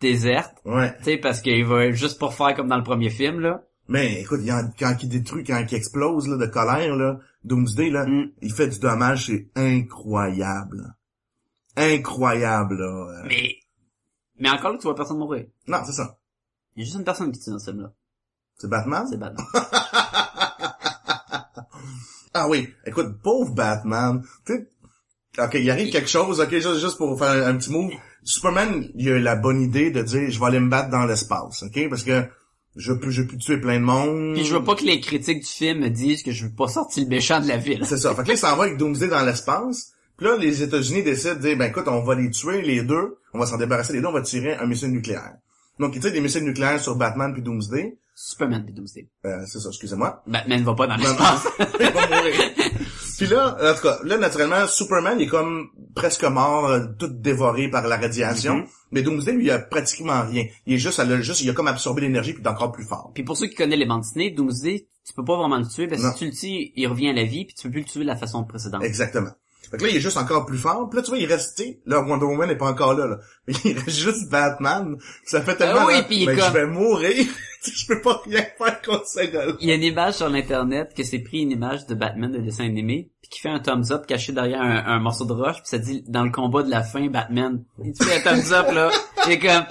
déserte. 0.00 0.56
Ouais. 0.64 0.96
Tu 0.98 1.04
sais, 1.04 1.16
parce 1.18 1.40
qu'il 1.40 1.64
va 1.64 1.90
juste 1.90 2.18
pour 2.18 2.34
faire 2.34 2.54
comme 2.54 2.68
dans 2.68 2.76
le 2.76 2.82
premier 2.84 3.10
film, 3.10 3.40
là. 3.40 3.62
Mais 3.88 4.20
écoute, 4.20 4.40
il 4.42 4.46
y 4.48 4.50
a- 4.50 4.68
quand 4.78 4.96
il 5.02 5.08
détruit, 5.08 5.44
quand 5.44 5.58
il 5.70 5.74
explose 5.74 6.28
là, 6.28 6.36
de 6.36 6.46
colère, 6.46 6.94
là, 6.96 7.18
Doomsday, 7.44 7.90
là, 7.90 8.04
Mm. 8.06 8.32
il 8.42 8.52
fait 8.52 8.68
du 8.68 8.78
dommage, 8.78 9.26
c'est 9.26 9.48
incroyable. 9.56 10.94
Incroyable, 11.76 12.76
là. 12.78 13.22
Mais, 13.26 13.56
mais 14.38 14.50
encore 14.50 14.72
là, 14.72 14.78
tu 14.78 14.82
vois 14.84 14.94
personne 14.94 15.18
mourir. 15.18 15.46
Non, 15.66 15.78
c'est 15.86 15.92
ça. 15.92 16.18
Il 16.76 16.80
y 16.80 16.82
a 16.82 16.84
juste 16.84 16.98
une 16.98 17.04
personne 17.04 17.32
qui 17.32 17.40
tue 17.40 17.50
dans 17.50 17.58
ce 17.58 17.70
film-là. 17.70 17.92
C'est 18.56 18.68
Batman? 18.68 19.06
C'est 19.08 19.16
Batman. 19.18 19.46
Ah 22.34 22.46
oui, 22.48 22.68
écoute, 22.86 23.20
pauvre 23.22 23.52
Batman. 23.54 24.22
Tu 24.46 24.52
sais, 24.52 24.68
ok, 25.36 25.54
il 25.54 25.70
arrive 25.70 25.90
quelque 25.90 26.08
chose, 26.08 26.40
ok, 26.40 26.50
juste, 26.50 26.80
juste 26.80 26.96
pour 26.96 27.18
faire 27.18 27.30
un, 27.30 27.54
un 27.54 27.56
petit 27.56 27.70
move. 27.70 27.92
Superman, 28.24 28.88
il 28.94 29.08
a 29.08 29.16
eu 29.16 29.20
la 29.20 29.36
bonne 29.36 29.60
idée 29.60 29.90
de 29.90 30.02
dire, 30.02 30.30
je 30.30 30.38
vais 30.38 30.46
aller 30.46 30.60
me 30.60 30.68
battre 30.68 30.90
dans 30.90 31.04
l'espace, 31.04 31.62
ok, 31.62 31.88
parce 31.88 32.02
que 32.02 32.24
je 32.76 32.92
peux, 32.92 33.10
je 33.10 33.22
peux 33.22 33.36
tuer 33.36 33.58
plein 33.58 33.80
de 33.80 33.84
monde. 33.84 34.34
Puis 34.34 34.44
je 34.44 34.54
veux 34.54 34.62
pas 34.62 34.76
que 34.76 34.84
les 34.84 35.00
critiques 35.00 35.40
du 35.40 35.48
film 35.48 35.80
me 35.80 35.88
disent 35.88 36.22
que 36.22 36.30
je 36.30 36.46
veux 36.46 36.52
pas 36.52 36.68
sortir 36.68 37.02
le 37.02 37.08
méchant 37.08 37.40
de 37.40 37.48
la 37.48 37.56
ville. 37.56 37.84
C'est 37.84 37.96
ça. 37.96 38.14
Fait 38.14 38.22
que 38.22 38.28
là, 38.28 38.34
il 38.34 38.38
s'en 38.38 38.56
va 38.56 38.64
avec 38.64 38.76
Doomsday 38.76 39.08
dans 39.08 39.24
l'espace. 39.24 39.92
Puis 40.16 40.26
là, 40.26 40.36
les 40.36 40.62
États-Unis 40.62 41.02
décident 41.02 41.34
de 41.34 41.40
dire, 41.40 41.56
ben 41.56 41.70
écoute, 41.70 41.88
on 41.88 42.02
va 42.02 42.14
les 42.14 42.30
tuer 42.30 42.62
les 42.62 42.82
deux, 42.82 43.18
on 43.34 43.38
va 43.38 43.46
s'en 43.46 43.56
débarrasser 43.56 43.92
les 43.92 44.00
deux, 44.00 44.06
on 44.06 44.12
va 44.12 44.22
tirer 44.22 44.54
un 44.54 44.66
missile 44.66 44.90
nucléaire. 44.90 45.34
Donc, 45.78 45.94
il 45.94 46.00
tire 46.00 46.12
des 46.12 46.20
missiles 46.20 46.44
nucléaires 46.44 46.80
sur 46.80 46.96
Batman 46.96 47.32
puis 47.32 47.42
Doomsday. 47.42 47.96
Superman 48.20 48.64
puis 48.64 48.74
Doomsday. 48.74 49.08
Euh, 49.26 49.44
c'est 49.46 49.60
ça, 49.60 49.68
excusez-moi. 49.68 50.24
Batman 50.26 50.64
va 50.64 50.74
pas 50.74 50.88
dans 50.88 50.96
l'espace. 50.96 51.46
il 51.78 51.86
va 51.86 52.08
mourir. 52.08 52.34
Puis 53.16 53.26
là, 53.28 53.56
en 53.62 53.74
tout 53.76 53.82
cas, 53.82 53.98
là, 54.02 54.18
naturellement, 54.18 54.66
Superman 54.66 55.20
est 55.20 55.28
comme 55.28 55.68
presque 55.94 56.24
mort, 56.24 56.66
euh, 56.66 56.86
tout 56.98 57.06
dévoré 57.06 57.70
par 57.70 57.86
la 57.86 57.96
radiation. 57.96 58.56
Mhm. 58.56 58.66
Mais 58.90 59.02
Doomsday, 59.02 59.32
lui, 59.32 59.44
il 59.44 59.50
a 59.52 59.60
pratiquement 59.60 60.22
rien. 60.22 60.46
Il 60.66 60.74
est 60.74 60.78
juste, 60.78 60.98
elle 60.98 61.12
a 61.12 61.20
juste, 61.20 61.42
il 61.42 61.50
a 61.50 61.52
comme 61.52 61.68
absorbé 61.68 62.00
l'énergie 62.00 62.32
puis 62.32 62.42
il 62.42 62.46
est 62.46 62.50
encore 62.50 62.72
plus 62.72 62.84
fort. 62.84 63.12
Puis 63.14 63.22
pour 63.22 63.36
ceux 63.36 63.46
qui 63.46 63.54
connaissent 63.54 63.78
les 63.78 63.86
bandes 63.86 64.02
dessinées, 64.02 64.32
Doomsday, 64.32 64.88
tu 65.06 65.12
peux 65.14 65.24
pas 65.24 65.36
vraiment 65.36 65.58
le 65.58 65.66
tuer, 65.66 65.86
parce 65.86 66.02
que 66.02 66.10
si 66.10 66.18
tu 66.18 66.24
le 66.26 66.32
tues, 66.32 66.72
il 66.74 66.86
revient 66.88 67.10
à 67.10 67.12
la 67.12 67.24
vie, 67.24 67.44
puis 67.44 67.54
tu 67.54 67.68
peux 67.68 67.70
plus 67.70 67.80
le 67.82 67.86
tuer 67.86 68.00
de 68.00 68.06
la 68.06 68.16
façon 68.16 68.42
précédente. 68.44 68.82
Exactement. 68.82 69.30
Fait 69.70 69.76
que 69.76 69.84
là, 69.84 69.90
il 69.90 69.96
est 69.96 70.00
juste 70.00 70.16
encore 70.16 70.46
plus 70.46 70.58
fort. 70.58 70.88
Puis 70.88 70.96
là, 70.98 71.02
tu 71.02 71.10
vois, 71.10 71.18
il 71.18 71.28
tu 71.28 71.34
sais, 71.38 71.80
là, 71.86 72.00
Wonder 72.00 72.24
Woman 72.24 72.48
n'est 72.48 72.56
pas 72.56 72.66
encore 72.70 72.94
là, 72.94 73.06
là. 73.06 73.18
Mais 73.46 73.54
il 73.64 73.78
reste 73.78 73.90
juste 73.98 74.30
Batman. 74.30 74.96
Ça 75.24 75.42
fait 75.42 75.56
tellement, 75.56 75.80
Ah 75.82 75.86
oui, 75.88 76.02
puis 76.06 76.22
est 76.22 76.26
ben, 76.26 76.36
comme- 76.36 76.46
je 76.48 76.52
vais 76.52 76.66
mourir. 76.66 77.26
je 77.64 77.86
peux 77.86 78.00
pas 78.00 78.22
rien 78.24 78.44
faire 78.56 78.80
contre 78.82 79.06
ce 79.08 79.26
gars-là. 79.26 79.52
Il 79.60 79.68
y 79.68 79.72
a 79.72 79.74
une 79.74 79.82
image 79.82 80.14
sur 80.14 80.28
l'internet 80.28 80.92
que 80.96 81.02
c'est 81.02 81.18
pris 81.18 81.40
une 81.40 81.50
image 81.50 81.86
de 81.86 81.94
Batman 81.94 82.30
de 82.30 82.38
dessin 82.38 82.64
animé, 82.64 83.10
puis 83.20 83.30
qui 83.30 83.40
fait 83.40 83.48
un 83.48 83.58
thumbs 83.58 83.90
up 83.90 84.06
caché 84.06 84.32
derrière 84.32 84.62
un, 84.62 84.84
un 84.86 85.00
morceau 85.00 85.24
de 85.24 85.32
roche, 85.32 85.56
puis 85.56 85.64
ça 85.66 85.78
dit 85.78 86.04
dans 86.06 86.22
le 86.22 86.30
combat 86.30 86.62
de 86.62 86.70
la 86.70 86.82
fin, 86.82 87.08
Batman. 87.08 87.62
Il 87.84 87.92
te 87.92 88.04
fait 88.04 88.16
un 88.26 88.36
thumbs 88.36 88.52
up 88.52 88.66
là, 88.72 88.90
et 89.28 89.38
comme 89.40 89.64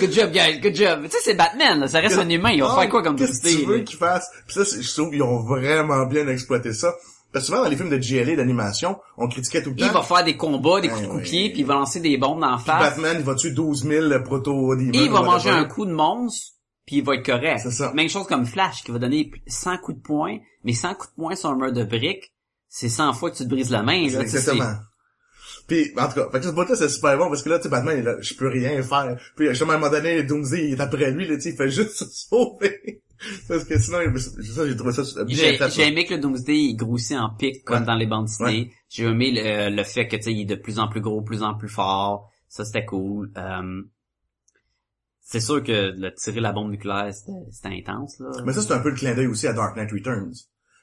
good 0.00 0.12
job 0.12 0.32
guys, 0.32 0.58
good 0.60 0.74
job. 0.74 1.04
Tu 1.04 1.10
sais 1.10 1.18
c'est 1.22 1.34
Batman, 1.34 1.78
là, 1.80 1.86
ça 1.88 2.00
reste 2.00 2.18
un 2.18 2.28
humain, 2.28 2.50
il 2.50 2.62
va 2.62 2.72
Ah, 2.76 2.80
faire 2.80 2.90
quoi 2.90 3.02
comme 3.02 3.16
Qu'est-ce 3.16 3.40
que 3.40 3.48
tu 3.60 3.64
veux 3.64 3.78
qu'ils 3.80 3.98
fassent? 3.98 4.28
Puis 4.46 4.54
ça, 4.56 4.64
je 4.80 4.92
trouve 4.92 5.10
qu'ils 5.10 5.22
ont 5.22 5.40
vraiment 5.44 6.04
bien 6.06 6.26
exploité 6.28 6.72
ça. 6.72 6.92
Parce 7.32 7.44
que 7.44 7.52
souvent, 7.52 7.62
dans 7.62 7.70
les 7.70 7.76
films 7.76 7.90
de 7.90 7.96
GLA 7.96 8.36
d'animation, 8.36 8.98
on 9.16 9.28
critiquait 9.28 9.62
tout 9.62 9.70
le 9.70 9.76
temps. 9.76 9.86
Il 9.86 9.92
va 9.92 10.02
faire 10.02 10.24
des 10.24 10.36
combats, 10.36 10.80
des 10.80 10.88
coups 10.88 11.02
de 11.02 11.06
Eh 11.06 11.10
coupier, 11.10 11.50
puis 11.50 11.60
il 11.60 11.66
va 11.66 11.74
lancer 11.74 12.00
des 12.00 12.16
bombes 12.16 12.40
dans 12.40 12.50
la 12.50 12.58
face. 12.58 12.80
Batman, 12.80 13.16
il 13.20 13.24
va 13.24 13.34
tuer 13.36 13.52
12 13.52 13.84
000 13.84 14.22
proto 14.24 14.74
Et 14.74 14.90
il 14.92 15.10
va 15.10 15.22
manger 15.22 15.50
un 15.50 15.64
coup 15.64 15.86
de 15.86 15.92
monstre, 15.92 16.54
puis 16.86 16.96
il 16.96 17.04
va 17.04 17.14
être 17.14 17.24
correct. 17.24 17.60
C'est 17.62 17.70
ça. 17.70 17.92
Même 17.94 18.08
chose 18.08 18.26
comme 18.26 18.46
Flash, 18.46 18.82
qui 18.82 18.90
va 18.90 18.98
donner 18.98 19.30
100 19.46 19.78
coups 19.78 19.98
de 19.98 20.02
poing, 20.02 20.38
mais 20.64 20.72
100 20.72 20.94
coups 20.94 21.10
de 21.10 21.14
poing 21.22 21.36
sur 21.36 21.50
un 21.50 21.56
mur 21.56 21.72
de 21.72 21.84
briques, 21.84 22.32
c'est 22.68 22.88
100 22.88 23.12
fois 23.12 23.30
que 23.30 23.36
tu 23.36 23.44
te 23.44 23.48
brises 23.48 23.70
la 23.70 23.82
main. 23.82 24.08
Là, 24.10 24.20
Exactement. 24.20 24.74
Puis, 25.68 25.92
en 25.96 26.08
tout 26.08 26.14
cas, 26.14 26.28
fait 26.32 26.40
que 26.40 26.46
ce 26.46 26.50
bout-là, 26.50 26.74
c'est 26.74 26.88
super 26.88 27.16
bon, 27.16 27.28
parce 27.28 27.44
que 27.44 27.48
là, 27.48 27.58
tu 27.58 27.64
sais, 27.64 27.68
Batman, 27.68 27.96
il 27.96 28.24
je 28.24 28.34
peux 28.34 28.48
rien 28.48 28.82
faire. 28.82 29.16
Puis, 29.36 29.46
justement, 29.50 29.72
à 29.72 29.76
un 29.76 29.78
moment 29.78 29.92
donné, 29.92 30.24
Doomsday, 30.24 30.70
il 30.70 30.72
est 30.72 30.80
après 30.80 31.12
lui, 31.12 31.28
là, 31.28 31.36
tu 31.36 31.42
sais, 31.42 31.50
il 31.50 31.56
fait 31.56 31.70
juste 31.70 31.92
se 31.92 32.06
sauver. 32.06 33.02
Parce 33.48 33.64
que 33.64 33.78
sinon, 33.78 33.98
ça, 34.16 34.66
j'ai 34.66 34.76
trouvé 34.76 34.92
ça 34.92 35.24
bien 35.24 35.68
J'ai 35.68 35.88
aimé 35.88 36.04
que 36.06 36.14
le 36.14 36.20
Doomsday 36.20 36.56
il 36.56 36.74
grossit 36.76 37.16
en 37.18 37.30
pic 37.30 37.64
comme 37.64 37.80
Ouais. 37.80 37.86
dans 37.86 37.94
les 37.94 38.06
bandes 38.06 38.26
dessinées. 38.26 38.72
J'ai 38.88 39.04
aimé 39.04 39.30
le, 39.34 39.74
le 39.74 39.84
fait 39.84 40.08
que 40.08 40.16
tu 40.16 40.22
sais 40.22 40.32
il 40.32 40.40
est 40.42 40.44
de 40.44 40.54
plus 40.54 40.78
en 40.78 40.88
plus 40.88 41.00
gros, 41.00 41.20
plus 41.22 41.42
en 41.42 41.54
plus 41.54 41.68
fort. 41.68 42.30
Ça 42.48 42.64
c'était 42.64 42.84
cool. 42.84 43.30
Euh, 43.36 43.82
c'est 45.22 45.40
sûr 45.40 45.62
que 45.62 45.92
le 45.96 46.12
tirer 46.14 46.40
la 46.40 46.52
bombe 46.52 46.70
nucléaire 46.70 47.12
c'était 47.50 47.68
intense 47.68 48.18
là. 48.18 48.30
Mais 48.44 48.52
ça, 48.52 48.62
c'est 48.62 48.72
un 48.72 48.80
peu 48.80 48.90
le 48.90 48.96
clin 48.96 49.14
d'œil 49.14 49.26
aussi 49.28 49.46
à 49.46 49.52
Dark 49.52 49.76
Knight 49.76 49.92
Returns. 49.92 50.32
Tu 50.32 50.38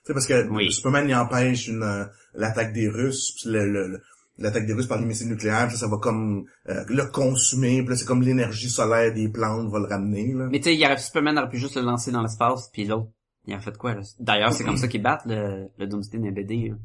sais, 0.06 0.14
parce 0.14 0.26
que 0.26 0.48
Oui. 0.50 0.72
Superman, 0.72 1.06
il 1.10 1.16
empêche 1.16 1.68
une, 1.68 1.84
euh, 1.84 2.06
l'attaque 2.34 2.72
des 2.72 2.88
Russes, 2.88 3.34
puis 3.42 3.50
le, 3.52 3.70
le- 3.70 3.88
le- 3.90 4.02
l'attaque 4.38 4.66
des 4.66 4.74
Russes 4.74 4.88
par 4.88 5.00
les 5.00 5.06
missiles 5.06 5.30
nucléaires, 5.30 5.70
ça, 5.72 5.78
ça 5.78 5.88
va 5.88 5.98
comme 5.98 6.46
euh, 6.70 6.84
le 6.90 7.06
consumer, 7.12 7.82
puis 7.82 7.90
là, 7.90 7.96
c'est 7.96 8.06
comme 8.06 8.22
l'énergie 8.22 8.70
solaire 8.70 9.14
des 9.14 9.30
plantes 9.30 9.70
va 9.70 9.80
le 9.80 9.86
ramener, 9.86 10.34
là. 10.34 10.48
Mais 10.52 10.60
tu 10.60 10.66
sais 10.66 10.76
il 10.76 11.00
Superman 11.00 11.38
aurait 11.38 11.50
pu 11.50 11.58
juste 11.58 11.76
le 11.76 11.82
lancer 11.82 12.12
dans 12.12 12.22
l'espace 12.22 12.70
puis 12.72 12.86
l'autre 12.86 13.10
il 13.46 13.54
a 13.54 13.60
fait 13.60 13.78
quoi 13.78 13.94
là? 13.94 14.02
D'ailleurs 14.20 14.54
c'est 14.54 14.64
comme 14.64 14.78
ça 14.78 14.88
qu'ils 14.88 15.02
battent 15.02 15.26
le, 15.26 15.68
le 15.78 15.88
Doomsday 15.88 16.18
les 16.18 16.32
BD. 16.32 16.70
là. 16.70 16.76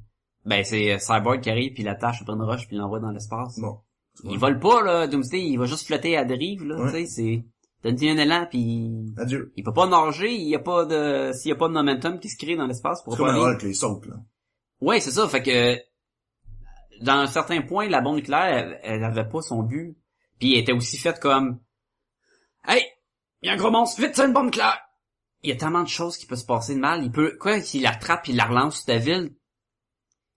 Ben 0.47 0.65
c'est 0.65 0.93
euh, 0.93 0.99
Cyborg 0.99 1.41
qui 1.41 1.51
arrive 1.51 1.73
puis 1.73 1.83
l'attache 1.83 2.23
après 2.23 2.33
une 2.35 2.43
roche 2.43 2.67
puis 2.69 2.77
l'envoie 2.77 3.01
dans 3.01 3.11
l'espace. 3.11 3.59
Bon. 3.59 3.79
Il 4.25 4.39
vole 4.39 4.59
pas 4.61 4.83
là 4.83 5.07
Doomsday, 5.09 5.41
il 5.43 5.59
va 5.59 5.67
juste 5.67 5.87
flotter 5.87 6.17
à 6.17 6.25
dérive 6.25 6.65
là. 6.65 6.77
Ouais. 6.77 6.93
Tu 6.93 6.99
sais 6.99 7.07
c'est 7.07 7.45
donne-lui 7.85 8.11
un 8.11 8.17
élan 8.17 8.47
puis 8.49 9.13
Adieu. 9.19 9.53
Il 9.57 9.65
peut 9.65 9.73
pas 9.73 9.89
nager, 9.89 10.33
il 10.33 10.49
y 10.49 10.55
a 10.55 10.61
pas 10.61 10.85
de, 10.85 11.33
s'il 11.33 11.49
y 11.49 11.53
a 11.53 11.57
pas 11.57 11.69
de 11.69 11.73
momentum 11.73 12.21
qui 12.21 12.29
se 12.29 12.37
crée 12.37 12.57
dans 12.57 12.67
l'espace 12.67 13.03
pour 13.03 13.15
C'est 13.15 13.19
comme 13.19 13.35
pas 13.35 13.49
un. 13.49 13.53
Hulk, 13.55 13.63
les 13.65 13.75
sautes, 13.75 14.07
là. 14.07 14.17
Ouais, 14.81 15.01
c'est 15.01 15.11
ça, 15.13 15.29
fait 15.29 15.43
que, 15.43 15.77
dans 17.03 17.19
un 17.19 17.27
certain 17.27 17.63
point, 17.63 17.89
la 17.89 18.01
bombe 18.01 18.17
nucléaire, 18.17 18.45
elle, 18.45 18.81
elle 18.83 19.05
avait 19.05 19.29
pas 19.29 19.43
son 19.43 19.63
but. 19.63 19.97
Puis 20.39 20.55
elle 20.55 20.61
était 20.61 20.73
aussi 20.73 20.99
faite 20.99 21.21
comme, 21.21 21.61
hey, 22.67 22.85
il 23.43 23.49
y 23.49 23.51
a 23.51 23.55
un 23.55 23.57
gros 23.57 23.71
monstre, 23.71 24.01
vite, 24.01 24.13
c'est 24.15 24.25
une 24.25 24.33
bombe 24.33 24.47
nucléaire! 24.47 24.81
Il 25.43 25.51
y 25.51 25.53
a 25.53 25.57
tellement 25.57 25.83
de 25.83 25.89
choses 25.89 26.17
qui 26.17 26.27
peuvent 26.27 26.39
se 26.39 26.47
passer 26.47 26.75
de 26.75 26.81
mal. 26.81 27.03
Il 27.03 27.11
peut, 27.11 27.37
quoi, 27.41 27.61
s'il 27.61 27.83
la 27.83 27.91
rattrape, 27.91 28.29
il 28.29 28.37
la 28.37 28.45
relance 28.45 28.77
sur 28.77 28.87
ta 28.87 28.99
ville. 28.99 29.35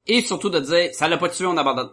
Et 0.07 0.22
surtout 0.22 0.49
de 0.49 0.59
dire, 0.59 0.93
ça 0.93 1.07
l'a 1.07 1.18
pas 1.18 1.30
tué, 1.30 1.45
on 1.45 1.57
abandonne. 1.57 1.91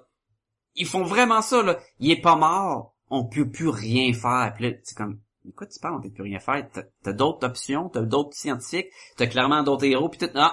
Ils 0.75 0.87
font 0.87 1.05
vraiment 1.05 1.43
ça, 1.43 1.63
là. 1.63 1.79
Il 1.99 2.11
est 2.11 2.21
pas 2.21 2.37
mort. 2.37 2.97
On 3.11 3.27
peut 3.27 3.51
plus 3.51 3.69
rien 3.69 4.15
faire. 4.15 4.55
Puis 4.57 4.71
là, 4.71 4.77
c'est 4.83 4.97
comme, 4.97 5.21
mais 5.45 5.53
quoi 5.53 5.67
tu 5.67 5.79
parles, 5.81 5.97
on 5.97 6.01
peut 6.01 6.11
plus 6.11 6.23
rien 6.23 6.39
faire? 6.39 6.67
T'as, 7.03 7.13
d'autres 7.13 7.47
options, 7.47 7.89
t'as 7.89 8.03
d'autres 8.03 8.35
scientifiques, 8.35 8.89
t'as 9.17 9.27
clairement 9.27 9.63
d'autres 9.63 9.85
héros, 9.85 10.09
pis 10.09 10.19
tout, 10.19 10.31
non, 10.35 10.51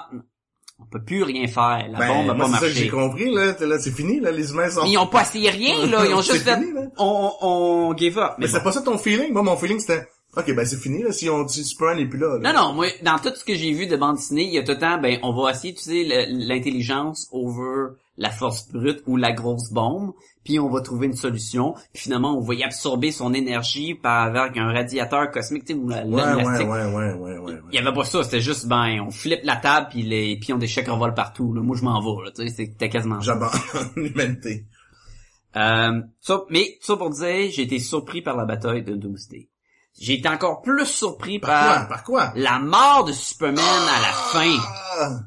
on 0.81 0.85
peut 0.85 1.03
plus 1.03 1.23
rien 1.23 1.45
faire. 1.47 1.87
La 1.91 1.99
Ben, 1.99 2.07
bombe 2.07 2.29
a 2.29 2.33
moi, 2.33 2.45
pas 2.45 2.51
c'est 2.53 2.53
ça 2.53 2.59
que 2.61 2.67
j'ai 2.73 2.89
marché. 2.91 3.07
compris, 3.09 3.33
là. 3.33 3.79
C'est 3.79 3.91
fini, 3.91 4.19
là, 4.19 4.31
les 4.31 4.51
humains 4.51 4.69
sont... 4.69 4.85
Ils 4.85 4.97
ont 4.97 5.07
pas 5.07 5.21
essayé 5.21 5.49
rien, 5.49 5.85
là. 5.85 6.05
Ils 6.07 6.13
ont 6.13 6.21
juste 6.21 6.43
fait, 6.43 6.55
fini, 6.55 6.71
là. 6.73 6.81
on, 6.97 7.31
on 7.41 7.95
give 7.97 8.17
up. 8.17 8.33
Mais 8.37 8.45
Mais 8.45 8.47
c'est 8.47 8.63
pas 8.63 8.71
ça 8.71 8.81
ton 8.81 8.97
feeling? 8.97 9.31
Moi, 9.33 9.43
mon 9.43 9.55
feeling, 9.57 9.79
c'était, 9.79 10.07
ok, 10.37 10.55
ben, 10.55 10.65
c'est 10.65 10.77
fini, 10.81 11.03
là, 11.03 11.11
si 11.11 11.29
on 11.29 11.43
dit 11.43 11.63
Superman 11.63 11.97
n'est 11.97 12.07
plus 12.09 12.17
là, 12.19 12.37
là. 12.39 12.53
Non, 12.53 12.59
non, 12.61 12.73
moi, 12.73 12.87
dans 13.03 13.19
tout 13.19 13.31
ce 13.35 13.43
que 13.43 13.55
j'ai 13.55 13.71
vu 13.71 13.87
de 13.87 13.95
bande 13.97 14.15
dessinée, 14.15 14.43
il 14.43 14.53
y 14.53 14.57
a 14.57 14.63
tout 14.63 14.71
le 14.71 14.79
temps, 14.79 14.99
ben, 14.99 15.19
on 15.23 15.33
va 15.33 15.51
essayer 15.51 15.73
d'utiliser 15.73 16.25
l'intelligence 16.29 17.27
over 17.31 17.89
la 18.17 18.29
force 18.29 18.67
brute 18.71 19.01
ou 19.07 19.15
la 19.17 19.31
grosse 19.31 19.71
bombe, 19.71 20.11
puis 20.43 20.59
on 20.59 20.69
va 20.69 20.81
trouver 20.81 21.07
une 21.07 21.15
solution, 21.15 21.73
puis 21.93 22.03
finalement, 22.03 22.37
on 22.37 22.41
va 22.41 22.53
y 22.53 22.63
absorber 22.63 23.11
son 23.11 23.33
énergie 23.33 23.93
par 23.93 24.35
avec 24.35 24.57
un 24.57 24.71
radiateur 24.71 25.29
cosmique, 25.31 25.65
tu 25.65 25.73
sais, 25.73 25.79
ou 25.79 25.89
la, 25.89 26.05
Ouais, 26.05 26.23
ouais, 26.23 26.63
ouais, 26.65 27.13
ouais, 27.13 27.37
ouais. 27.37 27.53
Il 27.71 27.75
y 27.75 27.77
avait 27.77 27.93
pas 27.93 28.05
ça, 28.05 28.23
c'était 28.23 28.41
juste, 28.41 28.67
ben, 28.67 29.01
on 29.05 29.11
flippe 29.11 29.41
la 29.43 29.57
table, 29.57 29.87
puis 29.89 30.03
les 30.03 30.37
pions 30.37 30.57
d'échecs 30.57 30.87
revolent 30.87 31.13
partout, 31.13 31.53
là. 31.53 31.61
Moi, 31.61 31.75
je 31.77 31.83
m'en 31.83 31.99
vais, 31.99 32.25
là, 32.25 32.31
tu 32.31 32.47
sais, 32.47 32.53
c'était 32.55 32.89
quasiment. 32.89 33.19
J'abandonne 33.21 33.59
l'humanité. 33.95 34.65
Euh, 35.55 36.01
ça, 36.19 36.41
mais 36.49 36.77
ça 36.81 36.95
pour 36.95 37.09
dire, 37.09 37.49
j'ai 37.51 37.63
été 37.63 37.79
surpris 37.79 38.21
par 38.21 38.37
la 38.37 38.45
bataille 38.45 38.83
de 38.83 38.95
Doomsday. 38.95 39.49
J'ai 39.99 40.13
été 40.13 40.29
encore 40.29 40.61
plus 40.61 40.85
surpris 40.85 41.39
Par 41.39 41.49
par, 41.49 41.75
quoi? 41.75 41.85
Par 41.87 42.03
quoi? 42.03 42.33
la 42.35 42.59
mort 42.59 43.03
de 43.05 43.11
Superman 43.11 43.65
à 43.65 44.01
la 44.01 44.13
fin. 44.13 45.19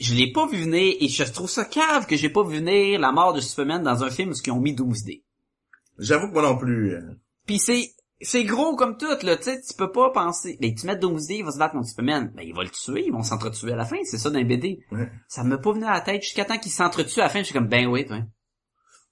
Je 0.00 0.14
l'ai 0.14 0.32
pas 0.32 0.46
vu 0.46 0.62
venir 0.64 0.94
et 0.98 1.08
je 1.08 1.22
trouve 1.24 1.48
ça 1.50 1.64
cave 1.64 2.06
que 2.06 2.16
j'ai 2.16 2.30
pas 2.30 2.42
vu 2.42 2.56
venir 2.58 2.98
la 2.98 3.12
mort 3.12 3.32
de 3.34 3.40
Superman 3.40 3.82
dans 3.82 4.02
un 4.02 4.10
film 4.10 4.30
où 4.30 4.34
ils 4.44 4.50
ont 4.50 4.60
mis 4.60 4.74
Doomsday. 4.74 5.22
J'avoue 5.98 6.28
que 6.28 6.32
moi 6.32 6.42
non 6.42 6.56
plus. 6.56 6.94
euh, 6.94 7.00
Puis 7.46 7.58
c'est 7.58 7.90
c'est 8.22 8.44
gros 8.44 8.76
comme 8.76 8.96
tout 8.98 9.06
là, 9.22 9.36
tu 9.36 9.44
sais, 9.44 9.60
tu 9.60 9.74
peux 9.74 9.92
pas 9.92 10.10
penser. 10.10 10.56
Ben 10.60 10.74
tu 10.74 10.86
mets 10.86 10.96
Doomsday, 10.96 11.38
il 11.38 11.44
va 11.44 11.52
se 11.52 11.58
battre 11.58 11.74
contre 11.74 11.88
Superman, 11.88 12.32
ben 12.34 12.42
il 12.42 12.54
va 12.54 12.62
le 12.64 12.70
tuer, 12.70 13.04
ils 13.06 13.12
vont 13.12 13.22
s'entretuer 13.22 13.72
à 13.72 13.76
la 13.76 13.84
fin, 13.84 13.96
c'est 14.04 14.18
ça 14.18 14.30
d'un 14.30 14.44
BD. 14.44 14.80
Ouais. 14.90 15.10
Ça 15.28 15.44
me 15.44 15.60
pas 15.60 15.72
venu 15.72 15.84
à 15.84 15.92
la 15.92 16.00
tête 16.00 16.22
jusqu'à 16.22 16.44
temps 16.46 16.58
qu'ils 16.58 16.72
s'entretuent 16.72 17.20
à 17.20 17.24
la 17.24 17.28
fin, 17.28 17.40
je 17.40 17.44
suis 17.44 17.54
comme 17.54 17.68
ben 17.68 17.86
oui, 17.86 18.06
ouais. 18.10 18.22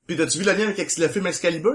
Puis 0.06 0.16
t'as-tu 0.16 0.38
vu 0.38 0.44
le 0.44 0.52
lien 0.52 0.68
avec 0.68 0.96
le 0.96 1.08
film 1.08 1.26
Excalibur? 1.26 1.74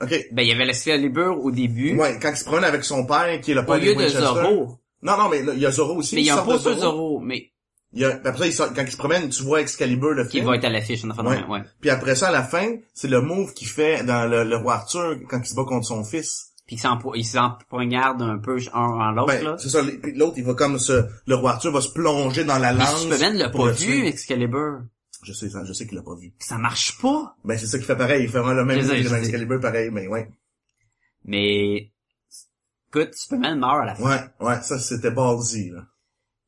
Ok. 0.00 0.28
Ben 0.32 0.42
il 0.42 0.48
y 0.48 0.52
avait 0.52 0.64
l'Excalibur 0.66 1.38
au 1.42 1.50
début. 1.50 1.98
Ouais, 1.98 2.18
quand 2.20 2.30
il 2.30 2.36
se 2.36 2.44
promène 2.44 2.64
avec 2.64 2.84
son 2.84 3.06
père, 3.06 3.40
qui 3.40 3.50
est 3.52 3.54
le 3.54 3.60
Au 3.62 3.64
père 3.64 3.76
lieu 3.78 3.94
des 3.94 4.04
de. 4.04 4.08
Zorro. 4.08 4.78
Non, 5.02 5.16
non, 5.16 5.28
mais 5.30 5.40
il 5.54 5.58
y 5.60 5.66
a 5.66 5.70
Zorro 5.70 5.96
aussi. 5.96 6.14
Mais 6.14 6.22
il 6.22 6.26
y 6.26 6.30
a 6.30 6.38
poster 6.42 6.76
Zorro, 6.76 7.20
mais 7.20 7.50
Il 7.92 8.00
y 8.00 8.04
a, 8.04 8.10
après 8.24 8.38
ça, 8.38 8.46
il 8.46 8.52
sort- 8.52 8.74
quand 8.74 8.82
il 8.82 8.90
se 8.92 8.96
promène, 8.96 9.28
tu 9.30 9.42
vois 9.42 9.60
Excalibur 9.60 10.10
le 10.10 10.24
Qui 10.24 10.38
film. 10.38 10.46
va 10.46 10.56
être 10.56 10.64
à 10.64 10.70
l'affiche, 10.70 11.04
en 11.04 11.10
Ouais. 11.10 11.38
ouais. 11.38 11.44
ouais. 11.46 11.62
Puis 11.80 11.88
après 11.90 12.14
ça, 12.14 12.28
à 12.28 12.32
la 12.32 12.42
fin, 12.42 12.74
c'est 12.92 13.08
le 13.08 13.20
move 13.20 13.54
qu'il 13.54 13.68
fait 13.68 14.04
dans 14.04 14.28
le, 14.28 14.44
le 14.44 14.56
roi 14.56 14.74
Arthur 14.74 15.16
quand 15.28 15.38
il 15.40 15.46
se 15.46 15.54
bat 15.54 15.64
contre 15.64 15.86
son 15.86 16.04
fils. 16.04 16.52
Puis 16.66 16.76
il 16.76 16.78
s'empo- 16.80 17.14
il 17.14 17.24
s'empoignarde 17.24 18.20
un 18.22 18.38
peu 18.38 18.58
un 18.74 18.80
en 18.80 19.10
l'autre, 19.12 19.28
Ben, 19.28 19.44
là. 19.44 19.56
c'est 19.58 19.68
ça. 19.68 19.82
Puis 20.02 20.12
l'autre, 20.16 20.34
il 20.36 20.44
va 20.44 20.54
comme 20.54 20.78
se, 20.80 21.04
le 21.26 21.34
roi 21.36 21.52
Arthur 21.52 21.70
va 21.72 21.80
se 21.80 21.90
plonger 21.90 22.44
dans 22.44 22.58
la 22.58 22.72
lance. 22.72 23.02
Superman 23.02 23.36
l'a 23.36 23.50
pas 23.50 23.70
vu. 23.70 24.04
Excalibur? 24.06 24.80
Je 25.22 25.32
sais, 25.32 25.48
je 25.48 25.72
sais 25.72 25.86
qu'il 25.86 25.96
l'a 25.96 26.02
pas 26.02 26.14
vu. 26.16 26.32
Ça 26.40 26.58
marche 26.58 26.98
pas. 27.00 27.36
Ben, 27.44 27.56
c'est 27.56 27.66
ça 27.66 27.78
qu'il 27.78 27.86
fait 27.86 27.96
pareil. 27.96 28.24
Il 28.24 28.28
fait 28.28 28.38
vraiment 28.40 28.52
le 28.54 28.64
même 28.64 28.78
move 28.78 28.88
que 29.04 29.08
dans. 29.08 29.16
Excalibur 29.16 29.60
pareil, 29.60 29.90
mais 29.92 30.06
ouais. 30.08 30.28
Mais, 31.24 31.90
écoute, 32.88 33.14
Superman 33.14 33.58
meurt 33.58 33.82
à 33.82 33.84
la 33.86 33.94
fin. 33.94 34.04
Ouais, 34.04 34.20
ouais, 34.46 34.60
ça, 34.62 34.78
c'était 34.78 35.10
ballsy, 35.10 35.70
là. 35.70 35.82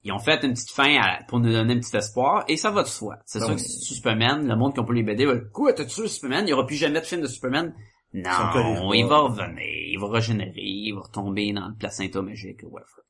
Ils 0.09 0.13
ont 0.13 0.19
fait 0.19 0.43
une 0.43 0.55
petite 0.55 0.71
fin 0.71 0.97
à- 1.03 1.23
pour 1.25 1.39
nous 1.39 1.53
donner 1.53 1.75
un 1.75 1.79
petit 1.81 1.95
espoir, 1.95 2.43
et 2.49 2.57
ça 2.57 2.71
va 2.71 2.83
de 2.83 2.89
soi. 2.89 3.19
C'est 3.27 3.43
Ah 3.43 3.45
sûr 3.45 3.57
que 3.57 3.61
si 3.61 3.79
tu 3.81 3.95
Superman, 3.95 4.49
le 4.49 4.57
monde 4.57 4.73
qui 4.73 4.81
ont 4.81 4.85
pas 4.87 4.95
les 4.95 5.03
BD 5.03 5.27
va 5.27 5.37
quoi, 5.37 5.75
t'as 5.75 5.85
tué 5.85 6.09
Superman? 6.09 6.47
Il 6.47 6.51
y 6.51 6.53
aura 6.55 6.67
plus 6.67 6.77
jamais 6.77 7.01
de 7.01 7.05
film 7.05 7.21
de 7.21 7.27
Superman. 7.27 7.75
Non, 8.15 8.93
il 8.95 9.05
va 9.05 9.19
revenir, 9.19 9.59
il 9.67 9.99
va 10.01 10.09
régénérer, 10.09 10.53
il 10.57 10.95
va 10.95 11.01
retomber 11.03 11.53
dans 11.53 11.69
le 11.69 11.75
placenta 11.75 12.23
magique, 12.23 12.63
whatever. 12.63 13.03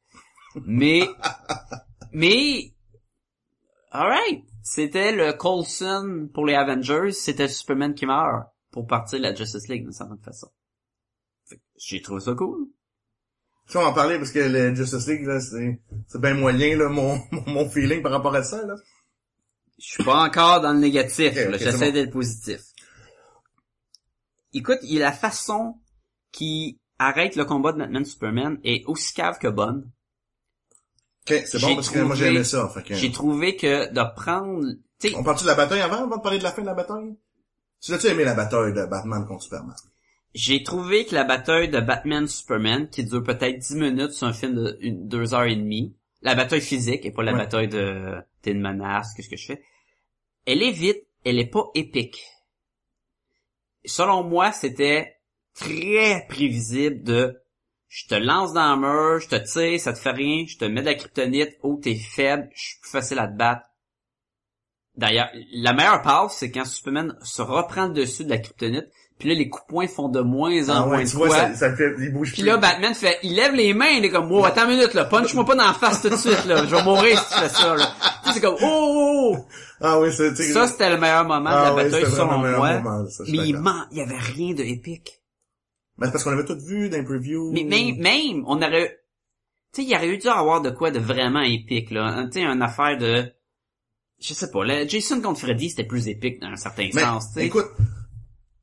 Mais, 0.66 1.08
mais, 2.12 2.72
alright, 3.92 4.44
c'était 4.62 5.12
le 5.12 5.32
Coulson 5.34 6.28
pour 6.34 6.46
les 6.46 6.54
Avengers, 6.54 7.12
c'était 7.12 7.46
Superman 7.46 7.94
qui 7.94 8.06
meurt 8.06 8.48
pour 8.72 8.88
partir 8.88 9.20
de 9.20 9.22
la 9.24 9.34
Justice 9.34 9.68
League 9.68 9.82
d'une 9.82 9.92
certaine 9.92 10.18
façon. 10.18 10.48
J'ai 11.78 12.02
trouvé 12.02 12.20
ça 12.20 12.34
cool. 12.34 12.66
On 13.74 13.80
en 13.80 13.92
parler 13.92 14.16
parce 14.18 14.30
que 14.32 14.38
le 14.38 14.74
Justice 14.74 15.06
League, 15.08 15.26
là, 15.26 15.40
c'est, 15.40 15.78
c'est 16.06 16.20
bien 16.20 16.34
moyen, 16.34 16.76
là, 16.76 16.88
mon, 16.88 17.20
mon, 17.46 17.68
feeling 17.68 18.02
par 18.02 18.12
rapport 18.12 18.34
à 18.34 18.42
ça, 18.42 18.64
là. 18.66 18.74
Je 19.78 19.86
suis 19.86 20.04
pas 20.04 20.24
encore 20.24 20.60
dans 20.60 20.72
le 20.72 20.80
négatif, 20.80 21.30
Ok, 21.30 21.36
là. 21.36 21.48
ok, 21.48 21.54
c'est 21.58 21.64
j'essaie 21.64 21.86
bon. 21.88 21.92
d'être 21.92 22.10
positif. 22.10 22.60
Écoute, 24.54 24.78
il 24.82 24.94
y 24.94 24.96
a 24.96 25.04
la 25.04 25.12
façon 25.12 25.76
qui 26.32 26.80
arrête 26.98 27.36
le 27.36 27.44
combat 27.44 27.72
de 27.72 27.78
Batman 27.78 28.04
Superman 28.04 28.58
est 28.64 28.84
aussi 28.86 29.12
cave 29.14 29.38
que 29.38 29.48
bonne. 29.48 29.90
Ok, 31.30 31.42
c'est 31.46 31.60
bon 31.60 31.74
parce 31.74 31.90
que 31.90 31.98
moi 32.00 32.16
j'ai 32.16 32.28
aimé 32.28 32.44
ça, 32.44 32.68
fait 32.70 32.82
que... 32.82 32.94
J'ai 32.94 33.12
trouvé 33.12 33.54
que 33.54 33.92
de 33.92 34.14
prendre, 34.16 34.64
On 35.14 35.22
parle-tu 35.22 35.44
de 35.44 35.48
la 35.48 35.54
bataille 35.54 35.82
avant, 35.82 36.04
avant 36.04 36.16
de 36.16 36.22
parler 36.22 36.38
de 36.38 36.42
la 36.42 36.52
fin 36.52 36.62
de 36.62 36.66
la 36.66 36.74
bataille? 36.74 37.16
Tu 37.80 37.92
l'as-tu 37.92 38.06
aimé 38.06 38.24
la 38.24 38.34
bataille 38.34 38.72
de 38.72 38.86
Batman 38.86 39.26
contre 39.26 39.44
Superman? 39.44 39.76
J'ai 40.34 40.62
trouvé 40.62 41.04
que 41.06 41.14
la 41.14 41.24
bataille 41.24 41.68
de 41.68 41.80
Batman 41.80 42.26
Superman, 42.28 42.88
qui 42.88 43.04
dure 43.04 43.22
peut-être 43.22 43.58
10 43.58 43.74
minutes 43.76 44.12
sur 44.12 44.26
un 44.26 44.32
film 44.32 44.54
de 44.54 44.78
une, 44.80 45.08
deux 45.08 45.34
heures 45.34 45.44
et 45.44 45.56
demie, 45.56 45.96
la 46.22 46.34
bataille 46.34 46.60
physique 46.60 47.04
et 47.06 47.10
pas 47.12 47.22
la 47.22 47.32
Ouais. 47.32 47.38
bataille 47.38 47.68
de 47.68 48.14
t'es 48.42 48.52
une 48.52 48.60
menace, 48.60 49.14
qu'est-ce 49.14 49.28
que 49.28 49.36
je 49.36 49.46
fais, 49.46 49.62
elle 50.46 50.62
est 50.62 50.70
vite, 50.70 51.02
elle 51.24 51.38
est 51.38 51.46
pas 51.50 51.64
épique. 51.74 52.22
Selon 53.84 54.22
moi, 54.24 54.52
c'était 54.52 55.16
très 55.54 56.26
prévisible 56.28 57.02
de 57.02 57.40
je 57.88 58.06
te 58.06 58.14
lance 58.14 58.52
dans 58.52 58.74
le 58.76 58.80
mur, 58.80 59.20
je 59.20 59.28
te 59.28 59.36
tire, 59.36 59.80
ça 59.80 59.92
te 59.94 59.98
fait 59.98 60.10
rien, 60.10 60.44
je 60.46 60.58
te 60.58 60.64
mets 60.66 60.82
de 60.82 60.86
la 60.86 60.94
kryptonite, 60.94 61.56
oh 61.62 61.80
t'es 61.82 61.94
faible, 61.94 62.50
je 62.54 62.62
suis 62.68 62.80
plus 62.80 62.90
facile 62.90 63.18
à 63.18 63.26
te 63.28 63.36
battre. 63.36 63.62
D'ailleurs, 64.94 65.30
la 65.52 65.72
meilleure 65.72 66.02
part, 66.02 66.30
c'est 66.30 66.50
quand 66.50 66.64
Superman 66.66 67.16
se 67.22 67.40
reprend 67.40 67.86
le 67.86 67.94
dessus 67.94 68.24
de 68.24 68.30
la 68.30 68.38
kryptonite, 68.38 68.88
puis 69.18 69.28
là 69.28 69.34
les 69.34 69.48
coups 69.48 69.64
poing 69.68 69.86
font 69.88 70.08
de 70.08 70.20
moins 70.20 70.68
en 70.68 70.72
Ah 70.72 70.86
moins 70.86 70.98
ouais, 70.98 71.04
de 71.04 71.08
tu 71.10 71.16
vois, 71.16 71.28
fois. 71.28 71.36
ça, 71.36 71.54
ça 71.54 71.76
fait, 71.76 71.94
il 71.98 72.12
bouge 72.12 72.32
Puis 72.32 72.42
plus. 72.42 72.48
là, 72.48 72.56
Batman 72.56 72.94
fait, 72.94 73.18
il 73.22 73.34
lève 73.34 73.54
les 73.54 73.74
mains, 73.74 73.88
il 73.88 74.04
est 74.04 74.10
comme, 74.10 74.30
wow, 74.30 74.44
attends 74.44 74.68
une 74.68 74.76
minute, 74.76 74.94
là, 74.94 75.04
punch-moi 75.06 75.44
pas 75.44 75.54
dans 75.54 75.66
la 75.66 75.74
face 75.74 76.02
tout 76.02 76.08
de 76.10 76.16
suite, 76.16 76.44
là, 76.46 76.64
je 76.64 76.74
vais 76.74 76.82
mourir 76.82 77.18
si 77.18 77.34
tu 77.34 77.40
fais 77.40 77.48
ça, 77.48 77.74
là. 77.76 77.92
Tu 78.22 78.28
sais, 78.28 78.34
c'est 78.34 78.40
comme, 78.40 78.56
oh, 78.60 78.64
oh, 78.64 79.36
oh. 79.36 79.44
Ah 79.80 80.00
oui, 80.00 80.10
c'est, 80.16 80.34
tu 80.34 80.42
Ça, 80.44 80.66
c'était 80.66 80.90
le 80.90 80.98
meilleur 80.98 81.24
moment 81.24 81.50
ah 81.52 81.60
de 81.60 81.64
la 81.68 81.74
ouais, 81.74 81.84
bataille, 81.84 82.10
selon 82.10 82.38
moi. 82.38 82.80
moment, 82.80 83.08
ça, 83.08 83.24
Mais 83.28 83.38
il 83.38 83.56
ment, 83.56 83.84
il 83.92 83.98
y 83.98 84.00
avait 84.00 84.18
rien 84.18 84.54
de 84.54 84.62
épique. 84.62 85.20
Ben, 85.98 86.06
c'est 86.06 86.12
parce 86.12 86.24
qu'on 86.24 86.30
avait 86.32 86.44
tout 86.44 86.58
vu 86.58 86.88
dans 86.88 86.96
les 86.96 87.04
previews. 87.04 87.50
Mais 87.52 87.64
même, 87.64 87.96
même, 87.98 88.44
on 88.46 88.56
aurait, 88.62 89.00
tu 89.74 89.82
sais, 89.82 89.88
il 89.88 89.90
y 89.92 89.96
aurait 89.96 90.08
eu 90.08 90.18
dû 90.18 90.28
avoir 90.28 90.62
de 90.62 90.70
quoi 90.70 90.90
de 90.90 90.98
vraiment 91.00 91.40
épique, 91.42 91.90
là. 91.90 92.24
Tu 92.26 92.40
sais, 92.40 92.44
une 92.44 92.62
affaire 92.62 92.98
de, 92.98 93.32
je 94.20 94.34
sais 94.34 94.50
pas, 94.50 94.64
là, 94.64 94.86
Jason 94.86 95.20
contre 95.20 95.40
Freddy, 95.40 95.70
c'était 95.70 95.84
plus 95.84 96.08
épique 96.08 96.40
dans 96.40 96.48
un 96.48 96.56
certain 96.56 96.88
Mais, 96.94 97.02
sens, 97.02 97.28
tu 97.28 97.34
sais. 97.40 97.46
écoute, 97.46 97.66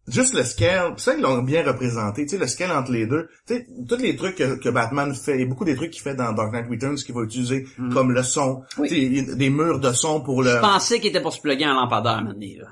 juste 0.07 0.33
le 0.33 0.43
scale, 0.43 0.93
c'est 0.97 1.03
ça 1.05 1.13
qu'ils 1.13 1.23
l'ont 1.23 1.41
bien 1.41 1.65
représenté, 1.65 2.23
tu 2.23 2.29
sais, 2.29 2.37
le 2.37 2.47
scale 2.47 2.71
entre 2.71 2.91
les 2.91 3.07
deux. 3.07 3.27
Tu 3.47 3.55
sais, 3.55 3.67
tous 3.87 3.97
les 3.97 4.15
trucs 4.15 4.35
que, 4.35 4.55
que 4.55 4.69
Batman 4.69 5.13
fait, 5.13 5.39
et 5.39 5.45
beaucoup 5.45 5.65
des 5.65 5.75
trucs 5.75 5.91
qu'il 5.91 6.01
fait 6.01 6.15
dans 6.15 6.31
Dark 6.33 6.51
Knight 6.51 6.69
Returns 6.69 6.95
qu'il 6.95 7.15
va 7.15 7.23
utiliser 7.23 7.65
comme 7.93 8.11
le 8.11 8.23
son. 8.23 8.63
Mm. 8.77 8.81
Oui. 8.81 8.89
Tu 8.89 9.25
sais, 9.25 9.35
des 9.35 9.49
murs 9.49 9.79
de 9.79 9.91
son 9.93 10.21
pour 10.21 10.43
le... 10.43 10.51
Je 10.51 10.57
pensais 10.57 10.99
qu'il 10.99 11.09
était 11.09 11.21
pour 11.21 11.33
se 11.33 11.41
plugger 11.41 11.65
un 11.65 11.73
lampadaire, 11.73 12.23
maintenant, 12.23 12.47
là. 12.59 12.67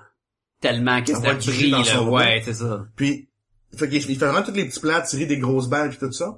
Tellement 0.62 1.02
que 1.02 1.14
c'était 1.14 1.34
brille, 1.34 1.72
dans 1.72 1.82
là. 1.82 2.04
Ouais, 2.04 2.42
c'est 2.46 2.54
ça. 2.54 2.86
Puis, 2.96 3.28
fait 3.76 3.90
qu'il 3.90 4.02
fait 4.02 4.14
vraiment 4.14 4.44
tous 4.44 4.54
les 4.54 4.66
petits 4.66 4.80
plans, 4.80 5.02
tirer 5.02 5.26
des 5.26 5.38
grosses 5.38 5.68
balles 5.68 5.90
puis 5.90 5.98
tout 5.98 6.12
ça. 6.12 6.38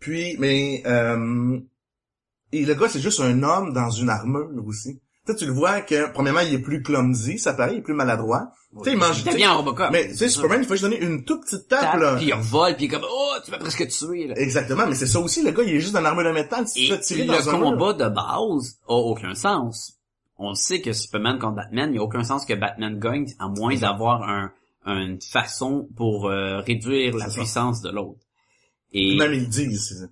Puis, 0.00 0.36
mais, 0.38 0.82
euh, 0.86 1.60
et 2.52 2.64
le 2.64 2.74
gars, 2.74 2.88
c'est 2.88 3.00
juste 3.00 3.20
un 3.20 3.42
homme 3.42 3.72
dans 3.72 3.90
une 3.90 4.08
armure 4.08 4.50
aussi. 4.66 5.00
Tu 5.32 5.38
sais, 5.38 5.44
tu 5.44 5.46
le 5.46 5.52
vois 5.52 5.80
que, 5.80 6.10
premièrement, 6.12 6.40
il 6.40 6.54
est 6.54 6.58
plus 6.58 6.82
clumsy, 6.82 7.38
ça 7.38 7.54
paraît, 7.54 7.74
il 7.74 7.78
est 7.78 7.82
plus 7.82 7.94
maladroit. 7.94 8.52
Tu 8.78 8.84
sais, 8.84 8.92
il 8.92 8.98
mange, 8.98 9.16
C'était 9.22 9.36
bien 9.36 9.52
en 9.52 9.58
Robocop. 9.58 9.90
mais, 9.90 10.08
tu 10.08 10.16
sais, 10.16 10.28
Superman, 10.28 10.60
il 10.62 10.66
faut 10.66 10.74
juste 10.74 10.84
donner 10.84 11.00
une 11.00 11.24
toute 11.24 11.42
petite 11.42 11.66
tape, 11.68 11.80
Tape, 11.80 12.00
là. 12.00 12.16
Puis 12.16 12.26
il 12.26 12.34
revole, 12.34 12.76
puis 12.76 12.84
il 12.84 12.88
est 12.88 12.90
comme, 12.90 13.06
oh, 13.10 13.32
tu 13.44 13.50
m'as 13.50 13.58
presque 13.58 13.86
tué, 13.88 14.26
là. 14.28 14.34
Exactement, 14.38 14.86
mais 14.86 14.94
c'est 14.94 15.06
ça 15.06 15.18
aussi, 15.20 15.42
le 15.42 15.50
gars, 15.50 15.62
il 15.64 15.74
est 15.74 15.80
juste 15.80 15.92
dans 15.92 16.00
une 16.00 16.06
armure 16.06 16.24
de 16.24 16.30
métal, 16.32 16.64
tu 16.72 16.88
te 16.88 16.94
tirer 17.02 17.24
le 17.24 17.32
dans 17.32 17.48
un 17.50 17.58
mur. 17.58 17.70
combat 17.70 17.92
de 17.94 18.08
base 18.08 18.78
a 18.86 18.92
aucun 18.94 19.34
sens. 19.34 19.94
On 20.38 20.54
sait 20.54 20.80
que 20.80 20.92
Superman 20.92 21.38
contre 21.38 21.56
Batman, 21.56 21.88
il 21.90 21.92
n'y 21.92 21.98
a 21.98 22.02
aucun 22.02 22.22
sens 22.24 22.46
que 22.46 22.54
Batman 22.54 22.98
gagne, 22.98 23.26
à 23.38 23.48
moins 23.48 23.74
d'avoir 23.76 24.22
un, 24.22 24.52
une 24.86 25.20
façon 25.20 25.88
pour 25.96 26.28
euh, 26.28 26.60
réduire 26.60 27.14
la 27.16 27.28
ça. 27.28 27.34
puissance 27.40 27.82
de 27.82 27.90
l'autre. 27.90 28.20
Et 28.92 29.16
Même 29.16 29.34
ils 29.34 29.40
le 29.40 29.46
disent. 29.46 30.10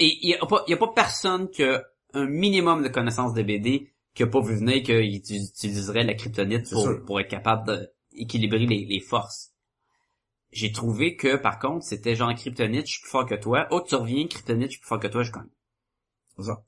et 0.00 0.18
il 0.22 0.30
y 0.30 0.34
a 0.34 0.44
pas 0.44 0.64
il 0.66 0.72
y 0.72 0.74
a 0.74 0.76
pas 0.76 0.90
personne 0.94 1.48
qui 1.48 1.62
a 1.62 1.82
un 2.14 2.26
minimum 2.26 2.82
de 2.82 2.88
connaissances 2.88 3.34
de 3.34 3.42
BD 3.42 3.90
qui 4.16 4.22
a 4.24 4.26
pas 4.26 4.40
vu 4.40 4.56
venir 4.56 4.82
qu'il 4.82 5.14
utiliserait 5.14 6.02
la 6.02 6.14
kryptonite 6.14 6.70
pour, 6.70 6.88
pour 7.06 7.20
être 7.20 7.28
capable 7.28 7.90
d'équilibrer 8.12 8.66
les, 8.66 8.84
les 8.86 9.00
forces. 9.00 9.52
J'ai 10.52 10.72
trouvé 10.72 11.16
que 11.16 11.36
par 11.36 11.58
contre 11.58 11.84
c'était 11.84 12.16
genre 12.16 12.34
kryptonite, 12.34 12.86
je 12.86 12.92
suis 12.92 13.02
plus 13.02 13.10
fort 13.10 13.26
que 13.26 13.34
toi. 13.34 13.66
Oh 13.70 13.82
tu 13.86 13.94
reviens 13.94 14.26
kryptonite, 14.26 14.66
je 14.68 14.70
suis 14.72 14.80
plus 14.80 14.88
fort 14.88 15.00
que 15.00 15.06
toi, 15.08 15.22
je 15.22 15.30
gagne. 15.30 15.50
C'est 16.36 16.44
ça. 16.44 16.64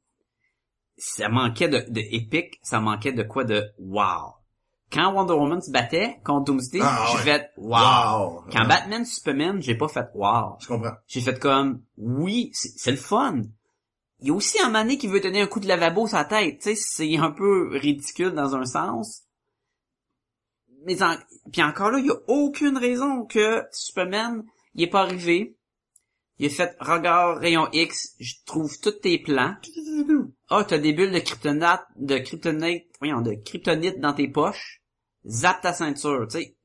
ça 0.96 1.28
manquait 1.28 1.68
de, 1.68 1.78
de 1.90 2.00
épique, 2.10 2.58
ça 2.62 2.80
manquait 2.80 3.12
de 3.12 3.22
quoi 3.22 3.44
de 3.44 3.64
wow. 3.78 4.34
Quand 4.90 5.12
Wonder 5.12 5.34
Woman 5.34 5.60
se 5.60 5.70
battait 5.70 6.16
contre 6.24 6.44
Doomsday, 6.46 6.80
Ah, 6.82 7.06
j'ai 7.10 7.16
ouais. 7.18 7.22
fait 7.24 7.50
wow. 7.58 7.68
Wow. 7.70 8.44
Quand 8.50 8.60
Ouais. 8.62 8.68
Batman 8.68 9.04
Superman, 9.04 9.60
j'ai 9.62 9.74
pas 9.74 9.88
fait 9.88 10.06
wow. 10.14 10.56
Je 10.60 10.66
comprends. 10.66 10.94
J'ai 11.06 11.20
fait 11.20 11.38
comme 11.38 11.82
oui, 11.98 12.50
c'est 12.52 12.90
le 12.90 12.96
fun. 12.96 13.42
Il 14.20 14.28
y 14.28 14.30
a 14.30 14.34
aussi 14.34 14.60
un 14.60 14.70
mané 14.70 14.98
qui 14.98 15.06
veut 15.06 15.20
donner 15.20 15.40
un 15.40 15.46
coup 15.46 15.60
de 15.60 15.68
lavabo 15.68 16.06
sur 16.08 16.16
la 16.16 16.24
tête, 16.24 16.58
tu 16.58 16.70
sais, 16.70 16.74
c'est 16.74 17.16
un 17.16 17.30
peu 17.30 17.68
ridicule 17.76 18.32
dans 18.32 18.56
un 18.56 18.64
sens. 18.64 19.22
Mais 20.84 21.02
en, 21.02 21.16
puis 21.52 21.62
encore 21.62 21.90
là, 21.90 21.98
il 21.98 22.06
y 22.06 22.10
a 22.10 22.20
aucune 22.26 22.76
raison 22.76 23.24
que 23.24 23.64
Superman, 23.72 24.44
il 24.74 24.84
est 24.84 24.90
pas 24.90 25.02
arrivé. 25.02 25.56
Il 26.38 26.46
a 26.46 26.50
fait 26.50 26.76
regard 26.80 27.38
rayon 27.38 27.68
X, 27.72 28.14
je 28.20 28.34
trouve 28.44 28.78
tous 28.80 28.92
tes 28.92 29.18
plans. 29.18 29.56
Ah, 30.50 30.64
t'as 30.64 30.78
des 30.78 30.92
bulles 30.92 31.12
de 31.12 31.18
kryptonite, 31.18 31.82
de 31.96 32.18
kryptonite, 32.18 32.86
voyons, 33.00 33.20
de 33.20 33.34
kryptonite 33.34 34.00
dans 34.00 34.14
tes 34.14 34.28
poches. 34.28 34.80
Zap 35.26 35.60
ta 35.60 35.72
ceinture, 35.72 36.26
tu 36.30 36.38
sais. 36.38 36.56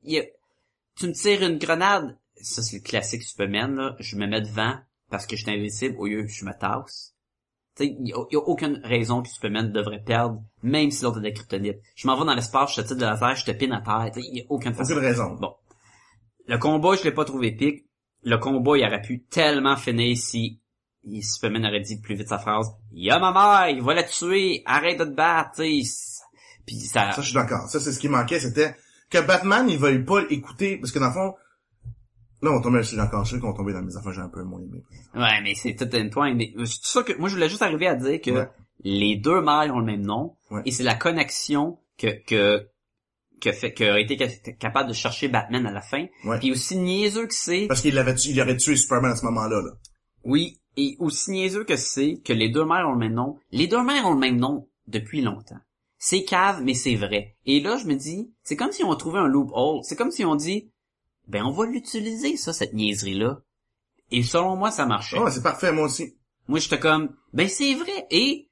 Tu 0.96 1.08
me 1.08 1.12
tires 1.12 1.42
une 1.42 1.58
grenade. 1.58 2.16
Ça, 2.40 2.62
c'est 2.62 2.76
le 2.76 2.82
classique 2.82 3.22
Superman, 3.22 3.74
là. 3.74 3.96
Je 3.98 4.16
me 4.16 4.26
mets 4.26 4.40
devant 4.40 4.78
parce 5.10 5.26
que 5.26 5.36
je 5.36 5.42
suis 5.42 5.50
invincible 5.50 5.96
au 5.98 6.06
lieu 6.06 6.26
je 6.26 6.44
me 6.44 6.52
tasse. 6.58 7.13
Il 7.80 8.08
y, 8.08 8.12
a 8.12 8.16
a 8.16 8.42
aucune 8.46 8.80
raison 8.84 9.22
que 9.22 9.28
Superman 9.28 9.72
devrait 9.72 10.02
perdre, 10.02 10.40
même 10.62 10.90
si 10.90 11.02
l'autre 11.02 11.18
a 11.18 11.20
de 11.20 11.26
la 11.26 11.32
kryptonite. 11.32 11.78
Je 11.96 12.06
m'en 12.06 12.16
vais 12.16 12.24
dans 12.24 12.34
l'espace, 12.34 12.74
je 12.76 12.82
te 12.82 12.86
tire 12.86 12.96
de 12.96 13.02
la 13.02 13.18
terre, 13.18 13.34
je 13.34 13.44
te 13.44 13.50
pine 13.50 13.72
à 13.72 13.80
terre. 13.80 14.10
Il 14.16 14.38
y 14.38 14.40
a 14.40 14.44
aucune 14.48 14.74
façon. 14.74 14.92
Aucune 14.92 15.04
raison. 15.04 15.34
Bon. 15.34 15.54
Le 16.46 16.58
combat, 16.58 16.94
je 16.94 17.02
l'ai 17.02 17.12
pas 17.12 17.24
trouvé 17.24 17.48
épique. 17.48 17.86
Le 18.22 18.36
combat, 18.38 18.76
il 18.78 18.86
aurait 18.86 19.02
pu 19.02 19.24
tellement 19.24 19.76
finir 19.76 20.16
si 20.16 20.60
Superman 21.20 21.66
aurait 21.66 21.80
dit 21.80 22.00
plus 22.00 22.14
vite 22.14 22.28
sa 22.28 22.38
phrase. 22.38 22.70
Y'a 22.92 23.18
ma 23.18 23.32
mère, 23.32 23.68
il 23.76 23.82
va 23.82 23.94
la 23.94 24.04
tuer, 24.04 24.62
arrête 24.66 24.98
de 24.98 25.04
te 25.04 25.10
battre. 25.10 25.56
Puis 25.56 25.84
ça, 26.80 27.12
Ça, 27.12 27.20
je 27.20 27.26
suis 27.26 27.34
d'accord. 27.34 27.68
Ça, 27.68 27.80
c'est 27.80 27.92
ce 27.92 27.98
qui 27.98 28.08
manquait, 28.08 28.40
c'était 28.40 28.74
que 29.10 29.18
Batman, 29.18 29.68
il 29.68 29.78
veuille 29.78 30.04
pas 30.04 30.22
écouter, 30.30 30.78
parce 30.78 30.92
que 30.92 30.98
dans 30.98 31.08
le 31.08 31.12
fond, 31.12 31.34
là, 32.44 32.52
on 32.52 32.82
suis 32.82 33.00
encore 33.00 33.26
sûr 33.26 33.40
qu'on 33.40 33.52
tombait 33.52 33.72
dans 33.72 33.82
mes 33.82 33.96
affaires, 33.96 34.12
j'ai 34.12 34.20
un 34.20 34.28
peu 34.28 34.42
moins 34.44 34.60
aimé. 34.60 34.82
ouais, 35.14 35.40
mais 35.42 35.54
c'est 35.54 35.74
tout 35.74 35.88
un 35.92 36.08
point. 36.08 36.34
Mais 36.34 36.52
c'est 36.64 36.84
ça 36.84 37.02
que, 37.02 37.12
moi, 37.18 37.28
je 37.28 37.34
voulais 37.34 37.48
juste 37.48 37.62
arriver 37.62 37.86
à 37.86 37.94
dire 37.96 38.20
que 38.20 38.30
Ouais. 38.30 38.48
les 38.84 39.16
deux 39.16 39.40
mères 39.40 39.74
ont 39.74 39.80
le 39.80 39.86
même 39.86 40.02
nom. 40.02 40.36
Ouais. 40.50 40.62
Et 40.66 40.70
c'est 40.70 40.82
la 40.84 40.94
connexion 40.94 41.78
que, 41.98 42.08
que, 42.26 42.66
que 43.40 43.52
fait, 43.52 43.72
que 43.74 43.84
a 43.84 43.98
été 44.00 44.16
ca- 44.18 44.52
capable 44.52 44.88
de 44.90 44.94
chercher 44.94 45.28
Batman 45.28 45.66
à 45.66 45.72
la 45.72 45.80
fin. 45.80 46.06
Ouais. 46.24 46.38
Puis 46.38 46.52
aussi 46.52 46.76
niaiseux 46.76 47.26
que 47.26 47.34
c'est, 47.34 47.66
Parce 47.66 47.80
qu'il 47.80 47.98
avait, 47.98 48.14
tu- 48.14 48.28
il 48.30 48.40
aurait 48.40 48.56
tué 48.56 48.76
Superman 48.76 49.12
à 49.12 49.16
ce 49.16 49.24
moment-là, 49.26 49.60
là. 49.62 49.70
Oui, 50.24 50.58
et 50.76 50.96
aussi 51.00 51.30
niaiseux 51.32 51.64
que 51.64 51.76
c'est 51.76 52.20
que 52.24 52.32
les 52.32 52.48
deux 52.48 52.64
mères 52.64 52.88
ont 52.88 52.92
le 52.92 52.98
même 52.98 53.14
nom. 53.14 53.38
Les 53.52 53.66
deux 53.66 53.82
mères 53.82 54.06
ont 54.06 54.14
le 54.14 54.20
même 54.20 54.36
nom 54.38 54.68
depuis 54.86 55.20
longtemps. 55.22 55.58
C'est 55.98 56.24
cave, 56.24 56.62
mais 56.62 56.74
c'est 56.74 56.96
vrai. 56.96 57.36
Et 57.46 57.60
là, 57.60 57.76
je 57.78 57.86
me 57.86 57.94
dis, 57.94 58.30
c'est 58.42 58.56
comme 58.56 58.72
si 58.72 58.84
on 58.84 58.94
trouvait 58.94 59.18
un 59.20 59.26
loophole. 59.26 59.80
C'est 59.84 59.96
comme 59.96 60.10
si 60.10 60.24
on 60.24 60.34
dit, 60.34 60.70
ben, 61.28 61.44
on 61.44 61.50
va 61.50 61.66
l'utiliser, 61.66 62.36
ça, 62.36 62.52
cette 62.52 62.74
niaiserie-là. 62.74 63.40
Et 64.10 64.22
selon 64.22 64.56
moi, 64.56 64.70
ça 64.70 64.86
marchait. 64.86 65.18
Ouais, 65.18 65.30
c'est 65.30 65.42
parfait, 65.42 65.72
moi 65.72 65.84
aussi. 65.84 66.16
Moi, 66.48 66.58
j'étais 66.58 66.78
comme, 66.78 67.14
ben, 67.32 67.48
c'est 67.48 67.74
vrai. 67.74 68.06
Et, 68.10 68.50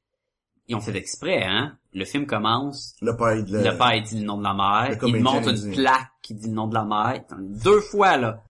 ils 0.68 0.74
ont 0.74 0.80
fait 0.80 0.96
exprès, 0.96 1.44
hein. 1.44 1.76
Le 1.92 2.06
film 2.06 2.26
commence, 2.26 2.96
Le 3.02 3.14
père, 3.14 3.44
de 3.44 3.58
le 3.58 3.76
père 3.76 4.02
dit 4.02 4.18
le 4.18 4.24
nom 4.24 4.38
de 4.38 4.42
la 4.42 4.52
le 4.52 4.56
mère, 4.56 4.98
il 5.06 5.22
montre 5.22 5.52
dit. 5.52 5.66
une 5.66 5.74
plaque 5.74 6.08
qui 6.22 6.34
dit 6.34 6.48
le 6.48 6.54
nom 6.54 6.66
de 6.66 6.74
la 6.74 6.84
mère. 6.84 7.22
Deux 7.38 7.80
fois, 7.80 8.16
là. 8.16 8.42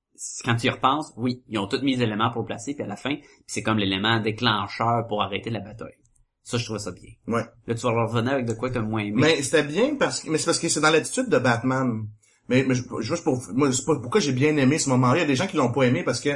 Quand 0.44 0.54
tu 0.54 0.68
y 0.68 0.70
repenses, 0.70 1.12
oui, 1.16 1.42
ils 1.48 1.58
ont 1.58 1.66
tous 1.66 1.82
mis 1.82 1.96
les 1.96 2.04
éléments 2.04 2.30
pour 2.30 2.42
le 2.42 2.46
placer, 2.46 2.74
puis 2.74 2.84
à 2.84 2.86
la 2.86 2.94
fin, 2.94 3.16
c'est 3.48 3.62
comme 3.62 3.78
l'élément 3.78 4.20
déclencheur 4.20 5.08
pour 5.08 5.22
arrêter 5.22 5.50
la 5.50 5.58
bataille. 5.58 5.96
Ça, 6.44 6.58
je 6.58 6.64
trouve 6.64 6.78
ça 6.78 6.92
bien. 6.92 7.10
Ouais. 7.26 7.44
Là, 7.66 7.74
tu 7.74 7.80
vas 7.82 8.06
revenir 8.06 8.32
avec 8.32 8.46
de 8.46 8.52
quoi 8.52 8.70
t'as 8.70 8.82
moins 8.82 9.02
aimé. 9.02 9.14
Mais 9.16 9.42
c'était 9.42 9.64
bien 9.64 9.96
parce 9.96 10.20
que, 10.20 10.30
mais 10.30 10.38
c'est 10.38 10.46
parce 10.46 10.60
que 10.60 10.68
c'est 10.68 10.80
dans 10.80 10.90
l'attitude 10.90 11.28
de 11.28 11.38
Batman. 11.38 12.06
Mais, 12.48 12.64
mais 12.66 12.74
je, 12.74 12.82
juste 13.00 13.24
pour, 13.24 13.40
moi, 13.54 13.72
c'est 13.72 13.84
pas 13.84 13.96
pourquoi 13.96 14.20
j'ai 14.20 14.32
bien 14.32 14.56
aimé 14.56 14.78
ce 14.78 14.88
moment-là. 14.90 15.18
Il 15.18 15.20
y 15.20 15.24
a 15.24 15.26
des 15.26 15.36
gens 15.36 15.46
qui 15.46 15.56
l'ont 15.56 15.72
pas 15.72 15.82
aimé 15.84 16.02
parce 16.04 16.20
que 16.20 16.30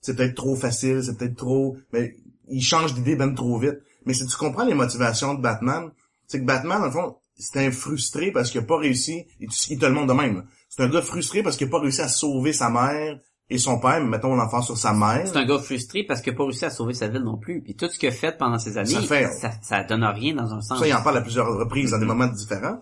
c'est 0.00 0.16
peut-être 0.16 0.34
trop 0.34 0.56
facile, 0.56 1.02
c'est 1.04 1.16
peut-être 1.16 1.36
trop, 1.36 1.76
mais 1.92 2.16
ils 2.48 2.62
changent 2.62 2.94
d'idée 2.94 3.14
ben 3.16 3.34
trop 3.34 3.58
vite. 3.58 3.78
Mais 4.04 4.14
si 4.14 4.26
tu 4.26 4.36
comprends 4.36 4.64
les 4.64 4.74
motivations 4.74 5.34
de 5.34 5.40
Batman, 5.40 5.90
c'est 6.26 6.40
que 6.40 6.44
Batman, 6.44 6.80
dans 6.80 6.86
le 6.86 6.90
fond, 6.90 7.16
c'est 7.36 7.64
un 7.64 7.70
frustré 7.70 8.32
parce 8.32 8.50
qu'il 8.50 8.60
a 8.60 8.64
pas 8.64 8.76
réussi, 8.78 9.24
il, 9.40 9.48
il 9.70 9.78
te 9.78 9.86
le 9.86 9.92
montre 9.92 10.08
de 10.08 10.12
même. 10.20 10.44
C'est 10.68 10.82
un 10.82 10.88
gars 10.88 11.02
frustré 11.02 11.42
parce 11.42 11.56
qu'il 11.56 11.68
a 11.68 11.70
pas 11.70 11.80
réussi 11.80 12.00
à 12.00 12.08
sauver 12.08 12.52
sa 12.52 12.68
mère 12.68 13.18
et 13.48 13.58
son 13.58 13.78
père, 13.78 14.00
mais 14.02 14.08
mettons 14.08 14.34
l'enfant 14.34 14.62
sur 14.62 14.76
sa 14.78 14.92
mère. 14.92 15.22
C'est 15.26 15.36
un 15.36 15.44
gars 15.44 15.58
frustré 15.58 16.02
parce 16.04 16.20
qu'il 16.20 16.32
a 16.32 16.36
pas 16.36 16.44
réussi 16.44 16.64
à 16.64 16.70
sauver 16.70 16.94
sa 16.94 17.08
ville 17.08 17.22
non 17.22 17.36
plus. 17.38 17.62
Puis 17.62 17.74
tout 17.76 17.88
ce 17.88 17.98
qu'il 17.98 18.08
a 18.08 18.12
fait 18.12 18.36
pendant 18.36 18.58
ces 18.58 18.76
années, 18.78 18.90
Ça 18.94 19.02
fait- 19.02 19.28
ça, 19.40 19.52
ça 19.62 19.84
donne 19.84 20.02
rien 20.04 20.34
dans 20.34 20.52
un 20.52 20.60
sens. 20.60 20.78
Ça, 20.80 20.86
il 20.88 20.94
en 20.94 21.02
parle 21.02 21.18
à 21.18 21.20
plusieurs 21.20 21.46
reprises 21.56 21.90
dans 21.92 21.98
des 21.98 22.06
moments 22.06 22.26
différents. 22.26 22.80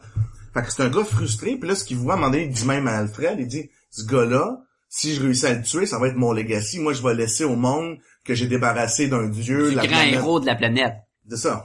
Fait 0.55 0.63
que 0.63 0.73
c'est 0.73 0.83
un 0.83 0.89
gars 0.91 1.05
frustré, 1.05 1.57
puis 1.57 1.69
là, 1.69 1.75
ce 1.75 1.85
qu'il 1.85 1.97
voit, 1.99 2.15
à 2.15 2.17
un 2.17 2.21
moment 2.21 2.33
donné, 2.33 2.45
il 2.45 2.51
dit 2.51 2.65
même 2.67 2.89
à 2.89 2.97
Alfred, 2.99 3.37
il 3.39 3.47
dit, 3.47 3.71
ce 3.91 4.05
gars-là, 4.05 4.59
si 4.89 5.15
je 5.15 5.23
réussis 5.23 5.47
à 5.47 5.55
le 5.55 5.63
tuer, 5.63 5.87
ça 5.87 5.99
va 5.99 6.09
être 6.09 6.17
mon 6.17 6.33
legacy. 6.33 6.81
Moi, 6.81 6.93
je 6.93 7.03
vais 7.03 7.15
laisser 7.15 7.45
au 7.45 7.55
monde 7.55 7.99
que 8.25 8.35
j'ai 8.35 8.49
débarrassé 8.49 9.07
d'un 9.09 9.29
dieu, 9.29 9.71
du 9.71 9.77
la 9.77 9.87
grand 9.87 9.97
planète. 9.99 10.15
héros 10.15 10.41
de 10.41 10.47
la 10.47 10.57
planète. 10.57 10.95
C'est 11.29 11.37
ça. 11.37 11.65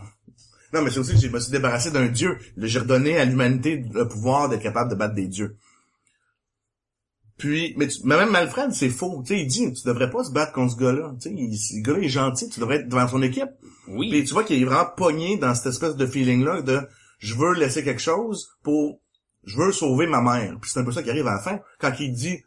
Non, 0.73 0.81
mais 0.83 0.91
c'est 0.91 0.99
aussi 0.99 1.13
que 1.13 1.19
je 1.19 1.27
me 1.29 1.39
suis 1.39 1.51
débarrassé 1.51 1.89
d'un 1.89 2.05
dieu. 2.07 2.37
J'ai 2.57 2.79
redonné 2.79 3.17
à 3.17 3.25
l'humanité 3.25 3.83
le 3.93 4.07
pouvoir 4.07 4.49
d'être 4.49 4.61
capable 4.61 4.91
de 4.91 4.95
battre 4.95 5.15
des 5.15 5.27
dieux. 5.27 5.57
Puis, 7.37 7.73
mais, 7.77 7.87
tu- 7.87 7.99
mais 8.05 8.17
même 8.17 8.33
Alfred, 8.35 8.71
c'est 8.71 8.89
faux. 8.89 9.21
Tu 9.25 9.33
sais, 9.35 9.41
il 9.41 9.47
dit, 9.47 9.73
tu 9.73 9.85
devrais 9.87 10.09
pas 10.09 10.23
se 10.23 10.31
battre 10.31 10.53
contre 10.53 10.73
ce 10.73 10.77
gars-là. 10.79 11.13
Tu 11.21 11.29
sais, 11.29 11.57
ce 11.75 11.81
gars-là 11.81 11.99
est 11.99 12.07
gentil, 12.09 12.49
tu 12.49 12.59
devrais 12.59 12.77
être 12.77 12.87
devant 12.87 13.07
son 13.07 13.21
équipe. 13.21 13.49
Oui. 13.87 14.09
Puis 14.09 14.23
tu 14.23 14.33
vois 14.33 14.43
qu'il 14.43 14.61
est 14.61 14.65
vraiment 14.65 14.87
pogné 14.95 15.37
dans 15.37 15.53
cette 15.53 15.67
espèce 15.67 15.95
de 15.95 16.05
feeling-là 16.05 16.61
de 16.61 16.81
je 17.19 17.35
veux 17.35 17.53
laisser 17.53 17.83
quelque 17.83 18.01
chose 18.01 18.49
pour 18.63 18.99
je 19.43 19.57
veux 19.57 19.71
sauver 19.71 20.07
ma 20.07 20.21
mère. 20.21 20.55
Puis 20.59 20.71
c'est 20.71 20.79
un 20.79 20.83
peu 20.83 20.91
ça 20.91 21.03
qui 21.03 21.09
arrive 21.09 21.27
à 21.27 21.33
la 21.35 21.39
fin. 21.41 21.59
Quand 21.79 21.91
il 21.99 22.13
dit 22.13 22.41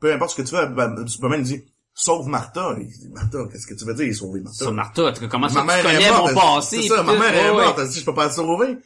peu 0.00 0.12
importe 0.12 0.32
ce 0.32 0.36
que 0.36 0.42
tu 0.42 0.54
fais, 0.54 0.66
ben, 0.68 1.06
Superman 1.06 1.42
dit 1.42 1.64
sauve 1.94 2.28
Martha. 2.28 2.76
Il 2.78 2.86
dit 2.86 3.08
Martha, 3.08 3.38
qu'est-ce 3.50 3.66
que 3.66 3.74
tu 3.74 3.84
veux 3.84 3.94
dire 3.94 4.14
sauver 4.14 4.40
Martha? 4.40 4.64
Sur 4.64 4.72
Martha, 4.72 5.12
tu- 5.12 5.28
comment 5.28 5.48
ça 5.48 5.62
ma 5.64 5.78
tu 5.78 5.82
mère 5.84 5.92
connais 5.94 6.04
est 6.04 6.10
mon 6.12 6.18
morte. 6.18 6.34
passé? 6.34 6.82
C'est 6.82 6.88
ça, 6.88 7.02
ma 7.02 7.16
mère 7.18 7.34
est 7.34 7.52
morte. 7.52 7.78
Elle 7.80 7.88
dit 7.88 8.00
je 8.00 8.04
peux 8.04 8.14
pas 8.14 8.26
la 8.26 8.32
sauver. 8.32 8.78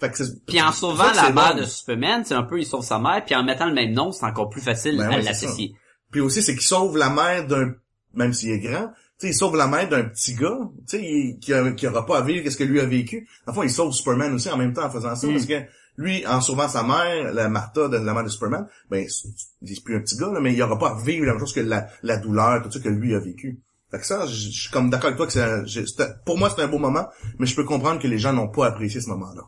Fait 0.00 0.10
que 0.10 0.22
Puis 0.46 0.60
en 0.60 0.72
sauvant 0.72 1.12
la 1.14 1.30
mère 1.30 1.54
de 1.54 1.64
Superman, 1.64 2.24
c'est 2.24 2.34
un 2.34 2.42
peu, 2.42 2.58
il 2.58 2.66
sauve 2.66 2.84
sa 2.84 2.98
mère, 2.98 3.24
puis 3.24 3.34
en 3.36 3.44
mettant 3.44 3.66
le 3.66 3.74
même 3.74 3.92
nom, 3.92 4.10
c'est 4.10 4.24
encore 4.26 4.50
plus 4.50 4.60
facile 4.60 4.96
Ben 4.96 5.06
à 5.06 5.10
ouais, 5.10 5.22
l'associer. 5.22 5.76
Puis 6.10 6.20
aussi, 6.20 6.42
c'est 6.42 6.54
qu'il 6.54 6.62
sauve 6.66 6.96
la 6.96 7.10
mère 7.10 7.46
d'un, 7.46 7.74
même 8.12 8.32
s'il 8.32 8.50
est 8.50 8.58
grand, 8.58 8.90
tu 9.18 9.26
sais, 9.26 9.32
il 9.32 9.34
sauve 9.34 9.56
la 9.56 9.66
mère 9.68 9.88
d'un 9.88 10.04
petit 10.04 10.34
gars, 10.34 10.58
tu 10.88 11.38
qui, 11.40 11.52
a- 11.52 11.72
qui 11.72 11.86
aura 11.86 12.04
pas 12.04 12.18
à 12.18 12.22
vivre 12.22 12.42
qu'est-ce 12.42 12.56
que 12.56 12.64
lui 12.64 12.80
a 12.80 12.84
vécu. 12.86 13.28
Enfin, 13.46 13.62
il 13.64 13.70
sauve 13.70 13.92
Superman 13.92 14.32
aussi 14.34 14.50
en 14.50 14.56
même 14.56 14.72
temps 14.72 14.84
en 14.84 14.90
faisant 14.90 15.14
ça, 15.14 15.26
Mm. 15.26 15.32
parce 15.32 15.46
que 15.46 15.62
lui, 15.96 16.26
en 16.26 16.40
sauvant 16.40 16.68
sa 16.68 16.82
mère, 16.82 17.32
la 17.32 17.48
Martha, 17.48 17.86
de, 17.88 17.96
la 17.98 18.12
mère 18.14 18.24
de 18.24 18.28
Superman, 18.28 18.66
ben, 18.90 19.06
c'est 19.08 19.84
plus 19.84 19.96
un 19.96 20.00
petit 20.00 20.16
gars, 20.16 20.32
là, 20.32 20.40
mais 20.40 20.52
il 20.52 20.60
aura 20.62 20.76
pas 20.78 20.90
à 20.90 21.00
vivre 21.00 21.24
la 21.26 21.32
même 21.32 21.40
chose 21.40 21.52
que 21.52 21.60
la, 21.60 21.86
la 22.02 22.16
douleur, 22.16 22.62
tout 22.62 22.70
ça 22.72 22.80
que 22.80 22.88
lui 22.88 23.14
a 23.14 23.20
vécu. 23.20 23.60
Fait 23.92 24.00
que 24.00 24.06
ça, 24.06 24.26
je 24.26 24.48
suis 24.50 24.70
comme 24.72 24.90
d'accord 24.90 25.06
avec 25.12 25.16
toi 25.18 25.26
que 25.28 25.32
c'est, 25.68 26.24
pour 26.26 26.36
moi, 26.36 26.50
c'est 26.54 26.62
un 26.62 26.66
beau 26.68 26.78
moment, 26.78 27.06
mais 27.38 27.46
je 27.46 27.54
peux 27.54 27.62
comprendre 27.62 28.00
que 28.00 28.08
les 28.08 28.18
gens 28.18 28.32
n'ont 28.32 28.48
pas 28.48 28.66
apprécié 28.66 29.00
ce 29.00 29.08
moment-là. 29.10 29.42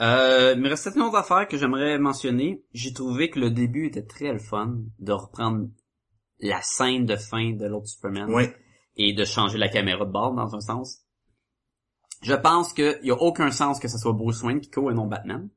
Euh, 0.00 0.52
il 0.56 0.60
me 0.62 0.68
restait 0.68 0.90
une 0.94 1.02
autre 1.02 1.16
affaire 1.16 1.46
que 1.48 1.56
j'aimerais 1.56 1.98
mentionner. 1.98 2.62
J'ai 2.72 2.92
trouvé 2.92 3.30
que 3.30 3.40
le 3.40 3.50
début 3.50 3.86
était 3.86 4.02
très 4.04 4.32
le 4.32 4.38
fun 4.38 4.76
de 5.00 5.12
reprendre 5.12 5.68
la 6.40 6.60
scène 6.62 7.04
de 7.06 7.16
fin 7.16 7.52
de 7.52 7.66
l'autre 7.66 7.88
Superman 7.88 8.28
Oui. 8.32 8.44
et 8.96 9.12
de 9.12 9.24
changer 9.24 9.58
la 9.58 9.68
caméra 9.68 10.04
de 10.04 10.10
bord 10.12 10.34
dans 10.34 10.54
un 10.54 10.60
sens. 10.60 11.00
Je 12.22 12.34
pense 12.34 12.72
qu'il 12.72 12.98
y 13.02 13.10
a 13.10 13.14
aucun 13.20 13.50
sens 13.50 13.78
que 13.78 13.88
ce 13.88 13.98
soit 13.98 14.12
Bruce 14.12 14.42
Wayne 14.42 14.60
qui 14.60 14.70
court 14.70 14.90
et 14.90 14.94
non 14.94 15.06
Batman. 15.06 15.48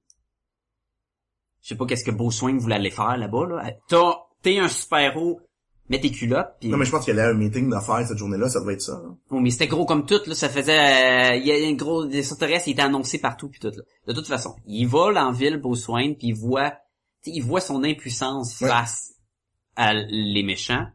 Je 1.62 1.70
sais 1.70 1.76
pas 1.76 1.86
qu'est-ce 1.86 2.04
que 2.04 2.12
Bruce 2.12 2.42
Wayne 2.42 2.58
voulait 2.58 2.76
aller 2.76 2.90
faire 2.92 3.18
là-bas, 3.18 3.46
là. 3.48 3.72
T'as, 3.88 4.14
t'es 4.42 4.58
un 4.58 4.68
super-héros, 4.68 5.42
mets 5.90 6.00
tes 6.00 6.10
culottes, 6.12 6.56
pis... 6.60 6.70
Non, 6.70 6.78
mais 6.78 6.86
je 6.86 6.92
pense 6.92 7.06
qu'il 7.06 7.16
y 7.16 7.20
avait 7.20 7.30
un 7.30 7.36
meeting 7.36 7.70
d'affaires 7.70 8.06
cette 8.08 8.18
journée-là, 8.18 8.50
ça 8.50 8.60
devait 8.62 8.74
être 8.74 8.82
ça, 8.82 8.94
là. 8.94 9.10
Oh, 9.30 9.40
mais 9.40 9.52
c'était 9.52 9.68
gros 9.68 9.86
comme 9.86 10.06
tout, 10.08 10.20
là, 10.26 10.34
ça 10.34 10.50
faisait, 10.50 11.34
euh, 11.34 11.36
il 11.36 11.46
y 11.46 11.52
a 11.52 11.68
un 11.68 11.74
gros, 11.74 12.06
des 12.06 12.18
extraterrestres, 12.20 12.68
il 12.68 12.72
était 12.72 12.82
annoncé 12.82 13.20
partout 13.20 13.50
puis 13.50 13.60
tout, 13.60 13.68
là. 13.76 13.84
De 14.08 14.14
toute 14.14 14.28
façon, 14.28 14.56
il 14.66 14.86
vole 14.88 15.18
en 15.20 15.32
ville, 15.32 15.58
Bruce 15.58 15.88
Wayne, 15.88 16.16
puis 16.16 16.28
il 16.30 16.36
voit, 16.36 16.74
il 17.26 17.42
voit 17.44 17.62
son 17.62 17.84
impuissance 17.84 18.60
Ouais. 18.62 18.68
face 18.68 19.14
à 19.76 19.94
les 19.94 20.44
méchants, 20.44 20.88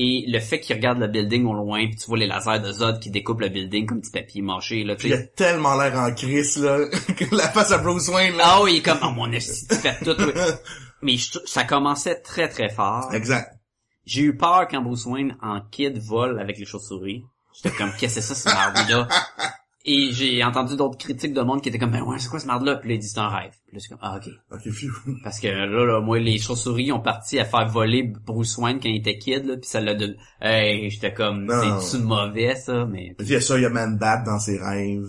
et 0.00 0.24
le 0.28 0.38
fait 0.38 0.60
qu'il 0.60 0.76
regarde 0.76 0.98
le 0.98 1.08
building 1.08 1.44
au 1.46 1.54
loin, 1.54 1.86
puis 1.86 1.96
tu 1.96 2.06
vois 2.06 2.18
les 2.18 2.26
lasers 2.28 2.60
de 2.60 2.70
Zod 2.72 3.00
qui 3.00 3.10
découpent 3.10 3.40
le 3.40 3.48
building 3.48 3.84
comme 3.84 4.00
du 4.00 4.10
papier 4.10 4.42
mâché, 4.42 4.84
là, 4.84 4.94
il 5.02 5.12
a 5.12 5.22
tellement 5.22 5.76
l'air 5.76 5.98
en 5.98 6.14
crise, 6.14 6.56
là, 6.58 6.78
que 7.16 7.34
la 7.34 7.48
face 7.48 7.72
à 7.72 7.78
Bruce 7.78 8.08
Wayne, 8.08 8.36
là. 8.36 8.44
Ah 8.46 8.62
oui, 8.62 8.74
il 8.74 8.76
est 8.78 8.82
comme, 8.82 9.00
oh 9.02 9.10
mon 9.10 9.32
esti, 9.32 9.66
tu 9.66 9.74
fais 9.74 9.98
tout, 9.98 10.14
oui. 10.18 10.32
Mais 11.02 11.16
je 11.16 11.38
ça 11.46 11.64
commençait 11.64 12.20
très 12.20 12.48
très 12.48 12.68
fort. 12.68 13.12
Exact. 13.12 13.56
J'ai 14.04 14.22
eu 14.22 14.36
peur 14.36 14.68
quand 14.68 14.82
Bruce 14.82 15.04
Wayne 15.04 15.36
en 15.42 15.60
kid 15.60 15.98
vole 15.98 16.40
avec 16.40 16.58
les 16.58 16.64
chauves-souris. 16.64 17.24
J'étais 17.54 17.76
comme, 17.76 17.92
qu'est-ce 17.98 18.16
que 18.16 18.20
c'est 18.20 18.34
ça, 18.34 18.50
ce 18.50 18.54
marde-là? 18.54 19.08
Et 19.90 20.12
j'ai 20.12 20.44
entendu 20.44 20.76
d'autres 20.76 20.98
critiques 20.98 21.32
de 21.32 21.40
monde 21.40 21.62
qui 21.62 21.70
étaient 21.70 21.78
comme, 21.78 21.92
ben 21.92 22.02
ouais, 22.02 22.18
c'est 22.18 22.28
quoi 22.28 22.38
ce 22.40 22.46
marde-là? 22.46 22.76
Puis 22.76 22.90
là, 22.90 22.94
il 22.96 22.98
dit, 22.98 23.08
c'est 23.08 23.18
un 23.20 23.28
rêve. 23.28 23.52
Puis 23.66 23.76
là, 23.76 23.80
c'est 23.80 23.88
comme, 23.88 23.98
ah, 24.02 24.16
ok. 24.18 24.28
Ok, 24.52 24.70
phew. 24.70 24.90
Parce 25.24 25.40
que 25.40 25.48
là, 25.48 25.66
là, 25.66 26.00
moi, 26.02 26.18
les 26.18 26.36
chauves-souris 26.38 26.92
ont 26.92 27.00
parti 27.00 27.38
à 27.38 27.46
faire 27.46 27.66
voler 27.68 28.02
Bruce 28.26 28.58
Wayne 28.58 28.80
quand 28.82 28.88
il 28.90 28.96
était 28.98 29.16
kid, 29.16 29.46
là, 29.46 29.56
puis 29.56 29.66
ça 29.68 29.80
l'a 29.80 29.94
donné... 29.94 30.16
Hey, 30.42 30.90
j'étais 30.90 31.14
comme, 31.14 31.50
c'est-tu 31.80 32.02
mauvais, 32.02 32.54
ça? 32.54 32.84
Mais 32.84 33.16
Il 33.18 33.28
y 33.30 33.34
a 33.36 33.40
ça, 33.40 33.56
il 33.56 33.62
y 33.62 33.66
a 33.66 33.70
Man 33.70 33.96
Bat 33.96 34.24
dans 34.26 34.38
ses 34.38 34.58
rêves. 34.58 35.06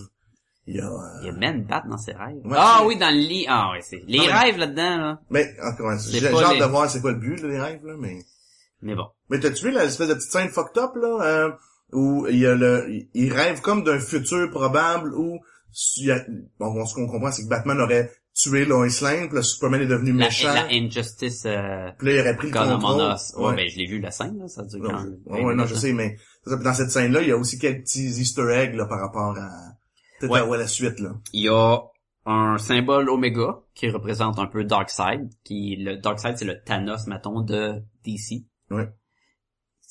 Il 0.65 0.75
y 0.75 0.79
a... 0.79 0.85
euh, 0.85 1.19
il 1.23 1.25
y 1.25 1.29
a 1.29 1.33
Man 1.33 1.63
Bat 1.65 1.83
dans 1.89 1.97
ses 1.97 2.13
rêves? 2.13 2.37
Ouais, 2.45 2.55
ah 2.57 2.83
oui, 2.85 2.95
dans 2.97 3.09
le 3.13 3.19
lit. 3.19 3.45
Ah 3.49 3.71
ouais, 3.73 3.81
c'est... 3.81 4.01
Les 4.07 4.19
Non, 4.19 4.25
mais- 4.27 4.33
rêves 4.33 4.57
là-dedans, 4.59 4.97
là. 4.97 5.19
Mais, 5.29 5.49
encore 5.61 5.91
une 5.91 5.97
fois, 5.99 6.07
C'est 6.11 6.19
j'ai 6.19 6.27
hâte 6.27 6.53
les- 6.53 6.59
de 6.59 6.65
voir 6.65 6.89
c'est 6.89 7.01
quoi 7.01 7.11
le 7.11 7.17
but, 7.19 7.41
là, 7.41 7.49
des 7.49 7.59
rêves, 7.59 7.85
là, 7.85 7.95
mais... 7.99 8.19
Mais 8.81 8.95
bon. 8.95 9.07
Mais 9.29 9.39
t'as-tu 9.41 9.65
vu 9.65 9.71
l'espèce 9.71 10.07
de 10.07 10.13
petite 10.13 10.31
scène 10.31 10.47
fucked 10.47 10.77
up, 10.81 10.91
là, 10.95 11.17
euh, 11.23 11.51
où 11.93 12.27
il 12.29 12.37
y 12.39 12.45
a 12.45 12.55
le... 12.55 12.87
il- 13.13 13.33
rêve 13.33 13.61
comme 13.61 13.83
d'un 13.83 13.99
futur 13.99 14.49
probable 14.49 15.13
où... 15.15 15.39
il 15.97 16.05
y 16.05 16.11
a- 16.11 16.25
Bon, 16.59 16.85
ce 16.85 16.93
qu'on 16.95 17.07
comprend, 17.07 17.31
c'est 17.31 17.43
que 17.43 17.49
Batman 17.49 17.79
aurait 17.81 18.11
tué 18.33 18.63
Lois 18.65 18.87
Lane, 19.01 19.27
puis 19.27 19.35
là, 19.35 19.41
Superman 19.41 19.81
est 19.81 19.87
devenu 19.87 20.11
La, 20.13 20.25
méchant, 20.27 20.53
la 20.53 20.67
Injustice... 20.71 21.43
Euh... 21.45 21.89
puis 21.97 22.07
là, 22.07 22.13
il 22.13 22.19
aurait 22.21 22.35
pris 22.37 22.49
le 22.51 22.53
contrôle. 22.57 23.13
Us. 23.13 23.33
Ouais, 23.37 23.55
ben, 23.55 23.67
je 23.69 23.77
l'ai 23.77 23.85
vu, 23.85 23.99
la 23.99 24.11
scène, 24.11 24.37
là, 24.39 24.47
ça 24.47 24.63
dure 24.63 24.79
quand 24.81 24.93
même. 25.01 25.17
ouais, 25.25 25.43
ouais, 25.43 25.55
non, 25.55 25.65
je 25.65 25.75
sais, 25.75 25.91
mais 25.93 26.15
dans 26.45 26.73
cette 26.73 26.89
scène-là, 26.91 27.21
il 27.21 27.27
y 27.27 27.31
a 27.31 27.37
aussi 27.37 27.59
quelques 27.59 27.81
petits 27.81 28.07
easter 28.07 28.49
eggs 28.53 28.75
là, 28.75 28.85
par 28.85 28.99
rapport 29.01 29.37
à... 29.37 29.49
Peut-être 30.19 30.31
Ouais. 30.31 30.39
à, 30.39 30.45
ouais, 30.47 30.57
la 30.57 30.67
suite, 30.67 30.99
là. 30.99 31.11
Il 31.33 31.43
y 31.43 31.49
a 31.49 31.79
un 32.25 32.57
symbole 32.57 33.09
Omega 33.09 33.59
qui 33.73 33.89
représente 33.89 34.37
un 34.39 34.45
peu 34.47 34.63
Darkseid, 34.63 35.29
qui 35.43 35.75
le 35.77 35.97
Darkseid 35.97 36.37
c'est 36.37 36.45
le 36.45 36.61
Thanos 36.63 37.07
mettons 37.07 37.41
de 37.41 37.81
DC. 38.05 38.43
Ouais. 38.69 38.89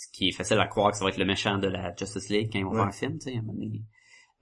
Ce 0.00 0.06
qui 0.12 0.28
est 0.28 0.32
facile 0.32 0.58
à 0.60 0.66
croire 0.68 0.92
que 0.92 0.96
ça 0.96 1.02
va 1.04 1.10
être 1.10 1.18
le 1.18 1.24
méchant 1.24 1.58
de 1.58 1.66
la 1.66 1.92
Justice 1.96 2.28
League 2.28 2.50
quand 2.52 2.58
ils 2.60 2.64
vont 2.64 2.70
Ouais. 2.70 2.76
faire 2.78 2.86
un 2.86 2.92
film, 2.92 3.18
tu 3.18 3.30
sais, 3.30 3.34
à 3.36 3.38
un 3.40 3.42
moment 3.42 3.54
donné. 3.58 3.82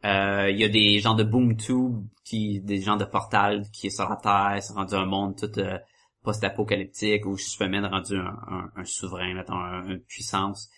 Euh, 0.05 0.51
il 0.51 0.59
y 0.61 0.65
a 0.65 0.69
des 0.69 0.99
gens 0.99 1.15
de 1.15 1.25
Boom 1.25 1.57
Tube, 1.57 2.05
qui, 2.25 2.61
des 2.61 2.83
gens 2.83 2.97
de 2.97 3.07
Portal 3.07 3.63
qui 3.73 3.87
est 3.87 3.91
sur 3.91 4.07
la 4.09 4.17
Terre, 4.17 4.59
c'est 4.63 4.75
rendu 4.75 4.95
un 4.95 5.07
monde 5.07 5.35
tout 5.39 5.59
euh, 5.59 5.79
post-apocalyptique 6.23 7.25
où 7.27 7.37
Superman 7.39 7.87
rendu 7.87 8.17
un, 8.17 8.37
un, 8.49 8.71
un 8.77 8.85
souverain, 8.85 9.33
mettons, 9.35 9.55
un- 9.55 9.85
une 9.89 10.01
puissance. 10.01 10.69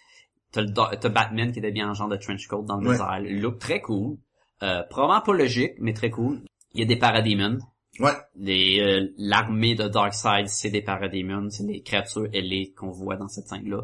T'as, 0.53 0.63
Batman 1.09 1.53
qui 1.53 1.59
est 1.59 1.67
habillé 1.67 1.85
en 1.85 1.95
genre 1.95 2.09
de 2.09 2.17
trench 2.17 2.47
coat 2.47 2.63
dans 2.63 2.77
le 2.77 2.87
Ouais. 2.87 2.93
désert. 2.93 3.21
Look 3.43 3.59
très 3.59 3.81
cool. 3.81 4.17
Euh, 4.63 4.83
probablement 4.89 5.21
pas 5.23 5.35
logique, 5.35 5.73
mais 5.79 5.93
très 5.93 6.11
cool. 6.11 6.41
Il 6.73 6.81
y 6.81 6.83
a 6.85 6.87
des 6.87 6.97
parademons. 6.97 7.59
Ouais. 8.01 8.13
Les, 8.37 8.81
euh, 8.81 9.09
l'armée 9.19 9.75
de 9.75 9.89
Darkseid, 9.89 10.47
c'est 10.49 10.71
des 10.71 10.83
parademons, 10.83 11.51
c'est 11.51 11.65
les 11.65 11.83
créatures 11.83 12.29
ailées 12.33 12.73
qu'on 12.77 12.91
voit 12.91 13.17
dans 13.17 13.29
cette 13.29 13.49
scène-là. 13.49 13.83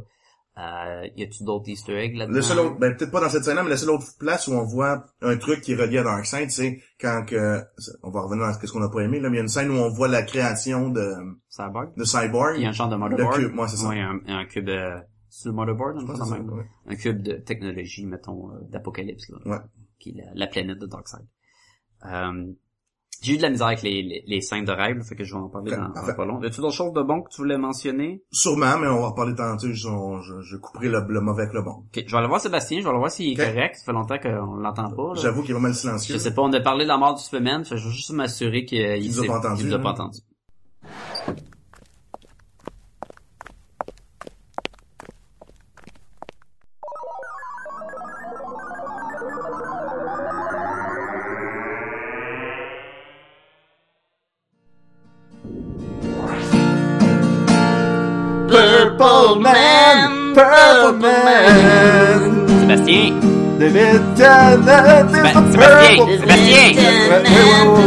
Euh, 0.56 1.08
y 1.16 1.24
a-tu 1.24 1.42
d'autres 1.42 1.68
easter 1.68 1.94
eggs 1.96 2.14
là-dedans? 2.16 2.36
Le 2.36 2.42
seul 2.42 2.58
autre, 2.60 2.78
ben 2.78 2.94
peut-être 2.96 3.10
pas 3.10 3.20
dans 3.20 3.28
cette 3.28 3.42
scène-là, 3.42 3.64
mais 3.64 3.70
la 3.70 3.76
seule 3.76 3.90
autre 3.90 4.06
place 4.20 4.46
où 4.46 4.52
on 4.52 4.62
voit 4.64 5.04
un 5.20 5.36
truc 5.36 5.60
qui 5.62 5.72
est 5.72 5.76
relié 5.76 5.98
à 5.98 6.04
Darkseid, 6.04 6.48
c'est 6.50 6.80
quand 7.00 7.24
que, 7.26 7.60
on 8.04 8.10
va 8.10 8.20
revenir 8.22 8.44
à 8.44 8.52
ce 8.52 8.70
qu'on 8.70 8.78
n'a 8.78 8.88
pas 8.88 9.00
aimé, 9.00 9.18
là, 9.18 9.30
mais 9.30 9.36
il 9.36 9.38
y 9.38 9.40
a 9.40 9.42
une 9.42 9.48
scène 9.48 9.70
où 9.70 9.74
on 9.74 9.88
voit 9.88 10.06
la 10.06 10.22
création 10.22 10.90
de, 10.90 11.12
Cyborg? 11.48 11.96
de 11.96 12.04
Cyborg. 12.04 12.54
Il 12.56 12.62
y 12.62 12.66
a 12.66 12.68
un 12.68 12.72
genre 12.72 12.88
de 12.88 12.94
motherboard. 12.94 13.36
Le 13.40 13.48
cube, 13.48 13.58
ouais, 13.58 13.66
c'est 13.68 13.76
ça. 13.76 13.88
Ouais, 13.88 14.00
un, 14.00 14.20
un 14.28 14.44
cube, 14.44 14.68
euh, 14.68 14.96
sur 15.28 15.50
le 15.50 15.56
motherboard, 15.56 15.98
un, 15.98 16.06
même. 16.06 16.16
ça, 16.16 16.36
ouais. 16.36 16.66
un 16.86 16.94
cube 16.94 17.20
de 17.20 17.32
technologie, 17.32 18.06
mettons, 18.06 18.52
euh, 18.52 18.60
d'apocalypse, 18.70 19.28
là. 19.30 19.38
Ouais. 19.44 19.58
Qui 19.98 20.10
est 20.10 20.22
la, 20.22 20.30
la 20.34 20.46
planète 20.46 20.78
de 20.78 20.86
Darkseid. 20.86 21.26
Euh, 22.06 22.52
j'ai 23.24 23.34
eu 23.34 23.36
de 23.38 23.42
la 23.42 23.50
misère 23.50 23.66
avec 23.68 23.82
les, 23.82 24.02
les, 24.02 24.22
les 24.26 24.40
scènes 24.40 24.64
de 24.64 24.72
rêve, 24.72 24.98
là, 24.98 25.04
fait 25.04 25.16
que 25.16 25.24
je 25.24 25.34
vais 25.34 25.40
en 25.40 25.48
parler 25.48 25.70
dans, 25.72 25.88
dans 25.88 26.14
pas 26.14 26.24
long. 26.24 26.40
Y 26.42 26.46
a-tu 26.46 26.60
d'autres 26.60 26.74
choses 26.74 26.92
de 26.92 27.02
bon 27.02 27.22
que 27.22 27.30
tu 27.30 27.38
voulais 27.40 27.58
mentionner? 27.58 28.22
Sûrement, 28.30 28.78
mais 28.78 28.86
on 28.88 29.00
va 29.00 29.08
reparler 29.08 29.34
tantôt. 29.34 29.68
Je, 29.68 29.72
je, 29.74 30.40
je 30.42 30.56
couperai 30.58 30.88
le, 30.88 31.04
le 31.08 31.20
mauvais 31.20 31.42
avec 31.42 31.54
le 31.54 31.62
bon. 31.62 31.70
Ok, 31.86 32.04
je 32.06 32.10
vais 32.12 32.18
aller 32.18 32.28
voir 32.28 32.40
Sébastien, 32.40 32.78
je 32.78 32.84
vais 32.84 32.90
aller 32.90 32.98
voir 32.98 33.10
s'il 33.10 33.32
est 33.32 33.36
correct. 33.36 33.76
Ça 33.76 33.84
fait 33.86 33.92
longtemps 33.92 34.18
qu'on 34.18 34.54
l'entend 34.56 34.90
pas. 34.90 35.14
J'avoue 35.14 35.42
qu'il 35.42 35.50
est 35.50 35.54
vraiment 35.54 35.72
Je 35.72 35.78
silencieux. 35.78 36.18
sais 36.18 36.34
pas, 36.34 36.42
on 36.42 36.52
a 36.52 36.60
parlé 36.60 36.84
de 36.84 36.88
la 36.88 36.98
mort 36.98 37.14
du 37.14 37.22
Superman, 37.22 37.64
fait 37.64 37.76
que 37.76 37.80
je 37.80 37.86
veux 37.86 37.92
juste 37.92 38.10
m'assurer 38.12 38.64
qu'il 38.64 38.78
il 38.80 39.10
nous 39.10 39.22
a 39.22 39.26
pas 39.26 39.38
entendu, 39.38 39.56
qu'il 39.62 39.66
nous 39.68 39.74
a 39.74 39.78
là. 39.78 39.82
pas 39.82 39.90
entendu. 39.90 40.18
Purple 60.34 60.98
Man. 61.00 62.46
Sébastien! 62.60 63.14
Is 63.60 63.70
Sébastien, 63.72 64.56
the! 64.58 64.68
Oui, 65.06 66.00
oui, 66.06 66.18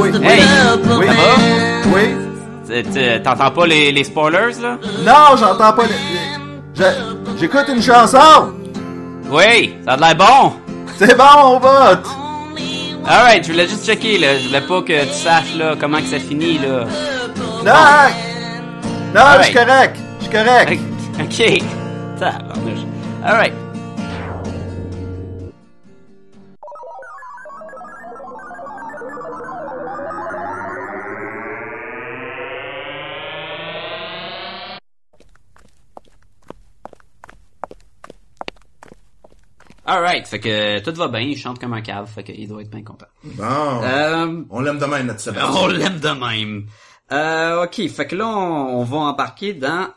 oui. 0.02 0.26
Hey! 0.26 0.41
Oui. 0.98 1.08
Ça 1.08 1.14
va? 1.14 1.34
Oui. 1.93 2.06
T'entends 3.24 3.52
pas 3.52 3.66
les, 3.68 3.91
les 3.91 4.04
spoilers, 4.04 4.60
là? 4.62 4.78
Non, 5.06 5.36
j'entends 5.38 5.74
pas. 5.74 5.84
les- 5.84 6.86
J'écoute 7.39 7.66
une 7.70 7.82
chanson. 7.82 8.54
Oui, 9.30 9.76
ça 9.86 9.93
a 9.93 9.95
de 9.98 10.02
l'air 10.02 10.16
bon! 10.16 10.54
C'est 10.98 11.18
bon, 11.18 11.24
on 11.43 11.60
vote. 11.60 12.06
Alright, 13.08 13.45
je 13.45 13.52
voulais 13.52 13.68
juste 13.68 13.86
checker, 13.86 14.18
là. 14.18 14.38
Je 14.41 14.48
voulais 14.48 14.62
pas 14.62 14.82
que 14.82 15.04
tu 15.06 15.14
saches, 15.14 15.56
là, 15.58 15.76
comment 15.80 15.98
que 15.98 16.06
ça 16.08 16.20
finit, 16.20 16.60
là. 16.60 16.86
Non. 17.66 18.10
Non, 19.16 19.22
je 19.39 19.43
suis 19.45 19.54
correct. 19.54 19.98
Je 20.20 20.24
suis 20.26 20.34
correct. 20.34 20.80
Ok. 21.20 21.64
Tabarnouche. 22.20 22.86
Alright. 23.24 23.53
Alright, 39.86 40.28
fait 40.28 40.39
que 40.41 40.80
tout 40.80 40.93
va 40.95 41.07
bien, 41.07 41.22
il 41.22 41.38
chante 41.38 41.59
comme 41.59 41.74
un 41.74 41.82
cave, 41.82 42.09
fait 42.13 42.24
qu'il 42.24 42.47
doit 42.47 42.61
être 42.61 42.70
bien 42.70 42.84
content. 42.84 43.05
Bon. 43.24 43.43
Euh, 43.84 44.43
On 44.49 44.59
l'aime 44.59 44.80
demain, 44.80 45.01
notre 45.03 45.22
Sébastien. 45.22 45.61
on 45.61 45.68
l'aime 45.68 45.99
de 45.99 46.09
même. 46.09 46.65
Euh, 47.13 47.63
ok, 47.63 47.88
fait 47.89 48.05
que 48.07 48.15
là, 48.18 48.28
on, 48.28 48.80
on 48.80 48.84
va 48.84 48.97
embarquer 48.97 49.53
dans 49.53 49.88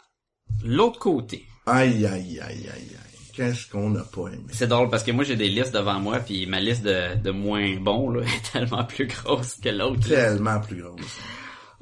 l'autre 0.64 1.01
côté. 1.01 1.45
Aïe, 1.67 2.07
aïe, 2.07 2.41
aïe, 2.41 2.41
aïe, 2.41 2.69
aïe. 2.69 2.97
Qu'est-ce 3.33 3.69
qu'on 3.71 3.91
n'a 3.91 4.03
pas 4.03 4.27
aimé? 4.29 4.45
C'est 4.53 4.67
drôle 4.67 4.91
parce 4.91 5.03
que 5.05 5.13
moi 5.13 5.25
j'ai 5.25 5.37
des 5.37 5.49
listes 5.49 5.73
devant 5.73 6.01
moi 6.01 6.19
puis 6.19 6.47
ma 6.47 6.61
liste 6.61 6.83
de, 6.83 7.15
de 7.15 7.31
moins 7.31 7.77
bons 7.77 8.11
là, 8.11 8.23
est 8.27 8.53
tellement 8.53 8.85
plus 8.85 9.07
grosse 9.07 9.55
que 9.55 9.69
l'autre. 9.69 10.09
là. 10.11 10.17
Tellement 10.17 10.61
plus 10.61 10.83
grosse. 10.83 11.19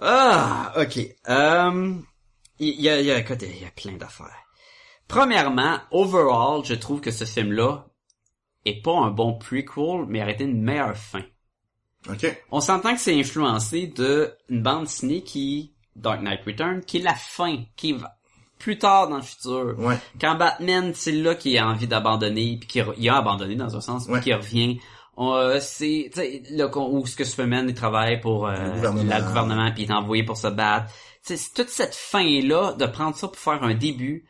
Ah, 0.00 0.72
ok. 0.76 0.96
Il 2.60 2.80
y 2.80 2.88
a, 2.88 3.00
y 3.00 3.10
a, 3.10 3.18
écoute, 3.18 3.42
il 3.42 3.62
y 3.62 3.64
a 3.64 3.70
plein 3.70 3.96
d'affaires. 3.96 4.44
Premièrement, 5.06 5.78
overall, 5.90 6.64
je 6.64 6.74
trouve 6.74 7.00
que 7.00 7.10
ce 7.10 7.24
film-là 7.24 7.86
est 8.64 8.82
pas 8.82 8.96
un 8.96 9.10
bon 9.10 9.38
prequel, 9.38 10.04
mais 10.06 10.22
aurait 10.22 10.32
été 10.32 10.44
une 10.44 10.62
meilleure 10.62 10.96
fin. 10.96 11.22
OK? 12.08 12.26
On 12.50 12.60
s'entend 12.60 12.94
que 12.94 13.00
c'est 13.00 13.18
influencé 13.18 13.86
de 13.86 14.34
une 14.48 14.62
bande 14.62 14.84
dessinée 14.84 15.22
qui, 15.22 15.74
Dark 15.96 16.20
Knight 16.20 16.44
Return, 16.44 16.82
qui 16.84 16.98
est 16.98 17.02
la 17.02 17.14
fin, 17.14 17.64
qui 17.76 17.92
va 17.92 18.17
plus 18.58 18.78
tard 18.78 19.08
dans 19.08 19.16
le 19.16 19.22
futur. 19.22 19.74
Ouais. 19.78 19.96
Quand 20.20 20.34
Batman, 20.36 20.92
c'est 20.94 21.12
là 21.12 21.34
qu'il 21.34 21.56
a 21.58 21.66
envie 21.68 21.86
d'abandonner, 21.86 22.58
puis 22.60 22.68
qu'il 22.68 23.08
a 23.08 23.16
abandonné 23.16 23.54
dans 23.56 23.76
un 23.76 23.80
sens, 23.80 24.04
puis 24.04 24.14
Ouais. 24.14 24.20
qu'il 24.20 24.34
revient. 24.34 24.78
Euh, 25.18 25.58
c'est 25.60 26.10
là 26.50 26.68
où 26.76 27.04
ce 27.06 27.16
que 27.16 27.24
Superman 27.24 27.66
il 27.68 27.74
travaille 27.74 28.20
pour 28.20 28.46
euh, 28.46 28.54
Le 28.54 28.70
gouvernement. 28.74 29.72
puis 29.72 29.82
il 29.84 29.90
est 29.90 29.92
envoyé 29.94 30.22
pour 30.22 30.36
se 30.36 30.46
battre. 30.46 30.92
C'est 31.22 31.38
toute 31.54 31.68
cette 31.70 31.94
fin 31.96 32.24
là 32.42 32.72
de 32.74 32.86
prendre 32.86 33.16
ça 33.16 33.26
pour 33.26 33.36
faire 33.38 33.62
un 33.64 33.74
début. 33.74 34.26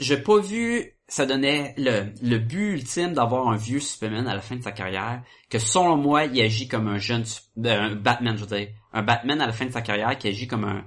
J'ai 0.00 0.16
pas 0.18 0.38
vu 0.38 0.92
ça 1.08 1.26
donnait 1.26 1.74
le, 1.76 2.12
le 2.22 2.38
but 2.38 2.74
ultime 2.74 3.14
d'avoir 3.14 3.48
un 3.48 3.56
vieux 3.56 3.80
Superman 3.80 4.28
à 4.28 4.34
la 4.34 4.40
fin 4.40 4.54
de 4.56 4.62
sa 4.62 4.70
carrière 4.70 5.22
que 5.50 5.58
selon 5.58 5.96
moi 5.96 6.26
il 6.26 6.40
agit 6.40 6.68
comme 6.68 6.86
un 6.86 6.98
jeune 6.98 7.24
euh, 7.64 7.80
un 7.80 7.94
Batman 7.96 8.36
je 8.36 8.44
veux 8.44 8.56
dire 8.56 8.68
un 8.92 9.02
Batman 9.02 9.40
à 9.40 9.46
la 9.46 9.52
fin 9.52 9.66
de 9.66 9.72
sa 9.72 9.82
carrière 9.82 10.16
qui 10.16 10.28
agit 10.28 10.46
comme 10.46 10.64
un 10.64 10.84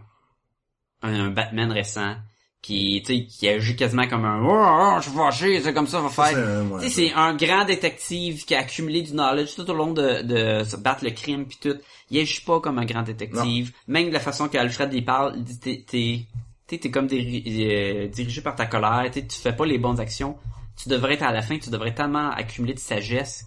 un, 1.03 1.25
un 1.25 1.29
Batman 1.29 1.71
récent 1.71 2.15
qui 2.61 3.01
tu 3.05 3.13
sais 3.13 3.25
qui 3.25 3.49
agit 3.49 3.75
quasiment 3.75 4.07
comme 4.07 4.23
un 4.23 4.41
oh, 4.41 4.93
oh, 4.95 4.95
je 5.01 5.09
suis 5.09 5.17
fâché 5.17 5.61
c'est 5.61 5.73
comme 5.73 5.85
ça 5.87 5.99
va 5.99 6.07
faire 6.09 6.31
tu 6.79 6.89
sais, 6.89 7.07
c'est 7.09 7.13
un 7.13 7.35
grand 7.35 7.65
détective 7.65 8.45
qui 8.45 8.55
a 8.55 8.59
accumulé 8.59 9.01
du 9.01 9.11
knowledge 9.11 9.53
tout 9.55 9.69
au 9.69 9.73
long 9.73 9.91
de, 9.91 10.21
de 10.21 10.63
se 10.63 10.77
battre 10.77 11.03
le 11.03 11.11
crime 11.11 11.45
puis 11.45 11.57
tout. 11.61 11.77
Il 12.09 12.19
agit 12.21 12.41
pas 12.41 12.59
comme 12.61 12.77
un 12.79 12.85
grand 12.85 13.01
détective. 13.03 13.73
Même 13.87 14.07
de 14.07 14.13
la 14.13 14.19
façon 14.21 14.47
qu'Alfred 14.47 14.93
y 14.93 15.01
parle, 15.01 15.35
il 15.37 15.59
t'es, 15.59 15.83
t'es, 15.85 16.77
t'es, 16.77 16.89
comme 16.91 17.07
diri- 17.07 17.43
euh, 17.47 18.07
dirigé 18.07 18.41
par 18.41 18.55
ta 18.55 18.65
colère, 18.65 19.09
t'sais, 19.11 19.25
tu 19.27 19.37
fais 19.39 19.53
pas 19.55 19.65
les 19.65 19.77
bonnes 19.77 19.99
actions. 19.99 20.37
Tu 20.81 20.87
devrais 20.89 21.15
être 21.15 21.23
à 21.23 21.31
la 21.33 21.41
fin, 21.41 21.57
tu 21.59 21.69
devrais 21.69 21.93
tellement 21.93 22.29
accumuler 22.31 22.75
de 22.75 22.79
sagesse. 22.79 23.45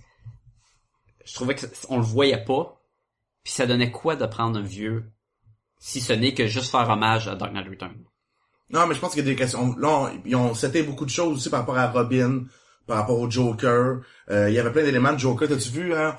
Je 1.25 1.35
trouvais 1.35 1.55
que 1.55 1.65
on 1.89 1.97
le 1.97 2.03
voyait 2.05 2.45
pas. 2.45 2.81
Puis 3.45 3.53
ça 3.53 3.67
donnait 3.67 3.91
quoi 3.91 4.17
de 4.17 4.27
prendre 4.27 4.59
un 4.59 4.63
vieux, 4.63 5.05
si 5.89 6.01
ce 6.01 6.13
n'est 6.13 6.35
que 6.35 6.47
juste 6.49 6.71
faire 6.73 6.89
hommage 6.91 7.29
à 7.29 7.35
Dark 7.37 7.53
Knight 7.53 7.69
Return. 7.69 7.93
Non, 8.71 8.87
mais 8.89 8.95
je 8.97 9.01
pense 9.01 9.13
qu'il 9.15 9.25
y 9.25 9.29
a 9.29 9.31
des 9.31 9.37
questions. 9.37 9.77
Là, 9.79 9.89
on- 9.89 10.21
ils 10.25 10.35
ont 10.35 10.53
c'était 10.55 10.83
beaucoup 10.83 11.05
de 11.05 11.11
choses 11.11 11.37
aussi 11.37 11.51
par 11.51 11.61
rapport 11.61 11.79
à 11.79 11.87
Robin, 11.89 12.45
par 12.89 12.97
rapport 12.99 13.21
au 13.21 13.31
Joker. 13.31 14.01
Euh, 14.31 14.49
il 14.51 14.55
y 14.55 14.59
avait 14.59 14.73
plein 14.73 14.83
d'éléments 14.83 15.13
de 15.13 15.19
Joker. 15.19 15.49
T'as-tu 15.49 15.69
vu, 15.71 15.95
hein? 15.95 16.17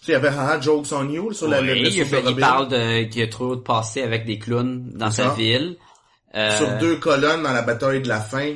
Tu 0.00 0.06
sais, 0.06 0.12
il 0.12 0.14
y 0.14 0.16
avait 0.16 0.28
Haha 0.28 0.60
Jokes 0.60 0.92
on 0.92 1.08
You 1.08 1.32
sur 1.32 1.48
la, 1.48 1.62
Oui, 1.62 1.68
il, 1.76 2.04
de 2.10 2.30
il 2.30 2.36
parle 2.36 2.68
de 2.68 3.04
qu'il 3.04 3.20
y 3.22 3.24
a 3.24 3.28
trop 3.28 3.56
de 3.56 3.62
passé 3.62 4.02
avec 4.02 4.26
des 4.26 4.38
clowns 4.38 4.90
dans 4.94 5.10
sa 5.10 5.30
ville. 5.30 5.76
Euh, 6.34 6.54
Sur 6.58 6.68
deux 6.78 6.96
colonnes 6.96 7.42
dans 7.42 7.52
la 7.54 7.62
bataille 7.62 8.02
de 8.02 8.08
la 8.08 8.20
fin. 8.20 8.52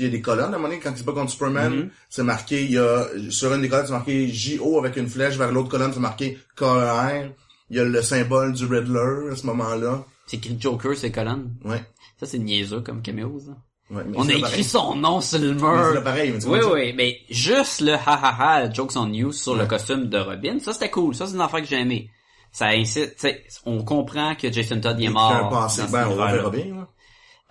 Il 0.00 0.04
y 0.04 0.08
a 0.08 0.10
des 0.10 0.20
colonnes, 0.20 0.46
à 0.52 0.56
un 0.56 0.58
moment 0.58 0.68
donné, 0.68 0.80
quand 0.80 0.90
il 0.92 0.98
se 0.98 1.02
bat 1.04 1.12
contre 1.12 1.30
Superman, 1.32 1.72
Mhm. 1.72 1.90
c'est 2.08 2.22
marqué, 2.24 2.62
il 2.64 2.72
y 2.72 2.78
a, 2.78 3.04
sur 3.30 3.52
une 3.54 3.62
des 3.62 3.68
colonnes, 3.68 3.86
c'est 3.86 3.92
marqué 3.92 4.28
JO 4.28 4.78
avec 4.78 4.96
une 4.96 5.08
flèche, 5.08 5.36
vers 5.36 5.50
l'autre 5.52 5.68
colonne, 5.68 5.92
c'est 5.92 5.98
marqué 6.00 6.38
KR. 6.56 7.30
Il 7.70 7.76
y 7.76 7.80
a 7.80 7.84
le 7.84 8.02
symbole 8.02 8.52
du 8.52 8.64
Riddler, 8.64 9.32
à 9.32 9.36
ce 9.36 9.46
moment-là. 9.46 10.04
C'est 10.26 10.38
écrit 10.38 10.56
Joker, 10.58 10.96
c'est 10.96 11.10
colonne. 11.12 11.54
Ouais. 11.64 11.82
Ça, 12.18 12.26
c'est 12.26 12.38
niaiseux 12.38 12.80
comme 12.80 13.02
caméo, 13.02 13.38
ça. 13.38 13.52
ouais 13.94 14.04
mais 14.06 14.16
On 14.16 14.28
a 14.28 14.32
écrit 14.32 14.40
pareil. 14.42 14.64
son 14.64 14.94
nom 14.96 15.20
sur 15.20 15.38
le 15.38 15.54
mur. 15.54 15.92
C'est 15.94 16.04
pareil, 16.04 16.32
mais 16.32 16.44
Oui, 16.46 16.58
oui, 16.72 16.92
mais 16.94 17.20
juste 17.30 17.80
le 17.80 17.92
ha 17.94 18.00
ha 18.06 18.62
ha 18.62 18.70
jokes 18.70 18.96
on 18.96 19.12
you 19.12 19.32
sur 19.32 19.54
le 19.54 19.66
costume 19.66 20.08
de 20.08 20.18
Robin, 20.18 20.58
ça 20.58 20.72
c'était 20.72 20.90
cool. 20.90 21.14
Ça, 21.14 21.26
c'est 21.26 21.34
une 21.34 21.40
affaire 21.40 21.60
que 21.60 21.66
j'ai 21.66 21.80
aimé. 21.80 22.10
Ça 22.50 22.68
incite, 22.68 23.26
on 23.66 23.84
comprend 23.84 24.34
que 24.34 24.50
Jason 24.50 24.80
Todd 24.80 24.96
il 24.98 25.06
est 25.06 25.10
mort. 25.10 25.50
passé, 25.50 25.82
ben, 25.92 26.08
on 26.08 26.16
verra 26.16 26.50
bien, 26.50 26.74
là. 26.74 26.88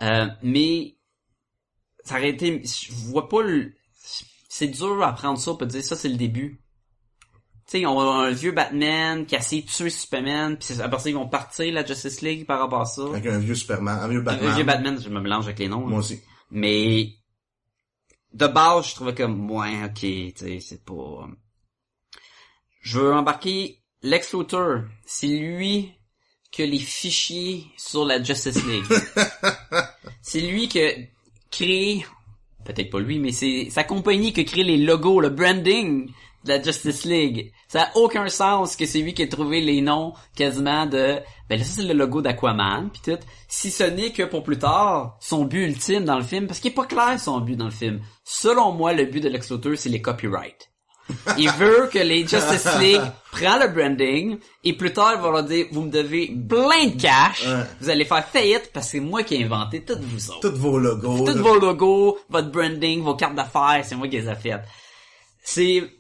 Euh, 0.01 0.27
mais 0.43 0.95
ça 2.03 2.15
aurait 2.17 2.29
été, 2.29 2.61
je 2.63 2.91
vois 2.91 3.27
pas 3.29 3.41
le, 3.41 3.73
c'est 4.49 4.67
dur 4.67 5.01
à 5.03 5.13
prendre 5.13 5.37
ça 5.39 5.53
pour 5.53 5.67
dire 5.67 5.83
ça 5.83 5.95
c'est 5.95 6.09
le 6.09 6.17
début. 6.17 6.61
Tu 7.69 7.79
sais, 7.79 7.85
on 7.85 7.99
a 7.99 8.27
un 8.27 8.31
vieux 8.31 8.53
Batman 8.53 9.25
qui 9.25 9.35
a 9.35 9.39
essayé 9.39 9.61
de 9.63 9.67
tuer 9.67 9.89
Superman, 9.89 10.55
puis 10.57 10.67
c'est- 10.73 10.79
après 10.81 10.99
ça 10.99 11.09
ils 11.09 11.15
vont 11.15 11.27
partir 11.27 11.73
la 11.73 11.85
Justice 11.85 12.21
League 12.21 12.45
par 12.45 12.59
rapport 12.59 12.81
à 12.81 12.85
ça. 12.85 13.03
Avec 13.09 13.25
un 13.25 13.39
vieux 13.39 13.55
Superman, 13.55 13.99
un 14.01 14.07
vieux 14.07 14.19
Un 14.19 14.23
Batman. 14.23 14.55
vieux 14.55 14.63
Batman, 14.63 15.01
je 15.01 15.09
me 15.09 15.19
mélange 15.19 15.45
avec 15.45 15.59
les 15.59 15.67
noms. 15.67 15.85
Moi 15.85 15.99
aussi. 15.99 16.21
Mais 16.49 17.09
de 18.33 18.47
base, 18.47 18.89
je 18.89 18.95
trouvais 18.95 19.13
comme 19.13 19.51
ouais, 19.51 19.83
ok, 19.83 19.93
tu 19.99 20.31
sais, 20.35 20.59
c'est 20.61 20.85
pas. 20.85 21.27
Je 22.81 22.99
veux 22.99 23.13
embarquer 23.13 23.79
Lex 24.01 24.33
Luthor. 24.33 24.83
C'est 25.05 25.27
lui 25.27 25.91
qui 26.51 26.63
a 26.63 26.65
les 26.65 26.79
fichiers 26.79 27.65
sur 27.75 28.05
la 28.05 28.23
Justice 28.23 28.63
League. 28.65 28.85
c'est 30.21 30.39
lui 30.39 30.69
qui 30.69 30.81
a 30.81 30.91
créé, 31.51 32.05
peut-être 32.63 32.89
pas 32.89 32.99
lui, 33.01 33.19
mais 33.19 33.33
c'est 33.33 33.69
sa 33.69 33.83
compagnie 33.83 34.31
qui 34.31 34.41
a 34.41 34.43
créé 34.45 34.63
les 34.63 34.77
logos, 34.77 35.19
le 35.19 35.29
branding 35.29 36.09
de 36.43 36.49
la 36.49 36.61
Justice 36.61 37.03
League. 37.05 37.51
Ça 37.67 37.83
a 37.83 37.97
aucun 37.97 38.29
sens 38.29 38.75
que 38.75 38.85
c'est 38.85 38.99
lui 38.99 39.13
qui 39.13 39.23
a 39.23 39.27
trouvé 39.27 39.59
les 39.61 39.81
noms 39.81 40.13
quasiment 40.35 40.85
de, 40.85 41.19
ben 41.49 41.57
là 41.59 41.63
ça 41.65 41.71
c'est 41.81 41.83
le 41.83 41.93
logo 41.93 42.21
d'Aquaman 42.21 42.89
pis 42.89 43.01
tout. 43.01 43.19
Si 43.49 43.71
ce 43.71 43.83
n'est 43.83 44.11
que 44.11 44.23
pour 44.23 44.43
plus 44.43 44.57
tard, 44.59 45.17
son 45.19 45.45
but 45.45 45.63
ultime 45.65 46.05
dans 46.05 46.17
le 46.17 46.23
film, 46.23 46.47
parce 46.47 46.59
qu'il 46.59 46.71
est 46.71 46.75
pas 46.75 46.85
clair 46.85 47.19
son 47.19 47.39
but 47.41 47.55
dans 47.55 47.65
le 47.65 47.71
film. 47.71 47.99
Selon 48.23 48.71
moi, 48.71 48.93
le 48.93 49.05
but 49.05 49.21
de 49.21 49.29
Lex 49.29 49.51
Luthor, 49.51 49.73
c'est 49.77 49.89
les 49.89 50.01
copyrights. 50.01 50.69
Il 51.37 51.49
veut 51.51 51.89
que 51.91 51.99
les 51.99 52.27
Justice 52.27 52.67
League 52.79 53.01
prennent 53.31 53.61
le 53.61 53.69
branding 53.69 54.37
et 54.65 54.73
plus 54.73 54.91
tard 54.91 55.13
il 55.15 55.21
va 55.21 55.31
leur 55.31 55.43
dire 55.43 55.65
vous 55.71 55.83
me 55.83 55.89
devez 55.89 56.27
plein 56.27 56.87
de 56.87 57.01
cash, 57.01 57.45
Ouais. 57.45 57.63
vous 57.79 57.89
allez 57.89 58.03
faire 58.03 58.27
faillite 58.27 58.71
parce 58.73 58.87
que 58.87 58.91
c'est 58.93 58.99
moi 58.99 59.23
qui 59.23 59.35
ai 59.35 59.45
inventé 59.45 59.85
toutes 59.85 60.01
vous 60.01 60.29
autres. 60.31 60.49
Tous 60.49 60.57
vos 60.57 60.77
logos. 60.77 61.25
Tous 61.25 61.37
vos 61.37 61.57
logos, 61.59 62.17
votre 62.29 62.51
branding, 62.51 63.01
vos 63.03 63.15
cartes 63.15 63.35
d'affaires, 63.35 63.83
c'est 63.85 63.95
moi 63.95 64.09
qui 64.09 64.17
les 64.19 64.27
ai 64.29 64.35
faites. 64.35 64.63
C'est 65.41 65.91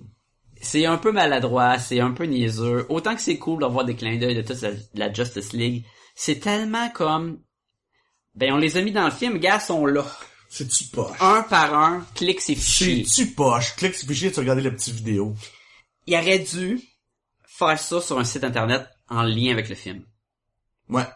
c'est 0.67 0.85
un 0.85 0.97
peu 0.97 1.13
maladroit, 1.13 1.79
c'est 1.79 2.01
un 2.01 2.11
peu 2.11 2.25
niaiseux. 2.25 2.85
Autant 2.89 3.15
que 3.15 3.21
c'est 3.21 3.37
cool 3.37 3.61
d'avoir 3.61 3.85
des 3.85 3.95
clins 3.95 4.17
d'œil 4.17 4.35
de 4.35 4.41
toute 4.41 4.61
la, 4.61 4.71
la 4.95 5.13
Justice 5.13 5.53
League, 5.53 5.85
c'est 6.13 6.39
tellement 6.39 6.89
comme... 6.89 7.39
Ben, 8.35 8.53
on 8.53 8.57
les 8.57 8.75
a 8.75 8.81
mis 8.81 8.91
dans 8.91 9.05
le 9.05 9.11
film, 9.11 9.37
gars, 9.37 9.59
sont 9.59 9.85
là. 9.85 10.05
C'est-tu 10.49 10.85
poche? 10.85 11.17
Un 11.21 11.43
par 11.43 11.73
un, 11.73 12.05
clique 12.15 12.41
ses 12.41 12.55
fichiers. 12.55 13.05
C'est-tu 13.05 13.31
poche? 13.31 13.75
Clique 13.77 13.95
sur 13.95 14.07
le 14.07 14.13
fichier, 14.13 14.31
tu 14.31 14.39
regardes 14.39 14.59
la 14.59 14.71
petite 14.71 14.93
vidéo. 14.93 15.33
Il 16.05 16.15
aurait 16.15 16.39
dû 16.39 16.81
faire 17.45 17.79
ça 17.79 18.01
sur 18.01 18.19
un 18.19 18.23
site 18.23 18.43
internet 18.43 18.87
en 19.09 19.23
lien 19.23 19.51
avec 19.51 19.69
le 19.69 19.75
film. 19.75 20.03
Ouais. 20.89 21.07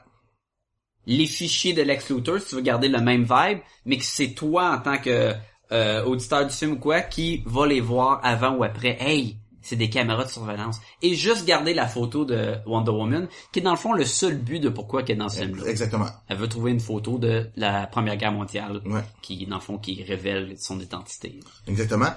les 1.06 1.26
fichiers 1.26 1.74
de 1.74 1.82
Lex 1.82 2.10
Luthor 2.10 2.40
si 2.40 2.50
tu 2.50 2.56
veux 2.56 2.62
garder 2.62 2.88
le 2.88 3.00
même 3.00 3.24
vibe, 3.24 3.60
mais 3.86 3.98
que 3.98 4.04
c'est 4.04 4.34
toi 4.34 4.72
en 4.72 4.80
tant 4.80 4.98
que 4.98 5.34
euh, 5.72 6.04
auditeur 6.04 6.46
du 6.46 6.54
film 6.54 6.74
ou 6.74 6.78
quoi 6.78 7.02
qui 7.02 7.44
va 7.46 7.66
les 7.66 7.80
voir 7.80 8.20
avant 8.24 8.56
ou 8.56 8.64
après. 8.64 8.98
Hey, 9.00 9.38
c'est 9.62 9.76
des 9.76 9.90
caméras 9.90 10.24
de 10.26 10.30
surveillance. 10.30 10.80
Et 11.02 11.16
juste 11.16 11.46
garder 11.46 11.74
la 11.74 11.88
photo 11.88 12.26
de 12.26 12.56
Wonder 12.66 12.92
Woman, 12.92 13.28
qui 13.52 13.60
est 13.60 13.62
dans 13.62 13.72
le 13.72 13.78
fond 13.78 13.94
le 13.94 14.06
seul 14.06 14.38
but 14.38 14.60
de 14.60 14.70
pourquoi 14.70 15.04
qu'elle 15.04 15.18
est 15.18 15.20
dans 15.20 15.30
ce 15.30 15.40
film-là. 15.42 15.66
Exactement. 15.68 16.08
Elle 16.28 16.38
veut 16.38 16.48
trouver 16.50 16.72
une 16.72 16.80
photo 16.80 17.18
de 17.18 17.50
la 17.56 17.88
Première 17.88 18.18
Guerre 18.18 18.32
mondiale, 18.32 18.82
Ouais. 18.86 19.04
qui 19.22 19.46
dans 19.46 19.56
le 19.58 19.62
fond 19.62 19.78
qui 19.78 20.04
révèle 20.04 20.56
son 20.58 20.80
identité. 20.80 21.40
Exactement. 21.68 22.10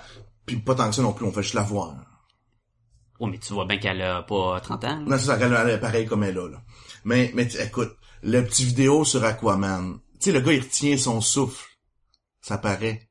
Puis 0.46 0.56
pas 0.56 0.74
tant 0.74 0.88
que 0.88 0.94
ça 0.94 1.02
non 1.02 1.12
plus, 1.12 1.24
on 1.26 1.32
fait 1.32 1.42
juste 1.42 1.54
la 1.54 1.62
voir. 1.62 1.94
Oh, 3.20 3.26
mais 3.26 3.38
tu 3.38 3.52
vois 3.52 3.64
bien 3.64 3.78
qu'elle 3.78 4.02
a 4.02 4.22
pas 4.22 4.60
30 4.60 4.84
ans. 4.84 4.88
là. 4.88 5.04
Non, 5.06 5.18
c'est 5.18 5.26
ça, 5.26 5.38
elle 5.40 5.70
est 5.70 5.78
pareil 5.78 6.04
comme 6.06 6.24
elle 6.24 6.30
est 6.36 6.48
là. 6.50 6.62
Mais, 7.04 7.30
mais 7.34 7.46
écoute, 7.60 7.94
le 8.22 8.42
petit 8.42 8.64
vidéo 8.64 9.04
sur 9.04 9.22
Aquaman. 9.24 9.98
Tu 10.14 10.30
sais, 10.30 10.32
le 10.32 10.40
gars, 10.40 10.52
il 10.52 10.60
retient 10.60 10.96
son 10.96 11.20
souffle. 11.20 11.64
Ça 12.40 12.58
paraît. 12.58 13.08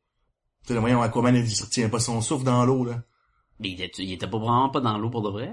Tu 0.63 0.67
sais, 0.69 0.73
le 0.73 0.81
moyen 0.81 1.01
Aquaman, 1.01 1.35
il 1.35 1.45
il 1.49 1.61
retient 1.63 1.89
pas 1.89 1.99
son 1.99 2.19
souffle 2.21 2.43
dans 2.43 2.65
l'eau, 2.65 2.83
là. 2.85 3.01
Mais 3.59 3.69
il 3.69 3.81
était, 3.81 4.03
il 4.03 4.13
était 4.13 4.27
pas 4.27 4.37
vraiment 4.37 4.69
pas 4.69 4.79
dans 4.81 4.97
l'eau 4.97 5.09
pour 5.09 5.21
de 5.21 5.29
vrai. 5.29 5.51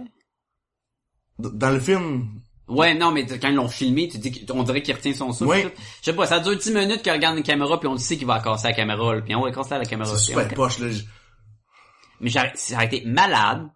Dans 1.38 1.70
le 1.70 1.80
film, 1.80 2.40
Ouais, 2.68 2.94
non, 2.94 3.10
mais 3.10 3.26
quand 3.26 3.48
ils 3.48 3.54
l'ont 3.56 3.68
filmé, 3.68 4.08
tu 4.08 4.18
dis 4.18 4.46
qu'on 4.46 4.62
dirait 4.62 4.80
qu'il 4.80 4.94
retient 4.94 5.12
son 5.12 5.32
souffle. 5.32 5.50
Oui. 5.50 5.72
Je 6.00 6.04
sais 6.04 6.12
pas, 6.12 6.26
ça 6.26 6.38
dure 6.38 6.56
10 6.56 6.70
minutes 6.72 7.02
qu'il 7.02 7.10
regarde 7.10 7.36
une 7.36 7.42
caméra 7.42 7.80
puis 7.80 7.88
on 7.88 7.94
le 7.94 7.98
sait 7.98 8.16
qu'il 8.16 8.28
va 8.28 8.38
casser 8.40 8.68
la 8.68 8.74
caméra, 8.74 9.14
là, 9.16 9.22
puis 9.22 9.34
on 9.34 9.42
va 9.42 9.50
casser 9.50 9.70
la 9.70 9.84
caméra. 9.84 10.16
c'est 10.16 10.26
super 10.26 10.46
on- 10.52 10.54
poche, 10.54 10.78
là. 10.78 10.86
Mais 12.20 12.30
ça 12.30 12.44
aurait 12.74 12.86
été 12.86 13.02
malade 13.06 13.66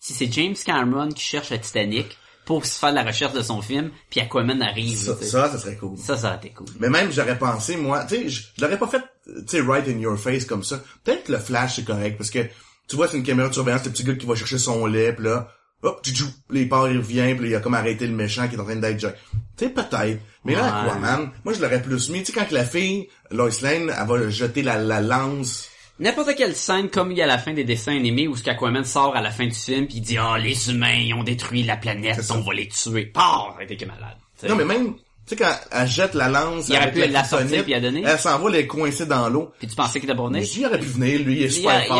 si 0.00 0.12
c'est 0.12 0.30
James 0.32 0.54
Cameron 0.66 1.08
qui 1.10 1.22
cherche 1.24 1.50
le 1.50 1.58
Titanic 1.60 2.18
pour 2.44 2.66
se 2.66 2.78
faire 2.78 2.92
la 2.92 3.04
recherche 3.04 3.32
de 3.32 3.40
son 3.40 3.62
film, 3.62 3.90
puis 4.10 4.20
Aquaman 4.20 4.60
arrive. 4.60 4.98
Ça, 4.98 5.16
ça, 5.16 5.48
ça 5.48 5.58
serait 5.58 5.76
cool. 5.76 5.96
ça, 5.96 6.18
ça 6.18 6.26
aurait 6.28 6.36
été 6.38 6.50
cool. 6.50 6.66
Mais 6.80 6.90
même, 6.90 7.10
j'aurais 7.12 7.38
pensé, 7.38 7.76
moi, 7.76 8.04
tu 8.04 8.16
sais, 8.16 8.28
je, 8.28 8.42
je 8.56 8.60
l'aurais 8.60 8.78
pas 8.78 8.88
fait, 8.88 9.02
tu 9.24 9.32
sais, 9.46 9.60
right 9.60 9.86
in 9.88 9.98
your 9.98 10.18
face 10.18 10.44
comme 10.44 10.64
ça. 10.64 10.82
Peut-être 11.04 11.24
que 11.24 11.32
le 11.32 11.38
flash, 11.38 11.76
c'est 11.76 11.84
correct, 11.84 12.18
parce 12.18 12.30
que, 12.30 12.40
tu 12.88 12.96
vois, 12.96 13.08
c'est 13.08 13.16
une 13.16 13.22
caméra 13.22 13.48
de 13.48 13.54
surveillance, 13.54 13.84
le 13.84 13.90
petit 13.90 14.04
gars 14.04 14.14
qui 14.14 14.26
va 14.26 14.34
chercher 14.34 14.58
son 14.58 14.86
lait, 14.86 15.12
pis 15.12 15.22
là, 15.22 15.48
hop, 15.82 16.04
tchou, 16.04 16.26
les 16.50 16.66
part, 16.66 16.88
il 16.90 16.98
revient, 16.98 17.34
pis 17.34 17.42
là, 17.42 17.48
il 17.48 17.54
a 17.54 17.60
comme 17.60 17.74
arrêté 17.74 18.06
le 18.06 18.14
méchant 18.14 18.48
qui 18.48 18.56
est 18.56 18.60
en 18.60 18.64
train 18.64 18.76
d'être 18.76 18.98
jack. 19.00 19.16
Tu 19.56 19.64
sais, 19.66 19.70
peut-être. 19.70 20.20
Mais 20.44 20.54
là, 20.54 20.84
Ouais. 20.84 20.90
Aquaman, 20.90 21.30
moi, 21.44 21.54
je 21.54 21.60
l'aurais 21.60 21.82
plus 21.82 22.08
mis, 22.10 22.20
tu 22.20 22.26
sais, 22.26 22.32
quand 22.32 22.46
que 22.46 22.54
la 22.54 22.64
fille, 22.64 23.08
Lois 23.30 23.50
Lane, 23.62 23.94
elle 23.96 24.06
va 24.08 24.28
jeter 24.28 24.62
la, 24.62 24.78
la 24.78 25.00
lance, 25.00 25.68
N'importe 25.98 26.34
quelle 26.36 26.56
scène 26.56 26.88
comme 26.88 27.12
il 27.12 27.18
y 27.18 27.20
a 27.20 27.24
à 27.24 27.28
la 27.28 27.38
fin 27.38 27.52
des 27.52 27.64
dessins 27.64 27.94
animés 27.94 28.26
où 28.26 28.34
ce 28.34 28.42
qu'Aquaman 28.42 28.82
sort 28.82 29.14
à 29.14 29.20
la 29.20 29.30
fin 29.30 29.46
du 29.46 29.54
film 29.54 29.86
puis 29.86 29.98
il 29.98 30.00
dit 30.00 30.16
ah 30.18 30.36
les 30.38 30.70
humains 30.70 30.94
ils 30.94 31.14
ont 31.14 31.22
détruit 31.22 31.62
la 31.62 31.76
planète 31.76 32.22
C'est 32.22 32.32
on 32.32 32.40
va 32.40 32.54
les 32.54 32.66
tuer 32.66 33.06
pah 33.06 33.54
que 33.58 33.84
malade 33.84 34.16
tu 34.36 34.40
sais. 34.40 34.48
non, 34.48 34.56
mais 34.56 34.64
même, 34.64 34.94
tu 35.26 35.36
sais, 35.36 35.36
quand 35.36 35.54
elle 35.70 35.86
jette 35.86 36.14
la 36.14 36.28
lance, 36.28 36.68
Il 36.68 36.76
aurait 36.76 36.90
pu 36.92 37.06
la 37.06 37.22
sortir 37.24 37.38
kryptonite, 37.38 37.62
puis 37.64 37.72
la 37.72 37.80
donner. 37.80 38.02
Elle 38.04 38.18
s'en 38.18 38.38
va 38.38 38.50
les 38.50 38.66
coincer 38.66 39.06
dans 39.06 39.28
l'eau. 39.28 39.52
puis 39.58 39.68
tu 39.68 39.74
pensais 39.76 40.00
qu'il 40.00 40.10
était 40.10 40.18
Mais 40.30 40.46
il 40.46 40.66
aurait 40.66 40.78
pu 40.80 40.86
venir, 40.86 41.20
lui, 41.20 41.36
il 41.36 41.42
est 41.44 41.50
super 41.50 41.82
il 41.82 41.86
fort, 41.88 41.96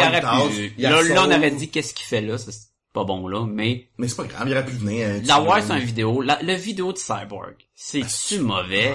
pu 0.50 0.74
il 0.76 0.82
là, 0.82 1.02
là 1.02 1.22
on 1.22 1.26
aurait 1.38 1.50
dit 1.52 1.68
qu'est-ce 1.68 1.94
qu'il 1.94 2.06
fait 2.06 2.20
là? 2.20 2.36
C'est 2.38 2.52
pas 2.92 3.04
bon 3.04 3.26
là 3.28 3.46
mais 3.46 3.88
Mais 3.96 4.08
c'est 4.08 4.16
pas 4.16 4.24
grave, 4.24 4.48
il 4.48 4.52
aurait 4.52 4.66
pu 4.66 4.72
venir. 4.72 5.06
hein, 5.08 5.20
L'avoir 5.24 5.60
tu- 5.60 5.66
sur 5.66 5.74
une 5.76 5.80
vidéo, 5.84 6.20
la, 6.20 6.42
le 6.42 6.54
vidéo 6.54 6.92
de 6.92 6.98
Cyborg, 6.98 7.54
c'est-tu 7.74 8.40
mauvais? 8.40 8.94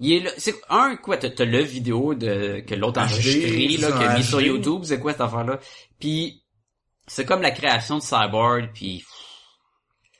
Il 0.00 0.12
est 0.14 0.20
là, 0.20 0.30
c'est 0.36 0.56
un, 0.68 0.96
quoi, 0.96 1.16
t'as, 1.16 1.30
t'as 1.30 1.44
le 1.44 1.62
vidéo 1.62 2.14
de, 2.14 2.60
que 2.66 2.74
l'autre 2.74 2.98
a 3.00 3.04
enregistré, 3.04 3.68
là, 3.78 3.92
qu'il 3.92 4.02
a 4.02 4.18
mis 4.18 4.24
sur. 4.24 4.40
YouTube, 4.40 4.80
c'est 4.84 4.98
quoi 4.98 5.12
cette 5.12 5.20
affaire-là? 5.20 5.60
Puis, 6.00 6.42
c'est 7.06 7.24
comme 7.24 7.40
la 7.40 7.52
création 7.52 7.98
de 7.98 8.02
Cyborg, 8.02 8.70
puis 8.74 9.04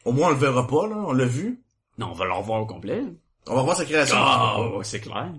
Au 0.05 0.12
moins, 0.12 0.28
on 0.28 0.30
le 0.30 0.36
verra 0.36 0.66
pas, 0.68 0.86
là, 0.86 0.97
on 1.07 1.12
l'a 1.12 1.24
vu. 1.24 1.61
non, 1.99 2.11
on 2.11 2.14
va 2.14 2.24
le 2.26 2.32
revoir 2.32 2.61
au 2.62 2.66
complet. 2.66 3.03
On 3.47 3.57
va 3.57 3.62
voir 3.62 3.76
sa 3.76 3.84
création. 3.84 4.16
Ah, 4.18 4.61
ouais, 4.76 4.84
c'est 4.84 5.01
clair. 5.01 5.32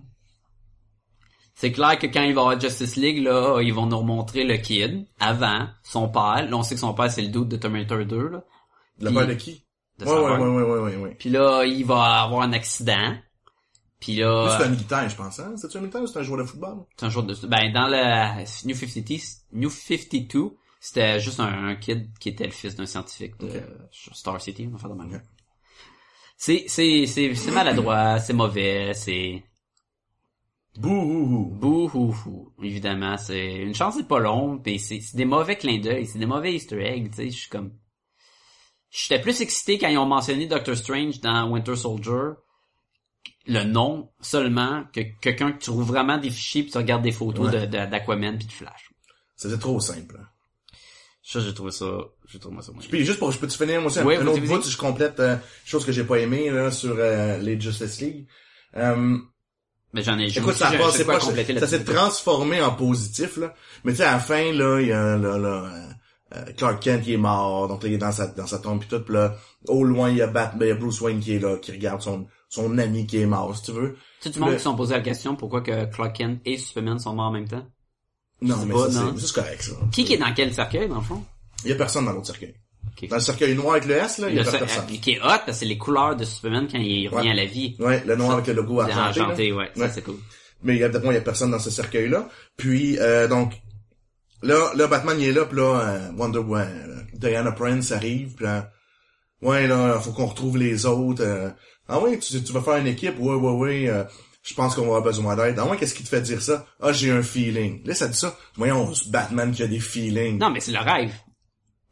C'est 1.55 1.71
clair 1.71 1.97
que 1.97 2.07
quand 2.07 2.23
il 2.23 2.33
va 2.33 2.41
y 2.41 2.43
avoir 2.45 2.59
Justice 2.59 2.95
League, 2.95 3.23
là, 3.23 3.61
ils 3.61 3.73
vont 3.73 3.85
nous 3.85 3.97
remontrer 3.97 4.43
le 4.43 4.57
kid, 4.57 5.05
avant, 5.19 5.67
son 5.83 6.09
père. 6.09 6.47
Là, 6.49 6.57
on 6.57 6.63
sait 6.63 6.75
que 6.75 6.81
son 6.81 6.93
père, 6.93 7.11
c'est 7.11 7.21
le 7.21 7.29
doute 7.29 7.49
de 7.49 7.57
Terminator 7.57 8.05
2, 8.05 8.27
là. 8.27 8.43
La 8.99 9.09
Puis- 9.09 9.17
part 9.17 9.27
de 9.27 9.33
qui? 9.33 9.65
de 9.99 10.05
Ouais, 10.05 10.11
ouais, 10.11 10.19
ouais, 10.19 10.37
ouais, 10.37 10.63
ouais, 10.63 10.79
ouais, 10.79 10.95
ouais. 10.97 11.15
Puis 11.17 11.29
là, 11.29 11.63
il 11.63 11.85
va 11.85 12.23
avoir 12.23 12.41
un 12.41 12.53
accident. 12.53 13.15
Puis 13.99 14.15
là... 14.17 14.57
C'est 14.57 14.65
un 14.65 14.69
militaire, 14.69 15.07
je 15.07 15.15
pense, 15.15 15.39
hein? 15.39 15.53
C'est-tu 15.55 15.77
un 15.77 15.81
militaire 15.81 16.01
ou 16.01 16.07
c'est 16.07 16.19
un 16.19 16.23
joueur 16.23 16.39
de 16.39 16.43
football? 16.45 16.83
C'est 16.97 17.05
un 17.05 17.09
jour 17.09 17.23
de... 17.23 17.33
Ben, 17.47 17.71
dans 17.71 17.87
le 17.87 18.43
New 18.67 18.75
52, 18.75 19.15
New 19.53 19.69
52 19.69 20.57
c'était 20.83 21.17
juste 21.21 21.39
un, 21.39 21.69
un 21.69 21.75
kid 21.77 22.09
qui 22.19 22.27
était 22.27 22.43
le 22.43 22.51
fils 22.51 22.75
d'un 22.75 22.85
scientifique 22.85 23.39
de 23.39 23.61
Star 23.89 24.41
City, 24.41 24.67
on 24.67 24.73
va 24.73 24.79
faire 24.79 24.89
de 24.89 24.95
même. 24.95 25.13
Ok. 25.15 25.21
C'est, 26.35 26.65
c'est, 26.67 27.05
c'est, 27.05 27.35
c'est 27.35 27.51
maladroit, 27.51 28.19
c'est 28.19 28.33
mauvais, 28.33 28.93
c'est 28.93 29.43
Bouhouhou. 30.77 31.51
bouhouhou. 31.55 32.51
Évidemment, 32.61 33.15
c'est, 33.17 33.57
une 33.57 33.75
chance 33.75 33.95
c'est 33.95 34.07
pas 34.07 34.19
long, 34.19 34.59
mais 34.65 34.77
c'est, 34.79 34.99
c'est 35.01 35.15
des 35.15 35.25
mauvais 35.25 35.55
clins 35.55 35.77
d'œil, 35.79 36.07
c'est 36.07 36.17
des 36.17 36.25
mauvais 36.25 36.53
easter 36.55 36.83
eggs, 36.83 37.09
tu 37.11 37.15
sais, 37.17 37.29
je 37.29 37.37
suis 37.37 37.49
comme, 37.49 37.73
j'étais 38.89 39.21
plus 39.21 39.39
excité 39.41 39.77
quand 39.77 39.87
ils 39.89 39.97
ont 39.99 40.07
mentionné 40.07 40.47
Doctor 40.47 40.75
Strange 40.75 41.19
dans 41.21 41.49
Winter 41.51 41.75
Soldier, 41.75 42.31
le 43.45 43.63
nom 43.65 44.09
seulement, 44.19 44.83
que 44.91 45.01
quelqu'un 45.21 45.51
que 45.51 45.59
tu 45.59 45.65
trouves 45.69 45.85
vraiment 45.85 46.17
des 46.17 46.31
fichiers 46.31 46.63
puis 46.63 46.71
tu 46.71 46.77
regardes 46.77 47.03
des 47.03 47.11
photos 47.11 47.51
Ouais. 47.53 47.61
de, 47.61 47.65
de- 47.65 47.85
d'Aquaman 47.85 48.37
puis 48.37 48.47
de 48.47 48.51
Flash. 48.51 48.89
C'était 49.35 49.57
trop 49.59 49.79
simple. 49.79 50.19
Ça, 51.25 51.39
j'ai 51.39 51.53
trouvé 51.53 51.71
ça, 51.71 51.85
j'ai 52.27 52.37
trouvé 52.37 52.61
ça 52.61 52.73
moyen. 52.73 52.87
Puis 52.89 53.05
juste 53.05 53.17
pour, 53.17 53.31
je 53.31 53.39
peux 53.39 53.47
te 53.47 53.53
finir, 53.53 53.79
moi 53.79 53.89
aussi, 53.89 53.99
un, 53.99 54.05
Oui, 54.05 54.15
un 54.15 54.23
vas-y, 54.23 54.27
autre 54.41 54.45
bout, 54.61 54.69
je 54.69 54.77
complète, 54.77 55.19
euh, 55.21 55.37
chose 55.65 55.85
que 55.85 55.93
j'ai 55.93 56.03
pas 56.03 56.17
aimé, 56.19 56.49
là, 56.49 56.69
sur, 56.69 56.95
euh, 56.97 57.37
les 57.37 57.59
Justice 57.59 58.01
League. 58.01 58.27
Euh, 58.75 59.17
Mais 59.93 60.03
j'en 60.03 60.19
ai, 60.19 60.25
Écoute, 60.27 60.49
aussi- 60.49 60.59
ça 60.59 60.71
passé 60.71 61.05
pas, 61.05 61.19
ça 61.21 61.67
s'est 61.67 61.83
transformé 61.85 62.61
en 62.61 62.71
positif, 62.75 63.37
là. 63.37 63.53
Mais 63.85 63.91
tu 63.93 63.99
sais, 63.99 64.03
à 64.03 64.13
la 64.13 64.19
fin, 64.19 64.51
là, 64.51 64.81
il 64.81 64.87
y 64.87 64.91
a, 64.91 65.15
là, 65.15 65.37
là, 65.37 65.71
euh, 66.33 66.37
euh, 66.39 66.51
Clark 66.57 66.81
Kent 66.83 67.03
qui 67.03 67.13
est 67.13 67.17
mort, 67.17 67.69
donc 67.69 67.83
là, 67.83 67.89
il 67.89 67.95
est 67.95 67.99
dans 67.99 68.11
sa, 68.11 68.27
dans 68.27 68.47
sa 68.47 68.59
tombe 68.59 68.81
pis 68.81 68.87
tout, 68.87 68.99
pis 68.99 69.13
là, 69.13 69.35
au 69.69 69.83
loin, 69.85 70.09
il 70.09 70.17
y 70.17 70.21
a 70.21 70.27
Bat, 70.27 70.53
ben, 70.57 70.65
il 70.65 70.69
y 70.69 70.71
a 70.71 70.75
Bruce 70.75 70.99
Wayne 70.99 71.21
qui 71.21 71.35
est 71.35 71.39
là, 71.39 71.55
qui 71.57 71.71
regarde 71.71 72.01
son, 72.01 72.27
son 72.49 72.77
ami 72.79 73.07
qui 73.07 73.19
est 73.19 73.25
mort, 73.25 73.55
si 73.55 73.63
tu 73.63 73.71
veux. 73.71 73.93
Tu 74.19 74.27
sais, 74.27 74.29
du 74.31 74.39
monde 74.39 74.51
qui 74.53 74.57
se 74.57 74.63
sont 74.63 74.75
posé 74.75 74.93
la 74.93 75.01
question 75.01 75.35
pourquoi 75.37 75.61
que 75.61 75.85
Clark 75.85 76.17
Kent 76.17 76.41
et 76.43 76.57
Superman 76.57 76.99
sont 76.99 77.13
morts 77.13 77.27
en 77.27 77.31
même 77.31 77.47
temps? 77.47 77.65
Non, 78.43 78.65
mais 78.65 78.73
pas, 78.73 78.91
ça, 78.91 79.01
non. 79.01 79.13
c'est, 79.15 79.21
ça, 79.21 79.27
c'est 79.27 79.33
correct, 79.41 79.61
ça. 79.63 79.71
Qui 79.91 80.05
qui 80.05 80.13
est 80.13 80.17
dans 80.17 80.33
quel 80.33 80.53
cercueil, 80.53 80.87
dans 80.87 80.95
le 80.97 81.01
fond? 81.01 81.23
Il 81.63 81.69
y 81.69 81.73
a 81.73 81.75
personne 81.75 82.05
dans 82.05 82.11
l'autre 82.13 82.27
cercueil. 82.27 82.53
Ok. 83.01 83.09
Dans 83.09 83.15
le 83.15 83.21
cercueil 83.21 83.55
noir 83.55 83.71
avec 83.75 83.85
le 83.85 83.95
S, 83.95 84.17
là, 84.19 84.29
il 84.29 84.35
y 84.35 84.39
a 84.39 84.43
personne. 84.43 84.85
qui 84.87 85.11
est 85.11 85.19
hot, 85.19 85.23
parce 85.23 85.45
que 85.45 85.51
c'est 85.53 85.65
les 85.65 85.77
couleurs 85.77 86.15
de 86.15 86.25
Superman 86.25 86.67
quand 86.71 86.77
il 86.77 87.07
revient 87.07 87.27
Ouais. 87.27 87.31
à 87.31 87.35
la 87.35 87.45
vie. 87.45 87.75
Ouais, 87.79 88.03
le 88.05 88.15
noir 88.15 88.29
Ça, 88.31 88.35
avec 88.37 88.47
le 88.47 88.53
logo 88.53 88.81
C'est 88.85 88.91
argenté. 88.91 89.21
enchanté, 89.21 89.53
ouais. 89.53 89.71
Ça, 89.75 89.89
c'est 89.89 90.01
cool. 90.03 90.17
Mais 90.61 90.75
évidemment, 90.77 91.11
il 91.11 91.15
y 91.15 91.17
a 91.17 91.21
personne 91.21 91.51
dans 91.51 91.59
ce 91.59 91.69
cercueil-là. 91.69 92.27
Puis, 92.57 92.97
euh, 92.99 93.27
donc, 93.27 93.53
là, 94.41 94.71
là, 94.75 94.87
Batman, 94.87 95.17
il 95.19 95.29
est 95.29 95.31
là, 95.33 95.45
puis 95.45 95.57
là, 95.57 95.79
euh, 95.79 96.11
Wonder 96.17 96.39
Woman, 96.39 96.67
euh, 96.89 97.01
Diana 97.17 97.51
Prince 97.53 97.91
arrive, 97.91 98.33
puis 98.35 98.45
là, 98.45 98.71
ouais, 99.41 99.67
là, 99.67 99.99
faut 99.99 100.11
qu'on 100.11 100.25
retrouve 100.27 100.57
les 100.57 100.85
autres. 100.85 101.23
euh, 101.23 101.49
ah 101.87 101.99
ouais, 101.99 102.17
tu, 102.19 102.41
tu 102.43 102.53
vas 102.53 102.61
faire 102.61 102.77
une 102.77 102.87
équipe? 102.87 103.17
Ouais, 103.19 103.35
ouais, 103.35 103.51
ouais, 103.51 103.89
euh, 103.89 104.03
je 104.43 104.53
pense 104.53 104.75
qu'on 104.75 104.81
va 104.81 104.87
avoir 104.87 105.01
besoin 105.03 105.35
d'aide. 105.35 105.57
Ah 105.57 105.65
ouais, 105.65 105.77
qu'est-ce 105.77 105.95
qui 105.95 106.03
te 106.03 106.09
fait 106.09 106.21
dire 106.21 106.41
ça? 106.41 106.65
Ah, 106.81 106.91
j'ai 106.93 107.11
un 107.11 107.23
feeling. 107.23 107.81
Là, 107.85 107.95
ça 107.95 108.07
dit 108.07 108.17
ça. 108.17 108.37
Voyons, 108.55 108.91
Batman 109.07 109.51
qui 109.51 109.63
a 109.63 109.67
des 109.67 109.79
feelings. 109.79 110.37
Non, 110.37 110.49
mais 110.49 110.59
c'est 110.59 110.71
le 110.73 110.79
rêve. 110.79 111.11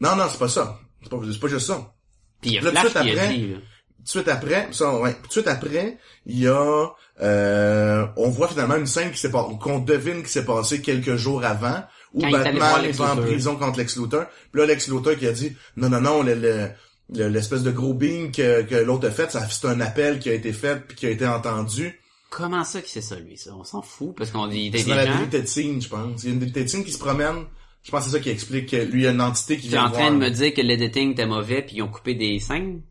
non, 0.01 0.15
non, 0.15 0.25
c'est 0.29 0.37
pas 0.39 0.49
ça. 0.49 0.77
C'est 1.01 1.09
pas, 1.09 1.17
c'est 1.31 1.39
pas 1.39 1.47
juste 1.47 1.67
ça. 1.67 1.93
Puis 2.41 2.51
il 2.51 2.53
y 2.55 2.57
a 2.59 2.61
Là, 2.61 2.71
Flash 2.71 2.95
a 2.95 2.99
après- 2.99 3.27
dit, 3.33 3.47
là. 3.47 3.57
Tout 3.57 4.03
de 4.03 4.09
suite 4.09 4.27
après, 4.29 4.67
ça, 4.71 4.95
ouais, 4.99 5.13
tout 5.13 5.27
de 5.27 5.31
suite 5.31 5.47
après, 5.47 5.97
il 6.25 6.39
y 6.39 6.47
a, 6.47 6.87
euh, 7.21 8.07
on 8.17 8.29
voit 8.29 8.47
finalement 8.47 8.75
une 8.75 8.87
scène 8.87 9.11
qui 9.11 9.19
s'est 9.19 9.29
passée, 9.29 9.53
qu'on 9.61 9.77
devine 9.79 10.23
qui 10.23 10.29
s'est 10.29 10.43
passée 10.45 10.81
quelques 10.81 11.15
jours 11.17 11.43
avant, 11.45 11.83
où 12.13 12.21
Quand 12.21 12.31
Batman 12.31 12.85
est 12.85 12.99
en 12.99 13.15
prison 13.17 13.55
contre 13.57 13.77
Lex 13.77 13.97
Luthor. 13.97 14.25
Puis 14.51 14.59
là, 14.61 14.65
Lex 14.67 14.87
Luthor 14.87 15.15
qui 15.17 15.27
a 15.27 15.31
dit, 15.31 15.55
non, 15.77 15.89
non, 15.89 16.01
non, 16.01 16.23
le, 16.23 16.33
le- 16.33 16.69
le- 17.13 17.27
l'espèce 17.29 17.61
de 17.61 17.69
gros 17.71 17.93
beam 17.93 18.31
que, 18.31 18.63
que 18.63 18.73
l'autre 18.75 19.07
a 19.07 19.11
fait, 19.11 19.31
ça, 19.31 19.47
c'est 19.47 19.67
un 19.67 19.79
appel 19.81 20.17
qui 20.19 20.29
a 20.29 20.33
été 20.33 20.51
fait 20.51 20.77
puis 20.87 20.95
qui 20.97 21.05
a 21.05 21.09
été 21.11 21.27
entendu. 21.27 21.99
Comment 22.31 22.63
ça 22.63 22.81
que 22.81 22.87
c'est 22.87 23.01
ça, 23.01 23.19
lui, 23.19 23.37
ça? 23.37 23.53
On 23.53 23.65
s'en 23.65 23.81
fout, 23.81 24.15
parce 24.15 24.31
qu'on 24.31 24.47
dit 24.47 24.71
C'est 24.73 24.85
dans 24.85 24.95
la 24.95 25.05
deleted 25.05 25.47
scene, 25.49 25.81
je 25.81 25.89
pense. 25.89 26.23
Il 26.23 26.29
y 26.29 26.31
a 26.31 26.61
une 26.61 26.67
scene 26.67 26.85
qui 26.85 26.93
se 26.93 26.97
promène. 26.97 27.43
Je 27.83 27.91
pense 27.91 28.05
que 28.05 28.09
c'est 28.09 28.17
ça 28.17 28.23
qui 28.23 28.29
explique 28.29 28.69
que 28.69 28.77
lui, 28.77 29.01
il 29.01 29.03
y 29.03 29.07
a 29.07 29.11
une 29.11 29.19
entité 29.19 29.57
qui 29.57 29.63
Tu 29.63 29.67
es 29.67 29.71
vient 29.71 29.87
en 29.87 29.91
train 29.91 30.09
voir. 30.09 30.11
de 30.13 30.17
me 30.17 30.29
dire 30.29 30.53
que 30.53 30.61
l'editing 30.61 31.11
était 31.11 31.25
mauvais 31.25 31.61
puis 31.61 31.75
ils 31.75 31.81
ont 31.81 31.89
coupé 31.89 32.15
des 32.15 32.39
scènes? 32.39 32.83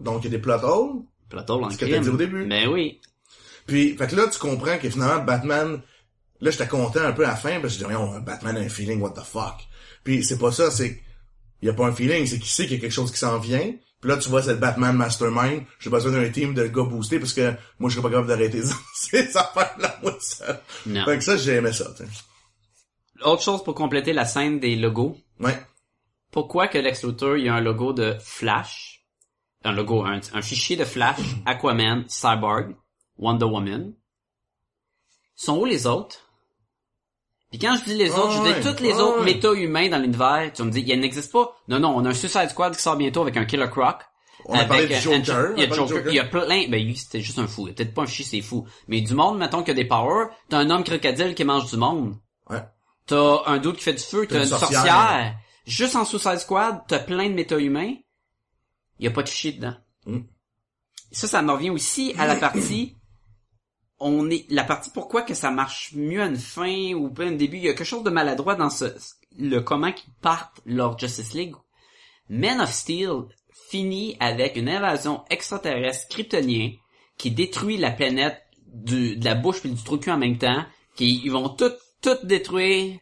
Donc, 0.00 0.22
il 0.22 0.24
y 0.24 0.26
a 0.28 0.30
des 0.30 0.42
plot 0.42 0.64
holes. 0.64 1.02
Plateau 1.28 1.62
en 1.62 1.70
Ce 1.70 1.78
que 1.78 1.84
t'as 1.84 2.00
dit 2.00 2.08
au 2.08 2.16
début. 2.16 2.44
Ben 2.46 2.68
oui. 2.68 3.00
Puis, 3.66 3.96
fait 3.96 4.08
que 4.08 4.16
là, 4.16 4.26
tu 4.26 4.40
comprends 4.40 4.76
que 4.78 4.90
finalement, 4.90 5.22
Batman, 5.22 5.80
là, 6.40 6.50
j'étais 6.50 6.66
content 6.66 7.02
un 7.02 7.12
peu 7.12 7.24
à 7.24 7.28
la 7.28 7.36
fin, 7.36 7.60
parce 7.60 7.74
que 7.74 7.80
je 7.80 7.84
dis, 7.86 7.92
Voyons, 7.92 8.18
Batman 8.20 8.56
a 8.56 8.60
un 8.60 8.68
feeling, 8.68 9.00
what 9.00 9.12
the 9.12 9.22
fuck. 9.22 9.60
Puis, 10.02 10.24
c'est 10.24 10.38
pas 10.38 10.50
ça, 10.50 10.72
c'est, 10.72 11.00
il 11.60 11.66
y 11.66 11.70
a 11.70 11.72
pas 11.74 11.86
un 11.86 11.92
feeling, 11.94 12.26
c'est 12.26 12.38
qu'il 12.40 12.48
sait 12.48 12.64
qu'il 12.64 12.74
y 12.74 12.78
a 12.78 12.80
quelque 12.80 12.90
chose 12.92 13.12
qui 13.12 13.18
s'en 13.18 13.38
vient. 13.38 13.72
Puis 14.02 14.10
là, 14.10 14.16
tu 14.16 14.28
vois, 14.28 14.42
c'est 14.42 14.54
le 14.54 14.56
Batman 14.56 14.96
Mastermind. 14.96 15.62
J'ai 15.78 15.88
besoin 15.88 16.10
d'un 16.10 16.28
team 16.28 16.54
de 16.54 16.66
gars 16.66 16.82
boostés 16.82 17.20
parce 17.20 17.32
que 17.32 17.54
moi, 17.78 17.88
je 17.88 17.94
serais 17.94 18.02
pas 18.02 18.10
capable 18.10 18.26
d'arrêter 18.26 18.60
ces 18.94 19.36
affaires-là, 19.36 19.96
moi, 20.02 20.16
seul. 20.20 20.58
Non. 20.86 21.04
Fait 21.04 21.18
que 21.18 21.24
ça, 21.24 21.36
j'ai 21.36 21.54
aimé 21.54 21.72
ça. 21.72 21.86
Autre 23.24 23.42
chose 23.42 23.62
pour 23.62 23.76
compléter 23.76 24.12
la 24.12 24.24
scène 24.24 24.58
des 24.58 24.74
logos. 24.74 25.16
Ouais. 25.38 25.56
Pourquoi 26.32 26.66
que 26.66 26.78
Lex 26.78 27.04
Luthor, 27.04 27.36
il 27.36 27.44
y 27.44 27.48
a 27.48 27.54
un 27.54 27.60
logo 27.60 27.92
de 27.92 28.16
Flash, 28.18 29.04
un 29.62 29.70
logo, 29.70 30.04
un, 30.04 30.18
un 30.32 30.42
fichier 30.42 30.74
de 30.74 30.84
Flash, 30.84 31.20
Aquaman, 31.46 32.04
Cyborg, 32.08 32.74
Wonder 33.18 33.44
Woman. 33.44 33.94
Sont 35.36 35.58
où 35.58 35.64
les 35.64 35.86
autres? 35.86 36.21
Puis 37.52 37.58
quand 37.60 37.76
je 37.76 37.84
dis 37.84 37.94
les 37.94 38.10
autres, 38.10 38.32
je 38.32 38.52
dis 38.60 38.66
tous 38.76 38.82
les 38.82 38.94
autres 38.94 39.18
ouais. 39.20 39.24
méta-humains 39.34 39.88
dans 39.90 39.98
l'univers. 39.98 40.50
Tu 40.54 40.62
me 40.62 40.70
dis, 40.70 40.80
il 40.86 40.98
n'existe 41.00 41.30
pas. 41.30 41.54
Non, 41.68 41.78
non, 41.78 41.94
on 41.94 42.04
a 42.06 42.08
un 42.08 42.14
Suicide 42.14 42.48
Squad 42.48 42.74
qui 42.74 42.82
sort 42.82 42.96
bientôt 42.96 43.20
avec 43.22 43.36
un 43.36 43.44
Killer 43.44 43.68
Croc. 43.70 43.98
On 44.46 44.54
a 44.54 44.64
parlé 44.64 44.84
Avec, 44.84 44.96
du 44.96 45.02
Joker, 45.02 45.18
Andrew- 45.20 45.54
Il 45.56 45.62
y 45.62 45.66
a 45.66 45.70
a 45.70 45.76
Joker, 45.76 46.02
il 46.08 46.14
y 46.14 46.18
a 46.18 46.24
plein, 46.24 46.66
ben 46.68 46.84
lui, 46.84 46.96
c'était 46.96 47.20
juste 47.20 47.38
un 47.38 47.46
fou. 47.46 47.66
A 47.68 47.72
peut-être 47.72 47.94
pas 47.94 48.02
un 48.02 48.06
chi, 48.06 48.24
c'est 48.24 48.40
fou. 48.40 48.66
Mais 48.88 49.00
du 49.02 49.14
monde, 49.14 49.38
mettons, 49.38 49.62
qui 49.62 49.70
a 49.70 49.74
des 49.74 49.84
powers, 49.84 50.28
t'as 50.48 50.58
un 50.58 50.70
homme 50.70 50.82
crocodile 50.82 51.34
qui 51.36 51.44
mange 51.44 51.70
du 51.70 51.76
monde. 51.76 52.16
Ouais. 52.50 52.62
T'as 53.06 53.42
un 53.46 53.58
doute 53.58 53.76
qui 53.76 53.84
fait 53.84 53.92
du 53.92 54.02
feu, 54.02 54.26
t'as 54.26 54.36
une 54.36 54.42
une 54.42 54.48
sorcière. 54.48 54.70
sorcière. 54.72 55.34
Juste 55.66 55.94
en 55.94 56.04
Suicide 56.04 56.38
Squad, 56.38 56.80
t'as 56.88 56.98
plein 57.00 57.28
de 57.28 57.34
méta-humains. 57.34 57.94
Il 58.98 59.04
y 59.04 59.08
a 59.08 59.10
pas 59.12 59.22
de 59.22 59.28
shit 59.28 59.56
dedans. 59.60 59.76
Mm. 60.06 60.16
Et 60.16 61.14
ça, 61.14 61.28
ça 61.28 61.42
me 61.42 61.52
revient 61.52 61.70
aussi 61.70 62.14
à 62.18 62.26
la 62.26 62.34
partie, 62.48 62.96
on 64.02 64.28
est, 64.30 64.46
la 64.50 64.64
partie 64.64 64.90
pourquoi 64.90 65.22
que 65.22 65.34
ça 65.34 65.50
marche 65.50 65.92
mieux 65.94 66.22
à 66.22 66.26
une 66.26 66.36
fin 66.36 66.92
ou 66.94 67.08
pas 67.08 67.24
à 67.24 67.26
un 67.28 67.32
début. 67.32 67.56
Il 67.56 67.64
y 67.64 67.68
a 67.68 67.74
quelque 67.74 67.84
chose 67.84 68.02
de 68.02 68.10
maladroit 68.10 68.54
dans 68.54 68.70
ce, 68.70 68.86
le 69.38 69.60
comment 69.60 69.92
qu'ils 69.92 70.12
partent 70.20 70.60
leur 70.66 70.98
Justice 70.98 71.34
League. 71.34 71.54
Men 72.28 72.60
of 72.60 72.72
Steel 72.72 73.24
finit 73.70 74.16
avec 74.20 74.56
une 74.56 74.68
invasion 74.68 75.24
extraterrestre 75.30 76.08
kryptonien 76.08 76.72
qui 77.16 77.30
détruit 77.30 77.76
la 77.76 77.90
planète 77.90 78.42
du, 78.66 79.16
de 79.16 79.24
la 79.24 79.34
bouche 79.34 79.60
puis 79.60 79.70
du 79.70 79.82
trou 79.82 79.98
en 80.08 80.18
même 80.18 80.38
temps. 80.38 80.64
Qui, 80.96 81.22
ils 81.24 81.30
vont 81.30 81.48
tout, 81.48 81.72
tout 82.02 82.18
détruire. 82.22 82.98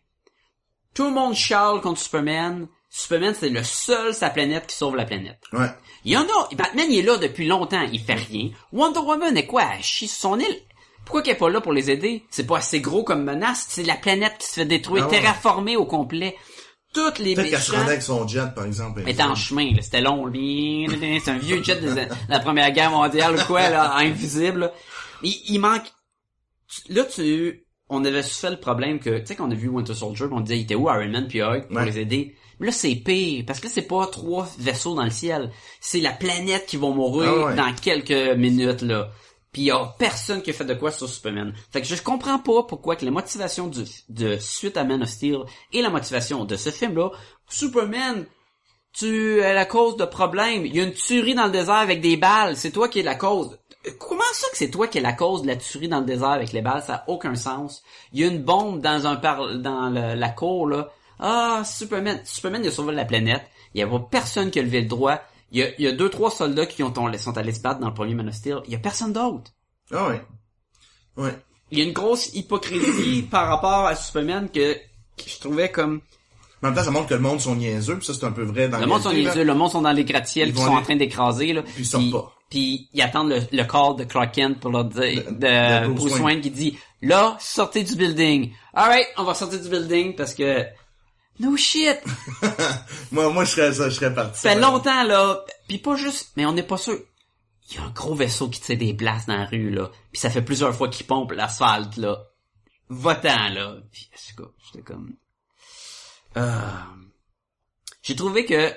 Tout 0.94 1.04
le 1.04 1.12
monde 1.12 1.34
charle 1.34 1.80
contre 1.80 2.00
Superman. 2.00 2.68
Superman, 2.88 3.34
c'est 3.38 3.48
le 3.48 3.62
seul 3.62 4.12
sa 4.12 4.30
planète 4.30 4.66
qui 4.66 4.76
sauve 4.76 4.96
la 4.96 5.04
planète. 5.04 5.40
Ouais. 5.52 5.70
Il 6.04 6.12
y 6.12 6.16
en 6.16 6.22
a, 6.22 6.54
Batman, 6.54 6.86
il 6.90 6.98
est 6.98 7.02
là 7.02 7.16
depuis 7.18 7.46
longtemps, 7.46 7.86
il 7.92 8.00
fait 8.00 8.14
rien. 8.14 8.50
Wonder 8.72 8.98
Woman 8.98 9.36
est 9.36 9.46
quoi? 9.46 9.62
Elle 9.76 9.82
chie 9.82 10.08
sur 10.08 10.30
son 10.30 10.40
île? 10.40 10.62
Pourquoi 11.04 11.22
qu'elle 11.22 11.34
est 11.34 11.38
pas 11.38 11.50
là 11.50 11.60
pour 11.60 11.72
les 11.72 11.90
aider? 11.90 12.24
C'est 12.30 12.46
pas 12.46 12.58
assez 12.58 12.80
gros 12.80 13.02
comme 13.04 13.24
menace, 13.24 13.66
c'est 13.68 13.82
la 13.82 13.96
planète 13.96 14.34
qui 14.38 14.46
se 14.46 14.52
fait 14.54 14.64
détruire, 14.64 15.04
Ah 15.08 15.10
ouais. 15.10 15.20
terraformée 15.20 15.76
au 15.76 15.84
complet. 15.86 16.36
Toutes 16.92 17.18
les 17.20 17.34
Peut-être 17.34 17.50
qu'elle 17.50 17.58
se 17.60 17.70
méchants 17.70 17.80
rendait 17.82 17.92
avec 17.92 18.02
son 18.02 18.26
jet, 18.28 18.54
par 18.54 18.64
exemple. 18.64 19.02
étaient 19.06 19.22
en 19.22 19.34
chemin, 19.36 19.72
là. 19.74 19.80
C'était 19.82 20.00
long. 20.00 20.30
C'est 20.32 21.30
un 21.30 21.38
vieux 21.38 21.62
jet 21.62 21.76
de 21.80 21.94
la 22.28 22.40
première 22.40 22.70
guerre 22.72 22.90
mondiale 22.90 23.36
ou 23.36 23.44
quoi, 23.46 23.68
là, 23.70 23.94
invisible. 23.96 24.60
là. 24.60 24.72
Il, 25.22 25.34
il 25.48 25.58
manque, 25.60 25.84
là, 26.88 27.04
tu, 27.04 27.64
on 27.88 28.04
avait 28.04 28.22
fait 28.24 28.50
le 28.50 28.58
problème 28.58 28.98
que, 28.98 29.18
tu 29.18 29.26
sais, 29.26 29.36
qu'on 29.36 29.50
a 29.50 29.54
vu 29.54 29.68
Winter 29.68 29.94
Soldier, 29.94 30.26
on 30.32 30.40
disait, 30.40 30.58
il 30.58 30.62
était 30.62 30.74
où 30.74 30.88
Iron 30.90 31.08
Man 31.08 31.26
puis 31.28 31.42
Hulk 31.42 31.68
pour 31.68 31.76
Ouais. 31.76 31.84
les 31.86 31.98
aider? 32.00 32.36
Mais 32.58 32.66
là, 32.66 32.72
c'est 32.72 32.94
pire, 32.96 33.44
parce 33.46 33.60
que 33.60 33.66
là, 33.66 33.72
c'est 33.72 33.82
pas 33.82 34.06
trois 34.08 34.48
vaisseaux 34.58 34.94
dans 34.94 35.04
le 35.04 35.10
ciel. 35.10 35.50
C'est 35.80 36.00
la 36.00 36.10
planète 36.12 36.66
qui 36.66 36.76
va 36.76 36.88
mourir 36.88 37.30
Ah 37.32 37.46
ouais. 37.46 37.54
dans 37.54 37.72
quelques 37.74 38.36
minutes, 38.36 38.82
là. 38.82 39.10
Puis 39.52 39.62
y 39.62 39.70
a 39.72 39.94
personne 39.98 40.42
qui 40.42 40.50
a 40.50 40.52
fait 40.52 40.64
de 40.64 40.74
quoi 40.74 40.92
sur 40.92 41.08
Superman. 41.08 41.52
Fait 41.72 41.80
que 41.80 41.86
je 41.88 42.00
comprends 42.00 42.38
pas 42.38 42.62
pourquoi 42.62 42.94
que 42.96 43.04
la 43.04 43.10
motivation 43.10 43.66
du, 43.66 43.82
de 44.08 44.36
suite 44.38 44.76
à 44.76 44.84
Man 44.84 45.02
of 45.02 45.08
Steel 45.08 45.40
et 45.72 45.82
la 45.82 45.90
motivation 45.90 46.44
de 46.44 46.56
ce 46.56 46.70
film-là, 46.70 47.10
Superman, 47.48 48.26
tu 48.92 49.40
es 49.40 49.54
la 49.54 49.66
cause 49.66 49.96
de 49.96 50.04
problèmes. 50.04 50.66
Il 50.66 50.74
y 50.74 50.80
a 50.80 50.84
une 50.84 50.92
tuerie 50.92 51.34
dans 51.34 51.46
le 51.46 51.50
désert 51.52 51.74
avec 51.76 52.00
des 52.00 52.16
balles. 52.16 52.56
C'est 52.56 52.70
toi 52.70 52.88
qui 52.88 53.00
es 53.00 53.02
la 53.02 53.14
cause. 53.16 53.58
Comment 53.98 54.22
ça 54.32 54.46
que 54.50 54.56
c'est 54.56 54.70
toi 54.70 54.88
qui 54.88 54.98
es 54.98 55.00
la 55.00 55.12
cause 55.14 55.42
de 55.42 55.46
la 55.48 55.56
tuerie 55.56 55.88
dans 55.88 56.00
le 56.00 56.06
désert 56.06 56.28
avec 56.30 56.52
les 56.52 56.60
balles? 56.62 56.82
Ça 56.86 56.94
a 56.96 57.04
aucun 57.08 57.34
sens. 57.34 57.82
Il 58.12 58.20
y 58.20 58.24
a 58.24 58.28
une 58.28 58.42
bombe 58.42 58.80
dans 58.80 59.06
un 59.06 59.16
par 59.16 59.56
dans 59.58 59.90
le- 59.90 60.14
la 60.14 60.28
cour, 60.28 60.68
là. 60.68 60.90
Ah, 61.18 61.62
Superman. 61.64 62.20
Superman, 62.24 62.62
il 62.64 62.68
a 62.68 62.72
sauvé 62.72 62.94
la 62.94 63.04
planète. 63.04 63.42
Il 63.74 63.82
a 63.82 63.86
pas 63.86 64.00
personne 64.10 64.50
qui 64.50 64.58
a 64.58 64.62
levé 64.62 64.82
le 64.82 64.88
droit. 64.88 65.20
Il 65.52 65.60
y 65.60 65.62
a, 65.62 65.68
il 65.78 65.84
y 65.84 65.88
a 65.88 65.92
deux, 65.92 66.08
trois 66.08 66.30
soldats 66.30 66.66
qui 66.66 66.82
ont, 66.82 66.92
sont 67.18 67.38
allés 67.38 67.52
se 67.52 67.60
battre 67.60 67.80
dans 67.80 67.88
le 67.88 67.94
premier 67.94 68.14
Man 68.14 68.28
of 68.28 68.34
Steel. 68.34 68.60
Il 68.66 68.72
y 68.72 68.76
a 68.76 68.78
personne 68.78 69.12
d'autre. 69.12 69.50
Ah 69.92 70.08
ouais. 70.08 70.22
Ouais. 71.16 71.36
Il 71.70 71.78
y 71.78 71.82
a 71.82 71.84
une 71.84 71.92
grosse 71.92 72.34
hypocrisie 72.34 73.22
par 73.30 73.48
rapport 73.48 73.86
à 73.86 73.96
Superman 73.96 74.48
que, 74.48 74.74
que 74.74 75.24
je 75.26 75.38
trouvais 75.38 75.70
comme... 75.70 76.00
En 76.62 76.66
même 76.66 76.76
temps, 76.76 76.84
ça 76.84 76.90
montre 76.90 77.08
que 77.08 77.14
le 77.14 77.20
monde 77.20 77.40
sont 77.40 77.56
niaiseux, 77.56 77.96
puis 77.96 78.04
ça, 78.04 78.12
c'est 78.12 78.24
un 78.26 78.32
peu 78.32 78.42
vrai 78.42 78.68
dans 78.68 78.78
Le 78.78 78.86
monde 78.86 79.02
sont 79.02 79.12
niaiseux, 79.12 79.44
le 79.44 79.54
monde 79.54 79.70
sont 79.70 79.80
dans 79.80 79.92
les 79.92 80.04
gratte-ciels 80.04 80.52
qui 80.52 80.60
sont 80.60 80.68
en 80.68 80.82
train 80.82 80.96
d'écraser, 80.96 81.54
là. 81.54 81.62
Puis 81.62 81.72
ils 81.78 81.86
sortent 81.86 82.10
pas. 82.10 82.32
Puis 82.50 82.88
ils 82.92 83.00
attendent 83.00 83.30
le, 83.30 83.40
le 83.50 83.64
call 83.64 83.96
de 83.96 84.04
Clark 84.04 84.34
Kent 84.34 84.58
pour 84.60 84.70
leur 84.70 84.84
dire, 84.84 85.24
de, 85.30 85.86
de 85.86 85.86
Bruce 85.88 86.10
Bruce. 86.10 86.20
Wayne 86.20 86.40
qui 86.42 86.50
dit, 86.50 86.76
là, 87.00 87.36
sortez 87.40 87.82
du 87.82 87.94
building. 87.94 88.52
Alright, 88.74 89.06
on 89.16 89.24
va 89.24 89.32
sortir 89.34 89.60
du 89.60 89.68
building 89.70 90.14
parce 90.16 90.34
que, 90.34 90.66
no 91.40 91.56
shit. 91.56 91.98
moi, 93.12 93.30
moi, 93.30 93.44
je 93.44 93.50
serais, 93.50 93.72
ça, 93.72 93.88
je 93.88 93.94
serais 93.94 94.14
parti. 94.14 94.38
Ça 94.40 94.52
fait 94.52 94.60
longtemps, 94.60 95.02
là. 95.02 95.40
Puis 95.68 95.78
pas 95.78 95.96
juste, 95.96 96.32
mais 96.36 96.46
on 96.46 96.52
n'est 96.52 96.62
pas 96.62 96.76
sûr. 96.76 96.98
Il 97.70 97.76
y 97.76 97.78
a 97.78 97.84
un 97.84 97.90
gros 97.90 98.14
vaisseau 98.14 98.48
qui 98.48 98.60
tire 98.60 98.78
des 98.78 98.92
blasts 98.92 99.28
dans 99.28 99.36
la 99.36 99.46
rue, 99.46 99.70
là. 99.70 99.90
Puis 100.12 100.20
ça 100.20 100.30
fait 100.30 100.42
plusieurs 100.42 100.74
fois 100.74 100.88
qu'il 100.88 101.06
pompe 101.06 101.32
l'asphalte, 101.32 101.96
là. 101.96 102.24
Va-t'en, 102.88 103.48
là. 103.50 103.76
Puis, 103.92 104.10
j'étais 104.16 104.82
comme... 104.82 105.14
Euh... 106.36 106.60
J'ai 108.02 108.16
trouvé 108.16 108.44
que 108.44 108.72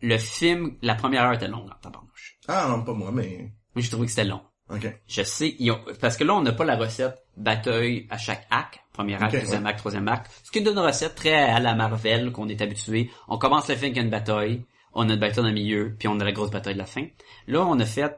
le 0.00 0.18
film, 0.18 0.76
la 0.82 0.94
première 0.94 1.24
heure 1.24 1.34
était 1.34 1.48
longue 1.48 1.68
en 1.70 1.74
tabarnouche. 1.80 2.38
Ah, 2.46 2.66
non, 2.68 2.82
pas 2.84 2.92
moi, 2.94 3.10
mais... 3.12 3.52
Moi, 3.74 3.82
j'ai 3.82 3.90
trouvé 3.90 4.06
que 4.06 4.12
c'était 4.12 4.24
long. 4.24 4.40
OK. 4.70 4.86
Je 5.06 5.22
sais, 5.22 5.54
ils 5.58 5.70
ont- 5.70 5.82
parce 6.00 6.16
que 6.16 6.24
là, 6.24 6.34
on 6.34 6.42
n'a 6.42 6.52
pas 6.52 6.64
la 6.64 6.76
recette 6.76 7.22
bataille 7.36 8.06
à 8.10 8.18
chaque 8.18 8.46
acte. 8.50 8.80
Premier 8.98 9.14
acte, 9.22 9.32
deuxième 9.40 9.62
ouais. 9.62 9.68
acte, 9.70 9.78
troisième 9.78 10.08
acte. 10.08 10.28
Ce 10.42 10.50
qui 10.50 10.58
est 10.58 10.68
une 10.68 10.76
recette 10.78 11.14
très 11.14 11.32
à 11.34 11.60
la 11.60 11.74
Marvel, 11.76 12.32
qu'on 12.32 12.48
est 12.48 12.60
habitué. 12.60 13.10
On 13.28 13.38
commence 13.38 13.68
le 13.68 13.76
film 13.76 13.92
avec 13.92 14.02
une 14.04 14.10
bataille, 14.10 14.64
on 14.92 15.08
a 15.08 15.12
une 15.12 15.20
bataille 15.20 15.36
dans 15.36 15.42
le 15.48 15.52
milieu, 15.54 15.94
puis 15.96 16.08
on 16.08 16.18
a 16.18 16.24
la 16.24 16.32
grosse 16.32 16.50
bataille 16.50 16.74
de 16.74 16.78
la 16.80 16.84
fin. 16.86 17.06
Là, 17.46 17.60
on 17.64 17.78
a 17.78 17.86
fait 17.86 18.12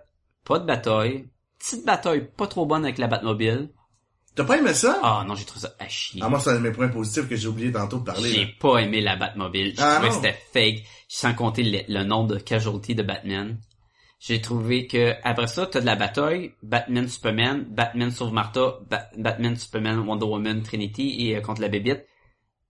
pas 0.47 0.59
de 0.59 0.65
bataille, 0.65 1.29
petite 1.59 1.85
bataille 1.85 2.27
pas 2.35 2.47
trop 2.47 2.65
bonne 2.65 2.85
avec 2.85 2.97
la 2.97 3.09
Batmobile. 3.09 3.69
T'as 4.35 4.45
pas 4.45 4.57
aimé 4.57 4.73
ça? 4.73 4.99
Ah 5.03 5.25
non, 5.29 5.35
j'ai 5.35 5.45
trouvé 5.45 5.61
ça 5.67 5.75
à 5.79 5.87
chier. 5.89 6.23
Ah, 6.25 6.29
moi, 6.31 6.41
c'est 6.41 6.51
un 6.51 6.55
de 6.55 6.61
mes 6.61 6.71
points 6.71 6.89
positifs 6.89 7.29
que 7.29 7.37
j'ai 7.37 7.49
oublié 7.49 7.71
tantôt 7.73 7.99
de 7.99 8.05
parler. 8.05 8.33
J'ai 8.33 8.47
pas 8.47 8.79
aimé 8.79 9.03
la 9.03 9.17
Batmobile. 9.17 9.75
J'ai 9.77 9.83
Ah, 9.83 9.97
trouvé 9.97 10.09
que 10.09 10.15
c'était 10.15 10.39
fake. 10.55 10.87
Sans 11.09 11.35
compter 11.35 11.63
le, 11.65 11.81
le 11.93 12.05
nombre 12.05 12.35
de 12.35 12.39
casualties 12.39 12.95
de 12.95 13.03
Batman. 13.03 13.59
J'ai 14.21 14.41
trouvé 14.43 14.87
que 14.87 15.15
après 15.25 15.47
ça, 15.47 15.67
t'as 15.67 15.81
de 15.81 15.87
la 15.87 15.97
bataille, 15.97 16.53
Batman 16.63 17.09
Superman, 17.09 17.65
Batman 17.71 18.11
sauve 18.11 18.35
Martha, 18.35 18.75
Ba- 18.91 19.09
Batman 19.17 19.57
Superman 19.57 19.99
Wonder 20.01 20.27
Woman 20.27 20.63
Trinity 20.63 21.17
et 21.27 21.37
euh, 21.37 21.41
contre 21.41 21.63
la 21.63 21.69
bébite. 21.69 22.05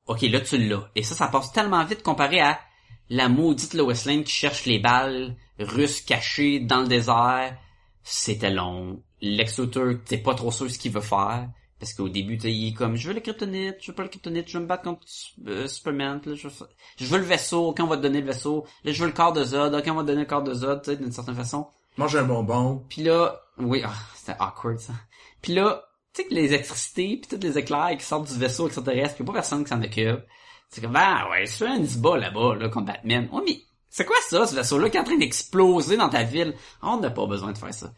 Ok, 0.06 0.22
là 0.22 0.40
tu 0.40 0.58
l'as. 0.58 0.88
Et 0.94 1.02
ça, 1.02 1.16
ça 1.16 1.26
passe 1.26 1.52
tellement 1.52 1.84
vite 1.84 2.04
comparé 2.04 2.40
à 2.40 2.60
la 3.08 3.28
maudite 3.28 3.74
Lois 3.74 3.94
Lane 4.06 4.22
qui 4.22 4.32
cherche 4.32 4.64
les 4.64 4.78
balles 4.78 5.34
russes 5.58 6.02
cachées 6.02 6.60
dans 6.60 6.82
le 6.82 6.88
désert. 6.88 7.58
C'était 8.04 8.50
long. 8.50 9.02
Lex 9.20 9.58
Luthor, 9.58 9.94
t'es 10.06 10.18
pas 10.18 10.34
trop 10.34 10.52
sûr 10.52 10.70
ce 10.70 10.78
qu'il 10.78 10.92
veut 10.92 11.00
faire. 11.00 11.48
Parce 11.80 11.94
qu'au 11.94 12.10
début, 12.10 12.36
il 12.44 12.68
est 12.68 12.72
comme, 12.74 12.94
je 12.94 13.08
veux 13.08 13.14
le 13.14 13.20
kryptonite, 13.20 13.76
je 13.80 13.90
veux 13.90 13.94
pas 13.94 14.02
le 14.02 14.10
kryptonite, 14.10 14.46
je 14.46 14.58
veux 14.58 14.62
me 14.62 14.68
battre 14.68 14.84
contre 14.84 15.00
euh, 15.46 15.66
Superman, 15.66 16.20
là, 16.26 16.34
je, 16.34 16.46
veux, 16.46 16.54
je 16.98 17.04
veux 17.06 17.18
le 17.18 17.24
vaisseau, 17.24 17.68
ok, 17.68 17.78
on 17.80 17.86
va 17.86 17.96
te 17.96 18.02
donner 18.02 18.20
le 18.20 18.26
vaisseau. 18.26 18.66
Là, 18.84 18.92
je 18.92 19.00
veux 19.00 19.06
le 19.06 19.14
corps 19.14 19.32
de 19.32 19.42
Zod, 19.42 19.74
ok, 19.74 19.84
on 19.88 19.94
va 19.94 20.02
te 20.02 20.06
donner 20.08 20.20
le 20.20 20.26
corps 20.26 20.42
de 20.42 20.52
Zod, 20.52 20.82
tu 20.82 20.90
sais, 20.90 20.96
d'une 20.98 21.10
certaine 21.10 21.34
façon. 21.34 21.68
Mange 21.96 22.14
un 22.14 22.24
bonbon. 22.24 22.84
Puis 22.90 23.02
là, 23.02 23.40
oui, 23.56 23.82
ah, 23.82 23.94
c'était 24.14 24.36
awkward, 24.38 24.78
ça. 24.78 24.92
Puis 25.40 25.54
là, 25.54 25.82
tu 26.12 26.20
sais 26.20 26.28
que 26.28 26.34
les 26.34 26.44
électricités, 26.44 27.16
puis 27.16 27.34
tous 27.34 27.42
les 27.42 27.56
éclairs 27.56 27.96
qui 27.96 28.04
sortent 28.04 28.30
du 28.30 28.38
vaisseau 28.38 28.66
extraterrestre, 28.66 29.14
puis 29.14 29.24
y 29.24 29.26
a 29.26 29.32
pas 29.32 29.38
personne 29.38 29.64
qui 29.64 29.70
s'en 29.70 29.82
occupe. 29.82 30.20
C'est 30.68 30.82
comme, 30.82 30.96
ah 30.96 31.28
ouais, 31.30 31.46
c'est 31.46 31.66
un 31.66 31.84
se 31.86 31.96
bat 31.96 32.18
là-bas, 32.18 32.56
là, 32.56 32.68
contre 32.68 32.92
Batman. 32.92 33.26
Oh, 33.32 33.42
mais 33.44 33.62
c'est 33.88 34.04
quoi 34.04 34.16
ça, 34.28 34.46
ce 34.46 34.54
vaisseau-là 34.54 34.90
qui 34.90 34.98
est 34.98 35.00
en 35.00 35.04
train 35.04 35.16
d'exploser 35.16 35.96
dans 35.96 36.10
ta 36.10 36.24
ville? 36.24 36.54
On 36.82 36.98
n'a 36.98 37.10
pas 37.10 37.26
besoin 37.26 37.52
de 37.52 37.58
faire 37.58 37.72
ça. 37.72 37.90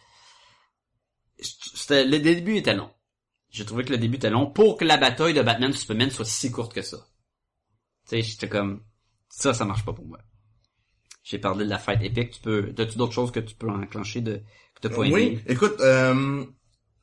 C'était, 1.40 2.04
le 2.04 2.20
début 2.20 2.56
était 2.56 2.74
long. 2.74 2.90
J'ai 3.52 3.64
trouvé 3.66 3.84
que 3.84 3.90
le 3.92 3.98
début 3.98 4.16
était 4.16 4.30
long 4.30 4.50
pour 4.50 4.76
que 4.78 4.84
la 4.84 4.96
bataille 4.96 5.34
de 5.34 5.42
Batman 5.42 5.72
Superman 5.72 6.10
soit 6.10 6.24
si 6.24 6.50
courte 6.50 6.72
que 6.74 6.82
ça. 6.82 6.96
Tu 8.08 8.16
sais, 8.16 8.22
j'étais 8.22 8.48
comme, 8.48 8.82
ça, 9.28 9.52
ça 9.54 9.64
marche 9.64 9.84
pas 9.84 9.92
pour 9.92 10.06
moi. 10.06 10.18
J'ai 11.22 11.38
parlé 11.38 11.64
de 11.64 11.70
la 11.70 11.78
fête 11.78 12.00
épique. 12.02 12.32
Tu 12.32 12.40
peux, 12.40 12.74
as-tu 12.76 12.96
d'autres 12.98 13.12
choses 13.12 13.30
que 13.30 13.40
tu 13.40 13.54
peux 13.54 13.68
enclencher 13.68 14.22
de, 14.22 14.38
que 14.74 14.80
t'as 14.80 14.88
pas 14.88 15.04
aimé? 15.04 15.12
Oui, 15.14 15.42
écoute, 15.46 15.76
euh, 15.80 16.44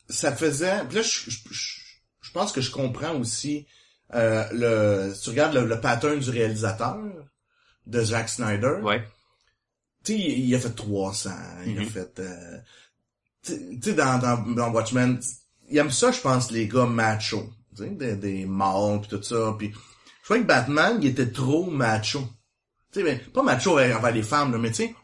ça 0.10 0.36
faisait... 0.36 0.84
puis 0.88 0.98
là, 0.98 1.02
je, 1.04 1.30
je, 1.30 1.38
je- 1.52 1.80
je 2.22 2.32
pense 2.32 2.52
que 2.52 2.62
je 2.62 2.70
comprends 2.72 3.16
aussi 3.16 3.66
euh, 4.14 4.44
le... 4.52 5.14
Si 5.14 5.22
tu 5.22 5.30
regardes 5.30 5.54
le, 5.54 5.66
le 5.66 5.80
pattern 5.80 6.20
du 6.20 6.30
réalisateur 6.32 6.98
de 7.86 8.04
Zack 8.04 8.28
Snyder, 8.28 8.80
Ouais. 8.84 9.08
tu 10.04 10.14
sais, 10.14 10.20
il, 10.20 10.46
il 10.50 10.56
a 10.56 10.60
fait 10.60 10.72
300, 10.76 11.30
il 11.68 11.80
a 11.80 11.86
fait... 11.86 12.20
euh, 12.20 12.58
tu 13.44 13.54
tu 13.80 13.82
sais, 13.82 13.94
dans, 13.94 14.18
dans, 14.20 14.38
dans 14.52 14.72
Watchmen, 14.72 15.20
il 15.70 15.78
aime 15.78 15.92
ça, 15.92 16.12
je 16.12 16.20
pense, 16.22 16.52
les 16.52 16.68
gars 16.68 16.86
macho. 16.86 17.50
Tu 17.76 17.84
sais, 17.84 17.90
des, 17.90 18.16
des 18.16 18.46
mâles 18.46 19.02
pis 19.02 19.08
tout 19.10 19.22
ça. 19.24 19.56
Puis 19.58 19.72
je 19.72 20.24
crois 20.26 20.40
que 20.40 20.44
Batman, 20.44 20.98
il 21.02 21.08
était 21.10 21.28
trop 21.32 21.70
macho. 21.70 22.20
Tu 22.92 23.00
sais, 23.00 23.04
mais 23.04 23.16
pas 23.34 23.44
macho 23.44 23.74
envers 23.80 24.12
les 24.12 24.24
femmes, 24.24 24.52
là, 24.52 24.58
mais 24.58 24.72
tu 24.72 24.84
sais, 24.84 24.96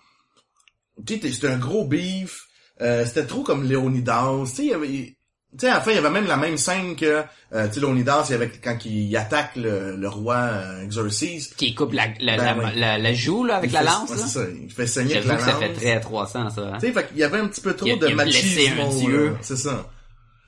c'était 1.31 1.47
un 1.49 1.57
gros 1.57 1.85
beef, 1.85 2.45
euh, 2.81 3.05
c'était 3.05 3.25
trop 3.25 3.43
comme 3.43 3.63
Léonidas, 3.63 4.27
tu 4.45 4.55
sais, 4.55 4.63
il 4.63 4.69
y 4.69 4.73
avait... 4.73 4.89
il- 4.89 5.15
Tu 5.57 5.59
sais, 5.61 5.69
à 5.69 5.75
la 5.75 5.81
fin, 5.81 5.91
il 5.91 5.95
y 5.95 5.97
avait 5.97 6.09
même 6.09 6.25
la 6.27 6.35
même 6.37 6.57
scène 6.57 6.95
que, 6.95 7.23
euh, 7.53 7.67
tu 7.67 7.75
sais, 7.75 7.79
Léonidas, 7.79 8.25
il 8.27 8.31
y 8.31 8.35
avait, 8.35 8.49
quand 8.49 8.77
il 8.85 9.15
attaque 9.15 9.55
le, 9.55 9.95
le 9.95 10.09
roi 10.09 10.35
euh, 10.35 10.85
Xerxes. 10.87 11.53
Qui 11.55 11.73
coupe 11.75 11.93
la, 11.93 12.07
la, 12.19 12.37
Ben 12.37 12.57
la, 12.61 12.73
la- 12.75 12.97
la 12.97 13.13
joue, 13.13 13.45
là, 13.45 13.57
avec 13.57 13.71
la 13.71 13.83
lance, 13.83 14.09
ouais, 14.09 14.17
là? 14.17 14.23
ça, 14.27 14.41
il 14.61 14.71
fait 14.71 14.87
saigner 14.87 15.15
avec 15.17 15.27
la 15.27 15.35
que 15.37 15.43
ça 15.43 15.55
fait 15.55 15.67
lance. 15.69 15.77
très 15.77 15.99
300, 16.01 16.49
ça. 16.49 16.61
hein? 16.61 16.77
Tu 16.79 16.87
sais, 16.87 16.91
fait 16.93 17.07
qu'il 17.07 17.17
y 17.17 17.23
avait 17.23 17.37
un 17.39 17.47
petit 17.47 17.61
peu 17.61 17.73
trop 17.75 17.87
Il 17.87 17.99
de 17.99 18.07
il 18.09 18.15
machisme. 18.15 19.37
C'est 19.41 19.55
ça. 19.57 19.89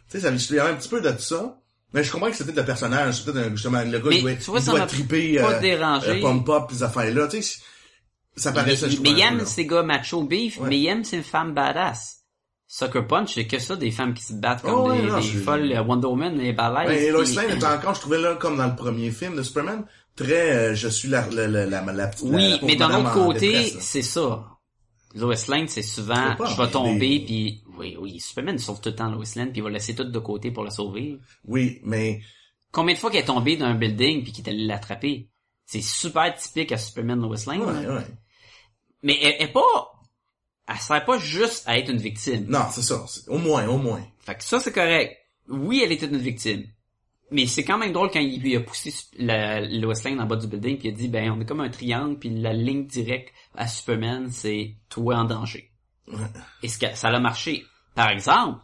Tu 0.10 0.20
sais, 0.20 0.38
ça, 0.38 0.55
y 0.55 0.60
avait 0.60 0.72
un 0.72 0.76
petit 0.76 0.89
peu 0.89 1.01
de 1.01 1.14
ça. 1.18 1.58
Mais 1.93 2.03
je 2.03 2.12
comprends 2.12 2.30
que 2.30 2.36
c'était 2.36 2.51
le 2.51 2.66
personnage. 2.66 3.24
Un- 3.28 3.51
justement, 3.51 3.82
le 3.84 3.99
gars, 3.99 4.10
il 4.12 4.22
doit, 4.22 4.34
tu 4.36 4.43
vois, 4.51 4.60
il 4.60 4.64
ça 4.66 4.72
doit 4.72 4.80
m'a 4.82 4.86
triper, 4.88 5.38
pas 5.38 5.53
euh, 5.53 5.60
dérangé. 5.62 6.10
euh, 6.10 6.22
pump-up, 6.22 6.64
pis 6.70 6.76
ces 6.76 6.84
affaires-là. 6.84 7.28
Tu 7.28 7.41
sais, 7.41 7.60
ça 8.36 8.51
paraissait, 8.51 8.88
mais, 9.01 9.12
il 9.12 9.20
aime 9.22 9.38
là. 9.39 9.45
ces 9.45 9.66
gars 9.66 9.84
macho 9.84 10.24
beef, 10.24 10.60
Ouais. 10.60 10.68
mais 10.70 10.80
il 10.80 10.86
aime 10.88 11.03
ces 11.03 11.22
femmes 11.24 11.53
badass. 11.53 12.16
Sucker 12.70 13.03
Punch, 13.08 13.34
c'est 13.34 13.47
que 13.47 13.60
ça, 13.60 13.78
des 13.78 13.91
femmes 13.91 14.14
qui 14.14 14.24
se 14.24 14.34
battent 14.34 14.62
comme 14.62 14.74
Oh, 14.74 14.89
ouais, 14.89 15.01
des, 15.01 15.08
non, 15.08 15.20
des 15.20 15.28
folles. 15.28 15.72
euh, 15.72 15.82
Wonder 15.84 16.08
Woman 16.08 16.41
et 16.41 16.51
balèze. 16.51 16.89
Ouais, 16.89 17.03
et 17.05 17.12
Lois 17.12 17.24
Lane 17.24 17.55
était 17.55 17.66
encore, 17.66 17.95
je 17.95 18.01
trouvais 18.01 18.20
là, 18.20 18.36
comme 18.36 18.58
dans 18.58 18.68
le 18.68 18.76
premier 18.76 19.10
film 19.12 19.38
de 19.38 19.41
Superman, 19.43 19.86
très, 20.18 20.51
euh, 20.72 20.76
je 20.76 20.89
suis 20.89 21.08
la, 21.08 21.26
la, 21.32 21.47
la, 21.47 21.66
la, 21.66 21.82
la 21.93 22.08
petite, 22.08 22.26
Oui, 22.30 22.49
la 22.62 22.68
mais 22.68 22.76
d'un 22.76 22.93
autre 22.99 23.14
côté, 23.14 23.53
là. 23.53 23.70
c'est 23.80 24.01
ça. 24.01 24.45
Lois 25.16 25.36
Lane, 25.47 25.70
c'est 25.70 25.82
souvent, 25.82 26.36
je 26.45 26.62
vais 26.62 26.70
tomber, 26.70 26.91
rêver. 27.08 27.24
puis 27.26 27.64
oui, 27.78 27.97
oui, 27.99 28.19
Superman 28.19 28.57
sauve 28.57 28.82
tout 28.82 28.89
le 28.89 28.95
temps 28.95 29.09
Lois 29.09 29.25
Lane, 29.36 29.51
puis 29.51 29.59
il 29.59 29.63
va 29.63 29.69
laisser 29.69 29.95
tout 29.95 30.03
de 30.03 30.19
côté 30.19 30.51
pour 30.51 30.63
la 30.63 30.71
sauver. 30.71 31.19
Oui, 31.45 31.80
mais, 31.84 32.21
Combien 32.71 32.93
de 32.93 32.99
fois 32.99 33.09
qu'elle 33.09 33.23
est 33.23 33.25
tombée 33.25 33.57
d'un 33.57 33.75
building 33.75 34.23
puis 34.23 34.32
qu'il 34.32 34.45
est 34.45 34.49
allé 34.49 34.65
l'attraper? 34.65 35.30
C'est 35.65 35.82
super 35.82 36.34
typique 36.36 36.71
à 36.71 36.78
Superman 36.78 37.19
Lois 37.19 37.38
Lane. 37.47 37.61
ouais, 37.61 37.88
ouais. 37.88 38.05
Mais 39.03 39.17
elle, 39.21 39.36
elle 39.39 39.49
est 39.49 39.51
pas, 39.51 39.91
elle 40.67 40.78
sert 40.78 41.05
pas 41.05 41.17
juste 41.17 41.63
à 41.67 41.78
être 41.78 41.89
une 41.89 41.97
victime. 41.97 42.45
Non, 42.47 42.65
c'est 42.71 42.82
ça. 42.82 43.05
Au 43.28 43.38
moins, 43.38 43.67
au 43.67 43.78
moins. 43.78 44.05
Fait 44.19 44.36
que 44.36 44.43
ça, 44.43 44.59
c'est 44.59 44.73
correct. 44.73 45.17
Oui, 45.49 45.82
elle 45.84 45.91
était 45.91 46.07
une 46.07 46.17
victime. 46.17 46.65
Mais 47.32 47.45
c'est 47.45 47.63
quand 47.63 47.78
même 47.78 47.91
drôle 47.91 48.09
quand 48.11 48.19
il, 48.19 48.45
il 48.45 48.55
a 48.55 48.61
poussé 48.61 48.93
la, 49.17 49.61
Lois 49.61 49.93
Lane 50.03 50.19
en 50.21 50.25
bas 50.25 50.38
du 50.38 50.47
building 50.47 50.78
puis 50.78 50.88
il 50.89 50.93
a 50.93 50.95
dit, 50.95 51.07
ben, 51.07 51.32
on 51.32 51.41
est 51.41 51.45
comme 51.45 51.61
un 51.61 51.69
triangle 51.69 52.17
puis 52.17 52.30
la 52.30 52.53
ligne 52.53 52.88
directe 52.88 53.34
à 53.55 53.67
Superman, 53.67 54.30
c'est 54.32 54.75
toi 54.89 55.17
en 55.17 55.25
danger. 55.25 55.71
Ouais. 56.08 56.18
Et 56.64 56.68
ce 56.68 56.78
que, 56.80 56.95
ça 56.95 57.10
a 57.10 57.20
marché? 57.20 57.66
Par 57.95 58.10
exemple, 58.10 58.60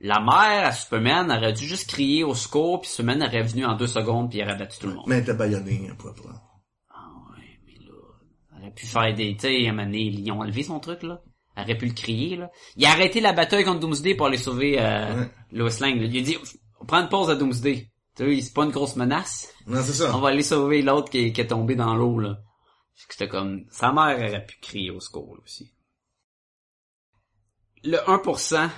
la 0.00 0.20
mère 0.20 0.66
à 0.66 0.72
Superman 0.72 1.30
aurait 1.30 1.52
dû 1.52 1.66
juste 1.66 1.88
crier 1.88 2.24
au 2.24 2.34
secours 2.34 2.80
puis 2.80 2.90
Superman 2.90 3.22
aurait 3.22 3.42
venu 3.42 3.64
en 3.64 3.74
deux 3.76 3.86
secondes 3.86 4.28
puis 4.30 4.38
il 4.40 4.44
aurait 4.44 4.56
battu 4.56 4.78
tout 4.80 4.88
le 4.88 4.94
monde. 4.94 5.04
Mais 5.06 5.16
elle 5.16 5.22
était 5.22 5.34
baïonnée, 5.34 5.88
hein, 5.90 5.94
pour, 5.98 6.12
pour. 6.14 6.30
Ah 6.90 7.08
ouais, 7.36 7.58
mais 7.66 7.74
là, 7.86 7.92
elle 8.56 8.62
aurait 8.62 8.74
pu 8.74 8.86
faire 8.86 9.14
des, 9.14 9.34
tu 9.34 9.40
sais, 9.40 9.66
à 9.66 9.70
un 9.70 9.72
moment 9.72 9.84
donné, 9.86 10.02
ils 10.02 10.30
ont 10.32 10.40
enlevé 10.40 10.62
son 10.62 10.80
truc, 10.80 11.02
là. 11.02 11.20
Elle 11.56 11.64
aurait 11.64 11.78
pu 11.78 11.86
le 11.86 11.94
crier, 11.94 12.36
là. 12.36 12.50
Il 12.76 12.84
a 12.84 12.90
arrêté 12.90 13.20
la 13.20 13.32
bataille 13.32 13.64
contre 13.64 13.80
Doomsday 13.80 14.14
pour 14.16 14.26
aller 14.26 14.36
sauver, 14.38 14.76
euh, 14.80 15.14
Ouais. 15.22 15.30
Lois 15.52 15.70
Lane, 15.80 16.00
là. 16.00 16.04
Il 16.06 16.18
a 16.18 16.22
dit, 16.22 16.36
on 16.80 16.84
prend 16.84 17.00
une 17.00 17.08
pause 17.08 17.30
à 17.30 17.36
Doomsday. 17.36 17.90
Tu 18.16 18.24
sais, 18.36 18.40
c'est 18.42 18.54
pas 18.54 18.64
une 18.64 18.70
grosse 18.72 18.96
menace. 18.96 19.52
Non, 19.66 19.80
c'est 19.82 19.92
ça. 19.92 20.14
On 20.16 20.20
va 20.20 20.28
aller 20.30 20.42
sauver 20.42 20.82
l'autre 20.82 21.10
qui, 21.10 21.18
est- 21.18 21.32
qui 21.32 21.40
est 21.40 21.46
tombé 21.46 21.76
dans 21.76 21.94
l'eau, 21.94 22.18
là. 22.18 22.36
Fait 22.96 23.06
que 23.08 23.14
C'était 23.14 23.28
comme, 23.28 23.64
sa 23.70 23.92
mère 23.92 24.18
aurait 24.18 24.44
pu 24.44 24.56
crier 24.60 24.90
au 24.90 25.00
secours, 25.00 25.36
là, 25.36 25.42
aussi. 25.44 25.72
Le 27.84 27.98
1% 27.98 28.70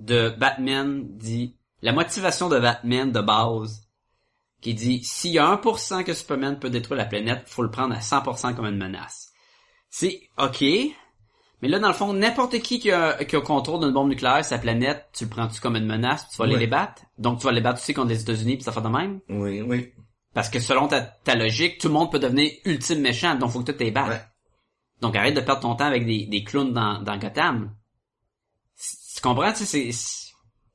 de 0.00 0.30
Batman 0.30 1.06
dit, 1.16 1.56
la 1.82 1.92
motivation 1.92 2.48
de 2.48 2.58
Batman 2.58 3.12
de 3.12 3.20
base, 3.20 3.86
qui 4.60 4.74
dit, 4.74 5.04
s'il 5.04 5.32
y 5.32 5.38
a 5.38 5.54
1% 5.56 6.04
que 6.04 6.14
Superman 6.14 6.58
peut 6.58 6.70
détruire 6.70 6.98
la 6.98 7.04
planète, 7.04 7.44
faut 7.46 7.62
le 7.62 7.70
prendre 7.70 7.94
à 7.94 8.00
100% 8.00 8.54
comme 8.54 8.66
une 8.66 8.78
menace. 8.78 9.32
C'est, 9.90 10.22
ok. 10.38 10.62
Mais 11.60 11.68
là, 11.68 11.78
dans 11.78 11.88
le 11.88 11.94
fond, 11.94 12.12
n'importe 12.12 12.58
qui 12.60 12.78
qui 12.78 12.90
a, 12.90 13.24
qui 13.24 13.36
a 13.36 13.40
contrôle 13.40 13.80
d'une 13.80 13.92
bombe 13.92 14.08
nucléaire, 14.08 14.44
sa 14.44 14.58
planète, 14.58 15.08
tu 15.12 15.24
le 15.24 15.30
prends-tu 15.30 15.60
comme 15.60 15.76
une 15.76 15.86
menace, 15.86 16.22
puis 16.22 16.32
tu 16.32 16.38
vas 16.38 16.44
aller 16.44 16.56
les 16.56 16.66
battre? 16.66 17.02
Donc, 17.18 17.40
tu 17.40 17.46
vas 17.46 17.52
les 17.52 17.60
battre 17.60 17.80
aussi 17.80 17.94
contre 17.94 18.08
les 18.08 18.22
États-Unis, 18.22 18.56
puis 18.56 18.64
ça 18.64 18.72
fait 18.72 18.80
de 18.80 18.88
même? 18.88 19.20
Oui, 19.28 19.60
oui. 19.60 19.92
Parce 20.34 20.48
que 20.48 20.60
selon 20.60 20.88
ta, 20.88 21.00
ta 21.00 21.34
logique, 21.34 21.78
tout 21.78 21.88
le 21.88 21.94
monde 21.94 22.12
peut 22.12 22.18
devenir 22.18 22.50
ultime 22.64 23.00
méchant, 23.00 23.34
donc 23.34 23.50
faut 23.50 23.62
que 23.62 23.72
tu 23.72 23.76
t'es 23.76 23.90
battre. 23.90 24.10
Ouais. 24.10 24.22
Donc 25.00 25.16
arrête 25.16 25.34
de 25.34 25.40
perdre 25.40 25.62
ton 25.62 25.74
temps 25.74 25.84
avec 25.84 26.06
des, 26.06 26.26
des 26.26 26.44
clowns 26.44 26.72
dans, 26.72 27.00
dans 27.02 27.16
Gotham. 27.16 27.74
Tu 29.14 29.20
comprends, 29.20 29.52
tu 29.52 29.64
sais, 29.64 29.92
c'est-. 29.92 30.28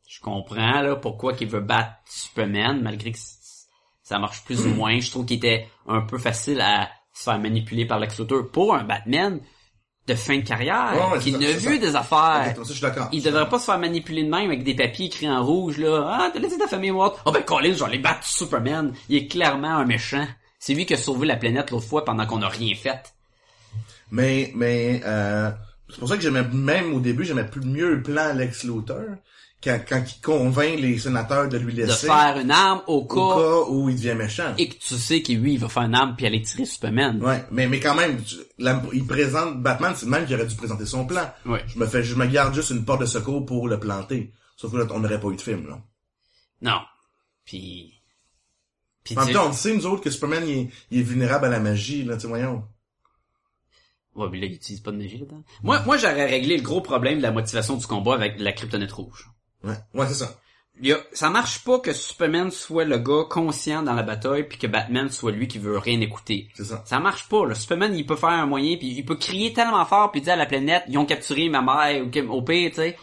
Je 0.08 0.20
comprends, 0.22 0.82
là, 0.82 0.96
pourquoi 0.96 1.34
qu'il 1.34 1.48
veut 1.50 1.60
battre 1.60 1.94
Superman, 2.06 2.82
malgré 2.82 3.12
que 3.12 3.18
ça 4.04 4.20
marche 4.20 4.44
plus 4.44 4.66
ou 4.66 4.70
moins. 4.70 5.00
Je 5.00 5.10
trouve 5.10 5.26
qu'il 5.26 5.38
était 5.38 5.68
un 5.88 6.02
peu 6.02 6.18
facile 6.18 6.62
à 6.62 6.90
se 7.14 7.24
faire 7.24 7.40
manipuler 7.40 7.86
par 7.86 8.00
Lex 8.00 8.20
Luthor 8.20 8.52
pour 8.52 8.76
un 8.76 8.84
Batman 8.84 9.42
de 10.06 10.16
fin 10.16 10.38
de 10.38 10.42
carrière, 10.42 11.12
ouais, 11.14 11.20
qui 11.20 11.32
c'est 11.32 11.54
vu 11.54 11.76
ça. 11.76 11.78
des 11.78 11.96
affaires. 11.96 12.54
Ça, 12.56 12.74
je. 12.74 13.02
Il 13.14 13.24
devrait 13.24 13.48
pas 13.48 13.58
se 13.58 13.66
faire 13.66 13.80
manipuler 13.80 14.24
de 14.24 14.30
même 14.30 14.48
avec 14.48 14.64
des 14.64 14.76
papiers 14.76 15.06
écrits 15.06 15.30
en 15.30 15.44
rouge, 15.44 15.78
là. 15.78 16.06
Ah, 16.20 16.30
t'as 16.34 16.40
laissé 16.40 16.58
ta 16.58 16.68
famille 16.68 16.92
morte. 16.92 17.22
Ah 17.26 17.32
ben, 17.32 17.42
Colin, 17.42 17.74
aller 17.86 18.00
battre 18.00 18.26
Superman. 18.26 18.94
Il 19.08 19.16
est 19.16 19.28
clairement 19.28 19.70
un 19.70 19.86
méchant. 19.86 20.28
C'est 20.60 20.74
lui 20.74 20.86
qui 20.86 20.94
a 20.94 20.98
sauvé 20.98 21.26
la 21.26 21.38
planète 21.38 21.72
l'autre 21.72 21.88
fois 21.88 22.04
pendant 22.04 22.26
qu'on 22.26 22.40
n'a 22.40 22.50
rien 22.50 22.76
fait. 22.76 23.14
Mais, 24.14 24.52
mais, 24.56 25.02
euh, 25.06 25.50
c'est 25.90 25.98
pour 26.00 26.08
ça 26.08 26.16
que 26.18 26.22
j'aimais, 26.22 26.44
même 26.54 26.94
au 26.94 27.00
début, 27.00 27.26
j'aimais 27.26 27.46
plus 27.48 27.62
mieux 27.62 27.96
le 27.96 28.04
plan 28.04 28.32
Lex 28.34 28.64
Luthor, 28.64 29.02
quand, 29.64 29.80
quand 29.90 30.04
il 30.06 30.22
convainc 30.22 30.80
les 30.80 31.00
sénateurs 31.00 31.50
de 31.50 31.58
lui 31.58 31.74
De 31.74 31.82
laisser, 31.86 32.06
faire 32.06 32.38
une 32.40 32.52
arme 32.52 32.82
au 32.86 32.98
au 32.98 33.06
cas, 33.06 33.42
cas 33.42 33.70
où 33.72 33.90
il 33.90 33.96
devient 33.96 34.14
méchant. 34.16 34.54
et 34.60 34.70
que 34.70 34.76
tu 34.76 34.94
sais 34.96 35.24
que 35.24 35.32
lui, 35.32 35.54
il 35.54 35.60
va 35.60 35.68
faire 35.68 35.84
une 35.84 35.96
arme 35.96 36.14
puis 36.16 36.28
aller 36.28 36.42
tirer 36.44 36.66
Superman. 36.66 37.24
Ouais, 37.24 37.44
mais, 37.50 37.68
mais 37.68 37.80
quand 37.80 37.96
même, 37.96 38.22
tu- 38.22 38.36
la- 38.60 38.84
il 38.94 39.08
présente 39.08 39.62
Batman, 39.64 39.94
c'est 39.96 40.06
le 40.06 40.12
même 40.12 40.26
qui 40.28 40.36
aurait 40.36 40.46
dû 40.46 40.56
présenter 40.56 40.86
son 40.86 41.06
plan. 41.08 41.32
Ouais. 41.48 41.64
Je 41.68 41.80
me 41.80 41.88
fais, 41.88 42.04
je 42.04 42.14
me 42.16 42.28
garde 42.28 42.54
juste 42.54 42.70
une 42.70 42.86
porte 42.86 43.02
de 43.02 43.06
secours 43.08 43.44
pour 43.46 43.68
le 43.68 43.80
planter. 43.80 44.32
Sauf 44.58 44.72
que 44.72 44.78
là, 44.78 44.86
on 44.92 45.00
n'aurait 45.00 45.20
pas 45.20 45.30
eu 45.30 45.36
de 45.38 45.42
film, 45.42 45.68
là. 45.68 45.80
Non. 46.62 46.82
Puis... 47.46 47.94
Puis 49.04 49.18
En 49.18 49.26
même 49.26 49.34
temps, 49.34 49.48
on 49.50 49.54
sait, 49.54 49.74
nous 49.74 49.86
autres, 49.86 50.02
que 50.04 50.10
Superman, 50.12 50.44
il 50.48 50.58
est, 50.58 50.70
il 50.92 51.00
est 51.00 51.04
vulnérable 51.04 51.46
à 51.46 51.50
la 51.50 51.60
magie, 51.60 52.04
là, 52.04 52.16
tu 52.16 52.28
voyons. 52.28 52.64
Ouais, 54.16 54.28
mais 54.32 54.40
là, 54.40 54.46
il 54.46 54.54
utilise 54.54 54.80
pas 54.82 54.92
de 54.92 54.98
magie 54.98 55.18
là-dedans. 55.18 55.44
Moi, 55.64 55.82
moi, 55.86 55.98
j'aurais 55.98 56.26
réglé 56.28 56.58
le 56.58 56.64
gros 56.64 56.82
problème 56.82 57.18
de 57.18 57.24
la 57.24 57.32
motivation 57.32 57.76
du 57.78 57.88
combat 57.88 58.14
avec 58.14 58.40
la 58.40 58.52
kryptonite 58.52 58.92
rouge. 58.92 59.30
Ouais, 59.64 59.74
ouais, 59.96 60.08
c'est 60.08 60.14
ça. 60.26 60.40
Il 60.82 60.88
y 60.88 60.94
a- 60.94 61.04
ça 61.14 61.30
marche 61.30 61.64
pas 61.64 61.80
que 61.80 61.94
Superman 61.94 62.50
soit 62.50 62.84
le 62.86 62.98
gars 62.98 63.24
conscient 63.30 63.84
dans 63.84 63.94
la 63.94 64.02
bataille 64.04 64.44
puis 64.48 64.58
que 64.58 64.66
Batman 64.68 65.10
soit 65.10 65.32
lui 65.32 65.48
qui 65.48 65.60
veut 65.60 65.78
rien 65.78 66.02
écouter. 66.02 66.50
C'est 66.56 66.64
ça. 66.66 66.84
Ça 66.86 67.00
marche 67.00 67.30
pas, 67.30 67.46
là. 67.46 67.54
Superman, 67.54 67.96
il 67.96 68.06
peut 68.08 68.16
faire 68.16 68.30
un 68.30 68.48
moyen 68.48 68.76
puis 68.78 68.88
il 68.88 69.06
peut 69.06 69.16
crier 69.16 69.54
tellement 69.54 69.86
fort 69.86 70.12
puis 70.12 70.22
dire 70.22 70.34
à 70.34 70.36
la 70.36 70.48
planète, 70.48 70.84
ils 70.88 70.98
ont 70.98 71.06
capturé 71.06 71.48
ma 71.50 71.62
mère 71.62 72.04
ou 72.06 72.10
que- 72.10 72.26
au 72.28 72.42
pire, 72.42 72.72
tu 72.72 72.78
sais. 72.78 72.98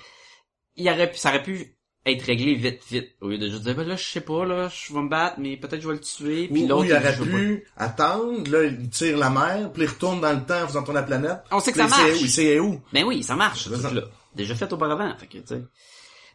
Il 0.76 0.88
aurait 0.88 1.10
pu, 1.10 1.16
ça 1.18 1.28
aurait 1.30 1.42
pu 1.42 1.76
être 2.06 2.22
réglé 2.24 2.54
vite, 2.54 2.82
vite. 2.90 3.10
Au 3.20 3.28
lieu 3.28 3.38
de 3.38 3.48
juste 3.48 3.62
dire, 3.62 3.74
ben 3.74 3.86
là, 3.86 3.96
je 3.96 4.04
sais 4.04 4.20
pas, 4.22 4.44
là, 4.46 4.68
je 4.68 4.92
vais 4.92 5.00
me 5.02 5.08
battre, 5.08 5.36
mais 5.38 5.56
peut-être 5.56 5.80
je 5.82 5.86
vais 5.88 5.94
le 5.94 6.00
tuer 6.00 6.48
puis 6.48 6.66
l'autre, 6.66 6.86
il 6.86 6.92
aurait 6.94 7.16
pu 7.16 7.66
attendre, 7.76 8.50
là, 8.50 8.64
il 8.64 8.88
tire 8.88 9.18
la 9.18 9.28
mer, 9.30 9.70
puis 9.72 9.82
il 9.82 9.88
retourne 9.88 10.20
dans 10.20 10.32
le 10.32 10.44
temps 10.44 10.62
en 10.62 10.66
faisant 10.66 10.82
tourner 10.82 11.00
la 11.00 11.06
planète. 11.06 11.38
On 11.50 11.60
sait 11.60 11.72
que 11.72 11.78
ça 11.78 11.84
il 11.84 11.90
sait 11.90 11.96
marche. 12.02 12.12
où, 12.20 12.24
Il 12.24 12.30
sait 12.30 12.58
où. 12.58 12.80
Ben 12.92 13.04
oui, 13.04 13.22
ça 13.22 13.36
marche, 13.36 13.64
ce 13.64 13.70
truc-là. 13.70 14.02
Déjà 14.34 14.54
fait 14.54 14.72
auparavant, 14.72 15.14
fait 15.18 15.26
que, 15.26 15.38
tu 15.38 15.46
sais. 15.46 15.62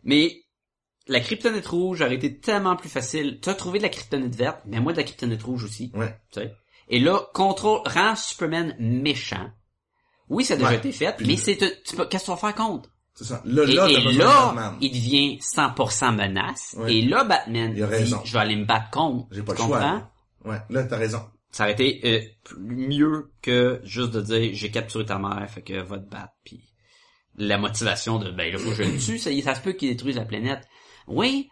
Mais, 0.04 0.42
la 1.08 1.20
kryptonite 1.20 1.66
rouge 1.68 2.02
aurait 2.02 2.16
été 2.16 2.40
tellement 2.40 2.76
plus 2.76 2.90
facile. 2.90 3.40
Tu 3.42 3.50
as 3.50 3.54
trouvé 3.56 3.80
de 3.80 3.84
la 3.84 3.90
kryptonite 3.90 4.36
verte, 4.36 4.60
mais 4.66 4.80
moi 4.80 4.92
de 4.92 4.98
la 4.98 5.04
kryptonite 5.04 5.42
rouge 5.44 5.64
aussi, 5.64 5.92
Ouais. 5.96 6.16
tu 6.32 6.42
sais. 6.42 6.54
Et 6.90 7.00
là, 7.00 7.22
contrôle, 7.34 7.82
rend 7.86 8.16
Superman 8.16 8.76
méchant. 8.80 9.50
Oui, 10.30 10.44
ça 10.46 10.54
a 10.56 10.58
déjà 10.58 10.70
Ouais. 10.70 10.78
été 10.78 10.92
fait, 10.92 11.16
Puis- 11.18 11.26
mais 11.28 11.38
c'est, 11.38 11.58
tu 11.58 11.96
peux- 11.96 12.06
qu'est-ce 12.06 12.24
que 12.26 12.32
tu 12.32 12.32
vas 12.32 12.38
faire 12.38 12.56
contre? 12.56 12.90
C'est 13.16 13.24
ça. 13.24 13.42
Là, 13.46 13.64
Et, 13.64 13.74
là, 13.74 13.88
et 13.90 14.02
là, 14.14 14.76
il 14.82 14.92
devient 14.92 15.38
100% 15.42 16.16
menace. 16.16 16.76
Et 16.88 17.02
là, 17.02 17.24
Batman 17.24 17.74
Il 17.76 17.82
a 17.84 17.88
dit, 17.88 17.94
raison. 17.94 18.22
je 18.26 18.34
vais 18.34 18.40
aller 18.40 18.56
me 18.58 18.66
battre 18.66 18.90
contre. 18.92 19.28
J'ai 19.32 19.42
pas 19.42 19.54
le 19.54 19.58
choix. 19.58 19.68
comprends? 19.80 20.12
Ouais, 20.44 20.58
là, 20.70 20.84
t'as 20.84 20.98
raison. 20.98 21.22
Ça 21.50 21.64
aurait 21.64 21.72
été 21.74 22.02
euh, 22.04 22.22
mieux 22.60 23.32
que 23.42 23.80
juste 23.86 24.12
de 24.12 24.20
dire 24.22 24.50
j'ai 24.54 24.70
capturé 24.70 25.06
ta 25.06 25.18
mère, 25.18 25.50
fait 25.50 25.62
que 25.62 25.82
va 25.82 25.98
te 25.98 26.10
battre. 26.10 26.34
Puis 26.44 26.62
la 27.38 27.58
motivation 27.58 28.20
de 28.20 28.30
ben 28.32 28.52
là 28.52 28.60
faut 28.60 28.70
que 28.72 28.76
je 28.76 28.84
le 28.84 28.98
tue, 29.00 29.18
ça, 29.18 29.30
ça 29.42 29.56
se 29.56 29.62
peut 29.62 29.72
qu'il 29.72 29.90
détruise 29.90 30.18
la 30.18 30.26
planète. 30.26 30.68
Oui. 31.08 31.48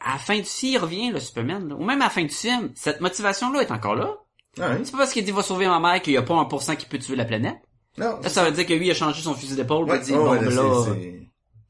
À 0.00 0.14
la 0.14 0.18
fin 0.18 0.36
du 0.36 0.42
film, 0.44 0.72
il 0.72 0.78
revient 0.78 1.10
le 1.12 1.20
Superman, 1.20 1.68
là. 1.68 1.76
ou 1.76 1.84
même 1.84 2.00
à 2.00 2.06
la 2.06 2.10
fin 2.10 2.22
du 2.24 2.34
film, 2.34 2.72
cette 2.74 3.00
motivation-là 3.00 3.60
est 3.62 3.70
encore 3.70 3.94
là. 3.94 4.12
Ah, 4.60 4.70
oui. 4.72 4.80
C'est 4.84 4.90
pas 4.90 4.98
parce 4.98 5.12
qu'il 5.12 5.24
dit 5.24 5.30
va 5.30 5.44
sauver 5.44 5.68
ma 5.68 5.78
mère 5.78 6.02
qu'il 6.02 6.14
y 6.14 6.16
a 6.16 6.22
pas 6.22 6.34
un 6.34 6.46
pour 6.46 6.62
cent 6.62 6.74
qui 6.74 6.86
peut 6.86 6.98
tuer 6.98 7.14
la 7.14 7.24
planète. 7.24 7.58
Non. 7.98 8.20
Là, 8.20 8.28
ça 8.28 8.44
veut 8.44 8.52
dire 8.52 8.66
que 8.66 8.74
lui 8.74 8.86
il 8.86 8.90
a 8.90 8.94
changé 8.94 9.22
son 9.22 9.34
fusil 9.34 9.56
d'épaule, 9.56 9.88
Ouais, 9.88 9.98
il 9.98 10.04
dit 10.04 10.12
oh, 10.12 10.24
bon 10.24 10.30
ouais, 10.32 10.40
ben 10.40 10.50
là, 10.54 10.94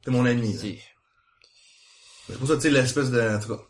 T'es 0.05 0.11
mon 0.11 0.24
ami, 0.24 0.53
là. 0.53 0.59
c'est- 0.61 2.39
pour 2.39 2.48
ça, 2.48 2.57
tu 2.57 2.62
sais, 2.62 2.70
l'espèce 2.70 3.11
de, 3.11 3.20
en 3.20 3.40
tout 3.40 3.55
cas. 3.55 3.62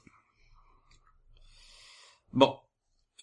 Bon. 2.33 2.57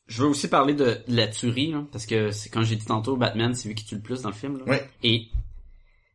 Je 0.05 0.21
veux 0.21 0.29
aussi 0.29 0.47
parler 0.47 0.73
de, 0.73 1.01
la 1.07 1.27
tuerie, 1.27 1.71
là, 1.71 1.85
parce 1.91 2.05
que 2.05 2.31
c'est 2.31 2.49
quand 2.49 2.63
j'ai 2.63 2.75
dit 2.75 2.85
tantôt, 2.85 3.15
Batman, 3.15 3.55
c'est 3.55 3.67
lui 3.67 3.75
qui 3.75 3.85
tue 3.85 3.95
le 3.95 4.01
plus 4.01 4.21
dans 4.21 4.29
le 4.29 4.35
film. 4.35 4.57
Là. 4.57 4.65
Ouais. 4.65 4.89
Et 5.01 5.29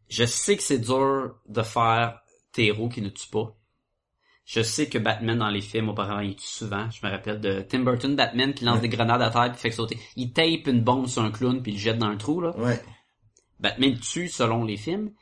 je 0.09 0.25
sais 0.25 0.57
que 0.57 0.63
c'est 0.63 0.79
dur 0.79 1.35
de 1.49 1.63
faire 1.63 2.21
tes 2.53 2.67
héros 2.67 2.89
qui 2.89 3.03
ne 3.03 3.09
tuent 3.09 3.31
pas. 3.31 3.55
Je 4.45 4.63
sais 4.63 4.89
que 4.89 4.99
Batman 4.99 5.39
dans 5.39 5.51
les 5.51 5.61
films 5.61 5.91
auparavant 5.91 6.21
il 6.21 6.35
tue 6.35 6.47
souvent. 6.47 6.89
Je 6.91 7.07
me 7.07 7.11
rappelle 7.11 7.39
de 7.41 7.61
Tim 7.61 7.81
Burton 7.81 8.17
Batman 8.17 8.55
qui 8.55 8.65
lance 8.65 8.81
des 8.81 8.89
grenades 8.89 9.21
à 9.21 9.29
terre 9.31 9.53
puis 9.53 9.61
fait 9.61 9.71
sauter. 9.71 9.99
Il 10.17 10.33
tape 10.33 10.67
une 10.67 10.81
bombe 10.83 11.07
sur 11.07 11.23
un 11.23 11.31
clown 11.31 11.63
puis 11.63 11.73
il 11.73 11.75
le 11.75 11.81
jette 11.81 11.99
dans 11.99 12.07
un 12.07 12.17
trou 12.17 12.41
là. 12.41 12.57
Ouais. 12.57 12.81
Batman 13.61 13.99
tue 13.99 14.29
selon 14.29 14.65
les 14.65 14.77
films, 14.77 15.13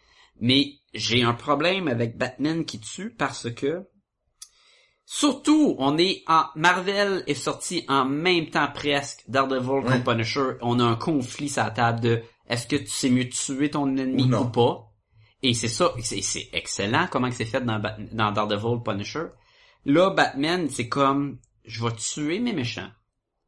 mais 0.40 0.74
j'ai 0.94 1.22
un 1.22 1.34
problème 1.34 1.88
avec 1.88 2.16
Batman 2.16 2.64
qui 2.64 2.80
tue 2.80 3.10
parce 3.10 3.50
que 3.50 3.86
surtout 5.04 5.76
on 5.78 5.96
est 5.98 6.22
en 6.26 6.44
Marvel 6.54 7.22
est 7.26 7.34
sorti 7.34 7.84
en 7.88 8.04
même 8.04 8.50
temps 8.50 8.68
presque 8.72 9.22
Daredevil 9.28 9.70
Ouais. 9.70 9.82
contre 9.84 10.04
Punisher, 10.04 10.52
on 10.60 10.80
a 10.80 10.84
un 10.84 10.96
conflit 10.96 11.48
sur 11.48 11.62
la 11.64 11.70
table 11.70 12.00
de 12.00 12.22
est-ce 12.48 12.66
que 12.66 12.76
tu 12.76 12.86
sais 12.88 13.10
mieux 13.10 13.28
tuer 13.28 13.70
ton 13.70 13.96
ennemi 13.96 14.32
Ou 14.32 14.44
pas? 14.46 14.82
Et 15.42 15.54
c'est 15.54 15.68
ça, 15.68 15.92
c'est 16.02 16.48
excellent 16.52 17.08
comment 17.10 17.28
que 17.28 17.34
c'est 17.34 17.44
fait 17.44 17.60
dans, 17.60 17.80
dans 18.12 18.32
Daredevil 18.32 18.82
Punisher. 18.84 19.26
Là 19.84 20.10
Batman, 20.10 20.68
c'est 20.70 20.88
comme 20.88 21.38
je 21.64 21.84
vais 21.84 21.92
tuer 21.94 22.38
mes 22.40 22.52
méchants. 22.52 22.90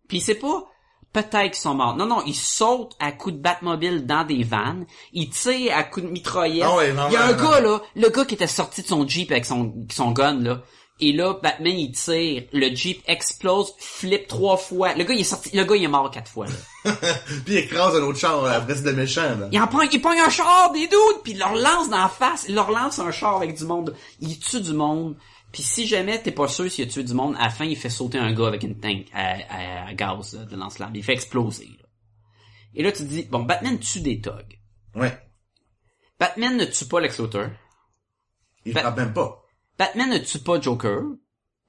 Puis 0.09 0.21
c'est 0.21 0.37
pas 0.37 0.65
peut-être 1.13 1.53
qu'ils 1.53 1.55
sont 1.55 1.75
morts. 1.75 1.97
Non, 1.97 2.07
non, 2.07 2.23
ils 2.27 2.35
sautent 2.35 2.97
à 3.01 3.13
coups 3.13 3.37
de 3.37 3.41
Batmobile 3.41 4.07
dans 4.07 4.25
des 4.25 4.43
vannes. 4.43 4.87
Ils 5.13 5.31
tirent 5.31 5.77
à 5.77 5.83
coups 5.85 6.07
de 6.07 6.11
mitraillette. 6.11 6.67
Ah 6.67 6.77
ouais, 6.77 6.93
non, 6.93 7.05
il 7.09 7.15
y 7.15 7.17
a 7.17 7.25
un 7.25 7.33
non, 7.33 7.51
gars, 7.51 7.61
là, 7.61 7.81
le 7.97 8.09
gars 8.09 8.25
qui 8.25 8.35
était 8.35 8.47
sorti 8.47 8.83
de 8.83 8.87
son 8.87 9.07
Jeep 9.07 9.31
avec 9.31 9.45
son, 9.45 9.75
son 9.91 10.13
gun, 10.13 10.41
là. 10.41 10.63
Et 11.01 11.13
là, 11.13 11.35
Batman, 11.41 11.79
il 11.79 11.93
tire, 11.93 12.43
le 12.53 12.75
Jeep 12.75 13.03
explose, 13.07 13.73
flippe 13.79 14.27
trois 14.27 14.57
fois. 14.57 14.95
Le 14.95 15.05
gars, 15.05 15.15
il 15.15 15.21
est 15.21 15.25
sorti, 15.25 15.57
le 15.57 15.63
gars, 15.63 15.77
il 15.77 15.85
est 15.85 15.89
mort 15.89 16.11
quatre 16.11 16.29
fois, 16.29 16.47
là. 16.47 16.93
Puis 17.45 17.55
il 17.55 17.57
écrase 17.59 17.95
un 17.95 18.03
autre 18.03 18.19
char, 18.19 18.45
après 18.45 18.75
c'est 18.75 18.85
le 18.85 18.95
méchant, 18.95 19.23
là. 19.39 19.49
Il 19.53 19.61
en 19.61 19.69
prend, 19.69 19.83
il 19.83 20.03
pogne 20.03 20.19
un 20.19 20.29
char 20.29 20.73
des 20.73 20.89
doutes, 20.89 21.23
puis 21.23 21.33
il 21.33 21.39
leur 21.39 21.55
lance 21.55 21.89
dans 21.89 21.99
la 21.99 22.09
face, 22.09 22.47
il 22.49 22.57
leur 22.57 22.73
lance 22.73 22.99
un 22.99 23.13
char 23.13 23.37
avec 23.37 23.57
du 23.57 23.65
monde. 23.65 23.95
Il 24.21 24.39
tue 24.41 24.61
du 24.61 24.73
monde. 24.73 25.15
Puis 25.53 25.63
si 25.63 25.87
jamais 25.87 26.21
t'es 26.23 26.33
pas 26.33 26.47
sûr 26.49 26.71
s'il 26.71 26.85
a 26.87 26.91
tué 26.91 27.03
du 27.05 27.15
monde, 27.15 27.35
à 27.39 27.45
la 27.45 27.51
fin, 27.51 27.65
il 27.65 27.77
fait 27.77 27.89
sauter 27.91 28.19
un 28.19 28.33
gars 28.33 28.47
avec 28.49 28.63
une 28.63 28.79
tank 28.79 29.07
à, 29.13 29.33
à- 29.49 29.87
à 29.89 29.95
gaz 29.95 30.35
là, 30.35 30.45
de 30.45 30.57
lance-flamme. 30.57 30.95
Il 30.95 31.03
fait 31.03 31.15
exploser. 31.15 31.67
là. 31.67 31.87
Et 32.75 32.83
là, 32.83 32.93
tu 32.93 32.99
te 32.99 33.09
dis, 33.09 33.23
bon, 33.25 33.41
Batman 33.45 33.79
tue 33.79 34.01
des 34.01 34.21
thugs. 34.21 34.59
Ouais. 34.95 35.19
Batman 36.21 36.57
ne 36.57 36.65
tue 36.67 36.85
pas 36.87 37.01
Lex 37.01 37.19
Luthor. 37.21 37.49
Il 38.65 38.73
frappe 38.77 38.97
même 38.97 39.15
pas. 39.15 39.43
Batman 39.79 40.11
ne 40.11 40.19
tue 40.19 40.39
pas 40.41 40.61
Joker. 40.61 41.01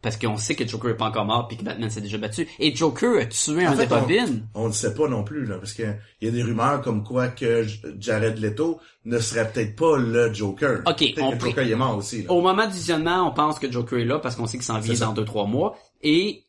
Parce 0.01 0.15
qu'on 0.15 0.37
sait 0.37 0.55
que 0.55 0.65
Joker 0.65 0.91
est 0.91 0.95
pas 0.97 1.07
encore 1.09 1.25
mort 1.25 1.47
puis 1.49 1.57
que 1.57 1.63
Batman 1.63 1.89
s'est 1.89 1.99
déjà 1.99 2.17
battu. 2.17 2.47
Et 2.57 2.73
Joker 2.73 3.21
a 3.21 3.25
tué 3.25 3.67
En 3.67 3.71
un 3.71 3.75
fait, 3.75 3.85
des 3.87 3.93
on- 3.93 3.99
Robins. 3.99 4.39
On 4.53 4.67
ne 4.69 4.73
sait 4.73 4.93
pas 4.93 5.09
non 5.09 5.25
plus, 5.25 5.45
là, 5.45 5.57
parce 5.57 5.73
que 5.73 5.83
il 6.21 6.25
y 6.25 6.27
a 6.29 6.31
des 6.31 6.41
rumeurs 6.41 6.81
comme 6.81 7.03
quoi 7.03 7.27
que 7.27 7.65
Jared 7.99 8.39
Leto 8.39 8.79
ne 9.03 9.19
serait 9.19 9.51
peut-être 9.51 9.75
pas 9.75 9.97
le 9.97 10.33
Joker. 10.33 10.83
Ok, 10.85 11.03
on 11.19 11.31
que 11.31 11.39
Joker 11.47 11.63
il 11.65 11.71
est 11.71 11.75
mort 11.75 11.97
aussi, 11.97 12.23
là. 12.23 12.31
Au 12.31 12.39
moment 12.41 12.65
du 12.65 12.73
visionnement, 12.73 13.27
on 13.29 13.33
pense 13.33 13.59
que 13.59 13.69
Joker 13.69 13.99
est 13.99 14.05
là 14.05 14.19
parce 14.19 14.37
qu'on 14.37 14.45
sait 14.47 14.57
qu'il 14.57 14.65
s'en 14.65 14.79
vient 14.79 14.95
dans 14.95 15.11
deux 15.13 15.25
trois 15.25 15.45
mois. 15.45 15.77
Et 16.01 16.45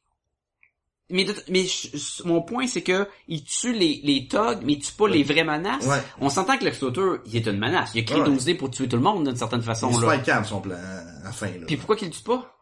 mais 1.12 1.24
de- 1.24 1.34
mais 1.48 1.64
je- 1.64 2.22
mon 2.24 2.40
point 2.42 2.68
c'est 2.68 2.82
que 2.82 3.08
il 3.26 3.42
tue 3.42 3.72
les 3.72 4.00
les 4.04 4.28
thugs, 4.28 4.60
mais 4.62 4.74
il 4.74 4.78
tue 4.78 4.92
pas 4.92 5.08
les 5.08 5.24
vraies 5.24 5.42
menaces. 5.42 5.84
Ouais. 5.86 6.00
On 6.20 6.30
s'entend 6.30 6.56
que 6.56 6.64
Lex 6.64 6.80
Luthor, 6.82 7.16
il 7.26 7.34
est 7.36 7.46
une 7.48 7.58
menace. 7.58 7.90
Il 7.96 8.00
a 8.02 8.04
créé 8.04 8.20
Ouais. 8.20 8.26
dosé 8.26 8.54
pour 8.54 8.70
tuer 8.70 8.86
tout 8.86 8.94
le 8.94 9.02
monde 9.02 9.26
d'une 9.26 9.34
certaine 9.34 9.62
façon 9.62 9.90
Il 9.92 10.00
là. 10.06 10.18
calme 10.18 10.44
son 10.44 10.60
plan 10.60 10.76
à 10.76 11.24
la 11.24 11.32
fin, 11.32 11.46
là. 11.48 11.66
Puis 11.66 11.76
pourquoi 11.76 11.96
qu'il 11.96 12.06
le 12.06 12.14
tue 12.14 12.22
pas? 12.22 12.56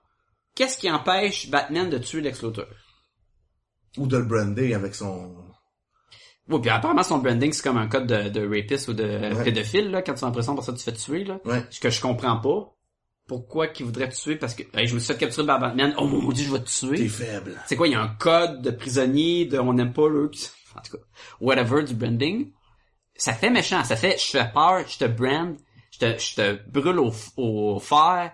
Qu'est-ce 0.59 0.77
qui 0.77 0.91
empêche 0.91 1.49
Batman 1.51 1.89
de 1.89 1.99
tuer 1.99 2.21
Lex 2.21 2.43
Luthor? 2.43 2.67
Ou 3.97 4.09
de 4.09 4.17
le 4.17 4.25
brander 4.25 4.75
avec 4.75 4.93
son... 4.93 5.37
Oui, 6.49 6.61
puis 6.61 6.69
apparemment 6.71 7.05
son 7.05 7.19
branding 7.19 7.53
c'est 7.53 7.63
comme 7.63 7.77
un 7.77 7.87
code 7.87 8.09
de, 8.09 8.29
de 8.29 8.45
rapiste 8.45 8.89
ou 8.89 8.93
de 8.93 9.05
Ouais. 9.37 9.45
pédophile 9.45 9.91
là 9.93 10.03
quand 10.03 10.15
tu 10.15 10.25
as 10.25 10.27
l'impression 10.27 10.57
pour 10.57 10.65
ça 10.65 10.73
tu 10.73 10.79
te 10.79 10.83
fais 10.83 10.93
tuer 10.93 11.23
là. 11.23 11.39
Ouais. 11.45 11.63
Ce 11.71 11.79
que 11.79 11.91
je 11.91 12.01
comprends 12.01 12.41
pas. 12.41 12.75
Pourquoi 13.29 13.69
qu'il 13.69 13.87
voudrait 13.87 14.09
te 14.09 14.17
tuer 14.17 14.35
parce 14.35 14.57
que 14.57 14.65
hey, 14.75 14.89
je 14.89 14.95
me 14.97 14.99
suis 14.99 15.13
fait 15.13 15.19
capturer 15.21 15.47
par 15.47 15.61
Batman. 15.61 15.95
Oh 15.97 16.07
mon 16.09 16.33
dieu, 16.33 16.45
je 16.45 16.53
vais 16.53 16.61
te 16.61 16.69
tuer. 16.69 16.97
T'es 16.97 17.09
faible. 17.09 17.57
C'est 17.67 17.77
quoi, 17.77 17.87
il 17.87 17.93
y 17.93 17.95
a 17.95 18.01
un 18.03 18.17
code 18.17 18.61
de 18.61 18.73
prisonnier, 18.73 19.45
de 19.47 19.61
on 19.61 19.75
n'aime 19.75 19.93
pas 19.93 20.09
le, 20.09 20.25
en 20.25 20.81
tout 20.81 20.97
cas, 20.97 21.03
whatever 21.41 21.85
du 21.85 21.95
branding. 21.95 22.51
Ça 23.15 23.33
fait 23.33 23.51
méchant, 23.51 23.85
ça 23.85 23.95
fait, 23.95 24.17
je 24.19 24.33
te 24.33 24.39
fais 24.39 24.51
peur, 24.53 24.83
je 24.89 24.99
te 24.99 25.05
brand, 25.05 25.57
je 25.93 25.99
te, 25.99 26.19
je 26.19 26.35
te 26.35 26.71
brûle 26.71 26.99
au, 26.99 27.13
au 27.37 27.79
fer. 27.79 28.33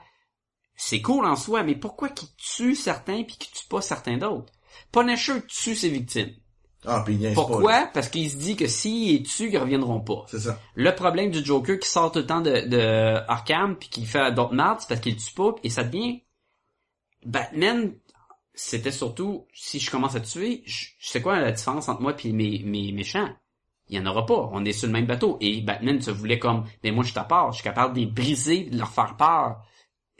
C'est 0.76 1.01
cool 1.01 1.24
en 1.24 1.36
soi, 1.36 1.62
mais 1.62 1.76
pourquoi 1.76 2.09
qu'il 2.09 2.28
tue 2.36 2.74
certains 2.74 3.22
puis 3.22 3.36
qu'il 3.36 3.52
tue 3.52 3.68
pas 3.68 3.80
certains 3.80 4.18
d'autres? 4.18 4.52
Punisher 4.90 5.42
tue 5.46 5.76
ses 5.76 5.88
victimes. 5.88 6.34
Ah, 6.86 7.02
puis 7.05 7.14
il 7.14 7.28
pas. 7.28 7.34
Pourquoi? 7.34 7.88
Parce 7.94 8.09
qu'il 8.09 8.30
se 8.30 8.36
dit 8.36 8.56
que 8.56 8.66
s'il 8.66 9.16
les 9.16 9.22
tue, 9.22 9.51
ils 9.51 9.59
reviendront 9.59 10.01
pas. 10.01 10.24
C'est 10.28 10.40
ça. 10.40 10.60
Le 10.74 10.94
problème 10.94 11.30
du 11.30 11.44
Joker 11.44 11.78
qui 11.78 11.88
sort 11.88 12.12
tout 12.12 12.18
le 12.18 12.26
temps 12.26 12.40
de, 12.40 12.68
de 12.68 13.20
Arkham 13.28 13.76
puis 13.76 13.88
qui 13.88 14.05
fait 14.05 14.32
d'autres 14.32 14.55
mardes, 14.55 14.80
c'est 14.80 14.88
parce 14.88 15.01
qu'il 15.01 15.14
le 15.14 15.20
tue 15.20 15.32
pas 15.34 15.55
et 15.62 15.70
ça 15.70 15.84
devient 15.84 16.22
Batman. 17.24 17.94
C'était 18.56 18.92
surtout 18.92 19.46
si 19.52 19.80
je 19.80 19.90
commence 19.90 20.14
à 20.14 20.20
tuer, 20.20 20.62
je, 20.66 20.86
je 20.98 21.09
sais 21.09 21.22
quoi 21.22 21.40
la 21.40 21.52
différence 21.52 21.88
entre 21.88 22.02
moi 22.02 22.12
puis 22.12 22.32
mes, 22.32 22.62
mes 22.64 22.92
méchants? 22.92 23.30
Il 23.88 23.96
y 23.96 24.01
en 24.01 24.06
aura 24.06 24.26
pas. 24.26 24.51
On 24.52 24.64
est 24.64 24.72
sur 24.72 24.86
le 24.86 24.92
même 24.92 25.06
bateau 25.06 25.38
et 25.40 25.60
Batman 25.60 26.01
se 26.01 26.10
voulait 26.10 26.38
comme, 26.38 26.64
mais 26.82 26.90
moi 26.90 27.05
je 27.05 27.10
suis 27.10 27.18
à 27.18 27.24
part, 27.24 27.51
je 27.52 27.56
suis 27.56 27.64
capable 27.64 27.94
de 27.94 28.01
les 28.01 28.06
briser, 28.06 28.64
de 28.64 28.78
leur 28.78 28.90
faire 28.90 29.16
peur 29.16 29.62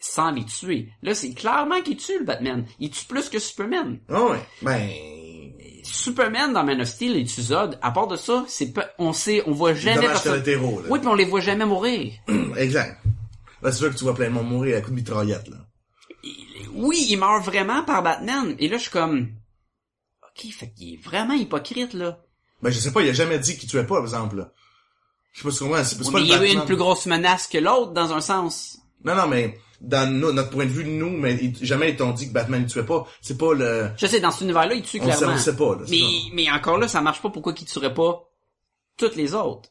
sans 0.05 0.31
les 0.31 0.44
tuer. 0.44 0.89
Là 1.02 1.14
c'est 1.14 1.32
clairement 1.32 1.81
qu'il 1.82 1.97
tue 1.97 2.18
le 2.18 2.24
Batman. 2.24 2.66
Il 2.78 2.90
tue 2.90 3.06
plus 3.06 3.28
que 3.28 3.39
Superman. 3.39 3.98
Ah 4.09 4.24
ouais. 4.24 4.40
Ben... 4.62 4.89
Superman 5.85 6.52
dans 6.52 6.64
Man 6.64 6.81
of 6.81 6.89
Steel 6.89 7.16
et 7.16 7.26
Zod. 7.26 7.78
À 7.82 7.90
part 7.90 8.06
de 8.06 8.16
ça, 8.16 8.44
c'est 8.48 8.72
pas, 8.72 8.89
on 8.98 9.12
sait, 9.12 9.43
on 9.47 9.52
voit 9.52 9.74
jamais 9.74 10.06
personne. 10.06 10.43
là. 10.43 10.59
Oui, 10.89 10.98
puis 10.98 11.09
on 11.09 11.14
les 11.14 11.26
voit 11.26 11.40
jamais 11.40 11.66
mourir. 11.66 12.12
Exact. 12.56 13.02
Là, 13.62 13.70
c'est 13.70 13.78
sûr 13.78 13.90
que 13.90 13.97
tu 13.97 14.05
vois 14.05 14.14
plein 14.14 14.26
de 14.28 14.32
monde 14.32 14.48
mourir 14.48 14.76
à 14.76 14.81
coup 14.81 14.90
de 14.90 14.97
mitraillette, 14.97 15.48
là. 15.48 15.56
oui, 16.72 17.06
il 17.09 17.16
meurt 17.18 17.44
vraiment 17.44 17.82
par 17.82 18.02
Batman. 18.02 18.55
Et 18.59 18.68
là, 18.68 18.76
je 18.78 18.82
suis 18.82 18.90
comme, 18.90 19.28
ok, 20.22 20.51
fait 20.52 20.70
qu'il 20.72 20.94
est 20.94 21.02
vraiment 21.02 21.35
hypocrite, 21.35 21.93
là. 21.93 22.18
Ben, 22.62 22.70
je 22.70 22.78
sais 22.78 22.93
pas, 22.93 23.02
il 23.02 23.10
a 23.10 23.12
jamais 23.12 23.39
dit 23.39 23.56
qu'il 23.59 23.68
tuait 23.68 23.85
pas, 23.85 23.97
par 23.97 24.05
exemple, 24.05 24.36
là. 24.36 24.52
Je 25.32 25.40
sais 25.40 25.44
pas 25.44 25.51
si 25.51 25.59
c'est 25.59 25.94
c'est 25.97 26.05
Oui, 26.06 26.12
pas 26.12 26.18
mais 26.18 26.20
le 26.20 26.26
il 26.26 26.31
y 26.31 26.35
a 26.35 26.47
eu 26.47 26.55
une 26.55 26.64
plus 26.64 26.76
grosse 26.76 27.06
menace 27.06 27.47
que 27.47 27.59
l'autre, 27.59 27.93
dans 27.93 28.12
un 28.12 28.20
sens. 28.20 28.78
Non, 29.05 29.14
non, 29.14 29.26
mais 29.26 29.59
dans 29.86 30.11
no- 30.12 30.32
notre 30.32 30.51
point 30.51 30.65
de 30.66 30.70
vue 30.70 30.85
de 30.85 30.89
nous, 30.90 31.11
mais 31.11 31.39
jamais 31.62 31.90
ils 31.90 31.97
t'ont 31.97 32.12
dit 32.12 32.28
que 32.28 32.32
Batman 32.32 32.62
ne 32.62 32.69
tuait 32.69 32.85
pas. 32.85 33.06
C'est 33.20 33.39
pas 33.39 33.55
le... 33.55 33.89
Je 33.97 34.06
sais, 34.06 34.20
dans 34.20 34.31
cet 34.31 34.43
univers-là, 34.43 34.74
il 34.74 34.82
tue 34.82 34.98
On 35.01 35.05
clairement. 35.05 35.35
on 35.35 35.39
sait 35.39 35.56
pas, 35.56 35.74
là, 35.77 35.82
mais, 35.89 35.98
ça. 35.98 36.05
mais 36.32 36.51
encore 36.51 36.78
là, 36.78 36.89
ça 36.89 37.01
marche 37.01 37.20
pas. 37.23 37.31
Pourquoi 37.31 37.52
qu'il 37.52 37.66
tuerait 37.66 37.94
pas 37.94 38.23
toutes 38.97 39.16
les 39.16 39.35
autres? 39.35 39.70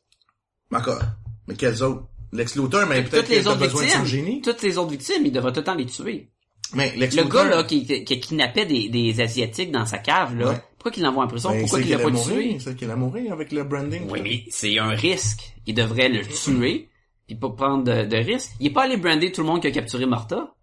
Encore. 0.71 1.01
Mais 1.47 1.55
quels 1.55 1.81
autres? 1.83 2.03
Lex 2.31 2.55
Luthor, 2.55 2.87
mais 2.87 3.03
peut-être 3.03 3.27
qu'il 3.27 3.47
a 3.47 3.55
besoin 3.55 3.83
de 3.85 3.89
son 3.89 4.05
génie. 4.05 4.41
Toutes 4.41 4.61
les 4.63 4.77
autres 4.79 4.89
victimes, 4.91 5.23
il 5.25 5.31
devrait 5.31 5.51
tout 5.53 5.59
le 5.59 5.65
temps 5.65 5.75
les 5.75 5.85
tuer. 5.85 6.29
Mais 6.73 6.91
Lex 6.95 7.15
Le 7.15 7.23
Luthor... 7.23 7.43
gars, 7.43 7.49
là, 7.57 7.63
qui, 7.63 7.85
qui 7.85 8.19
kidnappait 8.19 8.65
des, 8.65 8.89
des 8.89 9.21
Asiatiques 9.21 9.71
dans 9.71 9.85
sa 9.85 9.99
cave, 9.99 10.35
là, 10.39 10.49
Ouais. 10.49 10.61
pourquoi 10.79 10.91
qu'il 10.91 11.03
l'envoie 11.03 11.25
en 11.25 11.27
prison? 11.27 11.51
ben, 11.51 11.59
pourquoi 11.61 11.81
qu'il 11.81 11.91
l'a 11.91 11.99
pas 11.99 12.07
a 12.07 12.11
tué? 12.23 12.57
c'est 12.59 12.75
qu'il 12.75 12.89
a 12.89 12.95
mourir 12.95 13.31
avec 13.33 13.51
le 13.51 13.63
branding. 13.63 14.09
Oui, 14.09 14.21
mais 14.23 14.43
c'est 14.49 14.79
un 14.79 14.89
risque. 14.89 15.53
Il 15.67 15.75
devrait 15.75 16.09
le 16.09 16.21
tuer, 16.25 16.89
puis 17.35 17.49
pas 17.49 17.49
prendre 17.49 17.83
de, 17.83 18.05
de 18.05 18.17
risque. 18.17 18.51
Il 18.59 18.67
est 18.67 18.73
pas 18.73 18.83
allé 18.83 18.97
brander 18.97 19.31
tout 19.31 19.41
le 19.41 19.47
monde 19.47 19.61
qui 19.61 19.67
a 19.67 19.71
capturé 19.71 20.05
Martha. 20.05 20.53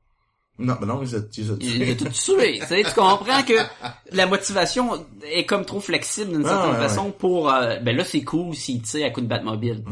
Non, 0.59 0.77
mais 0.79 0.87
non, 0.87 1.01
ils 1.03 1.17
ont, 1.17 1.25
ils 1.39 1.53
ont 1.53 1.57
Il 1.61 1.91
a 1.91 1.95
tout 1.95 2.05
tué. 2.11 2.61
tu 2.69 2.95
comprends 2.95 3.43
que 3.43 3.55
la 4.13 4.27
motivation 4.27 5.07
est 5.25 5.47
comme 5.47 5.65
trop 5.65 5.81
flexible 5.81 6.33
d'une 6.33 6.45
certaine 6.45 6.73
ouais, 6.73 6.77
façon 6.89 7.11
pour... 7.13 7.51
euh, 7.51 7.79
ben 7.79 7.97
là, 7.97 8.05
c'est 8.05 8.23
cool 8.23 8.55
s'il 8.55 8.83
tire 8.83 9.07
à 9.07 9.11
coup 9.11 9.23
de 9.23 9.27
Batmobile. 9.27 9.83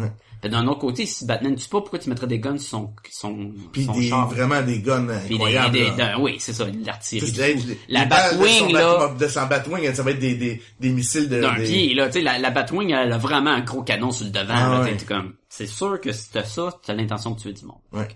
Ben, 0.43 0.51
d'un 0.53 0.67
autre 0.69 0.79
côté, 0.81 1.05
si 1.07 1.25
Batman 1.27 1.55
tue 1.57 1.69
pas, 1.69 1.81
pourquoi 1.81 1.99
tu 1.99 2.09
mettrais 2.09 2.27
des 2.29 2.39
guns 2.39 2.59
sur 2.59 2.69
son, 2.79 2.93
son, 3.11 3.51
Puis 3.73 3.85
son 3.85 3.93
des, 3.93 4.09
char? 4.09 4.29
vraiment 4.29 4.63
des 4.63 4.79
guns 4.81 5.03
des- 5.03 5.35
incroyables. 5.35 5.73
des- 5.73 5.93
oui, 6.21 6.37
c'est 6.39 6.53
ça, 6.53 6.65
l'artillerie. 6.85 7.77
La 7.89 8.05
Batwing, 8.05 8.73
là, 8.73 9.15
De 9.19 9.27
son 9.29 9.47
Batwing, 9.47 9.93
ça 9.95 10.03
va 10.03 10.11
être 10.13 10.19
des, 10.21 10.35
des, 10.37 10.63
des 10.79 10.89
missiles 10.91 11.29
de... 11.29 11.41
d'un 11.41 11.57
des- 11.57 11.65
pied, 11.65 11.95
là, 11.95 12.07
tu 12.07 12.15
sais, 12.15 12.21
la, 12.21 12.39
la 12.39 12.51
Batwing, 12.51 12.91
elle 12.93 13.13
a 13.13 13.19
vraiment 13.19 13.51
un 13.51 13.61
gros 13.63 13.83
canon 13.83 14.11
sur 14.13 14.27
le 14.27 14.31
devant, 14.31 14.45
Ah, 14.55 14.71
là, 14.71 14.81
ouais. 14.83 14.91
t'es- 14.93 14.97
t'es 14.99 15.05
comme, 15.07 15.35
c'est 15.49 15.67
sûr 15.67 16.01
que 16.01 16.13
si 16.13 16.31
t'as 16.31 16.45
ça, 16.45 16.79
t'as 16.87 16.95
l'intention 16.95 17.33
de 17.33 17.41
tuer 17.41 17.53
du 17.53 17.65
monde. 17.65 17.79
Ouais. 17.93 18.07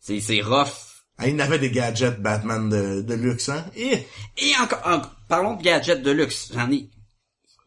C'est, 0.00 0.20
c'est 0.20 0.40
rough. 0.42 0.68
Ah, 1.20 1.26
il 1.28 1.34
n'avait 1.36 1.58
des 1.58 1.70
gadgets 1.70 2.20
Batman 2.20 2.68
de, 2.68 3.02
de 3.02 3.14
luxe, 3.14 3.48
hein? 3.48 3.64
Et... 3.76 4.06
Et 4.36 4.52
encore, 4.62 4.80
en- 4.84 5.02
parlons 5.28 5.54
de 5.56 5.62
gadgets 5.62 6.02
de 6.02 6.10
luxe, 6.12 6.50
j'en 6.54 6.70
ai, 6.70 6.88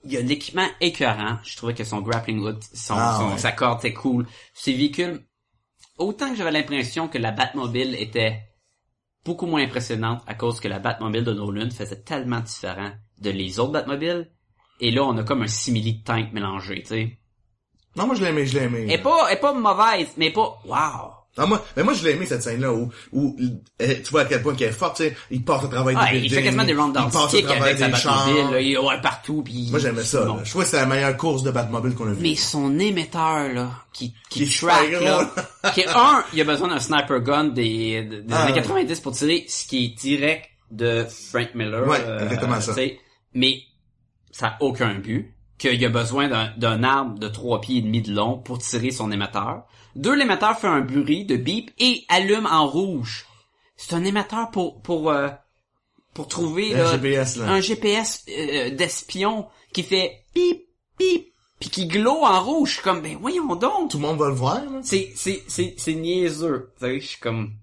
il 0.03 0.11
y 0.13 0.17
a 0.17 0.21
l'équipement 0.21 0.67
écœurant, 0.79 1.37
je 1.43 1.55
trouvais 1.57 1.73
que 1.73 1.83
son 1.83 2.01
grappling 2.01 2.39
hook, 2.39 2.57
son, 2.73 2.95
Ah, 2.97 3.17
son- 3.19 3.31
ouais. 3.33 3.37
sa 3.37 3.51
corde 3.51 3.79
était 3.79 3.93
cool, 3.93 4.25
ses 4.53 4.73
véhicules, 4.73 5.25
autant 5.97 6.29
que 6.31 6.35
j'avais 6.35 6.51
l'impression 6.51 7.07
que 7.07 7.17
la 7.17 7.31
Batmobile 7.31 7.95
était 7.99 8.41
beaucoup 9.23 9.45
moins 9.45 9.61
impressionnante 9.63 10.21
à 10.25 10.33
cause 10.33 10.59
que 10.59 10.67
la 10.67 10.79
Batmobile 10.79 11.23
de 11.23 11.33
Nolan 11.33 11.69
faisait 11.69 12.01
tellement 12.01 12.39
différent 12.39 12.91
de 13.19 13.29
les 13.29 13.59
autres 13.59 13.73
Batmobiles, 13.73 14.31
et 14.79 14.89
là 14.91 15.03
on 15.03 15.15
a 15.17 15.23
comme 15.23 15.43
un 15.43 15.47
simili 15.47 16.01
tank 16.03 16.33
mélangé, 16.33 16.81
tu 16.81 16.87
sais. 16.87 17.17
Non, 17.95 18.05
moi, 18.07 18.15
je 18.15 18.23
l'aimais, 18.23 18.45
je 18.45 18.57
l'aimais. 18.57 18.83
Elle 18.85 18.91
est 18.91 18.97
pas, 19.01 19.27
elle 19.29 19.37
est 19.37 19.41
pas 19.41 19.51
mauvaise, 19.53 20.07
mais 20.15 20.31
pas, 20.31 20.57
wow. 20.65 21.11
Ah, 21.37 21.45
moi, 21.45 21.63
mais 21.77 21.83
moi, 21.83 21.93
je 21.93 22.03
l'ai 22.03 22.11
aimé, 22.11 22.25
cette 22.25 22.43
scène-là, 22.43 22.73
où, 22.73 22.89
où, 23.13 23.35
euh, 23.81 23.95
tu 24.03 24.11
vois 24.11 24.21
à 24.21 24.25
quel 24.25 24.41
point 24.41 24.53
qu'elle 24.53 24.67
est 24.69 24.73
forte, 24.73 24.97
tu 24.97 25.03
sais, 25.03 25.15
il 25.31 25.43
passe 25.45 25.63
au 25.63 25.67
travail 25.69 25.95
Ah, 25.97 26.11
des 26.11 26.19
il 26.19 26.29
fait 26.29 26.43
quasiment 26.43 26.65
des 26.65 26.73
round 26.73 26.93
il 26.99 27.09
passe 27.09 27.33
au 27.33 27.41
travail 27.41 27.75
des. 27.75 27.87
Batmobile, 27.87 28.51
là, 28.51 28.59
il 28.59 28.73
est 28.73 29.01
partout, 29.01 29.41
puis... 29.41 29.67
Moi, 29.71 29.79
j'aimais 29.79 30.03
ça, 30.03 30.25
Bon. 30.25 30.35
là. 30.35 30.41
Je 30.43 30.49
trouvais 30.49 30.65
que 30.65 30.71
c'était 30.71 30.83
la 30.83 30.89
meilleure 30.89 31.15
course 31.15 31.43
de 31.43 31.51
Batmobile 31.51 31.95
qu'on 31.95 32.07
a 32.09 32.11
vue. 32.11 32.21
Mais 32.21 32.35
son 32.35 32.77
émetteur, 32.79 33.53
là, 33.53 33.69
qui, 33.93 34.13
qui, 34.29 34.45
Qui 34.45 34.59
track, 34.59 34.91
là, 34.91 35.31
qui 35.73 35.81
est 35.81 35.87
un, 35.89 36.23
il 36.33 36.41
a 36.41 36.43
besoin 36.43 36.67
d'un 36.67 36.79
sniper 36.79 37.21
gun 37.21 37.45
des, 37.45 38.03
des 38.03 38.23
Ah, 38.29 38.41
années 38.43 38.51
ouais. 38.53 38.57
90 38.61 38.99
pour 38.99 39.13
tirer, 39.13 39.45
ce 39.47 39.65
qui 39.65 39.85
est 39.85 39.97
direct 40.01 40.49
de 40.69 41.05
Frank 41.31 41.55
Miller. 41.55 41.87
Ouais, 41.87 42.01
exactement 42.23 42.59
ça. 42.59 42.73
tu 42.73 42.79
sais. 42.81 42.99
Mais, 43.33 43.61
ça 44.31 44.47
a 44.47 44.57
aucun 44.61 44.95
but. 44.95 45.33
Qu'il 45.57 45.85
a 45.85 45.89
besoin 45.89 46.27
d'un, 46.27 46.51
d'un 46.57 46.83
arme 46.83 47.19
de 47.19 47.27
trois 47.27 47.61
pieds 47.61 47.77
et 47.77 47.81
demi 47.81 48.01
de 48.01 48.11
long 48.13 48.39
pour 48.39 48.57
tirer 48.57 48.89
son 48.91 49.11
émetteur. 49.11 49.63
Deux, 49.95 50.15
l'émetteur 50.15 50.57
fait 50.59 50.67
un 50.67 50.81
bruit 50.81 51.25
de 51.25 51.35
bip 51.37 51.71
et 51.79 52.05
allume 52.09 52.45
en 52.45 52.67
rouge. 52.67 53.25
C'est 53.75 53.93
un 53.95 54.03
émetteur 54.03 54.51
pour, 54.51 54.81
pour, 54.81 55.09
euh, 55.11 55.29
pour 56.13 56.27
trouver, 56.27 56.69
là, 56.73 56.91
GPS, 56.91 57.37
là. 57.37 57.49
un 57.49 57.61
GPS 57.61 58.25
euh, 58.29 58.69
d'espion 58.71 59.47
qui 59.73 59.83
fait 59.83 60.23
bip, 60.35 60.61
bip, 60.99 61.27
puis 61.59 61.69
qui 61.69 61.87
glow 61.87 62.23
en 62.23 62.43
rouge. 62.43 62.69
Je 62.69 62.73
suis 62.75 62.83
comme, 62.83 63.01
ben 63.01 63.17
voyons 63.19 63.55
donc. 63.55 63.91
Tout 63.91 63.97
le 63.97 64.07
monde 64.07 64.17
va 64.19 64.27
le 64.29 64.35
voir. 64.35 64.61
C'est, 64.83 65.11
c'est, 65.15 65.43
c'est, 65.47 65.75
c'est 65.77 65.93
niaiseux. 65.95 66.71
Je 66.81 66.99
suis 66.99 67.19
comme... 67.19 67.53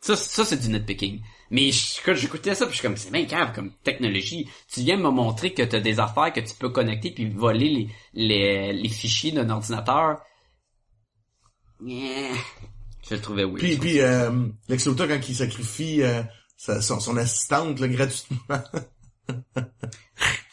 Ça, 0.00 0.16
ça 0.16 0.44
c'est 0.44 0.56
du 0.60 0.68
nitpicking. 0.68 1.20
Mais 1.50 1.70
je- 1.70 2.00
quand 2.04 2.14
j'écoutais 2.14 2.54
ça, 2.54 2.64
puis 2.66 2.72
je 2.74 2.78
suis 2.80 2.86
comme, 2.88 2.96
c'est 2.96 3.12
bien 3.12 3.22
grave 3.24 3.52
comme 3.54 3.72
technologie. 3.84 4.48
Tu 4.72 4.80
viens 4.80 4.96
me 4.96 5.10
montrer 5.10 5.52
que 5.52 5.62
t'as 5.62 5.80
des 5.80 6.00
affaires 6.00 6.32
que 6.32 6.40
tu 6.40 6.54
peux 6.58 6.70
connecter 6.70 7.10
puis 7.10 7.28
voler 7.28 7.68
les, 7.68 7.88
les, 8.14 8.72
les 8.72 8.88
fichiers 8.88 9.32
d'un 9.32 9.48
ordinateur. 9.50 10.20
Yeah. 11.84 12.34
Je 13.08 13.14
le 13.16 13.20
trouvais 13.20 13.44
weird. 13.44 13.58
Puis, 13.58 13.76
puis 13.76 14.00
euh, 14.00 14.30
Lex 14.68 14.86
Luthor, 14.86 15.08
quand 15.08 15.28
il 15.28 15.34
sacrifie 15.34 16.02
euh, 16.02 16.22
sa- 16.56 16.80
son, 16.80 17.00
son 17.00 17.16
assistante, 17.16 17.80
là, 17.80 17.88
gratuitement. 17.88 18.38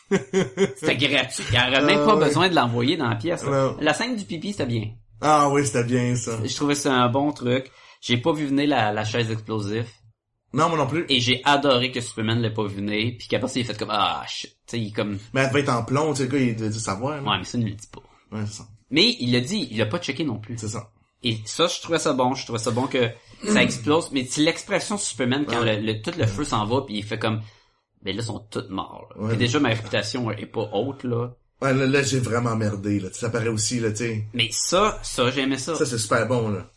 C'était 0.10 0.98
gratuit. 0.98 1.44
Il 1.52 1.58
aurait 1.58 1.84
même 1.86 2.00
Ah, 2.02 2.06
pas 2.06 2.16
ouais. 2.16 2.26
besoin 2.26 2.50
de 2.50 2.56
l'envoyer 2.56 2.98
dans 2.98 3.10
la 3.10 3.16
pièce. 3.16 3.44
La 3.80 3.94
scène 3.94 4.16
du 4.16 4.26
pipi, 4.26 4.52
c'était 4.52 4.66
bien. 4.66 4.92
Ah 5.22 5.50
oui, 5.50 5.66
c'était 5.66 5.84
bien, 5.84 6.16
ça. 6.16 6.40
Je 6.44 6.56
trouvais 6.56 6.76
ça 6.76 6.94
un 6.94 7.10
bon 7.10 7.32
truc. 7.32 7.70
J'ai 8.02 8.18
pas 8.18 8.32
vu 8.34 8.46
venir 8.48 8.68
la, 8.70 8.92
la 8.92 9.04
chaise 9.04 9.30
explosive. 9.30 9.86
Non, 10.54 10.70
moi 10.70 10.78
non 10.80 10.88
plus. 10.88 11.06
Et 11.10 11.20
j'ai 11.20 11.42
adoré 11.44 11.92
que 11.92 12.02
Superman 12.02 12.42
l'ait 12.42 12.54
pas 12.54 12.64
vu 12.66 12.78
venir. 12.78 13.14
Puis 13.20 13.28
qu'après 13.28 13.52
il 13.56 13.62
a 13.62 13.66
fait 13.66 13.78
comme, 13.78 13.92
ah, 13.92 14.24
shit. 14.28 14.50
Tu 14.50 14.56
sais, 14.68 14.80
il 14.80 14.88
est 14.88 14.92
comme, 14.92 15.20
Mais 15.34 15.42
elle 15.42 15.50
devait 15.50 15.60
être 15.60 15.70
en 15.70 15.84
plomb, 15.84 16.14
tu 16.14 16.20
sais, 16.20 16.24
le 16.24 16.30
gars, 16.30 16.40
il 16.40 16.56
devait 16.56 16.72
savoir. 16.72 17.22
là. 17.22 17.30
ouais, 17.30 17.38
mais 17.38 17.44
ça, 17.44 17.58
ne 17.60 17.66
le 17.66 17.72
dit 17.72 17.88
pas. 17.92 18.02
Ouais, 18.36 18.44
c'est 18.48 18.54
ça. 18.54 18.68
Mais 18.90 19.16
il 19.20 19.32
l'a 19.34 19.42
dit, 19.42 19.68
il 19.70 19.78
l'a 19.78 19.86
pas 19.86 20.00
checké 20.00 20.24
non 20.24 20.40
plus. 20.40 20.58
C'est 20.58 20.70
ça. 20.70 20.90
Et 21.24 21.38
ça, 21.46 21.68
je 21.68 21.82
trouvais 21.82 22.00
ça 22.00 22.14
bon. 22.14 22.34
Je 22.34 22.44
trouvais 22.46 22.60
ça 22.60 22.72
bon 22.72 22.88
que 22.88 23.10
ça 23.46 23.62
explose. 23.64 24.12
Mais 24.12 24.26
c'est 24.26 24.42
l'expression 24.42 24.98
Superman 24.98 25.46
quand 25.46 25.62
Ouais. 25.62 25.80
le, 25.80 25.94
le- 25.94 26.02
tout 26.02 26.14
le 26.18 26.26
feu 26.26 26.44
s'en 26.46 26.66
va, 26.66 26.82
puis 26.82 26.98
il 26.98 27.04
fait 27.04 27.20
comme, 27.20 27.42
ben 28.02 28.16
là, 28.16 28.22
ils 28.22 28.26
sont 28.26 28.40
tous 28.52 28.68
morts. 28.70 29.08
là. 29.16 29.22
Ouais. 29.24 29.34
Et 29.34 29.38
déjà, 29.38 29.60
ma 29.60 29.70
réputation 29.70 30.32
est 30.32 30.46
pas 30.46 30.70
haute, 30.74 31.04
là. 31.04 31.32
Ouais, 31.62 31.74
là, 31.74 31.86
là, 31.86 32.02
j'ai 32.04 32.20
vraiment 32.22 32.56
merdé, 32.56 33.02
là. 33.02 33.10
Ça 33.12 33.30
paraît 33.30 33.50
aussi, 33.50 33.82
là, 33.82 33.90
tu 33.92 33.98
sais. 33.98 34.24
Mais 34.34 34.48
ça, 34.52 34.98
ça, 35.04 35.30
j'aimais 35.32 35.58
ça. 35.58 35.76
Ça, 35.76 35.86
c'est 35.86 35.98
super 35.98 36.26
bon, 36.28 36.50
là. 36.50 36.70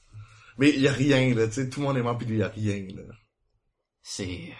Mais 0.58 0.70
il 0.70 0.80
y 0.80 0.88
a 0.88 0.92
rien, 0.92 1.32
là, 1.34 1.46
tu 1.46 1.54
sais. 1.54 1.68
Tout 1.68 1.80
le 1.80 1.86
monde 1.86 1.96
est 1.98 2.02
mort, 2.02 2.18
puis 2.18 2.26
il 2.28 2.36
y 2.38 2.42
a 2.42 2.48
rien, 2.48 2.84
là. 2.96 3.02
C'est... 4.02 4.52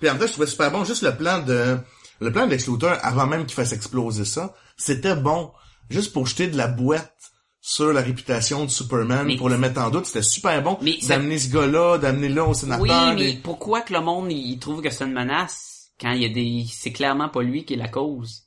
Puis 0.00 0.08
en 0.08 0.12
même 0.14 0.20
temps, 0.20 0.26
je 0.26 0.32
trouvais 0.32 0.46
super 0.48 0.70
bon 0.72 0.84
juste 0.84 1.02
le 1.02 1.14
plan 1.14 1.40
de 1.42 1.78
le 2.20 2.32
plan 2.32 2.46
de 2.46 2.50
Lex 2.50 2.68
avant 3.02 3.26
même 3.26 3.46
qu'il 3.46 3.54
fasse 3.54 3.72
exploser 3.72 4.24
ça. 4.24 4.54
C'était 4.76 5.14
bon. 5.14 5.52
Juste 5.88 6.12
pour 6.12 6.26
jeter 6.26 6.48
de 6.48 6.56
la 6.56 6.68
boîte 6.68 7.29
sur 7.60 7.92
la 7.92 8.00
réputation 8.00 8.64
de 8.64 8.70
Superman, 8.70 9.26
Mais- 9.26 9.36
pour 9.36 9.48
le 9.48 9.58
mettre 9.58 9.80
en 9.80 9.90
doute, 9.90 10.06
c'était 10.06 10.22
super 10.22 10.62
bon. 10.62 10.78
D'amener 11.08 11.38
ce 11.38 11.50
gars-là, 11.52 11.98
d'amener 11.98 12.28
là 12.28 12.44
au 12.46 12.54
sénateur. 12.54 12.82
Oui, 12.82 13.14
mais 13.16 13.38
pourquoi 13.42 13.82
que 13.82 13.92
le 13.92 14.00
monde, 14.00 14.32
il 14.32 14.58
trouve 14.58 14.80
que 14.82 14.90
c'est 14.90 15.04
une 15.04 15.12
menace 15.12 15.90
quand 16.00 16.12
il 16.12 16.22
y 16.22 16.24
a 16.24 16.30
des... 16.30 16.64
C'est 16.72 16.92
clairement 16.92 17.28
pas 17.28 17.42
lui 17.42 17.64
qui 17.66 17.74
est 17.74 17.76
la 17.76 17.88
cause? 17.88 18.44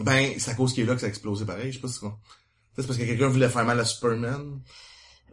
Ben, 0.00 0.32
c'est 0.38 0.50
à 0.50 0.54
cause 0.54 0.72
qu'il 0.72 0.84
est 0.84 0.86
là 0.86 0.94
que 0.94 1.00
ça 1.00 1.06
a 1.06 1.08
explosé 1.08 1.44
pareil. 1.44 1.70
Je 1.70 1.76
sais 1.76 1.80
pas 1.80 1.88
si 1.88 1.94
c'est 1.94 2.00
quoi. 2.00 2.18
C'est 2.76 2.86
parce 2.86 2.98
que 2.98 3.04
quelqu'un 3.04 3.28
voulait 3.28 3.48
faire 3.48 3.64
mal 3.64 3.78
à 3.78 3.84
Superman. 3.84 4.60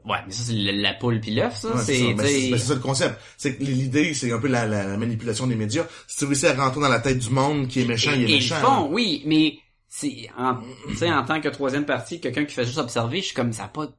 Ouais, 0.06 0.18
mais 0.26 0.32
ça, 0.34 0.44
c'est 0.46 0.54
la, 0.54 0.94
poule 0.96 1.20
pis 1.20 1.32
l'œuf, 1.32 1.58
ça. 1.60 1.76
Ouais, 1.76 1.84
c'est, 1.84 1.98
ça. 2.00 2.06
Ben, 2.08 2.16
ben, 2.18 2.58
c'est 2.58 2.58
ça 2.58 2.74
le 2.76 2.80
concept. 2.80 3.20
C'est 3.38 3.56
que 3.58 3.64
l'idée, 3.64 4.14
c'est 4.14 4.32
un 4.32 4.40
peu 4.40 4.48
la, 4.48 4.66
la- 4.68 4.86
la 4.88 4.98
manipulation 4.98 5.46
des 5.48 5.56
médias. 5.56 5.86
Si 6.08 6.18
tu 6.18 6.26
réussis 6.26 6.48
à 6.48 6.54
rentrer 6.56 6.82
dans 6.82 6.90
la 6.90 7.00
tête 7.00 7.20
du 7.20 7.30
monde 7.30 7.68
qui 7.68 7.82
est 7.82 7.86
méchant, 7.86 8.12
il 8.16 8.24
est 8.24 8.28
méchant. 8.36 8.56
le 8.56 8.62
font, 8.62 8.90
oui, 8.92 9.24
mais 9.26 9.58
c'est 9.94 10.30
en, 10.38 10.62
tu 10.88 10.96
sais, 10.96 11.12
en 11.12 11.26
tant 11.26 11.42
que 11.42 11.50
troisième 11.50 11.86
partie, 11.86 12.22
quelqu'un 12.22 12.46
qui 12.46 12.56
fait 12.56 12.66
juste 12.66 12.78
observer, 12.78 13.18
je 13.20 13.26
suis 13.26 13.36
comme 13.36 13.52
ça 13.52 13.68
pas. 13.68 13.90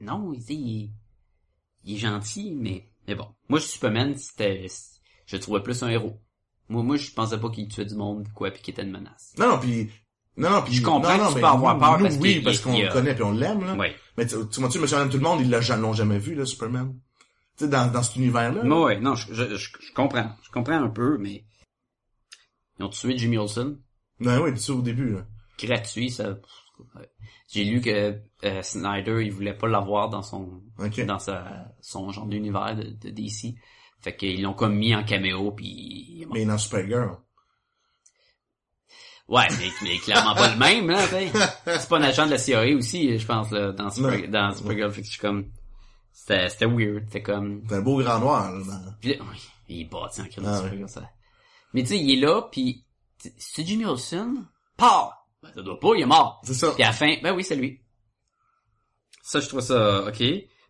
Non, 0.00 0.32
il, 0.32 0.42
il, 0.50 0.82
est- 0.84 0.90
il 1.84 1.94
est 1.94 1.98
gentil, 1.98 2.56
mais 2.58 2.88
mais 3.06 3.14
bon. 3.14 3.28
Moi, 3.48 3.60
je 3.60 3.64
suis 3.64 3.74
Superman, 3.74 4.16
c'était, 4.16 4.66
je 5.26 5.36
le 5.36 5.40
trouvais 5.40 5.62
plus 5.62 5.80
un 5.84 5.88
héros. 5.88 6.20
Moi, 6.68 6.82
moi, 6.82 6.96
je 6.96 7.10
pensais 7.12 7.38
pas 7.38 7.50
qu'il 7.50 7.68
tuait 7.68 7.84
du 7.84 7.94
monde, 7.94 8.26
quoi, 8.34 8.50
puis 8.50 8.62
qu'il 8.62 8.72
était 8.72 8.82
une 8.82 8.90
menace. 8.90 9.32
Non, 9.38 9.48
non, 9.48 9.58
puis 9.60 9.90
non, 10.36 10.50
non, 10.50 10.62
puis 10.62 10.74
Je 10.74 10.82
comprends 10.82 11.12
non, 11.12 11.18
que 11.18 11.22
non, 11.24 11.34
tu 11.34 11.40
peux 11.40 11.46
avoir 11.46 11.78
peur 11.78 11.98
nous, 11.98 12.04
parce 12.06 12.16
oui, 12.16 12.40
parce 12.40 12.58
qu'on 12.58 12.76
le 12.76 12.92
connaît 12.92 13.14
puis 13.14 13.22
on 13.22 13.30
l'aime 13.32 13.64
là. 13.64 13.74
Ouais. 13.76 13.94
Mais 14.16 14.26
tu 14.26 14.34
tu 14.50 14.58
vois-tu, 14.60 14.80
Monsieur 14.80 14.96
Tout 15.08 15.18
le 15.18 15.22
Monde, 15.22 15.40
ils 15.40 15.50
l'ont 15.50 15.92
jamais 15.92 16.18
vu 16.18 16.34
là, 16.34 16.44
Superman? 16.44 16.98
Tu 17.56 17.64
sais, 17.64 17.70
dans 17.70 17.86
dans 17.92 18.02
cet 18.02 18.16
univers-là. 18.16 18.64
Moi, 18.64 18.84
ouais, 18.86 18.98
non, 19.00 19.14
je, 19.14 19.32
je, 19.34 19.54
je, 19.56 19.70
je 19.80 19.92
comprends, 19.92 20.34
je 20.42 20.50
comprends 20.50 20.82
un 20.82 20.88
peu, 20.88 21.16
mais 21.18 21.44
ils 22.78 22.84
ont 22.84 22.88
tué 22.88 23.16
Jimmy 23.18 23.36
Olsen, 23.38 23.78
Ouais, 24.24 24.38
oui, 24.38 24.52
tu 24.54 24.58
sais, 24.60 24.72
au 24.72 24.82
début. 24.82 25.12
Là. 25.14 25.26
gratuit, 25.58 26.10
ça. 26.10 26.36
J'ai 27.48 27.64
lu 27.64 27.80
que 27.80 28.18
euh, 28.44 28.62
Snyder, 28.62 29.22
il 29.22 29.30
voulait 29.30 29.54
pas 29.56 29.68
l'avoir 29.68 30.08
dans 30.08 30.22
son 30.22 30.62
dans 31.06 31.18
sa, 31.18 31.66
son 31.80 32.10
genre 32.10 32.26
d'univers 32.26 32.74
de, 32.74 32.84
de 32.84 33.10
DC. 33.10 33.54
Fait 34.00 34.16
qu'ils 34.16 34.42
l'ont 34.42 34.54
comme 34.54 34.74
mis 34.74 34.94
en 34.94 35.04
caméo 35.04 35.52
puis. 35.52 36.26
Mais 36.32 36.44
dans 36.44 36.58
Supergirl. 36.58 37.18
Ouais, 39.28 39.46
mais, 39.58 39.68
mais 39.82 39.98
clairement 39.98 40.34
pas 40.34 40.52
le 40.52 40.58
même, 40.58 40.88
là. 40.88 41.06
C'est 41.06 41.88
pas 41.88 41.98
un 41.98 42.02
agent 42.02 42.26
de 42.26 42.32
la 42.32 42.38
CIA 42.38 42.74
aussi, 42.74 43.18
je 43.18 43.26
pense, 43.26 43.50
là, 43.50 43.72
dans, 43.72 43.88
Super, 43.90 44.18
Non. 44.18 44.28
dans 44.28 44.54
Supergirl. 44.54 44.90
Fait 44.90 45.00
que 45.02 45.06
je 45.06 45.12
suis 45.12 45.20
comme, 45.20 45.46
c'était, 46.12 46.48
c'était 46.48 46.66
weird, 46.66 47.04
c'était 47.06 47.22
comme, 47.22 47.62
C'est 47.68 47.76
un 47.76 47.80
beau 47.82 47.98
grand 47.98 48.18
noir. 48.18 48.52
Là, 48.52 48.58
Puis 49.00 49.14
là, 49.14 49.24
oui, 49.30 49.38
il 49.68 49.80
est 49.82 49.84
bâti 49.84 50.20
en 50.20 50.24
crème 50.26 50.44
Ah 50.46 50.50
ouais. 50.52 50.64
Supergirl, 50.64 50.88
ça. 50.88 51.08
Mais 51.72 51.82
tu 51.82 51.88
sais, 51.90 51.98
il 51.98 52.12
est 52.18 52.20
là, 52.26 52.42
puis 52.50 52.84
c'est 53.38 53.66
Jimmy 53.66 53.84
Olsen? 53.84 54.46
Pas! 54.76 55.26
Ben, 55.42 55.50
ça 55.54 55.62
doit 55.62 55.78
pas, 55.80 55.90
il 55.96 56.02
est 56.02 56.06
mort. 56.06 56.40
C'est 56.44 56.54
ça. 56.54 56.70
Puis 56.72 56.82
à 56.82 56.88
la 56.88 56.92
fin, 56.92 57.14
ben 57.22 57.34
oui, 57.34 57.42
c'est 57.44 57.56
lui. 57.56 57.80
Ça, 59.22 59.40
je 59.40 59.48
trouve 59.48 59.60
ça 59.60 60.04
ok. 60.08 60.22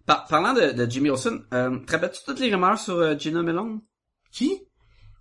Par- 0.07 0.27
parlant 0.27 0.53
de, 0.53 0.73
de 0.73 0.91
Jimmy 0.91 1.11
Olsen, 1.11 1.45
euh, 1.53 1.79
te 1.81 1.93
rappelles-tu 1.93 2.21
toutes 2.25 2.41
les 2.41 2.53
rumeurs 2.53 2.79
sur 2.79 2.95
euh, 2.95 3.17
Gina 3.19 3.43
Malone? 3.43 3.81
Qui? 4.33 4.63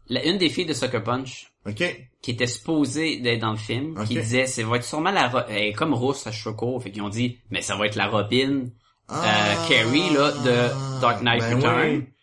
La, 0.07 0.25
une 0.25 0.37
des 0.37 0.49
filles 0.49 0.65
de 0.65 0.73
Sucker 0.73 1.03
Punch, 1.03 1.51
Ok. 1.65 1.83
qui 2.21 2.31
était 2.31 2.47
supposée 2.47 3.17
d'être 3.19 3.39
dans 3.41 3.51
le 3.51 3.57
film, 3.57 3.93
qui 4.05 4.17
Ok. 4.17 4.23
disait, 4.23 4.47
ça 4.47 4.63
va 4.65 4.77
être 4.77 4.83
sûrement 4.83 5.11
la, 5.11 5.27
Ro- 5.29 5.45
elle 5.47 5.63
est 5.65 5.73
comme 5.73 5.93
rousse 5.93 6.25
à 6.27 6.31
cheveux 6.31 6.55
courts, 6.55 6.81
fait 6.81 6.91
qu'ils 6.91 7.03
ont 7.03 7.09
dit, 7.09 7.37
mais 7.51 7.61
ça 7.61 7.75
va 7.75 7.85
être 7.85 7.95
la 7.95 8.07
Robin, 8.07 8.65
Ah, 9.07 9.55
Carrie, 9.69 10.09
là, 10.13 10.31
de 10.31 10.99
Dark 11.01 11.21
Knight 11.21 11.41
ben 11.41 11.55
Return. 11.57 11.75
ouais. 11.79 12.13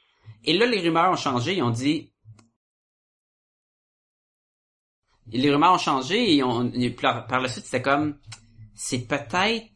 Et 0.44 0.56
là, 0.58 0.66
les 0.66 0.80
rumeurs 0.80 1.10
ont 1.12 1.16
changé. 1.16 1.54
Ils 1.56 1.62
ont 1.62 1.70
dit... 1.70 2.10
les 5.32 5.50
rumeurs 5.50 5.74
ont 5.74 5.78
changé 5.78 6.34
et, 6.34 6.42
on, 6.42 6.72
et 6.72 6.90
par, 6.90 7.40
la 7.40 7.48
suite, 7.48 7.64
c'était 7.64 7.82
comme... 7.82 8.18
C'est 8.74 9.08
peut-être 9.08 9.66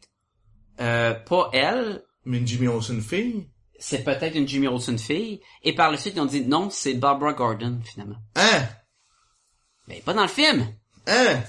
euh, 0.79 1.13
pas 1.13 1.49
elle, 1.53 2.03
Mais 2.25 2.37
une 2.37 2.47
Jimmy 2.47 2.67
Olsen 2.67 3.01
fille? 3.01 3.47
c'est 3.83 4.05
peut-être 4.05 4.35
une 4.35 4.47
Jimmy 4.47 4.67
Olsen 4.67 4.97
fille. 4.97 5.41
Et 5.61 5.75
par 5.75 5.91
la 5.91 5.97
suite, 5.97 6.13
ils 6.15 6.21
ont 6.21 6.25
dit 6.25 6.45
non, 6.45 6.69
c'est 6.69 6.93
Barbara 6.93 7.33
Gordon, 7.33 7.81
finalement. 7.83 8.15
Hein? 8.35 8.63
Mais 9.89 10.01
pas 10.05 10.13
dans 10.13 10.21
le 10.21 10.29
film! 10.29 10.65
Hein? 11.05 11.41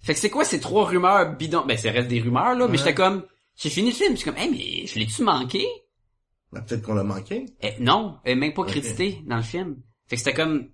Fait 0.00 0.14
que 0.14 0.18
c'est 0.18 0.28
quoi 0.28 0.44
ces 0.44 0.58
trois 0.58 0.86
rumeurs 0.86 1.36
bidons? 1.36 1.64
Ben, 1.64 1.78
c'est 1.78 1.90
reste 1.90 2.08
des 2.08 2.20
rumeurs, 2.20 2.56
là, 2.56 2.66
mais 2.66 2.78
j'étais 2.78 2.94
comme... 2.94 3.24
J'ai 3.56 3.70
fini 3.70 3.90
le 3.90 3.94
film, 3.94 4.12
je 4.12 4.16
suis 4.16 4.24
comme, 4.24 4.38
hey, 4.38 4.50
mais 4.50 4.88
je 4.88 4.98
l'ai-tu 4.98 5.22
manqué? 5.22 5.68
Ben, 6.50 6.62
peut-être 6.62 6.82
qu'on 6.82 6.94
l'a 6.94 7.04
manqué. 7.04 7.46
Eh, 7.60 7.74
non, 7.78 8.18
elle 8.24 8.32
est 8.32 8.40
même 8.40 8.54
pas 8.54 8.64
créditée 8.64 9.22
dans 9.26 9.36
le 9.36 9.42
film. 9.42 9.76
Fait 10.08 10.16
que 10.16 10.22
c'était 10.22 10.34
comme... 10.34 10.70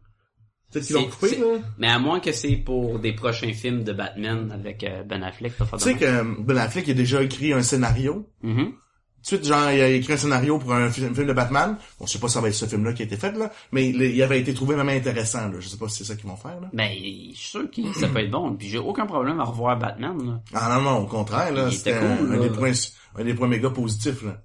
Peut-être 0.74 0.86
qu'ils 0.86 0.96
l'ont 0.96 1.02
C'est- 1.02 1.36
coupé, 1.36 1.38
là. 1.38 1.58
Mais 1.78 1.88
à 1.88 1.98
moins 1.98 2.20
que 2.20 2.32
c'est 2.32 2.56
pour 2.56 2.98
des 2.98 3.12
prochains 3.12 3.52
films 3.52 3.84
de 3.84 3.92
Batman 3.92 4.50
avec 4.52 4.84
euh, 4.84 5.02
Ben 5.04 5.22
Affleck, 5.22 5.54
Tu 5.56 5.78
sais 5.78 5.94
que 5.94 6.04
euh, 6.04 6.24
Ben 6.40 6.58
Affleck 6.58 6.88
a 6.88 6.94
déjà 6.94 7.22
écrit 7.22 7.52
un 7.52 7.62
scénario. 7.62 8.28
De 8.42 9.28
suite, 9.28 9.46
genre, 9.46 9.70
il 9.70 9.80
a 9.80 9.88
écrit 9.88 10.12
un 10.12 10.16
scénario 10.18 10.58
pour 10.58 10.74
un 10.74 10.90
film, 10.90 11.14
de 11.14 11.32
Batman. 11.32 11.78
Bon, 11.98 12.04
je 12.04 12.12
sais 12.12 12.18
pas 12.18 12.28
si 12.28 12.34
ça 12.34 12.42
va 12.42 12.48
être 12.48 12.54
ce 12.54 12.66
film-là 12.66 12.92
qui 12.92 13.00
a 13.00 13.04
été 13.06 13.16
fait, 13.16 13.32
là. 13.32 13.50
Mais 13.72 13.88
il, 13.88 14.22
avait 14.22 14.38
été 14.38 14.52
trouvé 14.52 14.74
vraiment 14.74 14.92
intéressant, 14.92 15.48
là. 15.48 15.60
Je 15.60 15.68
sais 15.68 15.78
pas 15.78 15.88
si 15.88 15.98
c'est 15.98 16.04
ça 16.04 16.14
qu'ils 16.14 16.28
vont 16.28 16.36
faire, 16.36 16.60
là. 16.60 16.68
Ben, 16.74 16.90
je 16.92 17.38
suis 17.38 17.48
sûr 17.48 17.70
que 17.70 17.98
ça 17.98 18.08
peut 18.08 18.18
être 18.18 18.30
bon. 18.30 18.54
Puis 18.54 18.68
j'ai 18.68 18.76
aucun 18.76 19.06
problème 19.06 19.40
à 19.40 19.44
revoir 19.44 19.78
Batman. 19.78 20.18
Là. 20.26 20.40
Ah 20.52 20.74
non, 20.76 20.82
non, 20.90 20.98
au 20.98 21.06
contraire, 21.06 21.52
là. 21.54 21.70
C'était 21.70 21.96
cool, 21.98 22.32
un, 22.32 22.36
là. 22.36 22.38
des 22.42 22.50
points, 22.50 22.72
un 23.16 23.24
des 23.24 23.32
points 23.32 23.48
méga 23.48 23.70
positifs, 23.70 24.22
là. 24.24 24.42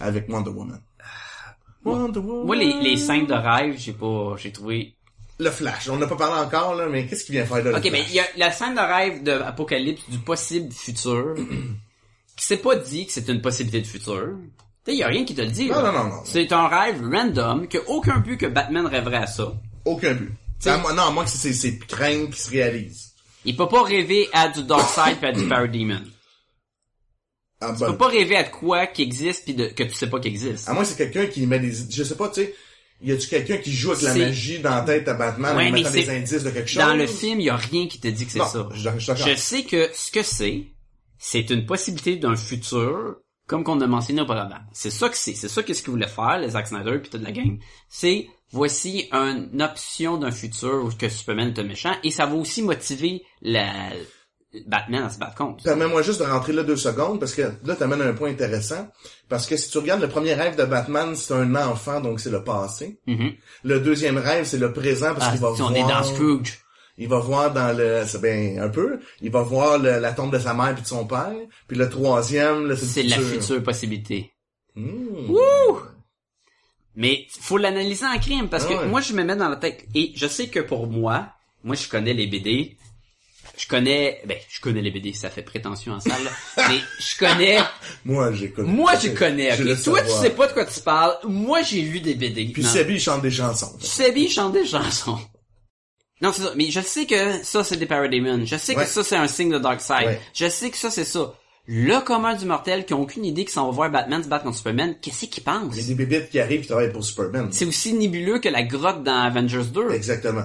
Avec 0.00 0.28
Wonder 0.28 0.50
Woman. 0.50 0.80
Wonder 1.84 2.18
Woman. 2.18 2.46
Moi, 2.46 2.56
les, 2.56 2.72
les 2.82 2.96
scènes 2.96 3.26
de 3.26 3.34
rêve, 3.34 3.76
j'ai 3.78 3.92
pas, 3.92 4.34
j'ai 4.36 4.50
trouvé. 4.50 4.96
Le 5.42 5.50
Flash. 5.50 5.88
On 5.88 5.96
n'a 5.96 6.06
pas 6.06 6.16
parlé 6.16 6.40
encore, 6.40 6.74
là, 6.74 6.86
mais 6.88 7.06
qu'est-ce 7.06 7.24
qu'il 7.24 7.34
vient 7.34 7.44
faire, 7.44 7.64
là, 7.64 7.70
le 7.72 7.76
Ok, 7.76 7.88
mais 7.90 8.04
il 8.08 8.14
y 8.14 8.20
a 8.20 8.26
la 8.36 8.52
scène 8.52 8.74
de 8.74 8.80
rêve 8.80 9.22
de 9.22 9.32
Apocalypse 9.32 10.02
du 10.08 10.18
possible 10.18 10.72
futur. 10.72 11.34
c'est 12.36 12.58
pas 12.58 12.76
dit 12.76 13.06
que 13.06 13.12
c'est 13.12 13.28
une 13.28 13.40
possibilité 13.40 13.80
de 13.80 13.86
futur. 13.86 14.28
Tu 14.84 14.92
sais, 14.92 14.96
y 14.96 15.02
a 15.02 15.08
rien 15.08 15.24
qui 15.24 15.34
te 15.34 15.40
le 15.40 15.48
dit. 15.48 15.68
Non, 15.68 15.82
là. 15.82 15.92
non, 15.92 16.04
non, 16.04 16.04
non. 16.10 16.22
C'est 16.24 16.52
un 16.52 16.68
rêve 16.68 17.02
random, 17.02 17.66
que 17.66 17.78
aucun 17.88 18.18
but 18.18 18.36
que 18.36 18.46
Batman 18.46 18.86
rêverait 18.86 19.16
à 19.18 19.26
ça. 19.26 19.52
Aucun 19.84 20.14
but. 20.14 20.32
À 20.64 20.78
moi- 20.78 20.92
non, 20.92 21.02
à 21.02 21.10
moins 21.10 21.24
que 21.24 21.30
c'est 21.30 21.52
ses 21.52 21.78
craintes 21.78 22.30
qui 22.30 22.40
se 22.40 22.50
réalisent. 22.50 23.12
Il 23.44 23.56
peut 23.56 23.68
pas 23.68 23.82
rêver 23.82 24.28
à 24.32 24.48
du 24.48 24.62
Darkseid 24.62 25.18
pis 25.18 25.26
à 25.26 25.32
du 25.32 25.48
Parademon. 25.48 26.02
Ah, 27.60 27.72
Il 27.74 27.78
bon. 27.78 27.86
peut 27.92 27.98
pas 27.98 28.08
rêver 28.08 28.36
à 28.36 28.44
de 28.44 28.50
quoi 28.50 28.86
qui 28.86 29.02
existe 29.02 29.44
pis 29.44 29.54
de, 29.54 29.66
que 29.66 29.82
tu 29.82 29.94
sais 29.94 30.08
pas 30.08 30.20
qui 30.20 30.28
existe. 30.28 30.68
À 30.68 30.72
moins 30.72 30.82
que 30.82 30.88
c'est 30.88 30.96
quelqu'un 30.96 31.26
qui 31.26 31.46
met 31.46 31.58
des... 31.58 31.72
Je 31.90 32.04
sais 32.04 32.16
pas, 32.16 32.28
tu 32.28 32.42
sais... 32.42 32.54
Y 33.02 33.12
a-tu 33.12 33.28
quelqu'un 33.28 33.56
qui 33.58 33.72
joue 33.72 33.92
avec 33.92 34.04
la 34.04 34.14
magie 34.14 34.60
dans 34.60 34.70
la 34.70 34.82
tête 34.82 35.08
à 35.08 35.14
Batman 35.14 35.56
Ouais, 35.56 35.68
en 35.68 35.72
mettant 35.72 35.90
des 35.90 36.08
indices 36.08 36.44
de 36.44 36.50
quelque 36.50 36.68
chose? 36.68 36.82
Dans 36.82 36.94
le 36.94 37.06
film, 37.06 37.40
il 37.40 37.46
y 37.46 37.50
a 37.50 37.56
rien 37.56 37.88
qui 37.88 38.00
te 38.00 38.08
dit 38.08 38.26
que 38.26 38.32
c'est 38.32 38.38
ça. 38.38 38.68
je 38.72 39.34
sais 39.36 39.64
que 39.64 39.90
ce 39.92 40.10
que 40.10 40.22
c'est, 40.22 40.66
c'est 41.18 41.50
une 41.50 41.66
possibilité 41.66 42.16
d'un 42.16 42.36
futur, 42.36 43.16
comme 43.46 43.64
qu'on 43.64 43.80
a 43.80 43.86
mentionné 43.86 44.22
auparavant. 44.22 44.60
C'est 44.72 44.90
ça 44.90 45.08
que 45.08 45.16
c'est. 45.16 45.34
C'est 45.34 45.48
ça 45.48 45.62
qu'est-ce 45.62 45.82
qu'ils 45.82 45.92
voulaient 45.92 46.06
faire, 46.06 46.38
les 46.38 46.50
Zack 46.50 46.68
Snyder 46.68 46.98
puis 46.98 47.10
toute 47.10 47.22
la 47.22 47.32
gang. 47.32 47.58
C'est, 47.88 48.28
voici 48.50 49.08
une 49.12 49.62
option 49.62 50.16
d'un 50.18 50.30
futur 50.30 50.84
où 50.84 50.90
que 50.90 51.08
Superman 51.08 51.48
est 51.48 51.58
un 51.58 51.64
méchant, 51.64 51.94
et 52.04 52.10
ça 52.10 52.26
va 52.26 52.34
aussi 52.34 52.62
motiver 52.62 53.22
la, 53.40 53.72
Batman 54.66 55.04
à 55.04 55.10
se 55.10 55.18
battre 55.18 55.34
contre. 55.34 55.64
Permets-moi 55.64 56.02
juste 56.02 56.20
de 56.20 56.24
rentrer 56.26 56.52
là 56.52 56.62
deux 56.62 56.76
secondes, 56.76 57.18
parce 57.18 57.34
que 57.34 57.42
là, 57.64 57.74
t'amènes 57.74 58.02
un 58.02 58.12
point 58.12 58.30
intéressant. 58.30 58.88
Parce 59.28 59.46
que 59.46 59.56
si 59.56 59.70
tu 59.70 59.78
regardes 59.78 60.02
le 60.02 60.08
premier 60.08 60.34
rêve 60.34 60.56
de 60.56 60.64
Batman, 60.64 61.16
c'est 61.16 61.32
un 61.34 61.54
enfant, 61.56 62.00
donc 62.00 62.20
c'est 62.20 62.30
le 62.30 62.44
passé. 62.44 62.98
Mhm. 63.06 63.32
Le 63.64 63.80
deuxième 63.80 64.18
rêve, 64.18 64.44
c'est 64.44 64.58
le 64.58 64.72
présent, 64.72 65.14
parce 65.14 65.26
Ah, 65.28 65.30
qu'il 65.32 65.40
va 65.40 65.52
si 65.54 65.58
voir... 65.62 65.70
on 65.70 65.74
est 65.74 65.82
dans 65.82 66.02
Scrooge. 66.02 66.58
Il 66.98 67.08
va 67.08 67.18
voir 67.20 67.50
dans 67.52 67.74
le... 67.76 68.02
C'est 68.06 68.20
bien 68.20 68.62
un 68.62 68.68
peu. 68.68 69.00
Il 69.22 69.30
va 69.30 69.40
voir 69.40 69.78
le- 69.78 69.98
la 69.98 70.12
tombe 70.12 70.30
de 70.32 70.38
sa 70.38 70.52
mère 70.52 70.74
puis 70.74 70.82
de 70.82 70.86
son 70.88 71.06
père. 71.06 71.32
Puis 71.66 71.76
le 71.78 71.88
troisième, 71.88 72.76
c'est 72.76 73.02
la 73.04 73.16
futur. 73.16 73.40
future 73.40 73.62
possibilité. 73.62 74.30
Hmm. 74.76 75.30
Wouh! 75.30 75.80
Mais 76.94 77.26
faut 77.40 77.56
l'analyser 77.56 78.04
en 78.04 78.18
crime 78.18 78.48
parce 78.50 78.66
que 78.66 78.74
Ah 78.74 78.82
ouais. 78.82 78.88
moi 78.88 79.00
je 79.00 79.14
me 79.14 79.24
mets 79.24 79.36
dans 79.36 79.48
la 79.48 79.56
tête 79.56 79.86
et 79.94 80.12
je 80.14 80.26
sais 80.26 80.48
que 80.48 80.60
pour 80.60 80.86
moi, 80.86 81.28
moi 81.64 81.74
je 81.74 81.88
connais 81.88 82.12
les 82.12 82.26
BD. 82.26 82.76
Je 83.56 83.66
connais 83.66 84.22
ben 84.26 84.36
je 84.48 84.60
connais 84.60 84.80
les 84.82 84.90
BD, 84.90 85.12
ça 85.12 85.28
fait 85.30 85.42
prétention 85.42 85.92
en 85.92 86.00
salle, 86.00 86.24
là. 86.24 86.68
mais 86.68 86.78
je 86.98 87.18
connais 87.18 87.58
Moi, 88.04 88.32
j'écoute. 88.32 88.64
moi 88.66 88.92
je 89.02 89.08
connais. 89.10 89.54
Je 89.56 89.62
ok? 89.62 89.68
le 89.68 89.82
Toi 89.82 90.02
tu 90.02 90.10
sais 90.10 90.30
pas 90.30 90.46
de 90.46 90.52
quoi 90.52 90.64
tu 90.64 90.80
parles. 90.80 91.16
Moi 91.24 91.62
j'ai 91.62 91.82
lu 91.82 92.00
des 92.00 92.14
BD. 92.14 92.46
Puis. 92.46 92.62
Sebi, 92.64 92.94
il 92.94 93.00
chante 93.00 93.22
des 93.22 93.30
chansons. 93.30 93.76
Sebi 93.80 94.28
chante 94.28 94.52
des 94.54 94.64
chansons. 94.66 95.18
Non, 96.20 96.32
c'est 96.32 96.42
ça. 96.42 96.52
Mais 96.56 96.70
je 96.70 96.80
sais 96.80 97.04
que 97.04 97.42
ça, 97.42 97.64
c'est 97.64 97.76
des 97.76 97.86
Parademons. 97.86 98.44
Je 98.46 98.56
sais 98.56 98.76
Ouais. 98.76 98.84
que 98.84 98.88
ça, 98.88 99.02
c'est 99.02 99.16
un 99.16 99.26
signe 99.26 99.50
de 99.50 99.58
Darkseid. 99.58 100.06
Ouais. 100.06 100.20
Je 100.32 100.48
sais 100.48 100.70
que 100.70 100.76
ça, 100.76 100.88
c'est 100.88 101.04
ça. 101.04 101.34
Le 101.66 101.98
commun 102.00 102.34
du 102.34 102.44
mortel 102.44 102.84
qui 102.86 102.92
a 102.92 102.96
aucune 102.96 103.24
idée 103.24 103.42
qu'ils 103.44 103.52
s'en 103.52 103.66
va 103.66 103.72
voir 103.72 103.90
Batman 103.90 104.22
se 104.22 104.28
battre 104.28 104.44
contre 104.44 104.56
Superman, 104.56 104.96
qu'est-ce 105.02 105.26
qu'il 105.26 105.42
pense? 105.42 105.74
Il 105.76 105.80
y 105.82 105.84
a 105.84 105.88
des 105.88 105.94
bébites 106.04 106.30
qui 106.30 106.38
arrivent 106.40 106.60
qui 106.62 106.68
travaillent 106.68 106.92
pour 106.92 107.04
Superman. 107.04 107.48
C'est 107.50 107.64
aussi 107.64 107.92
nébuleux 107.92 108.38
que 108.38 108.48
la 108.48 108.62
grotte 108.62 109.02
dans 109.02 109.20
Avengers 109.20 109.64
2. 109.72 109.90
Exactement. 109.92 110.44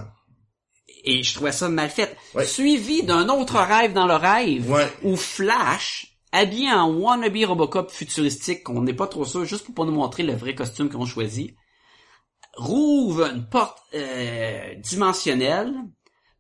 Et 1.10 1.24
je 1.24 1.34
trouvais 1.36 1.54
ça 1.54 1.70
mal 1.70 1.90
fait. 1.90 2.18
Ouais. 2.36 2.46
Suivi 2.46 3.04
d'un 3.04 3.30
autre 3.30 3.56
rêve 3.60 3.94
dans 3.94 4.08
le 4.08 4.16
rêve, 4.16 4.70
Ouais. 4.70 4.92
où 5.04 5.16
Flash, 5.16 6.18
habillé 6.34 6.70
en 6.72 6.92
wannabe 6.94 7.38
Robocop 7.46 7.90
futuristique, 7.92 8.64
qu'on 8.64 8.82
n'est 8.82 8.94
pas 8.94 9.08
trop 9.08 9.24
sûr, 9.24 9.46
juste 9.46 9.64
pour 9.66 9.74
pas 9.74 9.86
nous 9.86 9.94
montrer 9.96 10.24
le 10.24 10.34
vrai 10.34 10.54
costume 10.54 10.90
qu'on 10.90 11.06
choisit, 11.06 11.56
rouvre 12.58 13.26
une 13.34 13.48
porte 13.48 13.78
euh, 13.94 14.74
dimensionnelle, 14.80 15.74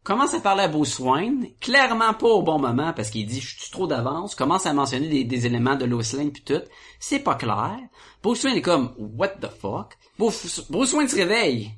commence 0.03 0.33
à 0.33 0.39
parler 0.39 0.63
à 0.63 0.67
Bruce 0.67 0.99
Wayne, 0.99 1.47
clairement 1.61 2.13
pas 2.13 2.27
au 2.27 2.41
bon 2.41 2.59
moment 2.59 2.93
parce 2.93 3.09
qu'il 3.09 3.25
dit 3.25 3.39
je 3.41 3.59
suis 3.59 3.71
trop 3.71 3.87
d'avance, 3.87 4.35
commence 4.35 4.65
à 4.65 4.73
mentionner 4.73 5.07
des, 5.09 5.23
des 5.23 5.45
éléments 5.45 5.75
de 5.75 5.85
Lois 5.85 6.01
Lane 6.13 6.31
puis 6.31 6.43
tout, 6.43 6.61
c'est 6.99 7.19
pas 7.19 7.35
clair. 7.35 7.77
Bruce 8.23 8.43
Wayne 8.43 8.57
est 8.57 8.61
comme 8.61 8.93
what 8.97 9.29
the 9.41 9.49
fuck? 9.49 9.93
Bruce, 10.17 10.65
Bruce 10.69 10.93
Wayne 10.93 11.07
se 11.09 11.15
réveille. 11.15 11.71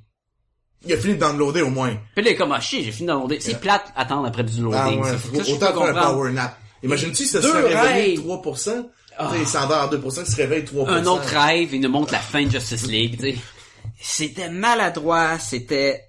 Il 0.85 0.93
a 0.93 0.97
fini 0.97 1.15
de 1.15 1.19
downloader 1.19 1.61
au 1.61 1.69
moins. 1.69 1.89
Puis 2.15 2.23
là, 2.23 2.29
il 2.31 2.33
est 2.33 2.35
comme, 2.35 2.51
ah, 2.53 2.59
shit, 2.61 2.85
j'ai 2.85 2.91
fini 2.91 3.07
de 3.07 3.13
loader. 3.13 3.39
C'est 3.41 3.59
plate, 3.59 3.91
attendre 3.95 4.25
après 4.27 4.43
du 4.43 4.61
loading. 4.61 4.79
Ah 4.81 4.89
ouais, 4.95 5.11
ça. 5.11 5.17
faut- 5.17 5.43
Ça, 5.43 5.51
autant 5.51 5.73
faire 5.85 5.97
un 5.97 6.01
power 6.13 6.31
nap. 6.31 6.57
Imagine-tu 6.83 7.23
si 7.23 7.27
ça 7.27 7.41
se 7.41 7.47
rêves. 7.77 8.19
3%? 8.19 8.63
Tu 9.19 9.25
sais, 9.35 9.41
il 9.41 9.47
s'endort 9.47 9.81
à 9.81 9.87
2%, 9.89 10.21
il 10.25 10.31
se 10.31 10.35
réveille 10.37 10.63
3%. 10.63 10.87
Un 10.87 11.05
autre 11.07 11.23
rêve, 11.25 11.73
il 11.73 11.81
nous 11.81 11.89
montre 11.89 12.13
la 12.13 12.19
fin 12.19 12.41
de 12.45 12.49
Justice 12.51 12.87
League, 12.87 13.17
tu 13.19 13.31
sais. 13.31 13.37
C'était 14.01 14.49
maladroit, 14.49 15.37
c'était... 15.39 16.05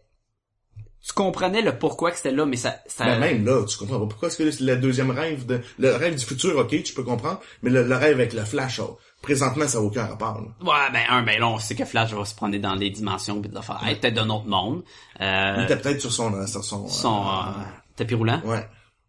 Tu 1.06 1.14
comprenais 1.14 1.62
le 1.62 1.78
pourquoi 1.78 2.10
que 2.10 2.18
c'était 2.18 2.30
là, 2.32 2.44
mais 2.44 2.56
ça... 2.56 2.76
ça... 2.86 3.06
Mais 3.06 3.18
même 3.18 3.44
là, 3.46 3.64
tu 3.64 3.78
comprends 3.78 3.98
pas 4.00 4.06
pourquoi 4.06 4.28
est-ce 4.28 4.36
que 4.36 4.42
le- 4.42 4.72
le 4.74 4.76
deuxième 4.80 5.10
rêve 5.10 5.46
de, 5.46 5.60
le 5.78 5.94
rêve 5.96 6.14
du 6.14 6.24
futur, 6.24 6.58
ok, 6.58 6.82
tu 6.82 6.92
peux 6.92 7.02
comprendre, 7.04 7.40
mais 7.62 7.70
le, 7.70 7.84
le 7.84 7.96
rêve 7.96 8.14
avec 8.18 8.34
le 8.34 8.44
flash, 8.44 8.80
oh, 8.80 8.98
présentement, 9.22 9.66
ça 9.66 9.78
n'a 9.78 9.84
aucun 9.84 10.04
rapport, 10.06 10.40
là. 10.42 10.48
Ouais, 10.60 10.92
ben, 10.92 11.02
un, 11.08 11.22
ben 11.22 11.40
là, 11.40 11.48
on 11.48 11.58
sait 11.58 11.74
que 11.74 11.84
Flash 11.86 12.12
va 12.12 12.24
se 12.26 12.34
prendre 12.34 12.56
dans 12.58 12.74
les 12.74 12.90
dimensions 12.90 13.40
pis 13.40 13.48
des 13.48 13.56
affaires. 13.56 13.80
Hey, 13.82 13.96
peut-être 13.96 14.14
d'un 14.14 14.28
autre 14.28 14.46
monde. 14.46 14.82
Il 15.18 15.24
Euh, 15.24 15.64
était 15.64 15.76
peut-être 15.78 16.00
sur 16.02 16.12
son, 16.12 16.34
euh, 16.34 16.46
sur 16.46 16.62
son, 16.64 16.84
euh, 16.84 16.88
son 16.88 17.26
euh, 17.26 17.62
tapis 17.96 18.14
roulant. 18.14 18.40
ouais. 18.44 18.66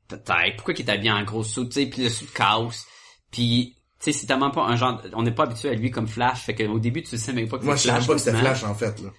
Peut-être. 0.08 0.56
Pourquoi 0.58 0.74
qu'il 0.74 0.86
est 0.86 0.92
habillé 0.92 1.12
en 1.12 1.24
gros 1.24 1.44
sous, 1.44 1.66
tu 1.66 1.72
sais, 1.74 1.86
puis 1.86 2.04
le 2.04 2.10
sous 2.10 2.26
de 2.26 2.32
chaos. 2.32 2.72
Puis, 3.32 3.76
tu 4.00 4.12
sais, 4.12 4.18
c'est 4.20 4.26
tellement 4.28 4.52
pas 4.52 4.64
un 4.66 4.76
genre... 4.76 5.02
On 5.14 5.24
n'est 5.24 5.32
pas 5.32 5.44
habitué 5.44 5.70
à 5.70 5.74
lui 5.74 5.90
comme 5.92 6.08
Flash, 6.08 6.40
fait 6.40 6.54
qu'au 6.56 6.80
début, 6.80 7.02
tu 7.04 7.18
sais 7.18 7.32
même 7.34 7.48
pas 7.48 7.58
que 7.58 7.64
Moi, 7.66 7.76
je 7.76 7.82
c'est 7.84 7.88
savais 7.90 8.06
pas 8.06 8.14
que 8.14 8.20
c'était 8.20 8.38
flash, 8.38 8.64
en 8.64 8.76
fait, 8.76 9.00
là. 9.02 9.10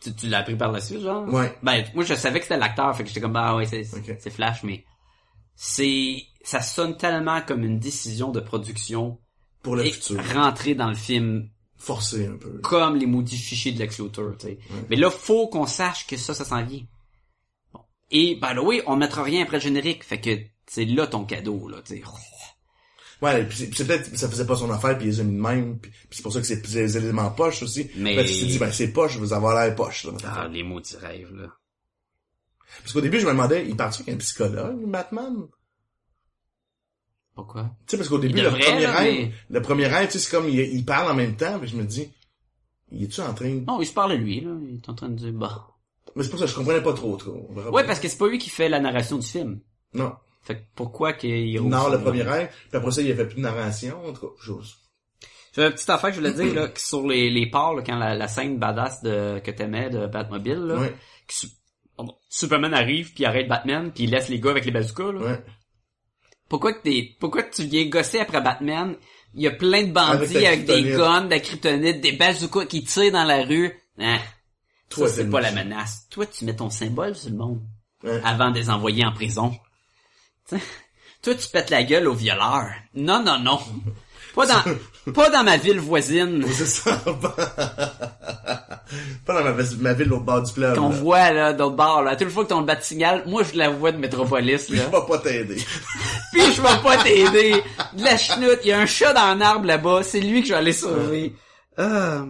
Tu, 0.00 0.14
tu 0.14 0.28
l'as 0.28 0.38
appris 0.38 0.56
par 0.56 0.72
la 0.72 0.80
suite, 0.80 1.00
genre? 1.00 1.26
Ouais. 1.32 1.56
Ben, 1.62 1.84
moi, 1.94 2.04
je 2.04 2.14
savais 2.14 2.38
que 2.38 2.44
c'était 2.44 2.58
l'acteur, 2.58 2.94
fait 2.96 3.02
que 3.02 3.08
j'étais 3.08 3.20
comme, 3.20 3.32
bah 3.32 3.56
ouais, 3.56 3.66
c'est, 3.66 3.82
Ok. 3.96 4.16
c'est 4.18 4.30
Flash, 4.30 4.62
mais 4.62 4.84
c'est, 5.54 6.22
ça 6.42 6.60
sonne 6.60 6.96
tellement 6.96 7.40
comme 7.42 7.64
une 7.64 7.78
décision 7.78 8.30
de 8.30 8.40
production 8.40 9.18
Pour 9.62 9.76
le 9.76 9.84
futur. 9.84 10.20
rentrer 10.34 10.74
dans 10.74 10.88
le 10.88 10.94
film 10.94 11.48
Forcé 11.78 12.26
un 12.26 12.36
peu. 12.36 12.58
comme 12.62 12.96
les 12.96 13.06
maudits 13.06 13.36
fichiers 13.38 13.72
de 13.72 13.78
Lex 13.78 13.98
Luthor, 14.00 14.32
tu 14.38 14.46
sais. 14.48 14.58
Mais 14.90 14.96
là, 14.96 15.10
faut 15.10 15.48
qu'on 15.48 15.66
sache 15.66 16.06
que 16.06 16.16
ça, 16.16 16.34
ça 16.34 16.44
s'en 16.44 16.62
vient. 16.64 16.84
Bon. 17.72 17.80
Et, 18.10 18.34
ben 18.36 18.56
oui, 18.58 18.82
on 18.86 18.96
mettra 18.96 19.22
rien 19.22 19.42
après 19.42 19.56
le 19.58 19.62
générique, 19.62 20.04
fait 20.04 20.20
que 20.20 20.38
c'est 20.66 20.84
là 20.84 21.06
ton 21.06 21.24
cadeau, 21.24 21.68
là, 21.68 21.78
tu 21.84 21.96
sais. 21.96 22.02
Ouais, 23.22 23.44
puis 23.46 23.56
c'est, 23.56 23.74
c'est 23.74 23.86
peut-être, 23.86 24.14
ça 24.16 24.28
faisait 24.28 24.44
pas 24.46 24.56
son 24.56 24.70
affaire, 24.70 24.96
puis 24.98 25.06
il 25.06 25.10
les 25.10 25.20
a 25.20 25.24
mis 25.24 25.34
de 25.36 25.40
même, 25.40 25.78
puis, 25.78 25.90
puis 25.90 26.08
c'est 26.12 26.22
pour 26.22 26.32
ça 26.32 26.40
que 26.40 26.46
c'est 26.46 26.60
des 26.60 26.96
éléments 26.98 27.30
poche 27.30 27.62
aussi. 27.62 27.90
Mais- 27.96 28.14
que 28.16 28.22
tu 28.22 28.40
te 28.40 28.44
dis, 28.44 28.58
ben, 28.58 28.70
c'est 28.70 28.88
poche, 28.88 29.14
je 29.14 29.20
veux 29.20 29.32
avoir 29.32 29.54
l'air 29.64 29.74
poche, 29.74 30.04
là. 30.04 30.12
Ah, 30.24 30.48
les 30.48 30.62
maudits 30.62 30.96
rêves, 30.96 31.34
là. 31.34 31.48
Parce 32.82 32.92
qu'au 32.92 33.00
début, 33.00 33.18
je 33.20 33.24
me 33.26 33.30
demandais, 33.30 33.66
il 33.66 33.74
partit 33.76 34.02
avec 34.02 34.14
un 34.14 34.18
psychologue, 34.18 34.84
Batman? 34.86 35.46
Pourquoi? 37.34 37.64
Tu 37.86 37.90
sais, 37.92 37.96
parce 37.98 38.08
qu'au 38.08 38.18
début, 38.18 38.40
le 38.40 38.48
premier 38.50 38.82
là, 38.82 38.96
rêve, 38.98 39.14
mais- 39.14 39.32
le 39.50 39.62
premier 39.62 39.86
rêve, 39.86 40.06
tu 40.06 40.12
sais, 40.12 40.18
c'est 40.18 40.30
comme, 40.30 40.48
il, 40.48 40.58
il 40.58 40.84
parle 40.84 41.10
en 41.10 41.14
même 41.14 41.36
temps, 41.36 41.58
puis 41.58 41.68
je 41.68 41.76
me 41.76 41.84
dis, 41.84 42.10
il 42.90 43.04
est-tu 43.04 43.20
en 43.20 43.34
train 43.34 43.54
de... 43.54 43.60
Non, 43.66 43.80
il 43.80 43.86
se 43.86 43.92
parle 43.92 44.12
à 44.12 44.16
lui, 44.16 44.40
là. 44.40 44.52
Il 44.68 44.76
est 44.76 44.88
en 44.88 44.94
train 44.94 45.08
de 45.08 45.14
dire, 45.16 45.32
bah. 45.32 45.68
Mais 46.14 46.22
c'est 46.22 46.30
pour 46.30 46.38
ça 46.38 46.46
que 46.46 46.50
je 46.50 46.56
comprenais 46.56 46.82
pas 46.82 46.94
trop, 46.94 47.16
trop. 47.16 47.50
Ouais, 47.72 47.84
parce 47.86 48.00
que 48.00 48.08
c'est 48.08 48.16
pas 48.16 48.28
lui 48.28 48.38
qui 48.38 48.48
fait 48.48 48.68
la 48.68 48.80
narration 48.80 49.18
du 49.18 49.26
film. 49.26 49.60
Non. 49.92 50.14
Fait 50.46 50.56
que 50.56 50.62
pourquoi 50.76 51.12
qu'il 51.12 51.30
Il 51.30 51.58
roule 51.58 51.70
narre 51.70 51.86
son 51.86 51.90
le 51.92 52.00
premier 52.00 52.22
rêve, 52.22 52.48
puis 52.68 52.76
après 52.78 52.90
ça, 52.92 53.00
il 53.02 53.08
y 53.08 53.10
avait 53.10 53.26
plus 53.26 53.36
de 53.36 53.40
narration, 53.40 53.96
en 54.06 54.12
tout 54.12 54.28
cas, 54.28 54.32
chose. 54.42 54.76
J'avais 55.54 55.68
une 55.68 55.74
petite 55.74 55.90
affaire 55.90 56.10
que 56.10 56.16
je 56.16 56.20
voulais 56.20 56.32
dire, 56.34 56.54
là, 56.54 56.68
que 56.68 56.80
sur 56.80 57.06
les, 57.08 57.30
les 57.30 57.50
parts, 57.50 57.74
là, 57.74 57.82
quand 57.84 57.96
la, 57.96 58.14
la 58.14 58.28
scène 58.28 58.58
badass 58.58 59.02
de, 59.02 59.40
que 59.40 59.50
t'aimais 59.50 59.90
de 59.90 60.06
Batmobile, 60.06 60.54
là, 60.58 60.74
Ouais, 60.76 60.94
Superman 62.28 62.74
arrive, 62.74 63.14
puis 63.14 63.24
arrête 63.24 63.48
Batman, 63.48 63.90
puis 63.92 64.04
il 64.04 64.10
laisse 64.10 64.28
les 64.28 64.38
gars 64.38 64.50
avec 64.50 64.64
les 64.66 64.70
bazookas, 64.70 65.12
là. 65.12 65.20
ouais. 65.20 65.44
Pourquoi 66.48 66.74
que 66.74 66.82
t'es, 66.82 67.16
pourquoi 67.18 67.42
que 67.42 67.54
tu 67.54 67.64
viens 67.64 67.86
gosser 67.88 68.20
après 68.20 68.40
Batman? 68.40 68.94
Il 69.34 69.42
y 69.42 69.48
a 69.48 69.50
plein 69.50 69.82
de 69.82 69.92
bandits 69.92 70.46
avec, 70.46 70.64
des 70.64 70.82
guns, 70.92 71.22
de 71.24 71.30
la 71.30 71.40
kryptonite, 71.40 72.00
des 72.00 72.12
bazookas 72.12 72.66
qui 72.66 72.84
tirent 72.84 73.12
dans 73.12 73.24
la 73.24 73.42
rue. 73.44 73.72
Hein, 73.98 74.18
Toi, 74.90 75.08
c'est 75.08 75.28
pas 75.28 75.40
la 75.40 75.50
menace. 75.50 76.06
Toi, 76.10 76.26
tu 76.26 76.44
mets 76.44 76.54
ton 76.54 76.70
symbole 76.70 77.16
sur 77.16 77.30
le 77.30 77.36
monde. 77.36 77.62
Ouais. 78.04 78.20
Avant 78.24 78.50
de 78.50 78.58
les 78.58 78.70
envoyer 78.70 79.04
en 79.04 79.12
prison. 79.12 79.52
T'sais, 80.46 80.58
toi, 81.22 81.34
tu 81.34 81.48
pètes 81.48 81.70
la 81.70 81.82
gueule 81.82 82.06
aux 82.08 82.14
violeurs. 82.14 82.70
Non, 82.94 83.22
non, 83.22 83.38
non. 83.38 83.58
Pas 84.34 84.46
dans, 84.46 85.12
pas 85.12 85.30
dans 85.30 85.42
ma 85.44 85.56
ville 85.56 85.80
voisine. 85.80 86.44
C'est 86.52 86.66
ça. 86.66 87.02
pas 89.24 89.42
dans 89.42 89.44
ma, 89.44 89.62
ma 89.80 89.92
ville 89.94 90.12
au 90.12 90.20
bord 90.20 90.42
du 90.42 90.52
fleuve. 90.52 90.76
Qu'on 90.76 90.90
là. 90.90 90.94
voit, 90.96 91.30
là, 91.32 91.52
d'autre 91.52 91.74
bord, 91.76 92.02
là. 92.02 92.16
Toute 92.16 92.28
fois 92.28 92.44
que 92.44 92.50
ton 92.50 92.62
bat 92.62 92.80
signal, 92.80 93.24
moi, 93.26 93.42
je 93.42 93.56
la 93.56 93.70
vois 93.70 93.92
de 93.92 93.96
Métropolis, 93.98 94.66
Puis 94.66 94.76
je 94.76 94.82
là. 94.82 94.88
vais 94.88 95.06
pas 95.08 95.18
t'aider. 95.18 95.56
Puis 96.32 96.42
je 96.54 96.60
vais 96.62 96.82
pas 96.82 97.02
t'aider. 97.02 97.62
De 97.94 98.04
la 98.04 98.16
chenoute, 98.18 98.58
il 98.64 98.68
y 98.68 98.72
a 98.72 98.78
un 98.80 98.86
chat 98.86 99.12
dans 99.14 99.22
un 99.22 99.40
arbre 99.40 99.66
là-bas, 99.66 100.02
c'est 100.02 100.20
lui 100.20 100.42
que 100.42 100.48
je 100.48 100.52
vais 100.52 100.58
aller 100.58 100.72
sauver. 100.74 101.34
Euh... 101.78 102.26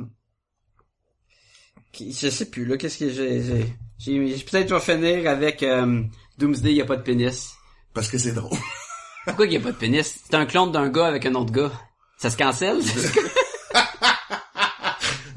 qui- 1.92 2.12
Je 2.12 2.28
sais 2.30 2.46
plus, 2.50 2.64
là, 2.66 2.76
qu'est-ce 2.76 2.98
que 2.98 3.10
j'ai... 3.10 3.42
j'ai- 3.42 3.74
j'ai- 3.98 4.44
Peut-être 4.44 4.68
je 4.68 4.74
vais 4.74 4.80
finir 4.80 5.28
avec 5.28 5.62
euh, 5.62 6.02
Doomsday, 6.38 6.70
il 6.70 6.76
y 6.76 6.82
a 6.82 6.84
pas 6.86 6.96
de 6.96 7.02
pénis. 7.02 7.52
Parce 7.96 8.08
que 8.10 8.18
c'est 8.18 8.32
drôle. 8.32 8.58
Pourquoi 9.24 9.46
il 9.46 9.54
y 9.54 9.56
a 9.56 9.60
pas 9.60 9.72
de 9.72 9.76
pénis? 9.76 10.20
C'est 10.24 10.34
un 10.34 10.44
clone 10.44 10.70
d'un 10.70 10.90
gars 10.90 11.06
avec 11.06 11.24
un 11.24 11.34
autre 11.34 11.50
gars. 11.50 11.72
Ça 12.18 12.30
se 12.30 12.36
cancelle? 12.36 12.80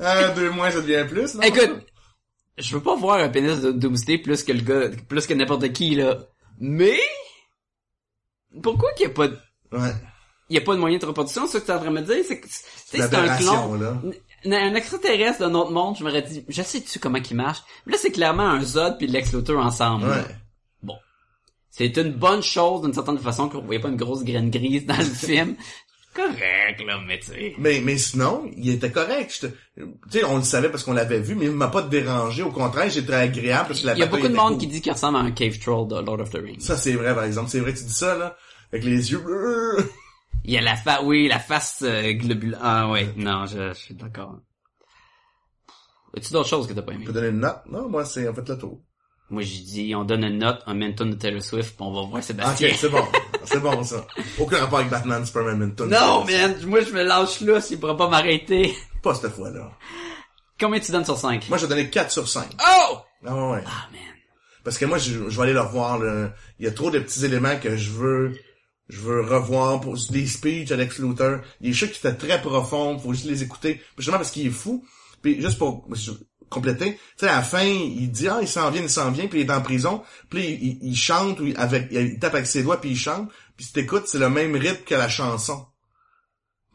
Un, 0.02 0.34
deux 0.34 0.50
mois, 0.52 0.72
ça 0.72 0.80
devient 0.80 1.06
plus, 1.10 1.36
non? 1.36 1.42
Écoute, 1.42 1.86
je 2.58 2.74
veux 2.74 2.82
pas 2.82 2.96
voir 2.96 3.18
un 3.20 3.28
pénis 3.28 3.60
de 3.60 3.74
Doomsday 3.74 4.18
plus 4.20 4.44
que 4.44 4.54
le 4.54 4.62
gars, 4.62 4.90
plus 5.10 5.28
que 5.28 5.34
n'importe 5.34 5.74
qui, 5.74 5.96
là. 5.96 6.20
Mais... 6.58 6.98
Pourquoi 8.64 8.94
qu'il 8.94 9.08
y 9.08 9.10
a 9.10 9.14
pas 9.14 9.28
de... 9.28 9.38
Ouais. 9.74 9.94
il 10.50 10.56
y 10.56 10.58
a 10.58 10.62
pas 10.62 10.74
de 10.74 10.80
moyen 10.80 11.00
de 11.00 11.06
reproduction, 11.06 11.48
c'est 11.48 11.60
ce 11.60 11.64
que 11.64 11.66
tu 11.66 11.72
es 11.72 11.76
en 11.76 11.80
train 11.80 11.92
de 11.92 11.96
me 11.96 12.02
dire, 12.02 12.24
c'est 12.26 12.42
c'est 12.86 13.14
un 13.14 13.38
clone. 13.38 13.82
là. 13.82 14.02
Un, 14.46 14.74
extraterrestre 14.74 15.42
d'un 15.42 15.54
autre 15.54 15.72
monde, 15.72 15.98
je 15.98 16.04
m'aurais 16.06 16.22
dit, 16.22 16.46
je 16.48 16.62
sais-tu 16.62 16.98
comment 17.00 17.20
il 17.20 17.36
marche? 17.36 17.60
Mais 17.86 17.92
là, 17.94 18.00
c'est 18.02 18.12
clairement 18.12 18.48
un 18.48 18.62
Zod 18.64 18.98
puis 18.98 19.08
Lex 19.08 19.34
Luthor 19.34 19.64
ensemble. 19.64 20.08
Ouais. 20.08 20.24
C'est 21.72 21.96
une 21.98 22.12
bonne 22.14 22.42
chose 22.42 22.82
d'une 22.82 22.94
certaine 22.94 23.18
façon 23.20 23.48
qu'on 23.50 23.62
voyait 23.62 23.80
pas 23.80 23.90
une 23.90 23.96
grosse 23.96 24.24
graine 24.24 24.50
grise 24.50 24.86
dans 24.86 24.98
le 24.98 25.04
film. 25.04 25.56
Correct, 26.16 26.82
là, 26.86 27.00
mais 27.08 27.20
tu 27.20 27.28
sais. 27.28 27.54
Mais, 27.60 27.82
mais 27.82 27.98
sinon, 27.98 28.50
il 28.58 28.72
était 28.72 28.92
correct. 28.92 29.46
Je 29.78 29.84
Tu 29.84 29.86
sais, 30.10 30.24
on 30.26 30.38
le 30.38 30.44
savait 30.44 30.70
parce 30.70 30.84
qu'on 30.84 30.94
l'avait 30.94 31.20
vu, 31.20 31.36
mais 31.36 31.46
il 31.46 31.52
m'a 31.52 31.68
pas 31.68 31.84
dérangé. 31.84 32.42
Au 32.42 32.52
contraire, 32.52 32.90
j'étais 32.90 33.14
agréable 33.14 33.68
parce 33.70 33.82
que 33.82 33.86
la 33.86 33.94
Il 33.94 34.00
y 34.00 34.04
a 34.04 34.08
beaucoup 34.08 34.28
de 34.28 34.34
monde 34.34 34.54
cool. 34.54 34.58
qui 34.58 34.68
dit 34.68 34.82
qu'il 34.82 34.92
ressemble 34.92 35.18
à 35.18 35.22
un 35.22 35.32
cave 35.32 35.58
troll 35.60 35.88
de 35.88 35.96
Lord 35.96 36.20
of 36.20 36.32
the 36.32 36.40
Rings. 36.44 36.60
Ça, 36.62 36.76
c'est 36.76 36.94
vrai, 36.94 37.14
par 37.14 37.24
exemple. 37.26 37.50
C'est 37.50 37.60
vrai, 37.60 37.74
tu 37.74 37.84
dis 37.84 37.94
ça, 37.94 38.18
là. 38.18 38.36
Avec 38.74 38.84
les 38.84 39.12
yeux. 39.12 39.24
Il 40.46 40.52
y 40.54 40.58
a 40.58 40.62
la 40.62 40.76
face, 40.76 41.02
oui, 41.04 41.28
la 41.28 41.40
face 41.40 41.84
euh, 41.84 42.12
globulaire. 42.14 42.60
Ah 42.62 42.90
ouais, 42.90 43.14
non, 43.16 43.46
je, 43.46 43.70
je 43.70 43.74
suis 43.74 43.94
d'accord. 43.94 44.40
As-tu 46.18 46.34
d'autres 46.34 46.50
choses 46.50 46.66
que 46.66 46.74
t'as 46.74 46.82
pas 46.82 46.94
aimé? 46.94 47.02
Tu 47.02 47.08
peux 47.08 47.14
donner 47.14 47.28
une 47.28 47.40
note? 47.40 47.62
Non, 47.70 47.88
moi, 47.88 48.04
c'est, 48.04 48.28
en 48.28 48.34
fait, 48.34 48.50
le 48.50 48.58
tour. 48.58 48.82
Moi, 49.32 49.44
j'ai 49.44 49.60
dit, 49.62 49.94
on 49.96 50.04
donne 50.06 50.24
une 50.24 50.40
note, 50.40 50.62
on 50.66 50.74
met 50.74 50.88
une 50.88 50.96
tonne 50.96 51.12
de 51.12 51.16
Taylor 51.16 51.42
Swift, 51.44 51.76
puis 51.76 51.86
on 51.86 51.92
va 51.94 52.02
voir 52.02 52.14
Ok, 52.16 52.24
Sébastien. 52.24 52.70
c'est 52.76 52.90
bon. 52.90 53.04
C'est 53.46 53.60
bon, 53.60 53.84
ça. 53.84 54.06
Aucun 54.38 54.58
rapport 54.60 54.80
avec 54.80 54.92
Batman, 54.92 55.26
Superman, 55.26 55.58
Minton. 55.58 55.86
non, 55.88 56.24
man, 56.26 56.56
moi, 56.68 56.82
je 56.82 56.92
me 56.92 57.02
lâche 57.04 57.42
là, 57.42 57.62
s'il 57.62 57.80
pourra 57.80 57.96
pas 57.98 58.08
m'arrêter. 58.10 58.76
Pas 59.02 59.16
cette 59.16 59.32
fois-là. 59.34 59.72
Combien 60.60 60.80
tu 60.80 60.92
donnes 60.92 61.06
sur 61.06 61.18
5? 61.18 61.48
Moi, 61.50 61.58
je 61.58 61.64
vais 61.66 61.70
donner 61.70 61.90
4 61.90 62.12
sur 62.12 62.28
5. 62.28 62.48
Oh! 62.60 62.98
Ah 63.26 63.36
ouais, 63.36 63.52
ouais. 63.54 63.64
Ah, 63.66 63.88
man. 63.92 64.02
Parce 64.64 64.78
que 64.78 64.86
moi, 64.86 64.98
je, 64.98 65.30
je 65.30 65.38
vais 65.38 65.44
aller 65.44 65.54
le 65.54 65.62
revoir, 65.62 65.98
là. 66.00 66.32
Il 66.60 66.66
y 66.66 66.68
a 66.68 66.72
trop 66.72 66.92
de 66.92 67.00
petits 67.00 67.24
éléments 67.26 67.58
que 67.58 67.76
je 67.78 67.90
veux, 67.92 68.34
je 68.90 69.00
veux 69.00 69.22
revoir 69.22 69.80
pour 69.80 69.96
des 70.12 70.28
speeches 70.28 70.72
Alex 70.72 71.00
Luthor. 71.00 71.40
Des 71.62 71.74
choses 71.74 71.92
qui 71.92 72.00
étaient 72.06 72.14
très 72.18 72.42
profondes, 72.42 73.02
faut 73.02 73.14
juste 73.14 73.26
les 73.26 73.42
écouter. 73.42 73.82
Justement 73.98 74.18
parce 74.18 74.32
qu'il 74.32 74.46
est 74.48 74.52
fou. 74.52 74.84
Puis 75.22 75.42
juste 75.42 75.58
pour 75.58 75.88
je- 75.94 76.12
compléter, 76.50 76.94
tu 76.96 77.00
sais, 77.18 77.28
à 77.28 77.36
la 77.38 77.42
fin, 77.44 77.64
il 77.64 78.10
dit, 78.12 78.28
ah, 78.28 78.40
il 78.42 78.48
s'en 78.48 78.70
vient, 78.72 78.82
il 78.82 78.90
s'en 78.90 79.12
vient, 79.12 79.28
puis 79.28 79.42
il 79.42 79.48
est 79.48 79.54
en 79.54 79.62
prison. 79.62 80.04
Puis 80.30 80.46
il, 80.46 80.64
il- 80.68 80.80
il 80.92 80.96
chante, 80.98 81.40
ou 81.40 81.46
il- 81.48 81.58
avec, 81.58 81.88
il 81.92 82.20
tape 82.20 82.34
avec 82.36 82.48
ses 82.48 82.64
doigts, 82.64 82.80
puis 82.82 82.92
il 82.92 82.98
chante. 82.98 83.30
Puis 83.56 83.66
si 83.68 83.74
t'écoutes, 83.74 84.08
c'est 84.08 84.20
le 84.20 84.30
même 84.30 84.56
rythme 84.56 84.84
que 84.86 84.96
la 84.96 85.10
chanson 85.10 85.66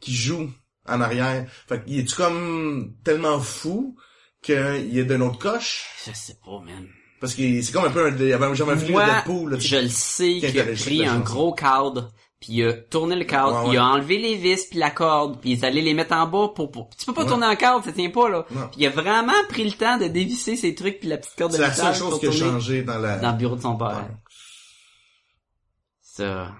qui 0.00 0.14
joue 0.14 0.50
en 0.86 1.00
arrière. 1.00 1.46
Fait 1.68 1.82
qu'il 1.84 1.98
est 1.98 2.14
comme 2.14 2.94
tellement 3.04 3.40
fou 3.40 3.96
qu'il 4.42 4.54
est 4.98 5.04
d'une 5.04 5.22
autre 5.22 5.38
coche? 5.38 5.84
Je 6.06 6.12
sais 6.12 6.36
pas, 6.44 6.60
man. 6.60 6.86
Parce 7.20 7.34
que 7.34 7.62
c'est 7.62 7.72
comme 7.72 7.86
un 7.86 7.90
peu 7.90 8.06
un, 8.06 8.14
il 8.14 8.26
y 8.28 8.32
avait 8.34 8.54
jamais 8.54 8.72
un 8.72 8.76
film 8.76 8.98
de 9.00 9.06
Deadpool, 9.14 9.50
là, 9.52 9.56
tu 9.56 9.62
sais. 9.62 9.68
je 9.68 9.76
le 9.82 9.88
sais 9.88 10.34
qui 10.40 10.40
qu'il 10.50 10.60
a 10.60 10.64
pris 10.64 11.06
un 11.06 11.20
gros 11.20 11.54
cadre, 11.54 12.12
puis 12.44 12.52
il 12.58 12.64
a 12.66 12.72
tourné 12.74 13.16
le 13.16 13.24
cadre, 13.24 13.64
Ouais, 13.64 13.74
il 13.74 13.78
a 13.78 13.86
enlevé 13.86 14.18
les 14.18 14.34
vis 14.36 14.66
puis 14.68 14.78
la 14.78 14.90
corde, 14.90 15.40
puis 15.40 15.52
il 15.52 15.58
est 15.58 15.64
allé 15.64 15.80
les 15.80 15.94
mettre 15.94 16.14
en 16.14 16.26
bas 16.26 16.48
pour, 16.54 16.70
pour... 16.70 16.90
Tu 16.96 17.06
peux 17.06 17.14
pas 17.14 17.22
Ouais. 17.22 17.28
tourner 17.28 17.46
en 17.46 17.56
cadre, 17.56 17.82
ça 17.84 17.92
tient 17.92 18.10
pas, 18.10 18.28
là. 18.28 18.44
Puis 18.48 18.58
il 18.78 18.86
a 18.86 18.90
vraiment 18.90 19.32
pris 19.48 19.64
le 19.64 19.72
temps 19.72 19.96
de 19.98 20.06
dévisser 20.08 20.56
ces 20.56 20.74
trucs 20.74 21.00
puis 21.00 21.08
la 21.08 21.16
petite 21.16 21.34
corde 21.36 21.52
de 21.52 21.56
C'est 21.56 21.62
la 21.62 21.72
seule 21.72 21.94
chose 21.94 22.20
qui 22.20 22.26
a 22.26 22.32
changé 22.32 22.82
dans 22.82 22.98
la... 22.98 23.16
dans 23.18 23.32
le 23.32 23.38
bureau 23.38 23.56
de 23.56 23.62
son 23.62 23.76
père. 23.76 24.08
Ça... 26.02 26.52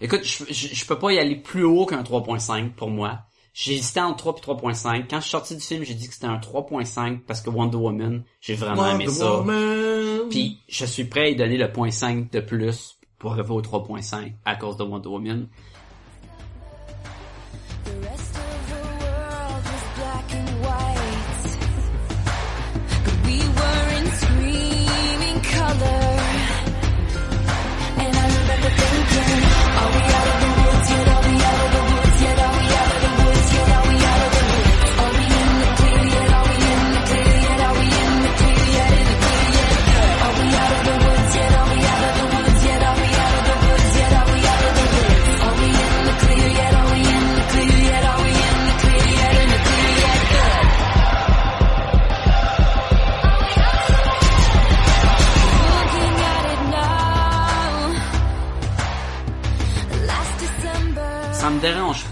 Écoute, 0.00 0.20
je, 0.24 0.44
je, 0.48 0.74
je 0.74 0.86
peux 0.86 0.98
pas 0.98 1.12
y 1.12 1.18
aller 1.18 1.36
plus 1.36 1.64
haut 1.64 1.84
qu'un 1.84 2.02
3.5 2.02 2.72
pour 2.74 2.88
moi. 2.90 3.18
J'ai 3.52 3.74
hésité 3.74 4.00
entre 4.00 4.40
3 4.40 4.54
et 4.70 4.72
3.5. 4.72 5.06
Quand 5.10 5.16
je 5.16 5.22
suis 5.22 5.30
sorti 5.30 5.56
du 5.56 5.60
film, 5.62 5.82
j'ai 5.82 5.94
dit 5.94 6.06
que 6.06 6.14
c'était 6.14 6.26
un 6.26 6.38
3.5 6.38 7.20
parce 7.26 7.40
que 7.40 7.50
Wonder 7.50 7.76
Woman, 7.76 8.22
j'ai 8.40 8.54
vraiment 8.54 8.86
aimé 8.86 9.06
Wonder 9.08 9.18
ça. 9.18 9.34
Woman. 9.38 10.28
Puis 10.30 10.60
je 10.68 10.84
suis 10.84 11.04
prêt 11.04 11.22
à 11.22 11.28
y 11.28 11.36
donner 11.36 11.56
le 11.56 11.72
point 11.72 11.90
5 11.90 12.30
de 12.30 12.40
plus 12.40 12.97
pour 13.18 13.32
arriver 13.32 13.50
au 13.50 13.62
3.5 13.62 14.32
à 14.44 14.56
cause 14.56 14.76
de 14.76 14.84
Wonder 14.84 15.08
Woman. 15.08 15.48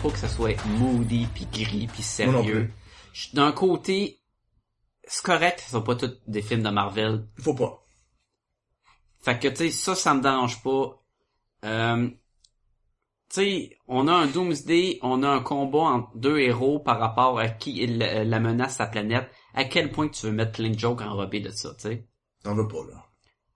Pas 0.06 0.12
que 0.12 0.18
ça 0.18 0.28
soit 0.28 0.56
moody 0.66 1.26
puis 1.34 1.46
gris 1.52 1.88
puis 1.92 2.02
sérieux. 2.02 2.70
D'un 3.32 3.50
côté, 3.50 4.20
c'est 5.04 5.24
correct, 5.24 5.60
ce 5.64 5.72
sont 5.72 5.82
pas 5.82 5.96
tous 5.96 6.20
des 6.28 6.42
films 6.42 6.62
de 6.62 6.70
Marvel. 6.70 7.26
Il 7.38 7.42
faut 7.42 7.54
pas. 7.54 7.82
Fait 9.20 9.38
que 9.38 9.48
tu 9.48 9.56
sais, 9.56 9.70
ça, 9.70 9.94
ça 9.96 10.14
me 10.14 10.22
dérange 10.22 10.62
pas. 10.62 11.02
Euh, 11.64 12.08
tu 12.08 12.16
sais, 13.30 13.78
on 13.88 14.06
a 14.06 14.12
un 14.12 14.26
Doomsday, 14.26 15.00
on 15.02 15.24
a 15.24 15.28
un 15.28 15.40
combat 15.40 15.78
entre 15.78 16.16
deux 16.16 16.38
héros 16.38 16.78
par 16.78 17.00
rapport 17.00 17.40
à 17.40 17.48
qui 17.48 17.84
la, 17.86 18.22
la 18.22 18.38
menace 18.38 18.76
sa 18.76 18.86
planète. 18.86 19.28
À 19.54 19.64
quel 19.64 19.90
point 19.90 20.08
tu 20.08 20.26
veux 20.26 20.32
mettre 20.32 20.52
plein 20.52 20.70
de 20.70 20.78
jokes 20.78 21.00
enrobés 21.00 21.40
de 21.40 21.50
ça, 21.50 21.70
tu 21.74 21.88
sais? 21.88 22.06
T'en 22.44 22.54
veux 22.54 22.68
pas, 22.68 22.84
là. 22.88 23.04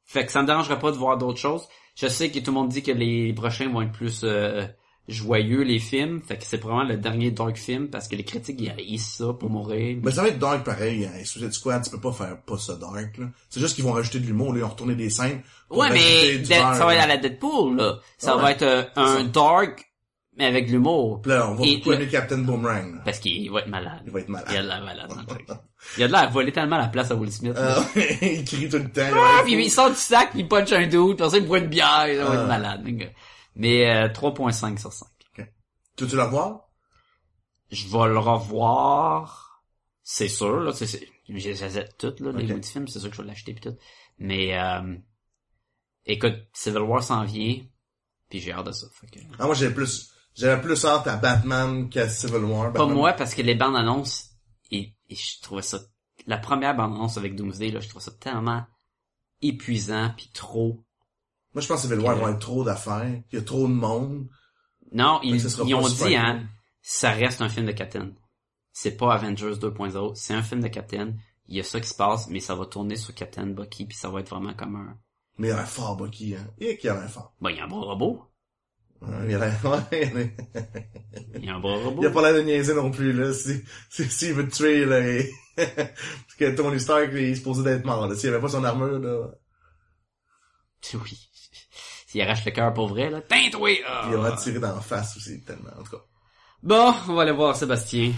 Fait 0.04 0.26
que 0.26 0.32
ça 0.32 0.42
me 0.42 0.48
dérangerait 0.48 0.80
pas 0.80 0.90
de 0.90 0.96
voir 0.96 1.16
d'autres 1.16 1.38
choses. 1.38 1.68
Je 1.94 2.08
sais 2.08 2.32
que 2.32 2.40
tout 2.40 2.50
le 2.50 2.54
monde 2.54 2.70
dit 2.70 2.82
que 2.82 2.90
les 2.90 3.32
prochains 3.32 3.68
vont 3.68 3.82
être 3.82 3.92
plus 3.92 4.22
euh, 4.24 4.66
joyeux, 5.08 5.62
les 5.62 5.78
films. 5.78 6.20
Fait 6.22 6.36
que 6.36 6.44
c'est 6.44 6.58
probablement 6.58 6.88
le 6.88 6.96
dernier 6.96 7.30
dark 7.30 7.56
film 7.56 7.88
parce 7.88 8.06
que 8.08 8.16
les 8.16 8.24
critiques, 8.24 8.60
ils 8.60 8.70
haïssent 8.70 9.16
ça 9.18 9.32
pour 9.32 9.50
mourir. 9.50 9.98
Mais 10.02 10.12
ça 10.12 10.22
va 10.22 10.28
être 10.28 10.38
dark 10.38 10.64
pareil. 10.64 11.04
Hein. 11.06 11.24
Suicide 11.24 11.52
Squad, 11.52 11.82
tu 11.82 11.90
peux 11.90 12.00
pas 12.00 12.12
faire 12.12 12.40
pas 12.42 12.58
ça 12.58 12.74
dark, 12.76 13.18
là. 13.18 13.26
C'est 13.48 13.60
juste 13.60 13.74
qu'ils 13.74 13.84
vont 13.84 13.92
rajouter 13.92 14.20
de 14.20 14.26
l'humour, 14.26 14.52
là. 14.52 14.58
Ils 14.60 14.62
vont 14.62 14.68
retourner 14.68 14.94
des 14.94 15.10
scènes. 15.10 15.42
Ouais, 15.70 15.88
mais 15.90 16.44
ça 16.44 16.84
va 16.84 16.94
être 16.94 17.02
à 17.02 17.06
la 17.06 17.16
Deadpool, 17.16 17.76
là. 17.76 17.98
Ça 18.18 18.36
Ouais. 18.36 18.42
va 18.42 18.50
être 18.52 18.62
euh, 18.62 18.84
un 18.96 19.24
dark, 19.24 19.84
mais 20.36 20.46
avec 20.46 20.66
de 20.68 20.72
l'humour. 20.72 21.20
Là, 21.26 21.50
on 21.50 21.54
va 21.54 21.64
beaucoup 21.64 21.92
aimer 21.92 22.06
Captain 22.08 22.38
Boomerang, 22.38 22.94
là. 22.94 23.00
Parce 23.04 23.18
qu'il 23.18 23.50
va 23.50 23.60
être 23.60 23.68
malade. 23.68 24.02
Il 24.06 24.12
va 24.12 24.20
être 24.20 24.28
malade. 24.28 24.48
Il 24.52 24.56
a 24.58 24.62
de 24.62 24.68
l'air 24.68 24.84
malade 24.84 25.08
dans 25.08 25.20
le 25.20 25.26
truc. 25.26 25.46
Il 25.96 26.04
a 26.04 26.08
de 26.08 26.12
l'air 26.12 26.30
voler 26.30 26.52
tellement 26.52 26.76
la 26.76 26.88
place 26.88 27.10
à 27.10 27.14
Will 27.14 27.32
Smith. 27.32 27.54
Euh, 27.56 27.80
il 28.20 28.44
crie 28.44 28.68
tout 28.68 28.76
le 28.76 28.90
temps. 28.92 29.00
Ah, 29.12 29.38
là. 29.38 29.42
puis 29.44 29.54
il 29.54 29.70
sort 29.70 29.88
du 29.88 29.96
sac, 29.96 30.28
il 30.34 30.46
punch 30.46 30.70
un 30.72 30.86
dude, 30.86 31.16
puis 31.16 31.30
ça, 31.30 31.38
il 31.38 31.46
boit 31.46 31.58
une 31.58 31.68
bière, 31.68 32.06
il 32.06 32.18
va 32.18 32.26
Ah. 32.30 32.34
être 32.34 32.46
malade. 32.46 32.82
Mais 33.60 33.86
euh, 33.90 34.08
3.5 34.08 34.78
sur 34.78 34.90
5. 34.92 35.06
Tu 35.96 36.04
veux-tu 36.04 36.16
le 36.16 36.22
revoir? 36.22 36.68
Je 37.70 37.86
vais 37.88 38.08
le 38.08 38.18
revoir. 38.18 39.62
C'est 40.02 40.28
sûr, 40.28 40.60
là. 40.60 40.72
c'est- 40.72 41.06
J'achète 41.28 41.96
tout, 41.98 42.14
là, 42.20 42.32
les 42.32 42.44
Ok. 42.44 42.52
bouts 42.52 42.60
de 42.60 42.64
films, 42.66 42.88
c'est 42.88 42.98
sûr 43.00 43.10
que 43.10 43.16
je 43.16 43.20
vais 43.22 43.28
l'acheter 43.28 43.52
pis 43.52 43.60
tout. 43.60 43.76
Mais, 44.18 44.58
euh, 44.58 44.96
écoute, 46.06 46.36
Civil 46.54 46.80
War 46.80 47.02
s'en 47.02 47.24
vient, 47.24 47.62
puis 48.30 48.40
j'ai 48.40 48.52
hâte 48.52 48.66
de 48.66 48.72
ça. 48.72 48.86
Fait 48.94 49.06
que... 49.08 49.20
Ah, 49.38 49.44
moi, 49.46 49.54
j'avais 49.54 49.74
plus, 49.74 50.10
j'avais 50.34 50.60
plus 50.62 50.84
hâte 50.86 51.06
à 51.06 51.16
Batman 51.16 51.88
qu'à 51.90 52.08
Civil 52.08 52.44
War. 52.44 52.72
Pas 52.72 52.86
moi, 52.86 53.12
parce 53.12 53.34
que 53.34 53.42
les 53.42 53.54
bandes 53.54 53.76
annonces, 53.76 54.30
et, 54.70 54.94
et 55.08 55.14
je 55.14 55.40
trouvais 55.42 55.62
ça, 55.62 55.78
la 56.26 56.38
première 56.38 56.74
bande 56.74 56.94
annonce 56.94 57.18
avec 57.18 57.36
Doomsday, 57.36 57.70
là, 57.70 57.80
je 57.80 57.88
trouvais 57.88 58.04
ça 58.04 58.12
tellement 58.12 58.64
épuisant 59.42 60.12
puis 60.16 60.30
trop. 60.32 60.82
Moi, 61.54 61.62
je 61.62 61.66
pense 61.68 61.86
que 61.86 61.94
War, 61.94 62.14
il 62.16 62.20
va 62.24 62.30
être 62.32 62.38
trop 62.40 62.64
d'affaires. 62.64 63.22
Il 63.32 63.36
y 63.36 63.38
a 63.38 63.42
trop 63.42 63.66
de 63.66 63.72
monde. 63.72 64.28
Non, 64.92 65.20
ils, 65.22 65.36
ils 65.66 65.74
ont 65.74 65.80
dit, 65.88 66.16
hein, 66.16 66.46
ça 66.82 67.10
reste 67.10 67.40
un 67.42 67.48
film 67.48 67.66
de 67.66 67.72
Captain. 67.72 68.10
C'est 68.72 68.96
pas 68.96 69.14
Avengers 69.14 69.54
2.0, 69.56 70.14
c'est 70.14 70.34
un 70.34 70.42
film 70.42 70.60
de 70.62 70.68
Captain. 70.68 71.12
Il 71.48 71.56
y 71.56 71.60
a 71.60 71.64
ça 71.64 71.80
qui 71.80 71.88
se 71.88 71.94
passe, 71.94 72.28
mais 72.28 72.38
ça 72.40 72.54
va 72.54 72.66
tourner 72.66 72.94
sur 72.96 73.12
Captain 73.14 73.46
Bucky, 73.46 73.84
puis 73.86 73.96
ça 73.96 74.08
va 74.08 74.20
être 74.20 74.30
vraiment 74.30 74.54
comme 74.54 74.76
un... 74.76 74.96
Mais 75.38 75.48
il 75.48 75.50
y 75.50 75.52
a 75.54 75.60
un 75.60 75.64
fort, 75.66 75.96
Bucky, 75.96 76.36
hein. 76.36 76.46
Et 76.58 76.76
qu'il 76.76 76.86
y 76.86 76.90
a 76.90 76.96
un 77.00 77.08
fort? 77.08 77.34
Bon, 77.40 77.48
il 77.50 77.56
y 77.56 77.60
a 77.60 77.64
un 77.64 77.68
bras 77.68 77.80
robot. 77.80 78.24
Il 79.02 79.08
y 79.08 79.14
a 79.14 79.24
il 79.24 79.30
y 79.30 79.34
a- 79.34 80.28
Il 81.36 81.44
y 81.44 81.48
a 81.48 81.54
un 81.56 81.60
bras 81.60 81.76
robot. 81.78 82.02
il 82.02 82.06
a 82.06 82.10
pas 82.10 82.22
l'air 82.22 82.34
de 82.34 82.46
niaiser 82.46 82.74
non 82.74 82.90
plus, 82.90 83.12
là. 83.12 83.32
Si, 83.32 83.60
si, 83.90 84.08
s'il 84.08 84.34
veut 84.34 84.48
te 84.48 84.54
tuer, 84.54 84.84
là, 84.84 85.00
et- 85.00 85.30
parce 85.56 86.34
que 86.38 86.54
Tony 86.54 86.78
Stark, 86.78 87.08
il 87.12 87.18
est 87.18 87.34
supposé 87.34 87.62
d'être 87.64 87.84
mort, 87.84 88.06
là. 88.06 88.14
S'il 88.14 88.28
avait 88.28 88.40
pas 88.40 88.48
son 88.48 88.62
armure, 88.64 88.98
là, 89.00 89.30
Oui. 90.94 91.29
S'il 92.10 92.20
arrache 92.22 92.44
le 92.44 92.50
cœur 92.50 92.74
pour 92.74 92.88
vrai, 92.88 93.08
là, 93.08 93.20
teinte-toi! 93.20 93.70
Ah. 93.86 94.08
il 94.10 94.16
va 94.16 94.32
tirer 94.32 94.58
dans 94.58 94.74
la 94.74 94.80
face 94.80 95.16
aussi, 95.16 95.44
tellement, 95.44 95.70
en 95.78 95.84
tout 95.84 95.92
cas. 95.92 96.02
Bon, 96.60 96.92
on 97.08 97.14
va 97.14 97.22
aller 97.22 97.30
voir 97.30 97.54
Sébastien. 97.54 98.12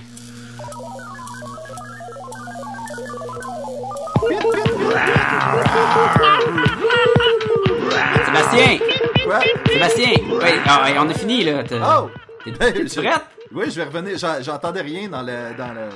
Sébastien! 8.27 8.79
Quoi? 9.25 9.41
Sébastien! 9.71 10.11
Ouais, 10.41 10.55
ah, 10.67 10.89
on 10.99 11.09
a 11.09 11.15
fini, 11.15 11.45
là. 11.45 11.63
Oh! 11.73 12.11
T'es 12.45 12.53
je- 12.53 13.01
prête? 13.01 13.23
Oui, 13.53 13.67
je 13.71 13.77
vais 13.77 13.85
revenir. 13.85 14.19
J'en- 14.19 14.43
J'entendais 14.43 14.81
rien 14.81 15.09
dans 15.09 15.23
le, 15.23 15.55
dans 15.57 15.73
le, 15.75 15.89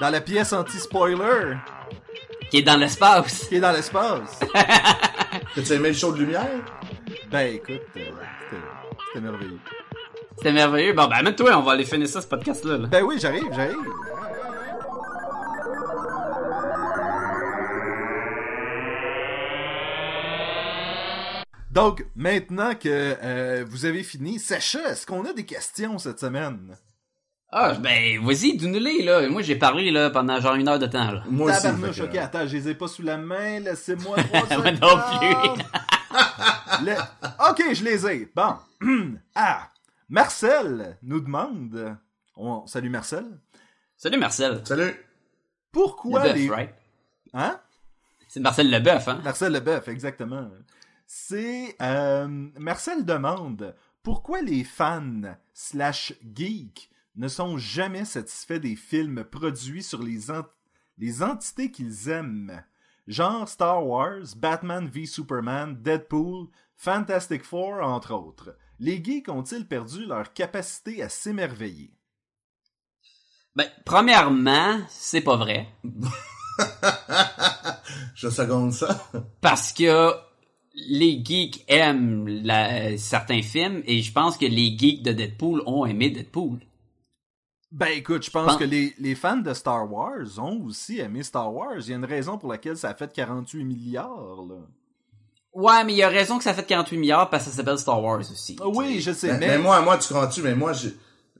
dans 0.00 0.10
la 0.10 0.20
pièce 0.20 0.52
anti-spoiler 0.52 1.56
Qui 2.50 2.58
est 2.58 2.62
dans 2.62 2.76
l'espace. 2.76 3.46
qui 3.48 3.56
est 3.56 3.60
dans 3.60 3.72
l'espace. 3.72 4.40
T'as-tu 5.54 5.72
aimé 5.72 5.88
le 5.88 5.94
show 5.94 6.12
de 6.12 6.18
lumière? 6.18 6.46
Ben, 7.30 7.54
écoute, 7.54 7.82
euh, 7.96 8.10
c'était 9.08 9.20
merveilleux. 9.20 9.58
C'était 10.36 10.52
merveilleux. 10.52 10.92
Bon, 10.94 11.06
ben, 11.08 11.16
amène-toi, 11.16 11.56
on 11.58 11.62
va 11.62 11.72
aller 11.72 11.84
finir 11.84 12.08
ça, 12.08 12.20
ce 12.20 12.26
podcast-là. 12.26 12.78
là. 12.78 12.86
Ben 12.86 13.02
oui, 13.02 13.16
j'arrive, 13.20 13.48
j'arrive. 13.52 13.76
Donc, 21.70 22.04
maintenant 22.16 22.74
que 22.74 22.88
euh, 23.22 23.64
vous 23.68 23.84
avez 23.84 24.02
fini, 24.02 24.38
Sacha, 24.38 24.90
est-ce 24.90 25.06
qu'on 25.06 25.24
a 25.26 25.32
des 25.32 25.44
questions 25.44 25.98
cette 25.98 26.18
semaine? 26.18 26.76
Ah, 27.50 27.72
ben, 27.74 28.22
vas-y, 28.24 28.56
dis-nous-les, 28.58 29.02
là. 29.04 29.26
Moi, 29.28 29.40
j'ai 29.40 29.56
parlé, 29.56 29.90
là, 29.90 30.10
pendant 30.10 30.38
genre 30.38 30.54
une 30.54 30.68
heure 30.68 30.78
de 30.78 30.86
temps, 30.86 31.10
là. 31.10 31.22
Moi 31.30 31.50
aussi. 31.50 31.62
Tabarnouche, 31.62 32.00
ok, 32.00 32.14
attends, 32.16 32.46
je 32.46 32.56
les 32.56 32.68
ai 32.68 32.74
pas 32.74 32.88
sous 32.88 33.02
la 33.02 33.16
main, 33.16 33.58
laissez-moi 33.60 34.16
trois 34.22 34.58
Moi 34.58 34.72
non. 34.72 34.96
Le- 36.84 37.50
Ok, 37.50 37.62
je 37.72 37.84
les 37.84 38.06
ai. 38.06 38.30
Bon. 38.36 38.56
ah, 39.34 39.70
Marcel 40.10 40.98
nous 41.02 41.20
demande... 41.20 41.96
On... 42.36 42.66
Salut 42.66 42.90
Marcel. 42.90 43.24
Salut, 43.96 44.18
Marcel. 44.18 44.60
Salut! 44.64 44.94
Pourquoi 45.72 46.28
les... 46.28 46.48
right? 46.50 46.74
Hein? 47.32 47.58
C'est 48.28 48.40
Marcel 48.40 48.70
Leboeuf, 48.70 49.08
hein? 49.08 49.20
Marcel 49.24 49.52
Leboeuf, 49.52 49.88
exactement. 49.88 50.48
C'est... 51.06 51.74
euh, 51.80 52.28
Marcel 52.58 53.04
demande 53.06 53.74
pourquoi 54.02 54.42
les 54.42 54.64
fans 54.64 55.34
slash 55.54 56.12
geeks 56.34 56.90
ne 57.18 57.28
sont 57.28 57.58
jamais 57.58 58.04
satisfaits 58.06 58.60
des 58.60 58.76
films 58.76 59.24
produits 59.24 59.82
sur 59.82 60.02
les, 60.02 60.30
ent- 60.30 60.46
les 60.96 61.22
entités 61.22 61.70
qu'ils 61.70 62.08
aiment. 62.08 62.62
Genre 63.06 63.48
Star 63.48 63.86
Wars, 63.86 64.24
Batman 64.36 64.88
v 64.88 65.04
Superman, 65.06 65.76
Deadpool, 65.82 66.46
Fantastic 66.76 67.42
Four, 67.44 67.80
entre 67.82 68.14
autres. 68.14 68.56
Les 68.78 69.02
geeks 69.02 69.28
ont-ils 69.28 69.66
perdu 69.66 70.06
leur 70.06 70.32
capacité 70.32 71.02
à 71.02 71.08
s'émerveiller? 71.08 71.90
Ben, 73.56 73.68
premièrement, 73.84 74.78
c'est 74.88 75.20
pas 75.22 75.36
vrai. 75.36 75.66
Je 78.14 78.28
seconde 78.28 78.72
ça. 78.72 79.10
Parce 79.40 79.72
que 79.72 80.12
les 80.74 81.22
geeks 81.24 81.64
aiment 81.68 82.28
la- 82.28 82.96
certains 82.98 83.42
films 83.42 83.82
et 83.86 84.02
je 84.02 84.12
pense 84.12 84.36
que 84.36 84.46
les 84.46 84.76
geeks 84.78 85.02
de 85.02 85.12
Deadpool 85.12 85.62
ont 85.66 85.84
aimé 85.86 86.10
Deadpool. 86.10 86.60
Ben 87.70 87.88
écoute, 87.88 88.24
je 88.24 88.30
pense 88.30 88.46
pense- 88.46 88.56
que 88.56 88.64
les, 88.64 88.94
les 88.98 89.14
fans 89.14 89.36
de 89.36 89.52
Star 89.52 89.90
Wars 89.92 90.26
ont 90.38 90.62
aussi 90.64 91.00
aimé 91.00 91.22
Star 91.22 91.52
Wars. 91.52 91.74
Il 91.80 91.88
y 91.90 91.92
a 91.92 91.96
une 91.96 92.04
raison 92.04 92.38
pour 92.38 92.50
laquelle 92.50 92.76
ça 92.76 92.88
a 92.90 92.94
fait 92.94 93.12
48 93.12 93.64
milliards. 93.64 94.42
Là. 94.48 94.54
Ouais, 95.52 95.84
mais 95.84 95.94
il 95.94 96.02
a 96.02 96.08
raison 96.08 96.38
que 96.38 96.44
ça 96.44 96.54
fait 96.54 96.64
48 96.64 96.96
milliards 96.96 97.30
parce 97.30 97.44
que 97.44 97.50
ça 97.50 97.56
s'appelle 97.56 97.78
Star 97.78 98.02
Wars 98.02 98.20
aussi. 98.20 98.56
Ah 98.60 98.68
oui, 98.68 99.00
je 99.00 99.12
sais, 99.12 99.32
Mais, 99.32 99.38
mais... 99.38 99.48
mais 99.48 99.58
moi, 99.58 99.80
moi, 99.82 99.98
tu 99.98 100.08
comprends-tu, 100.08 100.40
mais 100.42 100.54
moi, 100.54 100.72
je, 100.72 100.88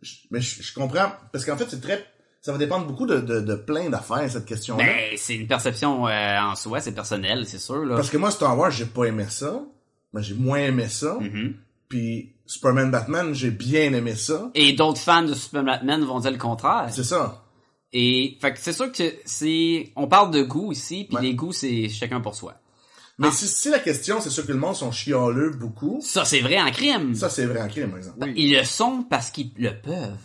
je- 0.02 0.16
mais 0.30 0.40
je, 0.40 0.62
je 0.62 0.74
comprends, 0.74 1.12
parce 1.32 1.44
qu'en 1.46 1.56
fait, 1.56 1.66
c'est 1.68 1.80
très, 1.80 2.05
ça 2.42 2.52
va 2.52 2.59
dépendre 2.59 2.86
beaucoup 2.86 3.06
de, 3.06 3.20
de, 3.20 3.40
de 3.40 3.55
plein 3.55 3.88
d'affaires, 3.88 4.28
cette 4.30 4.44
question-là. 4.46 4.84
Ben, 4.84 5.16
c'est 5.16 5.34
une 5.36 5.46
perception 5.46 6.09
euh, 6.09 6.40
en 6.40 6.55
soi, 6.56 6.80
c'est 6.80 6.92
personnel, 6.92 7.46
c'est 7.46 7.59
sûr, 7.59 7.84
là. 7.84 7.96
Parce 7.96 8.10
que 8.10 8.16
moi, 8.18 8.30
Star 8.30 8.59
Wars, 8.59 8.70
j'ai 8.70 8.86
pas 8.86 9.05
aimé 9.05 9.26
ça. 9.28 9.62
Ben, 10.12 10.20
j'ai 10.20 10.34
moins 10.34 10.59
aimé 10.59 10.88
ça. 10.88 11.14
Mhm. 11.20 11.55
Puis 11.88 12.34
Superman 12.48 12.90
Batman, 12.90 13.32
j'ai 13.34 13.50
bien 13.52 13.92
aimé 13.92 14.16
ça. 14.16 14.50
Et 14.54 14.72
d'autres 14.72 15.00
fans 15.00 15.22
de 15.22 15.34
Superman 15.34 15.76
Batman 15.76 16.04
vont 16.04 16.18
dire 16.18 16.30
le 16.32 16.38
contraire. 16.38 16.88
C'est 16.90 17.04
ça. 17.04 17.44
Et, 17.92 18.36
fait 18.40 18.52
que 18.54 18.58
c'est 18.58 18.72
sûr 18.72 18.90
que 18.90 19.14
c'est, 19.24 19.92
on 19.96 20.08
parle 20.08 20.30
de 20.32 20.42
goût 20.42 20.72
ici, 20.72 21.04
puis 21.06 21.16
Ouais. 21.16 21.22
les 21.22 21.34
goûts, 21.34 21.52
c'est 21.52 21.88
chacun 21.88 22.20
pour 22.20 22.34
soi. 22.34 22.54
Mais 23.18 23.30
si, 23.32 23.46
si 23.48 23.68
la 23.70 23.78
question, 23.80 24.20
c'est 24.20 24.30
sûr 24.30 24.46
que 24.46 24.52
le 24.52 24.58
monde 24.58 24.76
sont 24.76 24.92
chialeux 24.92 25.50
beaucoup, 25.50 26.00
Ça, 26.02 26.24
c'est 26.24 26.40
vrai 26.40 26.60
en 26.60 26.70
crime. 26.70 27.14
ça, 27.14 27.28
c'est 27.28 27.46
vrai 27.46 27.60
en 27.60 27.68
crime, 27.68 27.88
par 27.90 27.98
exemple. 27.98 28.18
Oui. 28.22 28.32
Ils 28.36 28.54
le 28.56 28.64
sont 28.64 29.02
parce 29.02 29.30
qu'ils 29.30 29.50
le 29.56 29.70
peuvent. 29.80 30.16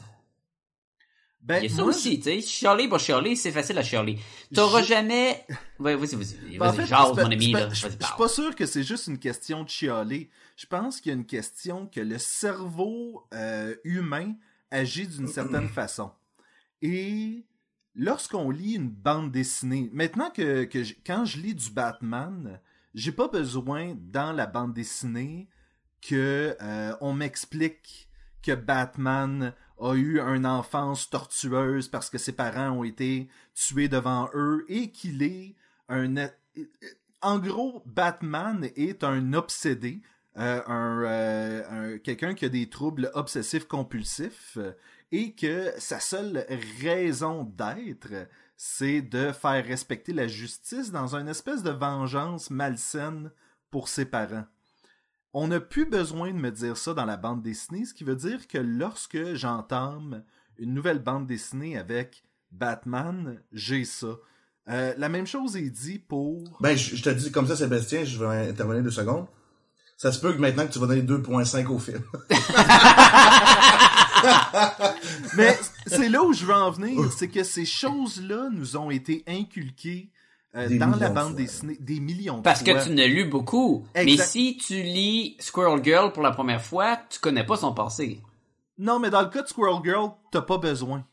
Ben, 1.41 1.57
Il 1.61 1.69
y 1.69 1.73
a 1.73 1.75
ça 1.75 1.81
moi, 1.81 1.89
aussi, 1.91 2.19
tu 2.19 2.25
sais. 2.25 2.41
Chialer 2.41 2.87
pour 2.87 2.99
chialer, 2.99 3.35
c'est 3.35 3.51
facile 3.51 3.77
à 3.77 3.83
chialer. 3.83 4.17
T'auras 4.53 4.81
jamais... 4.83 5.45
Ouais, 5.79 5.95
vas-y, 5.95 6.15
vas-y. 6.15 6.57
Ben, 6.57 6.67
en 6.67 6.71
Vas-y, 6.71 6.75
fait, 6.77 6.85
jase, 6.85 7.07
c'est 7.09 7.15
pas- 7.15 7.23
mon 7.25 7.31
ami, 7.31 7.45
c'est 7.47 7.51
là. 7.51 7.67
pas- 7.67 7.73
Je 7.73 7.81
je 7.81 7.87
suis 7.89 7.97
pas 8.17 8.27
sûr 8.29 8.55
que 8.55 8.65
c'est 8.65 8.83
juste 8.83 9.07
une 9.07 9.19
question 9.19 9.63
de 9.63 9.69
chialer. 9.69 10.29
Je 10.55 10.65
pense 10.65 11.01
qu'il 11.01 11.11
y 11.11 11.15
a 11.15 11.17
une 11.17 11.25
question 11.25 11.87
que 11.87 11.99
le 11.99 12.17
cerveau 12.17 13.27
euh, 13.33 13.75
humain 13.83 14.35
agit 14.71 15.07
d'une 15.07 15.27
certaine 15.27 15.67
façon. 15.79 16.11
Et 16.81 17.45
lorsqu'on 17.95 18.49
lit 18.49 18.73
une 18.75 18.89
bande 18.89 19.31
dessinée, 19.31 19.89
maintenant 19.93 20.29
que, 20.29 20.65
que 20.65 20.83
j- 20.83 20.97
quand 21.05 21.25
je 21.25 21.39
lis 21.39 21.55
du 21.55 21.71
Batman, 21.71 22.59
j'ai 22.93 23.11
pas 23.11 23.27
besoin 23.27 23.95
dans 23.97 24.31
la 24.31 24.45
bande 24.45 24.73
dessinée 24.73 25.47
que 26.01 26.55
euh, 26.61 26.95
on 27.01 27.13
m'explique 27.13 28.09
que 28.41 28.53
Batman 28.53 29.53
a 29.79 29.95
eu 29.95 30.19
une 30.19 30.45
enfance 30.45 31.09
tortueuse 31.09 31.87
parce 31.87 32.09
que 32.09 32.17
ses 32.17 32.33
parents 32.33 32.71
ont 32.71 32.83
été 32.83 33.29
tués 33.55 33.87
devant 33.87 34.29
eux 34.35 34.65
et 34.67 34.91
qu'il 34.91 35.23
est 35.23 35.55
un 35.87 36.13
en 37.21 37.39
gros 37.39 37.81
Batman 37.85 38.69
est 38.75 39.03
un 39.03 39.33
obsédé 39.33 40.01
euh, 40.01 40.12
un, 40.35 41.01
euh, 41.03 41.63
un- 41.69 41.97
quelqu'un 41.99 42.33
qui 42.33 42.45
a 42.45 42.49
des 42.49 42.69
troubles 42.69 43.11
obsessifs 43.13 43.67
compulsifs 43.67 44.57
euh, 44.57 44.71
et 45.11 45.33
que 45.33 45.71
sa 45.77 45.99
seule 45.99 46.45
raison 46.81 47.43
d'être 47.43 48.27
c'est 48.55 49.01
de 49.01 49.31
faire 49.31 49.65
respecter 49.65 50.13
la 50.13 50.27
justice 50.27 50.91
dans 50.91 51.15
une 51.15 51.27
espèce 51.27 51.63
de 51.63 51.71
vengeance 51.71 52.49
malsaine 52.49 53.31
pour 53.71 53.89
ses 53.89 54.05
parents. 54.05 54.45
On 55.33 55.47
n'a 55.47 55.59
plus 55.59 55.85
besoin 55.85 56.29
de 56.31 56.37
me 56.37 56.51
dire 56.51 56.77
ça 56.77 56.93
dans 56.93 57.05
la 57.05 57.17
bande 57.17 57.41
dessinée, 57.41 57.85
ce 57.85 57.93
qui 57.93 58.03
veut 58.03 58.15
dire 58.15 58.47
que 58.47 58.59
lorsque 58.59 59.33
j'entame 59.33 60.23
une 60.57 60.73
nouvelle 60.73 60.99
bande 60.99 61.25
dessinée 61.27 61.77
avec 61.77 62.23
Batman, 62.51 63.41
j'ai 63.51 63.83
ça. 63.85 64.15
Euh, 64.69 64.93
la 64.97 65.09
même 65.09 65.25
chose 65.27 65.57
est 65.57 65.71
dit 65.71 65.97
pour... 65.99 66.43
Ben, 66.61 66.77
je 66.77 67.01
te 67.01 67.09
dis 67.09 67.31
comme 67.31 67.47
ça, 67.47 67.55
Sébastien, 67.55 68.03
je 68.05 68.17
vais 68.23 68.49
intervenir 68.49 68.83
deux 68.83 68.91
secondes. 68.91 69.25
Ça 70.03 70.11
se 70.11 70.19
peut 70.19 70.33
que 70.33 70.37
maintenant 70.37 70.67
que 70.67 70.73
tu 70.73 70.79
vas 70.79 70.87
donner 70.87 71.01
2.5 71.01 71.65
au 71.67 71.79
film. 71.79 72.01
Mais 75.37 75.57
c'est 75.87 76.09
là 76.09 76.21
où 76.21 76.33
je 76.33 76.45
veux 76.45 76.53
en 76.53 76.71
venir, 76.71 77.09
c'est 77.17 77.29
que 77.29 77.45
ces 77.45 77.63
choses-là 77.63 78.49
nous 78.51 78.75
ont 78.75 78.91
été 78.91 79.23
inculquées 79.25 80.09
euh, 80.57 80.77
dans 80.77 80.97
la 80.97 81.07
de 81.07 81.15
bande 81.15 81.35
dessinée 81.35 81.77
des 81.79 82.01
millions 82.01 82.39
de 82.39 82.41
Parce 82.41 82.65
fois. 82.65 82.73
que 82.73 82.83
tu 82.83 82.89
ne 82.89 83.05
lu 83.05 83.29
beaucoup. 83.29 83.87
Mais 83.95 84.17
si 84.17 84.57
tu 84.57 84.83
lis 84.83 85.37
Squirrel 85.39 85.81
Girl 85.81 86.11
pour 86.11 86.21
la 86.21 86.31
première 86.31 86.61
fois, 86.61 86.99
tu 87.09 87.19
connais 87.19 87.45
pas 87.45 87.55
son 87.55 87.73
passé. 87.73 88.21
Non, 88.77 88.99
mais 88.99 89.09
dans 89.09 89.21
le 89.21 89.29
cas 89.29 89.43
de 89.43 89.47
Squirrel 89.47 89.81
Girl, 89.85 90.09
t'as 90.31 90.41
pas 90.41 90.57
besoin. 90.57 91.05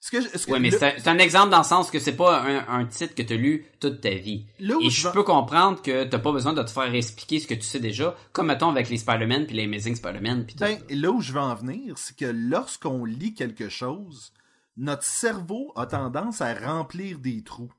Ce 0.00 0.12
que, 0.12 0.20
je- 0.20 0.28
ce 0.38 0.46
que- 0.46 0.52
Ouais, 0.52 0.60
mais 0.60 0.70
le- 0.70 0.78
c'est 0.78 1.08
un, 1.08 1.18
exemple 1.18 1.50
dans 1.50 1.58
le 1.58 1.64
sens 1.64 1.90
que 1.90 1.98
c'est 1.98 2.14
pas 2.16 2.40
un, 2.42 2.68
un 2.68 2.86
titre 2.86 3.14
que 3.16 3.22
tu 3.22 3.32
as 3.32 3.36
lu 3.36 3.66
toute 3.80 4.00
ta 4.00 4.10
vie. 4.14 4.46
Là 4.60 4.76
Et 4.80 4.90
je 4.90 5.08
peux 5.08 5.24
comprendre 5.24 5.82
que 5.82 6.04
t'as 6.04 6.20
pas 6.20 6.30
besoin 6.30 6.52
de 6.52 6.62
te 6.62 6.70
faire 6.70 6.94
expliquer 6.94 7.40
ce 7.40 7.48
que 7.48 7.54
tu 7.54 7.62
sais 7.62 7.80
déjà, 7.80 8.16
comme 8.32 8.46
mettons 8.46 8.68
avec 8.70 8.88
les 8.90 8.96
Spider-Man 8.96 9.46
puis 9.46 9.56
les 9.56 9.64
Amazing 9.64 9.96
Spider-Man 9.96 10.46
puis 10.46 10.54
Ben, 10.56 10.78
là 10.90 11.10
où 11.10 11.20
je 11.20 11.32
veux 11.32 11.40
en 11.40 11.54
venir, 11.56 11.98
c'est 11.98 12.16
que 12.16 12.26
lorsqu'on 12.26 13.04
lit 13.04 13.34
quelque 13.34 13.68
chose, 13.68 14.32
notre 14.76 15.02
cerveau 15.02 15.72
a 15.74 15.86
tendance 15.86 16.40
à 16.42 16.54
remplir 16.54 17.18
des 17.18 17.42
trous. 17.42 17.72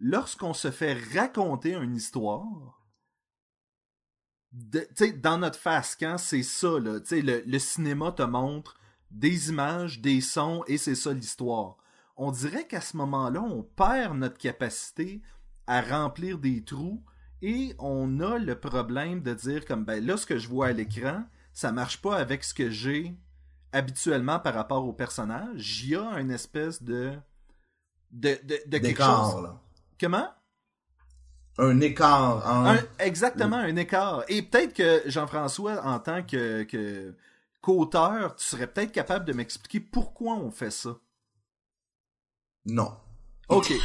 Lorsqu'on 0.00 0.54
se 0.54 0.70
fait 0.70 0.96
raconter 1.14 1.74
une 1.74 1.94
histoire, 1.94 2.80
de- 4.52 4.88
dans 5.20 5.38
notre 5.38 5.58
face, 5.58 5.96
quand 5.98 6.18
c'est 6.18 6.42
ça, 6.42 6.78
là, 6.78 6.98
le, 7.10 7.42
le 7.46 7.58
cinéma 7.58 8.12
te 8.12 8.22
montre 8.22 8.76
des 9.12 9.50
images, 9.50 10.00
des 10.00 10.20
sons, 10.20 10.64
et 10.66 10.78
c'est 10.78 10.94
ça 10.94 11.12
l'histoire. 11.12 11.76
On 12.16 12.30
dirait 12.32 12.66
qu'à 12.66 12.80
ce 12.80 12.96
moment-là, 12.96 13.40
on 13.42 13.62
perd 13.62 14.16
notre 14.16 14.38
capacité 14.38 15.22
à 15.66 15.80
remplir 15.80 16.38
des 16.38 16.62
trous 16.64 17.02
et 17.40 17.74
on 17.78 18.20
a 18.20 18.38
le 18.38 18.58
problème 18.58 19.22
de 19.22 19.34
dire 19.34 19.64
comme 19.64 19.84
ben 19.84 20.04
là 20.04 20.16
ce 20.16 20.26
que 20.26 20.38
je 20.38 20.48
vois 20.48 20.68
à 20.68 20.72
l'écran, 20.72 21.24
ça 21.52 21.72
marche 21.72 22.00
pas 22.00 22.16
avec 22.16 22.44
ce 22.44 22.54
que 22.54 22.70
j'ai 22.70 23.14
habituellement 23.72 24.38
par 24.38 24.54
rapport 24.54 24.84
au 24.86 24.92
personnage. 24.92 25.82
Il 25.82 25.90
y 25.90 25.96
a 25.96 26.18
une 26.20 26.30
espèce 26.30 26.82
de 26.82 27.12
de, 28.10 28.38
de, 28.44 28.58
de 28.66 28.78
quelque 28.78 28.82
D'écart, 28.82 29.30
chose. 29.32 29.42
là. 29.42 29.60
Comment? 29.98 30.28
Un 31.58 31.80
écart. 31.80 32.46
Un- 32.66 32.78
exactement, 32.98 33.56
un 33.56 33.76
écart. 33.76 34.24
Et 34.28 34.42
peut-être 34.42 34.74
que 34.74 35.02
Jean-François, 35.08 35.82
en 35.84 35.98
tant 35.98 36.22
que, 36.22 36.62
que 36.64 37.14
qu'auteur, 37.62 38.36
tu 38.36 38.44
serais 38.44 38.66
peut-être 38.66 38.92
capable 38.92 39.24
de 39.24 39.32
m'expliquer 39.32 39.80
pourquoi 39.80 40.34
on 40.34 40.50
fait 40.50 40.70
ça? 40.70 40.96
Non. 42.66 42.94
OK. 43.48 43.72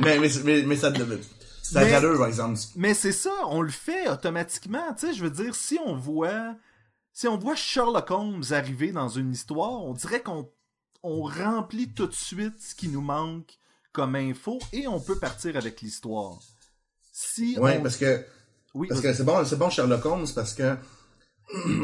Mais, 0.00 0.16
mais, 0.20 0.28
mais, 0.44 0.62
mais 0.62 0.76
ça, 0.76 0.92
ça 0.94 1.80
Mais- 1.80 1.90
par 1.90 2.26
exemple. 2.28 2.56
Mais 2.76 2.94
c'est 2.94 3.10
ça, 3.10 3.32
on 3.48 3.62
le 3.62 3.70
fait 3.70 4.08
automatiquement. 4.08 4.94
Tu 4.94 5.06
sais, 5.08 5.12
je 5.12 5.24
veux 5.24 5.30
dire, 5.30 5.56
si 5.56 5.76
on 5.84 5.96
voit 5.96 6.54
si 7.12 7.26
on 7.26 7.36
voit 7.36 7.56
Sherlock 7.56 8.08
Holmes 8.12 8.44
arriver 8.52 8.92
dans 8.92 9.08
une 9.08 9.32
histoire, 9.32 9.82
on 9.82 9.92
dirait 9.94 10.22
qu'on 10.22 10.48
on 11.02 11.22
remplit 11.22 11.88
tout 11.92 12.06
de 12.06 12.12
suite 12.14 12.60
ce 12.62 12.76
qui 12.76 12.86
nous 12.86 13.00
manque 13.00 13.58
comme 13.92 14.14
info 14.14 14.60
et 14.72 14.86
on 14.86 15.00
peut 15.00 15.18
partir 15.18 15.56
avec 15.56 15.80
l'histoire. 15.80 16.38
Si 17.12 17.58
Ouais, 17.58 17.78
on... 17.78 17.82
parce 17.82 17.96
que 17.96 18.24
oui, 18.74 18.86
parce 18.86 19.00
que 19.00 19.12
c'est 19.12 19.24
bon, 19.24 19.44
c'est 19.44 19.56
bon 19.58 19.68
Sherlock 19.68 20.04
Holmes 20.06 20.28
parce 20.32 20.54
que 20.54 20.76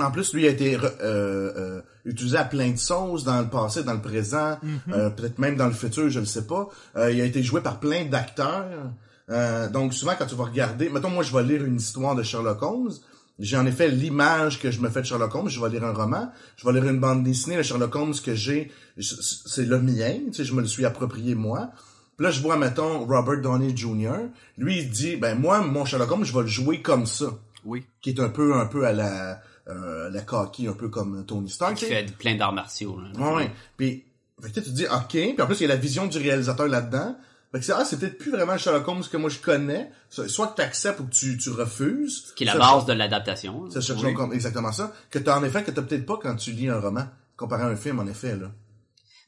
en 0.01 0.11
plus 0.11 0.35
lui 0.35 0.47
a 0.47 0.51
été 0.51 0.77
euh, 0.77 0.81
euh, 1.03 1.81
utilisé 2.05 2.37
à 2.37 2.45
plein 2.45 2.71
de 2.71 2.77
sauces 2.77 3.25
dans 3.25 3.41
le 3.41 3.49
passé, 3.49 3.83
dans 3.83 3.95
le 3.95 4.01
présent, 4.01 4.59
euh, 4.93 5.11
peut-être 5.11 5.39
même 5.39 5.57
dans 5.57 5.67
le 5.67 5.73
futur, 5.73 6.11
je 6.11 6.21
ne 6.21 6.25
sais 6.25 6.47
pas. 6.47 6.69
Euh, 6.97 7.11
il 7.11 7.21
a 7.21 7.25
été 7.25 7.43
joué 7.43 7.61
par 7.61 7.81
plein 7.81 8.05
d'acteurs. 8.05 8.93
Euh, 9.31 9.69
donc 9.71 9.95
souvent 9.95 10.13
quand 10.19 10.27
tu 10.27 10.35
vas 10.35 10.45
regarder, 10.45 10.91
mettons 10.91 11.09
moi 11.09 11.23
je 11.23 11.35
vais 11.35 11.43
lire 11.43 11.65
une 11.65 11.77
histoire 11.77 12.15
de 12.15 12.23
Sherlock 12.23 12.63
Holmes, 12.63 12.93
j'ai 13.39 13.57
en 13.57 13.65
effet 13.65 13.89
l'image 13.89 14.61
que 14.61 14.71
je 14.71 14.81
me 14.81 14.91
fais 14.91 15.01
de 15.01 15.07
Sherlock 15.07 15.35
Holmes, 15.35 15.49
je 15.49 15.61
vais 15.61 15.71
lire 15.71 15.85
un 15.85 15.95
roman, 15.95 16.31
je 16.57 16.67
vais 16.67 16.73
lire 16.75 16.89
une 16.89 17.01
bande 17.01 17.25
dessinée 17.25 17.57
de 17.57 17.63
Sherlock 17.63 17.97
Holmes 17.97 18.15
que 18.23 18.35
j'ai, 18.35 18.71
c'est 19.01 19.65
le 19.65 19.81
mien, 19.81 20.19
tu 20.27 20.35
sais, 20.35 20.45
je 20.45 20.53
me 20.53 20.61
le 20.61 20.67
suis 20.67 20.85
approprié 20.85 21.35
moi. 21.35 21.71
Puis 22.17 22.25
là, 22.25 22.31
je 22.31 22.41
vois, 22.41 22.57
mettons, 22.57 23.05
Robert 23.07 23.41
Downey 23.41 23.77
Jr. 23.77 24.29
Lui, 24.57 24.83
il 24.83 24.91
dit, 24.91 25.17
ben 25.17 25.37
moi, 25.37 25.63
mon 25.63 25.85
Sherlock 25.85 26.13
Holmes, 26.13 26.25
je 26.25 26.33
vais 26.33 26.43
le 26.43 26.47
jouer 26.47 26.81
comme 26.81 27.07
ça. 27.07 27.27
Oui. 27.65 27.85
Qui 28.03 28.11
est 28.11 28.21
un 28.21 28.29
peu, 28.29 28.55
un 28.55 28.67
peu 28.67 28.87
à 28.87 28.93
la, 28.93 29.41
euh, 29.69 30.11
la 30.11 30.21
coquille, 30.23 30.69
un 30.69 30.73
peu 30.75 30.89
comme 30.89 31.25
Tony 31.27 31.49
Stark. 31.51 31.75
Qui 31.77 31.87
fait 31.87 32.13
plein 32.19 32.35
d'arts 32.37 32.53
martiaux. 32.53 32.99
là. 33.01 33.09
Ouais, 33.19 33.37
ouais. 33.37 33.51
Puis, 33.77 34.05
fait 34.43 34.49
que 34.51 34.61
tu 34.61 34.63
te 34.63 34.71
dis, 34.71 34.87
ok. 34.87 35.09
Puis 35.09 35.41
en 35.43 35.47
plus, 35.47 35.61
il 35.61 35.63
y 35.63 35.65
a 35.67 35.69
la 35.69 35.77
vision 35.77 36.07
du 36.07 36.19
réalisateur 36.19 36.69
là-dedans. 36.69 37.17
Fait 37.53 37.61
que 37.61 37.65
c'est, 37.67 37.73
ah, 37.73 37.85
c'est 37.85 37.99
peut-être 38.01 38.19
plus 38.19 38.33
vraiment 38.33 38.59
Sherlock 38.59 38.89
Holmes 38.89 39.05
que 39.11 39.17
moi 39.17 39.31
je 39.31 39.39
connais. 39.39 39.89
So- 40.11 40.27
Soit 40.27 40.49
que 40.49 40.57
tu 40.57 40.63
acceptes 40.63 40.99
ou 40.99 41.05
que 41.05 41.15
tu, 41.15 41.39
tu 41.39 41.51
refuses. 41.51 42.33
Qui 42.35 42.43
est 42.43 42.47
la 42.47 42.59
base 42.59 42.85
de 42.85 42.93
l'adaptation. 42.93 43.71
C'est 43.71 43.93
Oui. 43.93 44.13
Exactement 44.33 44.73
ça. 44.73 44.93
Que 45.09 45.21
t'as 45.21 45.39
en 45.39 45.45
effet, 45.45 45.63
que 45.63 45.71
t'as 45.71 45.83
peut-être 45.83 46.05
pas 46.05 46.19
quand 46.21 46.35
tu 46.35 46.51
lis 46.51 46.69
un 46.69 46.81
roman. 46.81 47.07
Comparé 47.37 47.63
à 47.63 47.67
un 47.67 47.77
film, 47.77 48.01
en 48.01 48.07
effet, 48.07 48.37
là. 48.37 48.51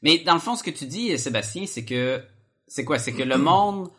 Mais 0.03 0.19
dans 0.19 0.33
le 0.33 0.39
fond, 0.41 0.55
ce 0.57 0.63
que 0.63 0.71
tu 0.71 0.85
dis, 0.87 1.17
Sébastien, 1.17 1.65
c'est 1.67 1.85
que 1.85 2.21
c'est 2.67 2.83
quoi? 2.83 2.99
C'est 2.99 3.13
que 3.13 3.23
le 3.23 3.37
monde 3.37 3.89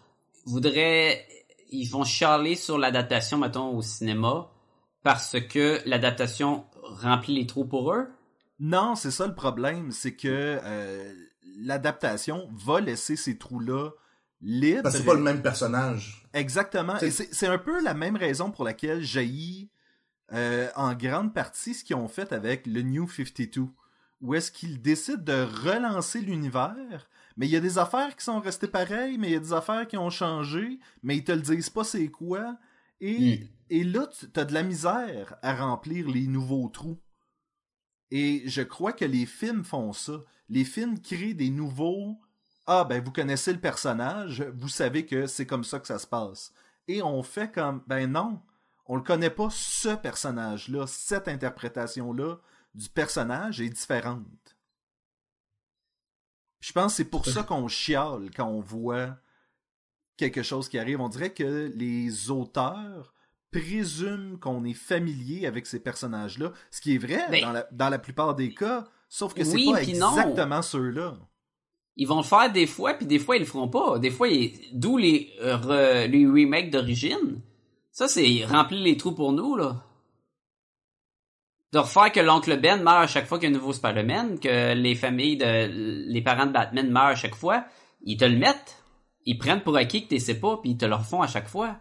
voudrait, 0.44 1.26
ils 1.70 1.86
vont 1.86 2.04
chialer 2.04 2.54
sur 2.54 2.78
l'adaptation, 2.78 3.38
mettons, 3.38 3.70
au 3.76 3.82
cinéma, 3.82 4.50
parce 5.02 5.36
que 5.48 5.80
l'adaptation 5.86 6.64
remplit 6.82 7.34
les 7.34 7.46
trous 7.46 7.64
pour 7.64 7.92
eux? 7.94 8.08
Non, 8.60 8.94
c'est 8.96 9.10
ça 9.12 9.26
le 9.26 9.34
problème, 9.34 9.92
c'est 9.92 10.14
que 10.16 10.58
euh, 10.62 11.12
l'adaptation 11.60 12.48
va 12.54 12.80
laisser 12.80 13.16
ces 13.16 13.38
trous-là 13.38 13.90
libres. 14.40 14.82
Parce 14.82 14.96
que 14.96 15.00
c'est 15.00 15.06
pas 15.06 15.14
le 15.14 15.20
même 15.20 15.42
personnage. 15.42 16.24
Exactement. 16.34 16.96
C'est- 16.98 17.06
Et 17.06 17.10
c'est 17.10 17.34
c'est 17.34 17.46
un 17.46 17.58
peu 17.58 17.82
la 17.82 17.94
même 17.94 18.16
raison 18.16 18.50
pour 18.50 18.64
laquelle 18.64 19.02
jaillit 19.02 19.70
euh, 20.32 20.68
en 20.76 20.94
grande 20.94 21.32
partie 21.32 21.72
ce 21.74 21.82
qu'ils 21.84 21.96
ont 21.96 22.08
fait 22.08 22.32
avec 22.32 22.66
le 22.66 22.82
New 22.82 23.08
52. 23.08 23.66
Où 24.20 24.34
est-ce 24.34 24.50
qu'ils 24.50 24.82
décident 24.82 25.22
de 25.22 25.46
relancer 25.64 26.20
l'univers, 26.20 27.08
mais 27.36 27.46
il 27.46 27.50
y 27.52 27.56
a 27.56 27.60
des 27.60 27.78
affaires 27.78 28.14
qui 28.16 28.24
sont 28.24 28.40
restées 28.40 28.66
pareilles, 28.66 29.16
mais 29.16 29.28
il 29.28 29.32
y 29.34 29.36
a 29.36 29.40
des 29.40 29.52
affaires 29.52 29.86
qui 29.86 29.96
ont 29.96 30.10
changé, 30.10 30.80
mais 31.04 31.16
ils 31.16 31.24
te 31.24 31.30
le 31.32 31.40
disent 31.40 31.70
pas 31.70 31.84
c'est 31.84 32.08
quoi. 32.08 32.56
Et, 33.00 33.38
Mm. 33.38 33.48
Et 33.70 33.84
là, 33.84 34.06
tu 34.06 34.26
as 34.38 34.44
de 34.44 34.54
la 34.54 34.62
misère 34.62 35.36
à 35.42 35.54
remplir 35.54 36.08
les 36.08 36.26
nouveaux 36.26 36.68
trous. 36.68 37.00
Et 38.10 38.42
je 38.46 38.62
crois 38.62 38.92
que 38.92 39.04
les 39.04 39.26
films 39.26 39.64
font 39.64 39.92
ça. 39.92 40.24
Les 40.48 40.64
films 40.64 41.00
créent 41.00 41.34
des 41.34 41.50
nouveaux. 41.50 42.18
Ah, 42.66 42.84
ben, 42.84 43.02
vous 43.02 43.12
connaissez 43.12 43.52
le 43.52 43.60
personnage, 43.60 44.42
vous 44.42 44.68
savez 44.68 45.06
que 45.06 45.26
c'est 45.26 45.46
comme 45.46 45.64
ça 45.64 45.78
que 45.78 45.86
ça 45.86 45.98
se 45.98 46.06
passe. 46.06 46.52
Et 46.86 47.02
on 47.02 47.22
fait 47.22 47.50
comme, 47.50 47.82
ben 47.86 48.10
non, 48.10 48.42
on 48.86 48.96
le 48.96 49.02
connaît 49.02 49.30
pas, 49.30 49.48
ce 49.50 49.94
personnage-là, 49.94 50.86
cette 50.86 51.28
interprétation-là 51.28 52.36
du 52.74 52.88
personnage 52.88 53.60
est 53.60 53.70
différente. 53.70 54.56
Je 56.60 56.72
pense 56.72 56.92
que 56.92 56.96
c'est 56.98 57.10
pour 57.10 57.26
ça 57.26 57.42
qu'on 57.42 57.68
chiale 57.68 58.30
quand 58.34 58.48
on 58.48 58.60
voit 58.60 59.16
quelque 60.16 60.42
chose 60.42 60.68
qui 60.68 60.78
arrive. 60.78 61.00
On 61.00 61.08
dirait 61.08 61.32
que 61.32 61.72
les 61.74 62.30
auteurs 62.30 63.14
présument 63.50 64.36
qu'on 64.38 64.64
est 64.64 64.74
familier 64.74 65.46
avec 65.46 65.66
ces 65.66 65.80
personnages-là, 65.80 66.52
ce 66.70 66.80
qui 66.80 66.94
est 66.94 66.98
vrai 66.98 67.20
Ben- 67.30 67.42
dans, 67.42 67.52
la, 67.52 67.66
dans 67.72 67.88
la 67.88 67.98
plupart 67.98 68.34
des 68.34 68.52
cas, 68.52 68.84
sauf 69.08 69.34
que 69.34 69.44
c'est 69.44 69.54
Oui, 69.56 69.70
pas 69.72 69.82
exactement 69.82 70.62
ceux-là. 70.62 71.16
Ils 71.96 72.06
vont 72.06 72.18
le 72.18 72.22
faire 72.22 72.52
des 72.52 72.66
fois, 72.66 72.94
puis 72.94 73.06
des 73.06 73.18
fois 73.18 73.36
ils 73.36 73.40
le 73.40 73.44
feront 73.46 73.68
pas. 73.68 73.98
Des 73.98 74.10
fois, 74.10 74.28
ils- 74.28 74.52
d'où 74.72 74.96
les, 74.98 75.32
euh, 75.40 76.06
les 76.06 76.26
remakes 76.26 76.70
d'origine. 76.70 77.40
Ça, 77.90 78.06
c'est 78.06 78.44
remplir 78.44 78.80
les 78.80 78.96
trous 78.96 79.12
pour 79.12 79.32
nous, 79.32 79.56
là. 79.56 79.82
De 81.72 81.78
refaire 81.78 82.12
que 82.12 82.20
l'oncle 82.20 82.58
Ben 82.60 82.82
meurt 82.82 83.02
à 83.02 83.06
chaque 83.06 83.26
fois 83.26 83.38
qu'il 83.38 83.50
y 83.50 83.52
a 83.52 83.54
un 83.54 83.58
nouveau 83.58 83.72
Spider-Man, 83.72 84.38
que 84.38 84.72
les 84.74 84.94
familles 84.94 85.36
de, 85.36 85.66
les 86.10 86.22
parents 86.22 86.46
de 86.46 86.52
Batman 86.52 86.88
meurent 86.90 87.02
à 87.08 87.14
chaque 87.14 87.34
fois, 87.34 87.64
ils 88.02 88.16
te 88.16 88.24
le 88.24 88.38
mettent. 88.38 88.82
Ils 89.26 89.36
prennent 89.36 89.62
pour 89.62 89.76
acquis 89.76 90.04
que 90.04 90.14
tu 90.14 90.20
sais 90.20 90.38
pas, 90.40 90.56
puis 90.58 90.70
ils 90.70 90.76
te 90.78 90.86
le 90.86 90.94
refont 90.94 91.20
à 91.20 91.26
chaque 91.26 91.48
fois. 91.48 91.76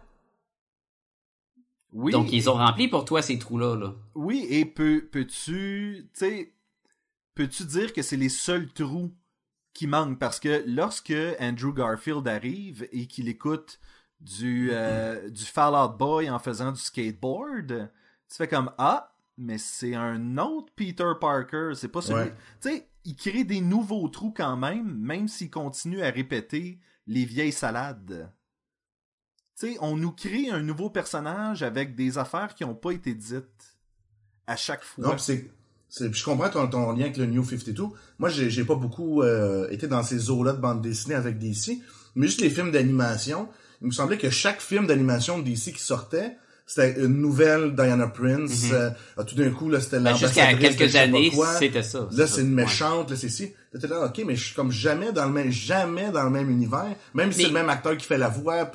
Oui, 1.92 2.12
Donc, 2.12 2.32
ils 2.32 2.50
ont 2.50 2.54
rempli 2.54 2.88
pour 2.88 3.04
toi 3.04 3.22
ces 3.22 3.38
trous-là, 3.38 3.76
là. 3.76 3.94
oui, 4.14 4.46
et 4.50 4.64
peux, 4.64 5.08
peux-tu, 5.10 6.08
tu 6.12 6.18
sais, 6.18 6.52
peux-tu 7.34 7.64
dire 7.64 7.92
que 7.92 8.02
c'est 8.02 8.16
les 8.16 8.28
seuls 8.28 8.68
trous 8.72 9.10
qui 9.72 9.86
manquent? 9.86 10.18
Parce 10.18 10.38
que 10.38 10.62
lorsque 10.66 11.14
Andrew 11.40 11.72
Garfield 11.72 12.28
arrive 12.28 12.86
et 12.92 13.06
qu'il 13.06 13.28
écoute 13.28 13.80
du, 14.20 14.68
euh, 14.72 15.30
du 15.30 15.44
Fall 15.44 15.74
Out 15.74 15.96
Boy 15.96 16.28
en 16.28 16.38
faisant 16.38 16.72
du 16.72 16.80
skateboard, 16.80 17.90
tu 18.28 18.36
fais 18.36 18.48
comme, 18.48 18.70
ah, 18.76 19.14
mais 19.38 19.56
c'est 19.56 19.94
un 19.94 20.36
autre 20.36 20.72
Peter 20.76 21.12
Parker, 21.18 21.70
c'est 21.74 21.88
pas 21.88 22.02
celui... 22.02 22.24
Ouais. 22.24 22.34
Tu 22.60 22.68
sais, 22.68 22.88
il 23.04 23.16
crée 23.16 23.44
des 23.44 23.62
nouveaux 23.62 24.08
trous 24.08 24.34
quand 24.36 24.56
même, 24.56 24.98
même 24.98 25.28
s'il 25.28 25.50
continue 25.50 26.02
à 26.02 26.10
répéter 26.10 26.80
les 27.06 27.24
vieilles 27.24 27.52
salades. 27.52 28.30
Tu 29.58 29.72
sais, 29.72 29.76
on 29.80 29.96
nous 29.96 30.12
crée 30.12 30.50
un 30.50 30.60
nouveau 30.60 30.88
personnage 30.90 31.62
avec 31.62 31.94
des 31.96 32.16
affaires 32.18 32.54
qui 32.54 32.64
n'ont 32.64 32.74
pas 32.74 32.92
été 32.92 33.14
dites 33.14 33.44
à 34.46 34.56
chaque 34.56 34.84
fois. 34.84 35.08
Non, 35.08 35.16
pis 35.16 35.22
c'est, 35.90 36.14
je 36.14 36.22
comprends 36.24 36.50
ton, 36.50 36.68
ton 36.68 36.92
lien 36.92 37.04
avec 37.06 37.16
le 37.16 37.26
New 37.26 37.42
52. 37.42 37.82
Moi, 38.18 38.28
j'ai, 38.28 38.50
j'ai 38.50 38.64
pas 38.64 38.74
beaucoup 38.74 39.22
euh, 39.22 39.68
été 39.70 39.86
dans 39.88 40.02
ces 40.02 40.30
eaux-là 40.30 40.52
de 40.52 40.60
bande 40.60 40.82
dessinée 40.82 41.14
avec 41.14 41.38
DC, 41.38 41.78
mais 42.14 42.26
juste 42.26 42.40
les 42.42 42.50
films 42.50 42.70
d'animation. 42.70 43.48
Il 43.80 43.86
me 43.88 43.92
semblait 43.92 44.18
que 44.18 44.28
chaque 44.28 44.60
film 44.60 44.86
d'animation 44.86 45.38
de 45.38 45.44
DC 45.44 45.72
qui 45.72 45.80
sortait, 45.82 46.36
c'était 46.66 47.00
une 47.00 47.20
nouvelle 47.22 47.74
Diana 47.74 48.06
Prince. 48.08 48.66
euh, 48.72 48.90
tout 49.26 49.34
d'un 49.34 49.50
coup, 49.50 49.70
là, 49.70 49.80
c'était 49.80 49.98
Mhm. 49.98 50.04
Ben, 50.04 50.14
Jusqu'à 50.16 50.54
quelques 50.54 50.94
années, 50.96 51.30
quoi. 51.30 51.54
c'était 51.54 51.82
ça. 51.82 52.06
Là, 52.12 52.26
ça. 52.26 52.34
c'est 52.34 52.42
une 52.42 52.48
Ouais. 52.54 52.64
méchante, 52.64 53.10
là, 53.10 53.16
c'est 53.16 53.30
si. 53.30 53.54
Là, 53.72 54.04
ok, 54.06 54.22
mais 54.26 54.36
je 54.36 54.44
suis 54.44 54.54
comme 54.54 54.70
jamais 54.70 55.12
dans 55.12 55.24
le 55.24 55.32
même, 55.32 55.50
jamais 55.50 56.10
dans 56.10 56.24
le 56.24 56.30
même 56.30 56.50
univers. 56.50 56.94
Même 57.14 57.32
si 57.32 57.40
c'est 57.42 57.48
le 57.48 57.54
même 57.54 57.70
acteur 57.70 57.96
qui 57.96 58.04
fait 58.06 58.18
la 58.18 58.28
voix, 58.28 58.70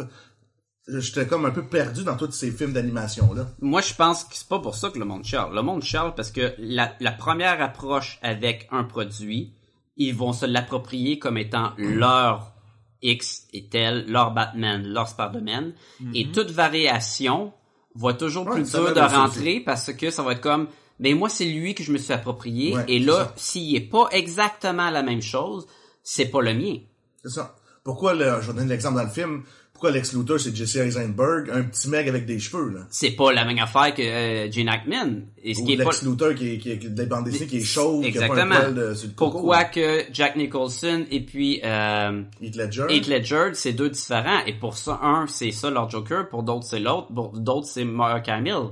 j'étais 0.88 1.27
comme 1.27 1.45
un 1.45 1.51
peu 1.51 1.65
perdu 1.65 2.03
dans 2.03 2.18
tous 2.18 2.31
ces 2.31 2.51
films 2.51 2.73
d'animation-là. 2.73 3.47
Moi, 3.61 3.81
je 3.81 3.93
pense 3.93 4.23
que 4.23 4.35
c'est 4.35 4.47
pas 4.47 4.60
pour 4.60 4.76
ça 4.76 4.89
que 4.89 4.99
le 4.99 5.05
monde 5.05 5.23
charle. 5.23 5.55
Le 5.55 5.61
monde 5.61 5.84
charle 5.84 6.14
parce 6.15 6.31
que 6.31 6.53
la, 6.57 6.93
la 6.99 7.11
première 7.11 7.61
approche 7.61 8.19
avec 8.22 8.68
un 8.72 8.84
produit, 8.84 9.53
ils 9.97 10.15
vont 10.15 10.34
se 10.34 10.45
l'approprier 10.45 11.19
comme 11.19 11.38
étant 11.38 11.73
leur 11.77 12.53
X 13.01 13.47
et 13.53 13.68
tel, 13.68 14.05
leur 14.10 14.31
Batman, 14.31 14.85
leur 14.85 15.07
Spider-Man. 15.07 15.73
Et 16.14 16.31
toute 16.31 16.51
variation 16.51 17.53
va 17.95 18.14
toujours 18.14 18.47
Ouais, 18.47 18.53
plus 18.55 18.72
dur 18.72 18.93
de 18.93 18.99
rentrer 18.99 19.60
parce 19.60 19.93
que 19.93 20.10
ça 20.10 20.23
va 20.23 20.34
être 20.34 20.41
comme, 20.41 20.68
mais 20.99 21.14
moi, 21.14 21.30
c'est 21.30 21.45
lui 21.45 21.76
que 21.76 21.84
je 21.84 21.91
me 21.91 21.97
suis 21.97 22.14
approprié. 22.14 22.76
Ouais, 22.76 22.85
et 22.88 22.99
là, 22.99 23.34
s'il 23.35 23.76
est 23.76 23.81
pas 23.81 24.07
exactement 24.11 24.89
la 24.89 25.03
même 25.03 25.22
chose, 25.22 25.68
c'est 26.01 26.26
pas 26.26 26.41
le 26.41 26.53
mien. 26.53 26.77
C'est 27.23 27.30
ça. 27.31 27.55
Pourquoi, 27.84 28.14
le, 28.14 28.41
je 28.41 28.47
vais 28.47 28.53
donner 28.53 28.69
l'exemple 28.69 28.95
dans 28.95 29.03
le 29.03 29.10
film, 29.10 29.43
pourquoi 29.84 29.99
Lex 29.99 30.14
Luthor 30.14 30.39
c'est 30.39 30.55
Jesse 30.55 30.77
Eisenberg, 30.77 31.49
un 31.51 31.64
petit 31.64 31.89
mec 31.89 32.07
avec 32.07 32.26
des 32.26 32.39
cheveux, 32.39 32.69
là? 32.69 32.88
C'est 32.89 33.11
pas 33.11 33.34
la 33.34 33.43
même 33.43 33.57
affaire 33.57 33.93
que 33.93 34.01
euh, 34.01 34.49
Gene 34.49 34.69
Hackman. 34.69 35.23
Et 35.43 35.53
ce 35.53 35.60
Ou 35.60 35.65
qui 35.65 35.73
est 35.73 35.77
pas... 35.77 35.84
Lex 35.84 36.03
Luthor 36.03 36.35
qui 36.35 36.53
est, 36.53 36.57
qui 36.57 36.72
est, 36.72 36.77
des 36.77 37.05
bandes 37.05 37.26
dessinées 37.26 37.47
qui 37.47 37.57
est 37.57 37.65
chauve, 37.65 38.05
Exactement. 38.05 38.45
qui 38.45 38.55
a 38.55 38.61
pas 38.61 38.68
un 38.68 38.72
poil 38.72 38.76
de, 38.76 38.93
sur 38.93 39.07
le 39.10 39.14
coco, 39.14 39.31
Pourquoi 39.31 39.65
que 39.65 40.03
Jack 40.14 40.38
Nicholson 40.38 41.05
et 41.11 41.19
puis 41.19 41.60
euh, 41.65 42.22
Heath 42.41 42.55
Ledger? 42.55 42.85
Heath 42.89 43.07
Ledger, 43.07 43.49
c'est 43.55 43.73
deux 43.73 43.89
différents. 43.89 44.45
Et 44.47 44.53
pour 44.53 44.77
ça, 44.77 45.01
un, 45.03 45.27
c'est 45.27 45.51
ça 45.51 45.69
leur 45.69 45.89
Joker, 45.89 46.30
pour 46.30 46.43
d'autres, 46.43 46.65
c'est 46.65 46.80
l'autre, 46.80 47.14
pour 47.14 47.38
d'autres, 47.38 47.68
c'est 47.68 47.84
Mark 47.84 48.30
Hamill. 48.30 48.69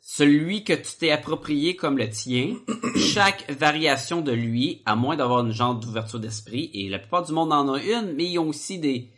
Celui 0.00 0.64
que 0.64 0.72
tu 0.72 0.90
t'es 0.98 1.12
approprié 1.12 1.76
comme 1.76 1.98
le 1.98 2.10
tien, 2.10 2.56
chaque 2.96 3.48
variation 3.48 4.22
de 4.22 4.32
lui, 4.32 4.82
à 4.86 4.96
moins 4.96 5.14
d'avoir 5.14 5.46
une 5.46 5.52
genre 5.52 5.76
d'ouverture 5.76 6.18
d'esprit, 6.18 6.68
et 6.74 6.88
la 6.88 6.98
plupart 6.98 7.22
du 7.22 7.32
monde 7.32 7.52
en 7.52 7.74
a 7.74 7.80
une, 7.80 8.14
mais 8.16 8.24
ils 8.24 8.40
ont 8.40 8.48
aussi 8.48 8.80
des 8.80 9.12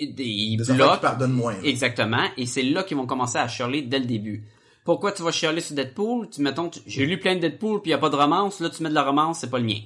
des 0.00 0.56
pardonnent 1.00 1.32
moins. 1.32 1.52
là. 1.54 1.58
Exactement. 1.64 2.24
Et 2.36 2.46
c'est 2.46 2.62
là 2.62 2.82
qu'ils 2.82 2.96
vont 2.96 3.06
commencer 3.06 3.38
à 3.38 3.48
chialer 3.48 3.82
dès 3.82 3.98
le 3.98 4.04
début. 4.06 4.44
Pourquoi 4.84 5.12
tu 5.12 5.22
vas 5.22 5.32
chialer 5.32 5.60
sur 5.60 5.74
Deadpool? 5.74 6.28
Tu, 6.30 6.40
mettons, 6.42 6.68
tu- 6.68 6.80
j'ai 6.86 7.06
lu 7.06 7.18
plein 7.18 7.34
de 7.34 7.40
Deadpool 7.40 7.82
puis 7.82 7.90
y 7.90 7.94
a 7.94 7.98
pas 7.98 8.08
de 8.10 8.16
romance. 8.16 8.60
Là, 8.60 8.70
tu 8.70 8.82
mets 8.82 8.88
de 8.88 8.94
la 8.94 9.02
romance, 9.04 9.40
c'est 9.40 9.50
pas 9.50 9.58
le 9.58 9.64
mien. 9.64 9.80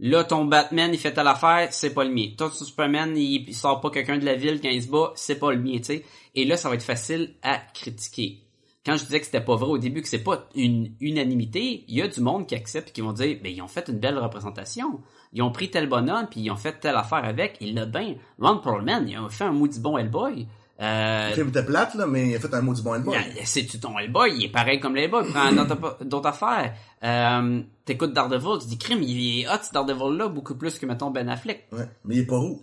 Là, 0.00 0.22
ton 0.22 0.44
Batman, 0.44 0.90
il 0.92 0.98
fait 0.98 1.12
telle 1.12 1.26
affaire, 1.26 1.68
c'est 1.72 1.92
pas 1.94 2.04
le 2.04 2.10
mien. 2.12 2.26
Ton 2.36 2.50
Superman, 2.50 3.16
il, 3.16 3.48
il 3.48 3.54
sort 3.54 3.80
pas 3.80 3.90
quelqu'un 3.90 4.18
de 4.18 4.24
la 4.24 4.34
ville 4.36 4.60
quand 4.60 4.68
il 4.68 4.82
se 4.82 4.88
bat, 4.88 5.12
c'est 5.16 5.38
pas 5.38 5.50
le 5.52 5.58
mien, 5.60 5.78
tu 5.78 5.84
sais. 5.84 6.04
Et 6.36 6.44
là, 6.44 6.56
ça 6.56 6.68
va 6.68 6.76
être 6.76 6.82
facile 6.84 7.34
à 7.42 7.58
critiquer. 7.74 8.44
quand 8.86 8.96
je 8.96 9.04
disais 9.04 9.18
que 9.18 9.26
c'était 9.26 9.40
pas 9.40 9.56
vrai 9.56 9.70
au 9.70 9.78
début, 9.78 10.00
que 10.02 10.08
c'est 10.08 10.22
pas 10.22 10.48
une 10.54 10.92
unanimité, 11.00 11.84
il 11.88 11.96
y 11.96 12.02
a 12.02 12.06
du 12.08 12.20
monde 12.20 12.46
qui 12.46 12.54
accepte 12.54 12.90
et 12.90 12.92
qui 12.92 13.00
vont 13.00 13.12
dire, 13.12 13.38
ben 13.42 13.52
ils 13.52 13.60
ont 13.60 13.66
fait 13.68 13.88
une 13.88 13.98
belle 13.98 14.18
représentation. 14.18 15.00
Ils 15.32 15.42
ont 15.42 15.50
pris 15.50 15.70
tel 15.70 15.88
bonhomme 15.88 16.26
puis 16.30 16.40
ils 16.40 16.50
ont 16.50 16.56
fait 16.56 16.78
telle 16.80 16.96
affaire 16.96 17.24
avec. 17.24 17.56
Il 17.60 17.74
l'a 17.74 17.86
bien. 17.86 18.14
Ron 18.38 18.58
Perlman, 18.58 19.06
il 19.08 19.16
a 19.16 19.28
fait 19.28 19.44
un 19.44 19.52
maudit 19.52 19.80
bon 19.80 19.98
Hellboy. 19.98 20.46
Euh, 20.80 21.30
Le 21.30 21.34
film 21.34 21.48
était 21.48 21.64
plate, 21.64 21.94
là, 21.96 22.06
mais 22.06 22.28
il 22.28 22.36
a 22.36 22.38
fait 22.40 22.54
un 22.54 22.60
maudit 22.62 22.82
bon 22.82 22.94
Hellboy. 22.94 23.14
Yeah, 23.16 23.44
C'est-tu 23.44 23.80
ton 23.80 23.98
Hellboy? 23.98 24.32
Il 24.36 24.44
est 24.44 24.48
pareil 24.48 24.78
comme 24.78 24.94
le 24.94 25.02
Hellboy. 25.02 25.24
Prends 25.32 25.52
d'autres 26.04 26.28
affaires. 26.28 26.74
Euh, 27.02 27.62
T'écoutes 27.84 28.12
Daredevil, 28.12 28.58
tu 28.62 28.68
dis 28.68 28.78
crime, 28.78 29.02
il 29.02 29.40
est 29.40 29.48
hot 29.48 29.58
ce 29.62 29.72
Daredevil-là, 29.72 30.28
beaucoup 30.28 30.54
plus 30.54 30.78
que, 30.78 30.86
mettons, 30.86 31.10
Ben 31.10 31.28
Affleck. 31.28 31.66
Ouais. 31.72 31.88
Mais 32.04 32.16
il 32.16 32.20
est 32.20 32.26
pas 32.26 32.36
roux. 32.38 32.62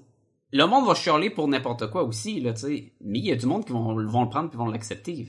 Le 0.54 0.66
monde 0.66 0.88
va 0.88 0.94
chialer 0.96 1.30
pour 1.30 1.48
n'importe 1.50 1.90
quoi 1.90 2.04
aussi, 2.04 2.40
là, 2.40 2.54
tu 2.54 2.62
sais. 2.62 2.94
Mais 3.02 3.20
il 3.20 3.26
y 3.26 3.32
a 3.32 3.36
du 3.36 3.46
monde 3.48 3.66
qui 3.66 3.74
vont, 3.74 3.94
vont 4.06 4.24
le 4.24 4.30
prendre 4.30 4.50
puis 4.50 4.58
vont 4.58 4.68
l'accepter. 4.70 5.28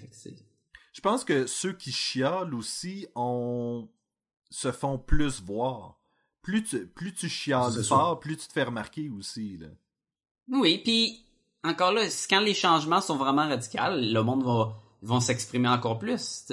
Je 0.92 1.00
pense 1.00 1.24
que 1.24 1.46
ceux 1.46 1.72
qui 1.72 1.90
chialent 1.90 2.54
aussi 2.54 3.08
ont... 3.16 3.88
se 4.50 4.70
font 4.70 4.98
plus 4.98 5.42
voir. 5.42 5.98
Plus 6.46 6.62
tu, 6.62 6.86
plus 6.86 7.12
tu 7.12 7.28
chiales 7.28 7.82
fort, 7.82 8.20
plus 8.20 8.36
tu 8.36 8.46
te 8.46 8.52
fais 8.52 8.62
remarquer 8.62 9.10
aussi. 9.10 9.58
Là. 9.58 9.66
Oui, 10.48 10.78
puis 10.78 11.24
encore 11.64 11.90
là, 11.92 12.02
quand 12.30 12.38
les 12.38 12.54
changements 12.54 13.00
sont 13.00 13.16
vraiment 13.16 13.48
radicaux, 13.48 13.96
le 13.96 14.20
monde 14.20 14.44
va 14.44 14.76
vont 15.02 15.18
s'exprimer 15.18 15.68
encore 15.68 15.98
plus. 15.98 16.44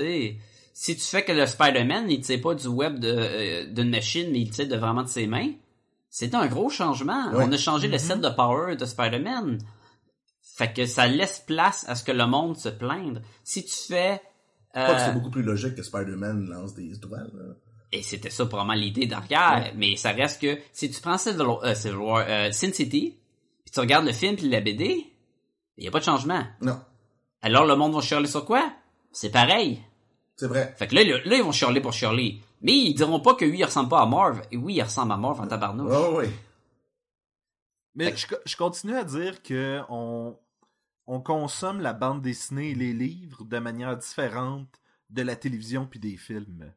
Si 0.74 0.96
tu 0.96 1.02
fais 1.04 1.24
que 1.24 1.32
le 1.32 1.46
Spider-Man, 1.46 2.10
il 2.10 2.22
tire 2.22 2.42
pas 2.42 2.56
du 2.56 2.66
web 2.66 2.98
de 2.98 3.08
euh, 3.16 3.66
d'une 3.68 3.92
machine, 3.92 4.32
mais 4.32 4.40
il 4.40 4.50
tire 4.50 4.68
de 4.68 4.76
vraiment 4.76 5.04
de 5.04 5.10
ses 5.10 5.28
mains, 5.28 5.52
c'est 6.10 6.34
un 6.34 6.48
gros 6.48 6.72
changement. 6.72 7.32
Ouais. 7.32 7.46
On 7.48 7.52
a 7.52 7.58
changé 7.58 7.88
le 7.88 8.00
set 8.00 8.20
de 8.20 8.30
power 8.30 8.76
de 8.76 8.86
Spider-Man. 8.86 9.60
Fait 10.42 10.74
que 10.74 10.88
ça 10.88 11.06
laisse 11.06 11.44
place 11.46 11.88
à 11.88 11.94
ce 11.94 12.04
que 12.04 12.12
le 12.12 12.26
monde 12.26 12.58
se 12.58 12.70
plaindre. 12.70 13.22
Si 13.44 13.64
tu 13.64 13.76
fais 13.76 14.24
Je 14.74 14.82
crois 14.82 14.96
que 14.96 15.02
euh, 15.02 15.06
c'est 15.06 15.14
beaucoup 15.14 15.30
plus 15.30 15.44
logique 15.44 15.76
que 15.76 15.84
Spider-Man 15.84 16.48
lance 16.50 16.74
des 16.74 16.96
étoiles. 16.96 17.30
là. 17.36 17.54
Et 17.94 18.02
c'était 18.02 18.32
ça 18.32 18.48
probablement 18.48 18.74
l'idée 18.74 19.06
derrière, 19.06 19.72
mais 19.76 19.96
ça 19.98 20.12
reste 20.12 20.42
que 20.42 20.60
si 20.72 20.90
tu 20.90 21.00
prends 21.00 21.20
Civil, 21.20 21.46
euh, 21.62 21.76
Civil 21.76 21.98
War, 21.98 22.26
euh, 22.28 22.52
Sin 22.52 22.74
City, 22.74 23.20
puis 23.64 23.72
tu 23.72 23.80
regardes 23.80 24.06
le 24.06 24.14
film 24.14 24.36
puis 24.36 24.50
la 24.50 24.62
BD, 24.62 25.14
il 25.78 25.84
y 25.84 25.88
a 25.88 25.92
pas 25.92 26.00
de 26.00 26.04
changement. 26.04 26.44
Non. 26.60 26.82
Alors 27.44 27.66
le 27.66 27.76
monde 27.76 27.94
va 27.94 28.02
chialer 28.02 28.28
sur 28.28 28.46
quoi? 28.46 28.74
C'est 29.12 29.30
pareil. 29.30 29.80
C'est 30.38 30.48
vrai. 30.48 30.74
Fait 30.76 30.88
que 30.88 30.96
là, 30.96 31.04
là, 31.04 31.20
là, 31.24 31.36
ils 31.36 31.44
vont 31.44 31.52
chialer 31.52 31.82
pour 31.82 31.94
chialer. 31.94 32.42
Mais 32.62 32.74
ils 32.74 32.96
diront 32.96 33.20
pas 33.20 33.36
que 33.36 33.46
oui, 33.46 33.60
il 33.60 33.64
ressemble 33.66 33.90
pas 33.90 34.02
à 34.02 34.08
Marv. 34.08 34.42
Et 34.52 34.58
oui, 34.58 34.74
il 34.74 34.82
ressemble 34.82 35.12
à 35.12 35.18
Marv 35.18 35.40
en 35.40 35.46
tabarnouche. 35.46 35.94
Oh, 35.96 36.16
oui. 36.18 36.26
Mais 37.94 38.16
je, 38.16 38.26
je 38.44 38.56
continue 38.58 38.96
à 38.96 39.04
dire 39.04 39.44
que 39.44 39.82
on, 39.90 40.36
on 41.06 41.22
consomme 41.22 41.80
la 41.80 41.94
bande 41.94 42.24
dessinée 42.24 42.72
et 42.72 42.76
les 42.76 42.94
livres 42.94 43.44
de 43.44 43.60
manière 43.60 43.96
différente 43.96 44.82
de 45.12 45.22
la 45.22 45.36
télévision 45.36 45.86
puis 45.86 46.00
des 46.00 46.18
films. 46.18 46.74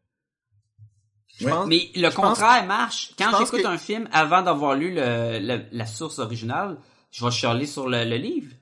Je 1.39 1.45
Ouais. 1.45 1.51
pense- 1.53 1.67
Mais 1.69 1.91
le 1.95 2.11
je 2.11 2.15
pense- 2.17 2.39
contraire 2.39 2.67
marche. 2.67 3.13
Quand 3.19 3.39
j'écoute 3.39 3.63
que- 3.63 3.67
un 3.67 3.79
film 3.79 4.09
avant 4.13 4.43
d'avoir 4.43 4.75
lu 4.75 4.95
le, 4.95 5.39
le- 5.41 5.65
la 5.71 5.87
source 5.87 6.19
originale, 6.19 6.79
je 7.11 7.25
vais 7.25 7.31
chialer 7.31 7.67
sur 7.67 7.89
le, 7.89 8.05
le 8.05 8.17
livre. 8.17 8.53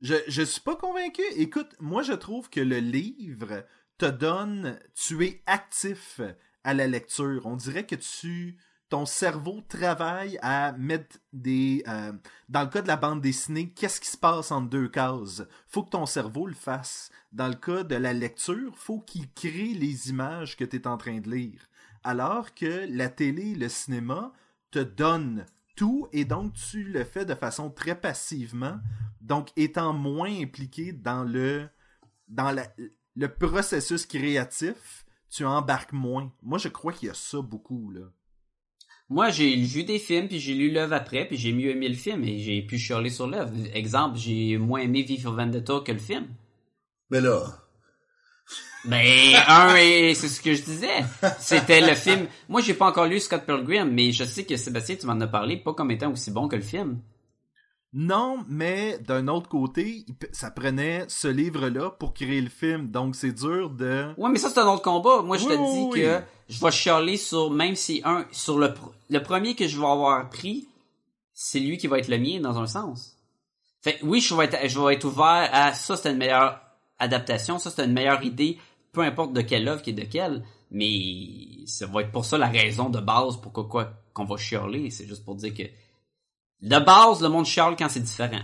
Je, 0.00 0.14
je 0.28 0.42
suis 0.42 0.60
pas 0.60 0.76
convaincu. 0.76 1.22
Écoute, 1.36 1.70
moi 1.80 2.02
je 2.02 2.12
trouve 2.12 2.48
que 2.50 2.60
le 2.60 2.78
livre 2.78 3.64
te 3.98 4.06
donne, 4.06 4.78
tu 4.94 5.24
es 5.24 5.42
actif 5.46 6.20
à 6.64 6.74
la 6.74 6.86
lecture. 6.86 7.42
On 7.46 7.56
dirait 7.56 7.86
que 7.86 7.94
tu, 7.96 8.56
ton 8.88 9.06
cerveau 9.06 9.60
travaille 9.68 10.38
à 10.42 10.72
mettre 10.72 11.18
des, 11.32 11.82
euh, 11.88 12.12
dans 12.48 12.62
le 12.62 12.68
cas 12.68 12.82
de 12.82 12.88
la 12.88 12.96
bande 12.96 13.20
dessinée, 13.20 13.70
qu'est-ce 13.70 14.00
qui 14.00 14.08
se 14.10 14.16
passe 14.16 14.50
entre 14.50 14.68
deux 14.70 14.88
cases? 14.88 15.42
Faut 15.68 15.82
que 15.84 15.90
ton 15.90 16.06
cerveau 16.06 16.46
le 16.46 16.54
fasse. 16.54 17.10
Dans 17.32 17.48
le 17.48 17.54
cas 17.54 17.82
de 17.84 17.94
la 17.96 18.12
lecture, 18.12 18.72
faut 18.76 19.00
qu'il 19.00 19.30
crée 19.32 19.72
les 19.74 20.10
images 20.10 20.56
que 20.56 20.64
tu 20.64 20.76
es 20.76 20.86
en 20.86 20.96
train 20.98 21.18
de 21.18 21.30
lire. 21.30 21.60
Alors 22.04 22.54
que 22.54 22.86
la 22.90 23.08
télé, 23.08 23.54
le 23.54 23.68
cinéma 23.68 24.32
te 24.70 24.78
donne 24.78 25.46
tout 25.76 26.08
et 26.12 26.24
donc 26.24 26.52
tu 26.54 26.84
le 26.84 27.04
fais 27.04 27.24
de 27.24 27.34
façon 27.34 27.70
très 27.70 27.94
passivement 27.98 28.78
donc 29.20 29.48
étant 29.56 29.92
moins 29.92 30.30
impliqué 30.40 30.92
dans 30.92 31.24
le 31.24 31.68
dans 32.28 32.50
la- 32.50 32.70
le 33.16 33.28
processus 33.28 34.04
créatif 34.06 35.06
tu 35.30 35.44
embarques 35.46 35.92
moins 35.92 36.30
moi 36.42 36.58
je 36.58 36.68
crois 36.68 36.92
qu'il 36.92 37.08
y 37.08 37.10
a 37.10 37.14
ça 37.14 37.40
beaucoup 37.40 37.90
là 37.90 38.02
Moi, 39.08 39.30
j'ai 39.30 39.54
vu 39.56 39.84
des 39.84 39.98
films, 39.98 40.28
puis 40.28 40.40
j'ai 40.40 40.54
lu 40.54 40.70
l'œuvre 40.70 40.94
après, 40.94 41.26
puis 41.26 41.36
j'ai 41.36 41.52
mieux 41.52 41.70
aimé 41.70 41.88
le 41.88 41.94
film, 41.94 42.24
et 42.24 42.38
j'ai 42.38 42.62
pu 42.62 42.78
chialer 42.78 43.10
sur 43.10 43.26
l'œuvre. 43.26 43.52
Exemple, 43.74 44.16
j'ai 44.18 44.56
moins 44.58 44.80
aimé 44.80 45.02
V 45.02 45.18
for 45.18 45.34
Vendetta 45.34 45.80
que 45.84 45.92
le 45.92 45.98
film. 45.98 46.28
Mais 47.10 47.20
là, 47.20 47.61
Ben, 48.84 49.34
un, 49.48 49.76
et 49.76 50.12
c'est 50.14 50.28
ce 50.28 50.40
que 50.40 50.54
je 50.54 50.62
disais. 50.62 51.04
C'était 51.38 51.80
le 51.80 51.94
film. 51.94 52.26
Moi, 52.48 52.60
j'ai 52.62 52.74
pas 52.74 52.86
encore 52.86 53.06
lu 53.06 53.20
Scott 53.20 53.44
Pilgrim, 53.46 53.84
mais 53.90 54.10
je 54.12 54.24
sais 54.24 54.44
que 54.44 54.56
Sébastien, 54.56 54.96
tu 54.96 55.06
m'en 55.06 55.20
as 55.20 55.26
parlé, 55.28 55.56
pas 55.56 55.72
comme 55.72 55.90
étant 55.92 56.10
aussi 56.12 56.30
bon 56.32 56.48
que 56.48 56.56
le 56.56 56.62
film. 56.62 56.98
non 57.92 58.38
mais 58.48 58.98
d'un 59.06 59.28
autre 59.28 59.48
côté 59.50 60.06
ça 60.32 60.50
prenait 60.50 61.04
ce 61.08 61.28
livre 61.28 61.68
là 61.68 61.90
pour 61.90 62.14
créer 62.14 62.40
le 62.40 62.48
film 62.48 62.90
donc 62.90 63.14
c'est 63.14 63.32
dur 63.32 63.68
de 63.68 64.14
Ouais, 64.16 64.30
mais 64.30 64.38
ça, 64.38 64.48
c'est 64.48 64.58
un 64.60 64.66
autre 64.66 64.82
combat. 64.82 65.20
Moi, 65.22 65.36
je 65.36 65.44
Oui, 65.46 65.50
te 65.50 65.72
dis 65.74 65.86
oui. 65.92 66.00
que 66.00 66.20
je 66.48 66.60
vais 66.64 66.70
chialer 66.70 67.16
sur, 67.18 67.50
même 67.50 67.76
si 67.76 68.00
un, 68.04 68.24
sur 68.32 68.58
le, 68.58 68.68
pr- 68.68 68.92
le 69.10 69.22
premier 69.22 69.54
que 69.54 69.68
je 69.68 69.78
vais 69.78 69.86
avoir 69.86 70.28
pris, 70.30 70.66
c'est 71.34 71.60
lui 71.60 71.76
qui 71.76 71.86
va 71.86 71.98
être 71.98 72.08
le 72.08 72.18
mien 72.18 72.40
dans 72.40 72.58
un 72.58 72.66
sens. 72.66 73.14
Fait 73.82 73.98
oui, 74.02 74.20
je 74.20 74.34
vais 74.34 74.46
être, 74.46 74.56
je 74.68 74.80
vais 74.80 74.94
être 74.94 75.04
ouvert 75.04 75.48
à 75.52 75.72
ça, 75.74 75.96
c'est 75.96 76.10
une 76.10 76.16
meilleure 76.18 76.60
adaptation, 76.98 77.58
ça, 77.58 77.70
c'est 77.70 77.84
une 77.84 77.92
meilleure 77.92 78.22
idée, 78.22 78.58
peu 78.92 79.00
importe 79.00 79.32
de 79.32 79.40
quelle 79.40 79.66
œuvre 79.68 79.82
qui 79.82 79.90
est 79.90 79.94
de 79.94 80.04
quelle, 80.04 80.42
mais 80.70 81.66
ça 81.66 81.86
va 81.86 82.02
être 82.02 82.12
pour 82.12 82.24
ça 82.24 82.38
la 82.38 82.48
raison 82.48 82.90
de 82.90 83.00
base 83.00 83.36
pourquoi 83.40 83.66
quoi 83.68 83.92
qu'on 84.12 84.24
va 84.24 84.36
chialer, 84.36 84.90
c'est 84.90 85.06
juste 85.06 85.24
pour 85.24 85.34
dire 85.36 85.54
que 85.54 85.62
de 85.62 86.78
base, 86.84 87.22
le 87.22 87.28
monde 87.28 87.46
chiale 87.46 87.74
quand 87.76 87.88
c'est 87.88 88.00
différent. 88.00 88.42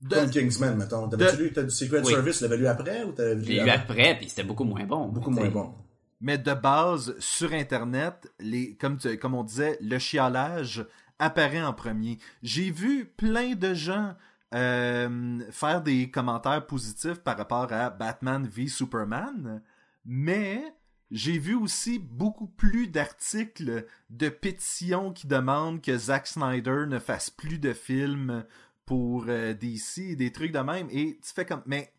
de- 0.00 0.14
comme 0.14 0.30
Kingsman, 0.30 0.76
mettons. 0.76 1.08
T'avais-tu 1.08 1.36
de- 1.38 1.42
lu, 1.42 1.52
t'as 1.52 1.62
du 1.64 1.70
Secret 1.70 2.00
Oui. 2.04 2.12
Service, 2.12 2.40
l'avais 2.42 2.56
lu 2.58 2.66
après 2.66 3.02
ou 3.04 3.12
t'avais 3.12 3.34
lu 3.34 3.42
lu 3.64 3.70
après, 3.70 4.16
puis 4.16 4.28
c'était 4.28 4.44
beaucoup 4.44 4.64
moins 4.64 4.84
bon. 4.84 5.08
Beaucoup 5.08 5.30
moins 5.30 5.48
bon. 5.48 5.74
Mais 6.20 6.38
de 6.38 6.52
base, 6.54 7.14
sur 7.18 7.52
Internet, 7.52 8.30
les, 8.38 8.76
comme, 8.76 8.96
tu- 8.98 9.18
comme 9.18 9.34
on 9.34 9.42
disait, 9.42 9.76
le 9.80 9.98
chialage 9.98 10.86
apparaît 11.18 11.62
en 11.62 11.72
premier. 11.72 12.18
J'ai 12.42 12.70
vu 12.70 13.06
plein 13.16 13.54
de 13.54 13.74
gens 13.74 14.14
euh, 14.54 15.40
faire 15.50 15.82
des 15.82 16.10
commentaires 16.10 16.66
positifs 16.66 17.18
par 17.20 17.36
rapport 17.36 17.72
à 17.72 17.90
Batman 17.90 18.46
v 18.46 18.68
Superman, 18.68 19.62
mais 20.04 20.62
j'ai 21.10 21.38
vu 21.38 21.54
aussi 21.54 21.98
beaucoup 21.98 22.46
plus 22.46 22.88
d'articles 22.88 23.86
de 24.10 24.28
pétitions 24.28 25.12
qui 25.12 25.26
demandent 25.26 25.80
que 25.82 25.96
Zack 25.96 26.26
Snyder 26.26 26.84
ne 26.88 26.98
fasse 26.98 27.30
plus 27.30 27.58
de 27.58 27.72
films 27.72 28.44
pour 28.84 29.24
euh, 29.28 29.52
DC 29.54 29.98
et 29.98 30.16
des 30.16 30.32
trucs 30.32 30.52
de 30.52 30.58
même. 30.60 30.88
Et 30.90 31.18
tu 31.22 31.32
fais 31.34 31.44
comme, 31.44 31.62
mais 31.66 31.92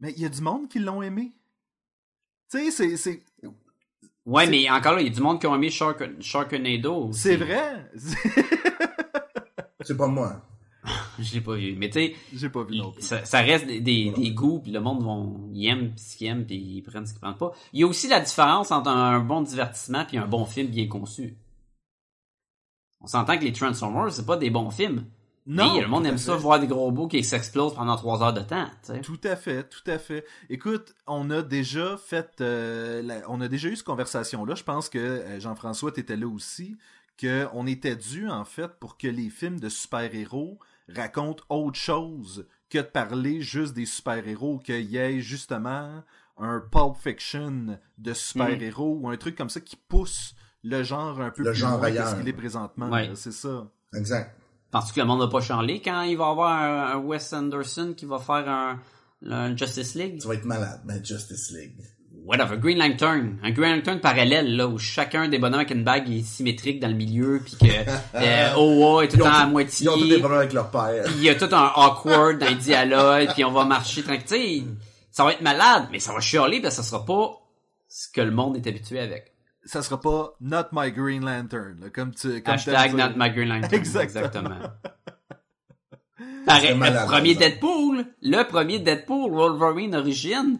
mais 0.00 0.12
il 0.16 0.22
y 0.22 0.26
a 0.26 0.28
du 0.28 0.40
monde 0.40 0.68
qui 0.68 0.78
l'ont 0.78 1.02
aimé. 1.02 1.32
Tu 2.50 2.58
sais, 2.58 2.70
c'est- 2.70 2.96
c'est 2.96 3.22
Ouais, 4.24 4.44
C'est- 4.44 4.50
mais 4.50 4.70
encore 4.70 4.92
là, 4.94 5.00
il 5.00 5.08
y 5.08 5.10
a 5.10 5.14
du 5.14 5.20
monde 5.22 5.40
qui 5.40 5.46
ont 5.46 5.54
aimé 5.54 5.70
Shark- 5.70 6.20
Sharknado. 6.20 7.06
aussi. 7.08 7.20
C'est 7.20 7.36
vrai. 7.36 7.90
C'est 9.80 9.96
pas 9.96 10.06
moi. 10.06 10.42
Je 11.18 11.34
l'ai 11.34 11.40
pas 11.40 11.54
vu. 11.54 11.74
Mais 11.76 11.88
tu 11.90 11.94
sais, 12.00 12.14
J'ai 12.34 12.48
pas 12.48 12.62
vu 12.64 12.76
non 12.78 12.92
plus. 12.92 13.02
ça, 13.02 13.24
ça 13.24 13.40
reste 13.40 13.66
des, 13.66 13.80
des, 13.80 14.10
des 14.10 14.30
goûts, 14.32 14.60
puis 14.60 14.70
le 14.72 14.80
monde 14.80 15.02
vont, 15.02 15.48
ils 15.52 15.66
aiment 15.66 15.92
ce 15.96 16.16
qu'ils 16.16 16.26
aiment, 16.28 16.46
puis 16.46 16.56
ils 16.56 16.82
prennent 16.82 17.06
ce 17.06 17.12
qu'ils 17.12 17.20
prennent 17.20 17.36
pas. 17.36 17.52
Il 17.72 17.80
y 17.80 17.82
a 17.84 17.86
aussi 17.86 18.08
la 18.08 18.20
différence 18.20 18.70
entre 18.70 18.90
un 18.90 19.20
bon 19.20 19.42
divertissement 19.42 20.04
puis 20.04 20.18
un 20.18 20.26
bon 20.26 20.44
film 20.46 20.68
bien 20.68 20.86
conçu. 20.86 21.36
On 23.00 23.06
s'entend 23.06 23.38
que 23.38 23.44
les 23.44 23.52
Transformers, 23.52 24.12
c'est 24.12 24.26
pas 24.26 24.36
des 24.36 24.50
bons 24.50 24.70
films. 24.70 25.04
Non, 25.46 25.74
mais 25.76 25.80
le 25.80 25.88
monde 25.88 26.04
aime 26.04 26.18
ça 26.18 26.36
voir 26.36 26.60
des 26.60 26.66
gros 26.66 26.90
bouts 26.92 27.08
qui 27.08 27.24
s'explosent 27.24 27.74
pendant 27.74 27.96
trois 27.96 28.22
heures 28.22 28.34
de 28.34 28.42
temps. 28.42 28.66
Tout 29.02 29.20
à 29.24 29.34
fait, 29.34 29.66
tout 29.66 29.88
à 29.90 29.98
fait. 29.98 30.26
Écoute, 30.50 30.94
on 31.06 31.30
a 31.30 31.40
déjà 31.40 31.96
fait, 31.96 32.28
euh, 32.42 33.00
la- 33.00 33.22
on 33.30 33.40
a 33.40 33.48
déjà 33.48 33.68
eu 33.68 33.76
cette 33.76 33.86
conversation-là. 33.86 34.54
Je 34.54 34.62
pense 34.64 34.90
que 34.90 34.98
euh, 34.98 35.40
Jean-François 35.40 35.90
était 35.96 36.16
là 36.16 36.26
aussi, 36.28 36.76
que 37.16 37.46
on 37.54 37.66
était 37.66 37.96
dû 37.96 38.28
en 38.28 38.44
fait 38.44 38.68
pour 38.78 38.98
que 38.98 39.08
les 39.08 39.30
films 39.30 39.58
de 39.58 39.70
super-héros 39.70 40.58
racontent 40.94 41.42
autre 41.48 41.78
chose 41.78 42.46
que 42.70 42.78
de 42.78 42.82
parler 42.82 43.40
juste 43.40 43.74
des 43.74 43.86
super-héros, 43.86 44.58
qu'il 44.58 44.90
y 44.90 44.96
ait 44.96 45.20
justement 45.20 46.02
un 46.36 46.60
Pulp 46.60 46.96
Fiction 46.96 47.78
de 47.98 48.12
super-héros 48.12 48.98
ou 49.00 49.08
un 49.08 49.16
truc 49.16 49.36
comme 49.36 49.50
ça 49.50 49.60
qui 49.60 49.76
pousse 49.76 50.34
le 50.62 50.82
genre 50.82 51.20
un 51.20 51.30
peu 51.30 51.42
Le 51.42 51.50
plus 51.50 51.58
genre 51.58 51.78
loin 51.78 51.90
que 51.90 52.04
ce 52.04 52.14
qu'il 52.16 52.28
est 52.28 52.32
présentement. 52.32 52.90
Ouais. 52.90 53.10
C'est 53.14 53.32
ça. 53.32 53.66
Exact. 53.94 54.36
Penses-tu 54.70 54.94
que 54.94 55.00
le 55.00 55.06
monde 55.06 55.20
va 55.20 55.28
pas 55.28 55.40
chanter 55.40 55.80
quand 55.80 56.02
il 56.02 56.16
va 56.18 56.26
y 56.26 56.30
avoir 56.30 56.62
un, 56.62 56.92
un 56.92 56.96
Wes 56.98 57.32
Anderson 57.32 57.94
qui 57.96 58.04
va 58.04 58.18
faire 58.18 58.48
un, 58.48 58.80
un 59.26 59.56
Justice 59.56 59.94
League? 59.94 60.20
Tu 60.20 60.28
vas 60.28 60.34
être 60.34 60.44
malade. 60.44 60.82
Ben, 60.84 61.02
Justice 61.02 61.50
League. 61.52 61.80
Whatever, 62.28 62.58
Green 62.58 62.76
Lantern. 62.76 63.38
Un 63.42 63.52
Green 63.52 63.76
Lantern 63.76 64.00
parallèle, 64.00 64.54
là, 64.54 64.68
où 64.68 64.76
chacun 64.76 65.28
des 65.28 65.38
bonhommes 65.38 65.60
avec 65.60 65.70
une 65.70 65.82
bague 65.82 66.10
est 66.10 66.22
symétrique 66.22 66.78
dans 66.78 66.88
le 66.88 66.94
milieu, 66.94 67.40
puis 67.42 67.56
que 67.56 67.90
euh, 68.16 68.54
Owa 68.54 69.04
est 69.04 69.08
tout 69.08 69.16
le 69.16 69.22
temps 69.22 69.32
à 69.32 69.46
moitié. 69.46 69.86
Ils 69.86 69.88
ont 69.88 69.96
tous 69.96 70.08
des 70.08 70.18
problèmes 70.18 70.40
avec 70.40 70.52
leur 70.52 70.70
père. 70.70 71.06
Il 71.16 71.22
y 71.22 71.30
a 71.30 71.34
tout 71.34 71.48
un 71.50 71.72
awkward 71.74 72.38
dans 72.38 72.46
les 72.46 72.56
dialogues, 72.56 73.30
puis 73.32 73.46
on 73.46 73.52
va 73.52 73.64
marcher 73.64 74.02
tranquille. 74.02 74.66
Ça 75.10 75.24
va 75.24 75.32
être 75.32 75.40
malade, 75.40 75.88
mais 75.90 76.00
ça 76.00 76.12
va 76.12 76.20
chialer 76.20 76.60
parce 76.60 76.76
que 76.76 76.82
ça 76.82 76.90
sera 76.90 77.06
pas 77.06 77.30
ce 77.88 78.08
que 78.12 78.20
le 78.20 78.30
monde 78.30 78.56
est 78.56 78.66
habitué 78.66 79.00
avec. 79.00 79.32
Ça 79.64 79.80
sera 79.80 79.98
pas 79.98 80.34
Not 80.42 80.66
My 80.72 80.92
Green 80.92 81.24
Lantern, 81.24 81.80
là, 81.80 81.88
comme 81.88 82.14
tu 82.14 82.42
comme 82.42 82.54
Hashtag 82.54 82.92
not 82.92 83.14
my 83.16 83.30
green 83.30 83.48
lantern. 83.48 83.72
Exactement. 83.72 84.50
Exactement. 84.50 84.58
Pareil, 86.44 86.62
serait 86.62 86.74
malade, 86.74 87.06
le 87.06 87.10
premier 87.10 87.34
ça. 87.34 87.40
Deadpool, 87.40 88.04
le 88.20 88.42
premier 88.44 88.78
Deadpool, 88.80 89.30
Wolverine 89.30 89.96
Origin, 89.96 90.58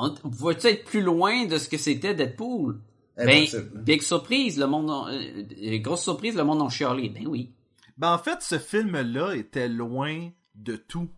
on 0.00 0.28
va-tu 0.28 0.66
être 0.68 0.84
plus 0.84 1.02
loin 1.02 1.46
de 1.46 1.58
ce 1.58 1.68
que 1.68 1.76
c'était 1.78 2.14
Deadpool? 2.14 2.80
Ben, 3.16 3.28
Impossible. 3.28 3.82
big 3.82 4.02
surprise, 4.02 4.58
le 4.58 4.66
monde, 4.66 4.90
a- 4.90 5.10
euh, 5.12 5.78
grosse 5.78 6.02
surprise, 6.02 6.34
le 6.36 6.44
monde 6.44 6.62
en 6.62 6.68
chialé. 6.70 7.08
Ben 7.10 7.26
oui. 7.26 7.52
Ben, 7.98 8.14
en 8.14 8.18
fait, 8.18 8.40
ce 8.40 8.58
film-là 8.58 9.34
était 9.34 9.68
loin 9.68 10.30
de 10.54 10.76
tout. 10.76 11.08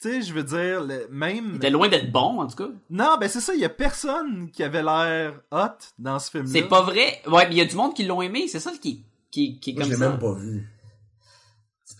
Tu 0.00 0.08
sais, 0.08 0.22
je 0.22 0.32
veux 0.34 0.42
dire, 0.42 0.82
le- 0.82 1.06
même... 1.12 1.50
Il 1.50 1.56
était 1.56 1.70
loin 1.70 1.88
d'être 1.88 2.10
bon, 2.10 2.40
en 2.40 2.46
tout 2.48 2.56
cas. 2.56 2.70
Non, 2.90 3.16
ben 3.20 3.28
c'est 3.28 3.40
ça, 3.40 3.54
il 3.54 3.60
y 3.60 3.64
a 3.64 3.68
personne 3.68 4.50
qui 4.50 4.64
avait 4.64 4.82
l'air 4.82 5.40
hot 5.52 5.78
dans 5.98 6.18
ce 6.18 6.28
film-là. 6.30 6.50
C'est 6.50 6.66
pas 6.68 6.82
vrai. 6.82 7.22
Ouais, 7.28 7.46
mais 7.46 7.52
il 7.54 7.58
y 7.58 7.60
a 7.60 7.66
du 7.66 7.76
monde 7.76 7.94
qui 7.94 8.02
l'ont 8.04 8.20
aimé, 8.20 8.48
c'est 8.48 8.58
ça 8.58 8.72
qui, 8.72 9.04
qui, 9.30 9.60
qui 9.60 9.70
est 9.70 9.74
Moi, 9.74 9.82
comme 9.84 9.92
je 9.92 9.96
l'ai 9.96 10.02
ça. 10.04 10.10
même 10.10 10.18
pas 10.18 10.32
vu. 10.34 10.68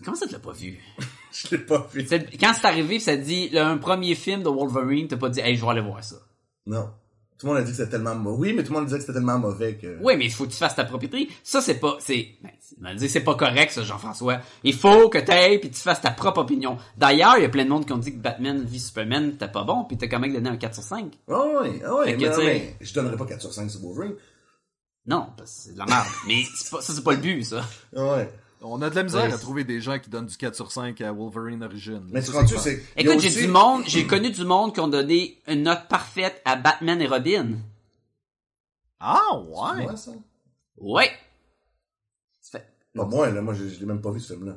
Comment 0.05 0.17
ça 0.17 0.27
tu 0.27 0.33
l'as 0.33 0.41
pas 0.41 0.53
vu? 0.53 0.81
Je 1.51 1.57
l'ai 1.57 1.59
pas 1.63 1.87
vu. 1.93 2.07
C'est- 2.07 2.37
Quand 2.39 2.53
c'est 2.55 2.67
arrivé, 2.67 2.97
pis 2.97 3.01
ça 3.01 3.17
te 3.17 3.23
dit, 3.23 3.51
un 3.59 3.79
premier 3.79 4.15
film 4.15 4.43
de 4.43 4.49
Wolverine, 4.49 5.09
t'as 5.09 5.17
pas 5.17 5.29
dit, 5.29 5.41
hey, 5.41 5.57
je 5.57 5.65
vais 5.65 5.71
aller 5.71 5.81
voir 5.81 6.03
ça. 6.05 6.17
Non. 6.67 6.89
Tout 7.39 7.49
le 7.49 7.55
monde 7.55 7.63
a 7.63 7.65
dit 7.65 7.73
que 7.73 7.77
c'était 7.77 7.91
tellement 7.91 8.15
mauvais. 8.15 8.39
Oui, 8.51 8.53
mais 8.55 8.63
tout 8.63 8.73
le 8.73 8.79
monde 8.79 8.87
disait 8.87 8.99
que 8.99 9.03
c'était 9.03 9.15
tellement 9.15 9.37
mauvais 9.39 9.75
que... 9.75 9.99
Oui, 10.01 10.15
mais 10.17 10.27
il 10.27 10.31
faut 10.31 10.45
que 10.47 10.51
tu 10.53 10.57
fasses 10.59 10.77
ta 10.77 10.85
propriété. 10.85 11.29
Ça, 11.43 11.61
c'est 11.61 11.81
pas, 11.81 11.97
c'est, 11.99 12.37
ben, 12.41 12.51
c'est- 12.61 12.95
dire, 12.95 13.11
c'est 13.11 13.25
pas 13.25 13.35
correct, 13.35 13.73
ça, 13.73 13.83
Jean-François. 13.83 14.39
Il 14.63 14.75
faut 14.75 15.09
que 15.09 15.19
t'ailles 15.19 15.59
pis 15.59 15.69
tu 15.71 15.81
fasses 15.81 16.01
ta 16.01 16.13
propre 16.13 16.43
opinion. 16.43 16.77
D'ailleurs, 16.97 17.39
il 17.39 17.43
y 17.43 17.47
a 17.47 17.49
plein 17.49 17.65
de 17.65 17.71
monde 17.71 17.85
qui 17.85 17.93
ont 17.93 17.99
dit 17.99 18.13
que 18.13 18.19
Batman 18.21 18.63
v 18.65 18.79
Superman, 18.79 19.37
t'es 19.37 19.49
pas 19.49 19.65
bon, 19.65 19.83
pis 19.85 19.97
t'as 19.99 20.07
quand 20.07 20.21
même 20.21 20.33
donné 20.33 20.51
un 20.51 20.57
4 20.57 20.75
sur 20.75 20.85
5. 20.85 21.13
Ah 21.29 21.43
oui, 21.63 21.83
ah 21.85 21.95
oui, 21.99 22.05
Fait 22.05 22.13
que, 22.17 22.21
mais, 22.21 22.29
tu 22.29 22.35
sais- 22.37 22.45
mais 22.45 22.77
je 22.81 22.95
donnerais 22.95 23.17
pas 23.17 23.27
4 23.27 23.41
sur 23.41 23.53
5 23.53 23.69
sur 23.69 23.81
Wolverine. 23.81 24.15
Non, 25.07 25.27
parce 25.37 25.51
que 25.51 25.57
c'est 25.65 25.73
de 25.73 25.79
la 25.79 25.87
merde. 25.87 26.07
mais 26.29 26.45
c'est 26.57 26.71
pas, 26.71 26.81
ça, 26.81 26.93
c'est 26.93 27.03
pas 27.03 27.11
le 27.13 27.19
but, 27.19 27.43
ça. 27.43 27.65
Ah 27.97 28.13
ouais. 28.19 28.33
On 28.65 28.81
a 28.83 28.91
de 28.91 28.95
la 28.95 29.03
misère 29.03 29.23
Ouais, 29.23 29.29
à 29.29 29.33
c'est- 29.33 29.39
trouver 29.43 29.65
des 29.65 29.81
gens 29.81 29.99
qui 29.99 30.09
donnent 30.09 30.27
du 30.27 30.37
4 30.37 30.55
sur 30.55 30.71
5 30.71 31.01
à 31.01 31.13
Wolverine 31.13 31.63
Origin. 31.65 32.03
Mais 32.11 32.21
Ça, 32.23 32.31
tu 32.33 32.37
rendu, 32.39 32.55
c'est... 32.59 32.83
Écoute, 32.97 33.19
j'ai 33.21 33.29
aussi- 33.29 33.41
du 33.43 33.49
monde, 33.49 33.83
j'ai 33.87 34.07
connu 34.07 34.31
du 34.31 34.45
monde 34.45 34.73
qui 34.73 34.81
ont 34.81 34.89
donné 34.89 35.39
une 35.49 35.63
note 35.65 35.89
parfaite 35.89 36.41
à 36.45 36.57
Batman 36.57 37.01
et 37.01 37.07
Robin. 37.07 37.49
Ah, 39.01 39.37
ouais! 39.37 39.87
Ouais, 39.87 39.97
ça? 39.97 40.13
Ouais. 40.77 41.11
Fait- 42.41 42.67
Pas 42.95 43.05
moi, 43.05 43.31
là. 43.31 43.41
Moi, 43.43 43.55
je, 43.55 43.67
je 43.69 43.81
l'ai 43.81 43.87
même 43.87 44.01
pas 44.01 44.11
vu, 44.13 44.21
ce 44.21 44.33
film-là. 44.35 44.57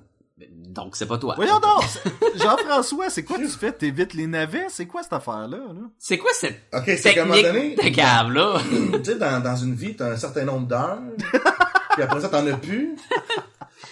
Donc, 0.68 0.96
c'est 0.98 1.06
pas 1.08 1.18
toi. 1.18 1.34
Voyons 1.36 1.60
donc! 1.60 1.84
c'est- 1.88 2.38
Jean-François, 2.38 3.10
c'est 3.10 3.24
quoi 3.24 3.38
tu 3.38 3.48
fais? 3.48 3.72
T'évites 3.72 4.14
les 4.14 4.28
navets? 4.28 4.68
C'est 4.70 4.86
quoi 4.86 5.02
cette 5.02 5.14
affaire-là? 5.14 5.58
Là? 5.58 5.90
C'est 5.98 6.18
quoi 6.18 6.30
cette 6.34 6.62
Ok, 6.74 6.84
c'est 6.98 7.14
qu'à 7.14 7.24
un 7.24 7.26
moment 7.26 7.42
donné... 7.42 7.76
technique 7.76 7.92
de 7.92 7.96
cave, 7.96 8.32
là? 8.32 8.62
tu 9.00 9.06
sais, 9.06 9.18
dans, 9.18 9.42
dans 9.42 9.56
une 9.56 9.74
vie, 9.74 9.96
t'as 9.96 10.12
un 10.12 10.18
certain 10.18 10.44
nombre 10.44 10.68
d'heures, 10.68 11.00
puis 11.94 12.04
après 12.04 12.20
ça, 12.22 12.30
t'en 12.30 12.46
as 12.46 12.58
plus. 12.58 12.96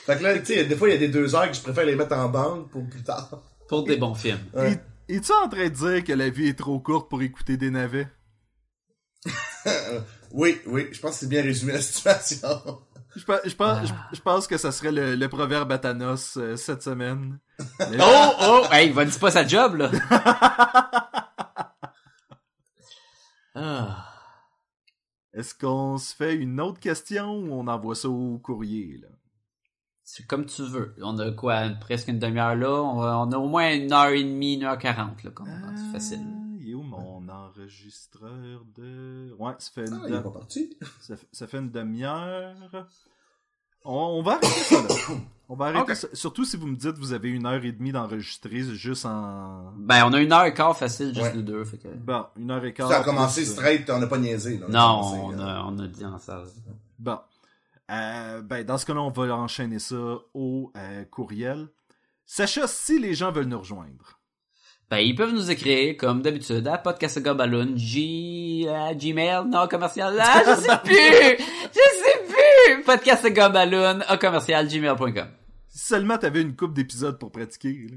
Fait 0.06 0.18
que 0.18 0.24
là, 0.24 0.38
tu 0.40 0.46
sais, 0.46 0.66
des 0.66 0.76
fois, 0.76 0.90
il 0.90 0.92
y 0.92 0.96
a 0.96 1.00
des 1.00 1.08
deux 1.08 1.34
heures 1.36 1.48
que 1.50 1.56
je 1.56 1.62
préfère 1.62 1.86
les 1.86 1.96
mettre 1.96 2.16
en 2.16 2.28
banque 2.30 2.70
pour 2.72 2.88
plus 2.90 3.04
tard. 3.04 3.42
Pour 3.70 3.84
des 3.86 3.96
bons 3.98 4.14
films. 4.16 4.40
Ouais. 4.54 4.80
Es-tu 5.08 5.32
en 5.32 5.48
train 5.50 5.64
de 5.66 5.70
dire 5.70 6.04
que 6.04 6.14
la 6.14 6.30
vie 6.30 6.48
est 6.50 6.58
trop 6.60 6.80
courte 6.80 7.10
pour 7.10 7.22
écouter 7.22 7.58
des 7.58 7.72
navets? 7.72 8.08
Oui, 10.36 10.60
oui, 10.66 10.88
je 10.92 11.00
pense 11.00 11.12
que 11.12 11.18
c'est 11.20 11.30
bien 11.30 11.44
résumé 11.44 11.74
la 11.74 11.82
situation. 11.82 12.50
Je, 13.16 13.24
pe- 13.24 13.42
je 13.46 13.56
pense, 13.56 13.78
Ah. 13.82 13.86
je, 14.12 14.16
je 14.18 14.22
pense 14.22 14.48
que 14.48 14.58
ça 14.58 14.72
serait 14.72 14.92
le, 14.92 15.14
le 15.16 15.30
proverbe 15.30 15.72
à 15.72 15.78
Thanos 15.78 16.38
euh, 16.38 16.56
cette 16.58 16.82
semaine. 16.82 17.38
Mais- 17.80 17.98
Oh, 18.02 18.32
oh, 18.42 18.64
hey, 18.72 18.90
va 18.90 19.06
dis 19.06 19.18
pas 19.20 19.30
sa 19.30 19.46
job, 19.48 19.76
là. 19.76 19.92
ah. 23.56 24.10
Est-ce 25.34 25.54
qu'on 25.56 25.98
se 25.98 26.16
fait 26.16 26.36
une 26.36 26.60
autre 26.60 26.80
question 26.80 27.32
ou 27.38 27.54
on 27.54 27.68
envoie 27.68 27.96
ça 27.96 28.10
au 28.10 28.38
courrier? 28.40 29.00
Là? 29.02 29.08
C'est 30.06 30.28
comme 30.28 30.46
tu 30.46 30.64
veux. 30.64 30.94
On 31.02 31.18
a 31.20 31.32
quoi, 31.32 31.70
presque 31.80 32.10
une 32.10 32.20
demi-heure 32.20 32.56
là? 32.56 32.70
On 32.82 33.02
a, 33.02 33.16
on 33.18 33.32
a 33.32 33.38
au 33.38 33.48
moins 33.48 33.74
une 33.74 33.92
heure 33.94 34.10
et 34.10 34.24
demie, 34.24 34.56
une 34.56 34.64
heure 34.66 34.78
quarante, 34.78 35.24
là, 35.24 35.32
comme 35.32 35.48
c'est 35.76 35.92
facile. 35.94 36.20
Ah, 36.22 36.58
Il 36.60 36.72
est 36.72 36.74
où 36.74 36.84
mon 36.84 37.28
enregistreur 37.30 38.62
de... 38.78 39.34
Ouais, 39.40 39.54
ça 39.60 39.72
fait 39.74 39.88
une, 39.88 40.14
Ah, 40.14 40.22
parti. 40.30 40.78
ça, 41.00 41.16
fait- 41.16 41.28
ça 41.32 41.48
fait 41.48 41.58
une 41.60 41.72
demi-heure. 41.72 42.54
On, 43.86 43.94
on 43.94 44.22
va 44.24 44.34
arrêter 44.34 44.48
ça 44.48 44.82
là. 44.82 44.88
On 45.50 45.56
va 45.56 45.66
arrêter 45.68 45.94
ça. 45.94 46.08
Surtout 46.14 46.46
si 46.46 46.56
vous 46.58 46.68
me 46.68 46.76
dites 46.78 46.94
que 46.94 47.00
vous 47.00 47.12
avez 47.14 47.30
une 47.30 47.46
heure 47.46 47.64
et 47.64 47.72
demie 47.74 47.92
d'enregistrer 47.92 48.62
juste 48.64 49.06
en... 49.06 49.74
Ben, 49.78 50.04
on 50.06 50.14
a 50.14 50.22
une 50.22 50.32
heure 50.32 50.46
et 50.46 50.54
quart 50.54 50.76
facile, 50.76 51.10
juste 51.14 51.20
Ouais. 51.22 51.34
nous 51.36 51.42
deux, 51.42 51.64
fait 51.66 51.78
que... 51.78 51.90
Bon, 51.90 52.26
une 52.38 52.50
heure 52.50 52.64
et 52.64 52.74
quart. 52.74 52.90
Ça 52.90 53.02
a 53.02 53.04
commencé 53.04 53.42
euh, 53.42 53.52
straight, 53.52 53.88
on 53.90 54.00
n'a 54.00 54.08
pas 54.08 54.18
niaisé. 54.18 54.58
Là. 54.58 54.66
On 54.70 54.74
a 54.74 54.78
Non, 54.78 55.02
commencé, 55.02 55.20
on 55.22 55.40
euh, 55.40 55.46
a, 55.46 55.66
on 55.66 55.80
a 55.80 55.88
dit 55.88 56.06
en 56.06 56.18
salle. 56.18 56.46
Bon. 56.98 57.20
Euh, 57.94 58.42
ben, 58.42 58.64
dans 58.64 58.78
ce 58.78 58.86
cas-là, 58.86 59.02
on 59.02 59.10
va 59.10 59.36
enchaîner 59.36 59.80
ça 59.80 60.18
au 60.34 60.72
euh, 60.76 61.06
courriel. 61.06 61.68
Sacha, 62.26 62.68
si 62.68 63.00
les 63.00 63.14
gens 63.14 63.32
veulent 63.32 63.46
nous 63.46 63.60
rejoindre. 63.60 64.20
Ben, 64.90 64.98
ils 64.98 65.16
peuvent 65.16 65.34
nous 65.34 65.52
écrire, 65.52 65.96
comme 65.98 66.22
d'habitude, 66.22 66.68
à 66.68 66.78
podcastgobaloon, 66.78 67.74
G, 67.76 68.68
à 68.70 68.94
Gmail, 68.94 69.46
non, 69.48 69.68
commercial, 69.68 70.18
ah, 70.20 70.42
je 70.46 70.62
sais 70.62 70.78
plus! 70.84 71.46
Je 71.74 71.80
sais 72.04 72.24
plus! 72.28 72.84
Podcastgobaloon, 72.84 74.02
à 74.08 74.18
commercial, 74.18 74.68
gmail.com. 74.68 75.28
Seulement 75.70 76.18
t'avais 76.18 76.42
une 76.42 76.56
coupe 76.56 76.74
d'épisodes 76.74 77.18
pour 77.18 77.32
pratiquer. 77.32 77.88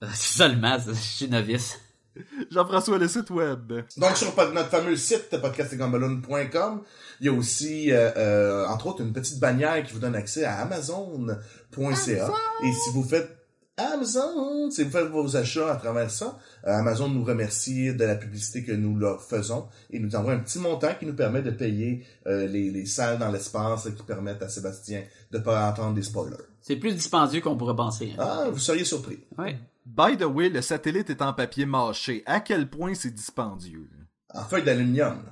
là. 0.00 0.08
Seulement, 0.14 0.78
je 0.78 0.92
suis 0.92 1.28
novice. 1.28 1.80
Jean-François, 2.50 2.98
le 2.98 3.08
site 3.08 3.30
web. 3.30 3.72
Donc, 3.96 4.16
sur 4.16 4.34
notre 4.52 4.68
fameux 4.68 4.96
site, 4.96 5.30
podcastegambaloon.com, 5.40 6.82
il 7.20 7.26
y 7.26 7.28
a 7.28 7.32
aussi, 7.32 7.92
euh, 7.92 8.10
euh, 8.16 8.66
entre 8.66 8.88
autres, 8.88 9.02
une 9.02 9.12
petite 9.12 9.38
bannière 9.40 9.82
qui 9.84 9.92
vous 9.92 9.98
donne 10.00 10.14
accès 10.16 10.44
à 10.44 10.56
Amazon.ca. 10.60 12.30
Et 12.64 12.72
si 12.72 12.90
vous 12.92 13.02
faites 13.02 13.32
Amazon, 13.78 14.70
si 14.70 14.84
vous 14.84 14.90
faites 14.90 15.08
vos 15.08 15.36
achats 15.36 15.70
à 15.70 15.76
travers 15.76 16.10
ça, 16.10 16.38
euh, 16.66 16.72
Amazon 16.72 17.08
nous 17.10 17.22
remercie 17.24 17.92
de 17.94 18.04
la 18.04 18.14
publicité 18.14 18.64
que 18.64 18.72
nous 18.72 18.96
leur 18.98 19.22
faisons 19.22 19.66
et 19.90 19.98
nous 19.98 20.16
envoie 20.16 20.32
un 20.32 20.38
petit 20.38 20.58
montant 20.58 20.94
qui 20.98 21.04
nous 21.04 21.12
permet 21.14 21.42
de 21.42 21.50
payer 21.50 22.02
euh, 22.26 22.46
les, 22.46 22.70
les 22.70 22.86
salles 22.86 23.18
dans 23.18 23.30
l'espace 23.30 23.84
qui 23.94 24.02
permettent 24.02 24.42
à 24.42 24.48
Sébastien 24.48 25.02
de 25.30 25.38
pas 25.38 25.68
entendre 25.68 25.92
des 25.94 26.02
spoilers. 26.02 26.36
C'est 26.62 26.76
plus 26.76 26.94
dispendieux 26.94 27.42
qu'on 27.42 27.56
pourrait 27.58 27.76
penser. 27.76 28.12
hein. 28.18 28.24
Ah, 28.26 28.44
vous 28.50 28.58
seriez 28.58 28.84
surpris. 28.84 29.18
Ouais. 29.36 29.58
By 29.86 30.16
the 30.16 30.24
way, 30.24 30.48
le 30.48 30.60
satellite 30.62 31.10
est 31.10 31.22
en 31.22 31.32
papier 31.32 31.64
mâché. 31.64 32.22
À 32.26 32.40
quel 32.40 32.68
point 32.68 32.94
c'est 32.94 33.14
dispendieux? 33.14 33.88
En 34.34 34.42
feuille 34.44 34.64
d'aluminium. 34.64 35.22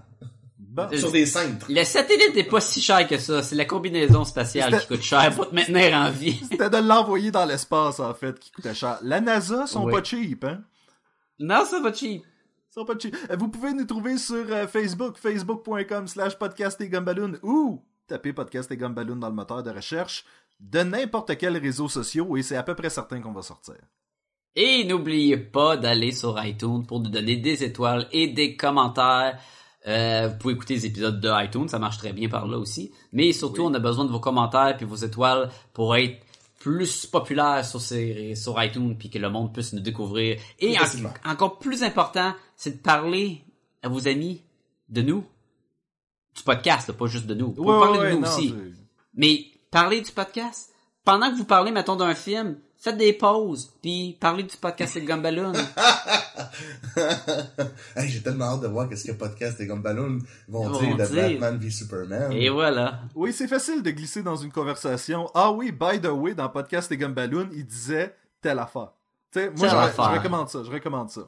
Bon. 0.56 0.88
Sur 0.96 1.12
des 1.12 1.26
cintres. 1.26 1.66
Le 1.68 1.84
satellite 1.84 2.34
n'est 2.34 2.44
pas 2.44 2.60
si 2.60 2.80
cher 2.80 3.06
que 3.06 3.18
ça. 3.18 3.42
C'est 3.42 3.54
la 3.56 3.64
combinaison 3.64 4.24
spatiale 4.24 4.80
qui 4.80 4.86
coûte 4.86 5.02
cher 5.02 5.34
pour 5.34 5.50
te 5.50 5.54
maintenir 5.54 5.94
en 5.96 6.10
vie. 6.10 6.40
C'était 6.50 6.70
de 6.70 6.76
l'envoyer 6.78 7.30
dans 7.30 7.44
l'espace, 7.44 8.00
en 8.00 8.14
fait, 8.14 8.38
qui 8.40 8.50
coûtait 8.50 8.74
cher. 8.74 8.98
La 9.02 9.20
NASA 9.20 9.66
sont 9.66 9.84
Oui. 9.84 9.92
pas 9.92 10.02
cheap, 10.02 10.44
hein? 10.44 10.62
Non, 11.38 11.64
ça 11.64 11.80
va 11.80 11.92
cheap. 11.92 12.22
Ils 12.24 12.72
sont 12.74 12.84
pas 12.84 12.94
cheap. 12.98 13.14
Euh, 13.30 13.36
Vous 13.36 13.48
pouvez 13.48 13.72
nous 13.72 13.84
trouver 13.84 14.16
sur 14.18 14.44
euh, 14.50 14.66
Facebook, 14.66 15.16
facebook.com 15.18 16.08
slash 16.08 16.36
podcast 16.38 16.80
et 16.80 16.88
gumballoon 16.88 17.34
ou 17.42 17.82
taper 18.06 18.32
podcast 18.32 18.70
et 18.72 18.76
gumballoon 18.76 19.16
dans 19.16 19.28
le 19.28 19.34
moteur 19.34 19.62
de 19.62 19.70
recherche 19.70 20.24
de 20.60 20.80
n'importe 20.82 21.36
quel 21.36 21.56
réseau 21.56 21.88
social 21.88 22.26
et 22.36 22.42
c'est 22.42 22.56
à 22.56 22.62
peu 22.62 22.74
près 22.74 22.90
certain 22.90 23.20
qu'on 23.20 23.32
va 23.32 23.42
sortir. 23.42 23.76
Et 24.56 24.84
n'oubliez 24.84 25.36
pas 25.36 25.76
d'aller 25.76 26.12
sur 26.12 26.42
iTunes 26.44 26.84
pour 26.86 27.00
nous 27.00 27.10
donner 27.10 27.36
des 27.36 27.64
étoiles 27.64 28.06
et 28.12 28.28
des 28.28 28.56
commentaires. 28.56 29.38
Euh, 29.86 30.28
vous 30.28 30.38
pouvez 30.38 30.54
écouter 30.54 30.74
les 30.74 30.86
épisodes 30.86 31.20
de 31.20 31.44
iTunes, 31.44 31.68
ça 31.68 31.78
marche 31.78 31.98
très 31.98 32.12
bien 32.12 32.28
par 32.28 32.46
là 32.46 32.56
aussi. 32.58 32.92
Mais 33.12 33.32
surtout, 33.32 33.62
on 33.62 33.74
a 33.74 33.78
besoin 33.78 34.04
de 34.04 34.10
vos 34.12 34.20
commentaires 34.20 34.76
puis 34.76 34.86
vos 34.86 34.94
étoiles 34.96 35.50
pour 35.72 35.94
être 35.96 36.22
plus 36.60 37.04
populaire 37.04 37.64
sur, 37.66 37.80
ces, 37.80 38.34
sur 38.36 38.62
iTunes 38.62 38.96
puis 38.96 39.10
que 39.10 39.18
le 39.18 39.28
monde 39.28 39.52
puisse 39.52 39.72
nous 39.74 39.80
découvrir. 39.80 40.38
Et 40.60 40.76
en- 40.78 41.30
encore 41.30 41.58
plus 41.58 41.82
important, 41.82 42.32
c'est 42.56 42.78
de 42.78 42.82
parler 42.82 43.42
à 43.82 43.88
vos 43.88 44.08
amis 44.08 44.40
de 44.88 45.02
nous. 45.02 45.24
Du 46.34 46.42
podcast, 46.42 46.88
là, 46.88 46.94
pas 46.94 47.06
juste 47.06 47.26
de 47.26 47.34
nous. 47.34 47.48
Vous 47.48 47.62
pouvez 47.62 47.68
Ouais, 47.70 47.80
parler 47.80 47.98
ouais, 47.98 48.10
de 48.10 48.14
nous 48.16 48.20
non, 48.22 48.28
aussi. 48.28 48.54
Mais 49.14 49.44
parlez 49.70 50.00
du 50.00 50.10
podcast? 50.12 50.70
Pendant 51.04 51.30
que 51.30 51.36
vous 51.36 51.44
parlez, 51.44 51.70
mettons, 51.70 51.96
d'un 51.96 52.14
film, 52.14 52.56
faites 52.84 52.98
des 52.98 53.14
pauses, 53.14 53.72
puis 53.80 54.14
parlez 54.20 54.42
du 54.42 54.56
podcast 54.58 54.94
et 54.96 55.00
de 55.00 55.06
Gumballoon. 55.06 55.54
hey, 57.96 58.08
j'ai 58.08 58.22
tellement 58.22 58.44
hâte 58.44 58.60
de 58.60 58.66
voir 58.68 58.88
qu'est-ce 58.88 59.04
que 59.06 59.12
podcast 59.12 59.58
et 59.60 59.66
Gumballoon 59.66 60.18
vont 60.48 60.68
Ils 60.68 60.72
dire 60.80 60.90
vont 60.90 60.96
de 60.96 61.06
dire. 61.06 61.40
Batman 61.40 61.58
v 61.58 61.70
Superman. 61.70 62.32
et 62.32 62.50
voilà. 62.50 63.00
Oui, 63.14 63.32
c'est 63.32 63.48
facile 63.48 63.82
de 63.82 63.90
glisser 63.90 64.22
dans 64.22 64.36
une 64.36 64.52
conversation. 64.52 65.30
Ah 65.34 65.50
oui, 65.50 65.72
by 65.72 65.98
the 66.00 66.08
way, 66.08 66.34
dans 66.34 66.48
Podcast 66.50 66.92
et 66.92 66.96
Gumballoon, 66.98 67.48
il 67.54 67.64
disait 67.66 68.14
telle 68.42 68.58
affaire. 68.58 68.88
Tu 69.32 69.40
sais, 69.40 69.46
moi, 69.50 69.60
Telle 69.60 69.70
je, 69.70 69.76
affaire. 69.76 70.10
je 70.12 70.18
recommande 70.18 70.48
ça, 70.50 70.58
je 70.64 70.70
recommande 70.70 71.08
ça. 71.10 71.22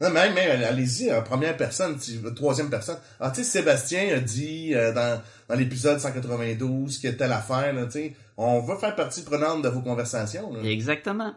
Non, 0.00 0.08
mais, 0.10 0.30
mais 0.32 0.46
allez-y, 0.64 1.12
en 1.12 1.22
première 1.22 1.56
personne, 1.56 1.98
si- 2.00 2.20
troisième 2.34 2.70
personne. 2.70 2.96
Ah, 3.20 3.30
tu 3.30 3.42
sais, 3.44 3.44
Sébastien 3.44 4.14
a 4.16 4.20
dit 4.20 4.74
euh, 4.74 4.92
dans, 4.94 5.20
dans 5.48 5.54
l'épisode 5.54 5.98
192 6.00 6.98
qu'il 6.98 7.10
y 7.10 7.12
a 7.12 7.16
telle 7.16 7.32
affaire, 7.32 7.72
là, 7.74 7.84
tu 7.84 7.92
sais. 7.92 8.16
On 8.38 8.60
veut 8.60 8.78
faire 8.78 8.94
partie 8.96 9.22
prenante 9.22 9.60
de 9.62 9.68
vos 9.68 9.82
conversations. 9.82 10.52
là. 10.54 10.62
Exactement. 10.64 11.34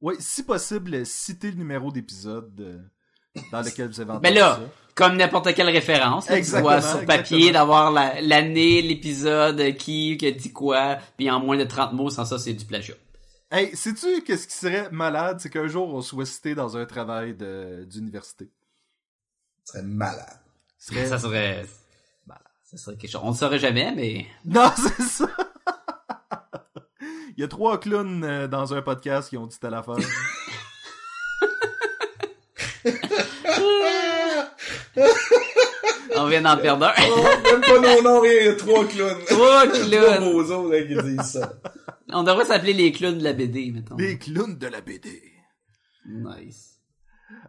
Oui, 0.00 0.14
si 0.20 0.44
possible, 0.44 1.04
citez 1.04 1.50
le 1.50 1.56
numéro 1.56 1.90
d'épisode. 1.90 2.52
euh, 2.60 2.78
dans 3.52 3.60
lequel 3.62 3.88
vous 3.88 4.00
avez 4.00 4.10
entendu 4.12 4.22
Ben 4.22 4.34
là, 4.34 4.54
ça. 4.56 4.60
comme 4.94 5.16
n'importe 5.16 5.52
quelle 5.54 5.68
référence, 5.68 6.26
là, 6.28 6.34
tu 6.34 6.38
Exactement, 6.38 6.70
vois 6.70 6.80
sur 6.80 7.04
papier, 7.04 7.50
d'avoir 7.52 7.90
la- 7.90 8.20
l'année, 8.20 8.80
l'épisode, 8.80 9.74
qui, 9.76 10.16
qui 10.16 10.26
a 10.26 10.30
dit 10.30 10.52
quoi, 10.52 10.98
puis 11.16 11.28
en 11.30 11.40
moins 11.40 11.56
de 11.58 11.64
30 11.64 11.92
mots, 11.94 12.10
sans 12.10 12.24
ça, 12.24 12.38
c'est 12.38 12.54
du 12.54 12.64
plagiat. 12.64 12.94
Hey, 13.50 13.76
sais-tu 13.76 14.22
qu'est-ce 14.22 14.48
qui 14.48 14.56
serait 14.56 14.90
malade? 14.90 15.38
C'est 15.40 15.50
qu'un 15.50 15.68
jour, 15.68 15.92
on 15.94 16.02
soit 16.02 16.26
cité 16.26 16.54
dans 16.54 16.76
un 16.76 16.84
travail 16.84 17.34
de- 17.34 17.84
d'université. 17.88 18.50
Ce 19.64 19.72
serait 19.74 19.84
malade. 19.84 20.40
Ce 20.78 20.92
serait- 20.92 21.06
Ça 21.06 21.18
serait... 21.18 21.66
Ça 22.64 22.76
serait 22.76 22.96
quelque 22.96 23.10
chose. 23.10 23.20
On 23.22 23.30
ne 23.30 23.36
saurait 23.36 23.60
jamais, 23.60 23.92
mais... 23.94 24.26
Non, 24.44 24.70
c'est 24.76 25.02
ça! 25.02 25.28
Il 27.36 27.40
y 27.40 27.44
a 27.44 27.48
trois 27.48 27.78
clowns 27.78 28.24
euh, 28.24 28.48
dans 28.48 28.74
un 28.74 28.82
podcast 28.82 29.28
qui 29.28 29.36
ont 29.36 29.46
dit 29.46 29.58
telle 29.60 29.74
affaire. 29.74 29.94
On 36.16 36.26
vient 36.28 36.40
d'en 36.42 36.56
perdre 36.56 36.86
un. 36.86 36.92
Oh, 37.10 37.24
même 37.44 37.60
pas 37.60 37.78
nos 37.78 38.02
noms, 38.02 38.20
rien, 38.20 38.32
il 38.40 38.46
y 38.46 38.48
a 38.48 38.54
trois 38.54 38.84
clowns. 38.86 39.24
Trois 39.26 39.66
Trois 39.66 39.80
clowns. 39.88 40.32
bozos, 40.32 40.70
là, 40.70 40.82
qui 40.82 40.94
disent 41.02 41.22
ça. 41.32 41.52
On 42.12 42.22
devrait 42.22 42.44
s'appeler 42.44 42.72
les 42.72 42.92
clowns 42.92 43.18
de 43.18 43.24
la 43.24 43.32
BD, 43.32 43.72
mettons. 43.72 43.96
Les 43.96 44.18
clowns 44.18 44.56
de 44.58 44.66
la 44.66 44.80
BD. 44.80 45.22
Nice. 46.08 46.72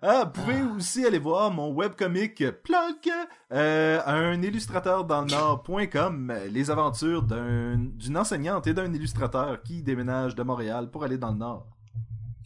Ah, 0.01 0.23
vous 0.25 0.41
pouvez 0.41 0.61
aussi 0.63 1.05
aller 1.05 1.19
voir 1.19 1.51
mon 1.51 1.71
webcomic 1.71 2.43
plug 2.63 3.11
euh, 3.53 3.99
un 4.07 4.41
illustrateur 4.41 5.05
dans 5.05 5.21
le 5.21 5.27
Nord.com, 5.27 6.34
les 6.49 6.71
aventures 6.71 7.21
d'un- 7.21 7.77
d'une 7.77 8.17
enseignante 8.17 8.65
et 8.65 8.73
d'un 8.73 8.91
illustrateur 8.91 9.61
qui 9.61 9.84
déménage 9.84 10.34
de 10.34 10.41
Montréal 10.41 10.89
pour 10.89 11.03
aller 11.03 11.19
dans 11.19 11.31
le 11.31 11.38
Nord. 11.38 11.67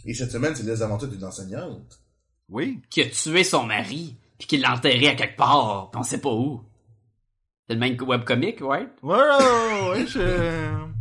Et 0.04 0.14
cette 0.14 0.32
semaine, 0.32 0.54
c'est 0.56 0.64
les 0.66 0.82
aventures 0.82 1.08
d'une 1.08 1.24
enseignante. 1.24 2.02
Oui, 2.50 2.82
Qui 2.90 3.02
a 3.04 3.06
tué 3.10 3.46
son 3.46 3.64
mari, 3.64 4.18
puis 4.38 4.48
qui 4.50 4.58
l'a 4.58 4.74
enterré 4.74 5.08
à 5.08 5.16
quelque 5.16 5.38
part, 5.38 5.90
puis 5.92 6.00
on 6.02 6.04
sait 6.04 6.20
pas 6.20 6.34
où. 6.34 6.62
C'est 7.70 7.76
le 7.76 7.80
même 7.80 7.96
webcomic, 8.02 8.60
right? 8.60 8.90
ouais, 9.04 9.16
ouais, 9.18 9.90
ouais, 9.92 10.06
je... 10.08 10.74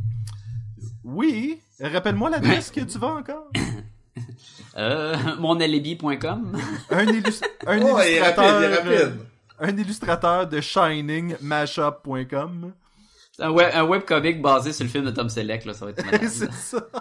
Oui, 1.04 1.60
rappelle-moi 1.80 2.30
l'adresse 2.30 2.70
que 2.70 2.80
tu 2.80 2.98
vas 2.98 3.14
encore. 3.14 3.48
Euh, 4.76 5.16
monalibi.com. 5.38 6.56
Un, 6.90 7.04
illus- 7.06 7.40
un 7.66 7.80
Oh, 7.82 7.98
il 8.02 8.10
illustrateur... 8.10 8.60
rapide, 8.60 8.60
il 8.60 8.64
est 8.64 8.74
rapide. 8.76 9.16
Un 9.58 9.76
illustrateur 9.76 10.46
de 10.46 10.60
ShiningMashup.com. 10.60 12.72
Un, 13.40 13.50
web, 13.50 13.70
un 13.74 13.82
webcomic 13.84 14.40
basé 14.40 14.72
sur 14.72 14.84
le 14.84 14.90
film 14.90 15.04
de 15.06 15.10
Tom 15.10 15.28
Selleck, 15.28 15.64
là, 15.64 15.74
ça 15.74 15.86
va 15.86 15.90
être 15.90 16.04
malade. 16.04 16.22
c'est 16.28 16.52
ça. 16.52 16.86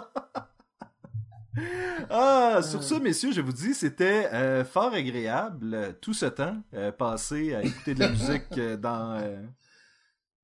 Ah, 2.08 2.60
sur 2.62 2.82
ça, 2.82 2.98
messieurs, 3.00 3.32
je 3.32 3.40
vous 3.40 3.52
dis, 3.52 3.74
c'était 3.74 4.28
euh, 4.32 4.64
fort 4.64 4.94
agréable 4.94 5.74
euh, 5.74 5.92
tout 6.00 6.14
ce 6.14 6.26
temps 6.26 6.56
euh, 6.74 6.92
passé 6.92 7.54
à 7.54 7.62
écouter 7.62 7.94
de 7.94 8.00
la 8.00 8.08
musique 8.10 8.44
euh, 8.56 8.76
dans 8.76 9.18
euh, 9.20 9.36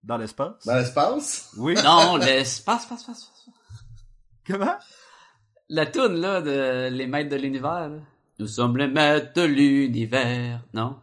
dans 0.07 0.17
l'espace? 0.19 0.65
Dans 0.65 0.77
l'espace? 0.77 1.51
Oui. 1.59 1.75
Non, 1.85 2.17
l'espace, 2.17 2.87
passe, 2.87 3.05
passe, 3.05 3.25
passe. 3.25 3.47
Comment? 4.47 4.77
La 5.69 5.87
toune, 5.87 6.15
là, 6.21 6.41
de 6.41 6.89
Les 6.93 7.07
Maîtres 7.07 7.31
de 7.31 7.37
l'Univers, 7.37 7.89
là. 7.89 7.99
Nous 8.39 8.47
sommes 8.47 8.77
les 8.77 8.87
Maîtres 8.87 9.33
de 9.35 9.43
l'Univers, 9.43 10.61
non? 10.73 10.97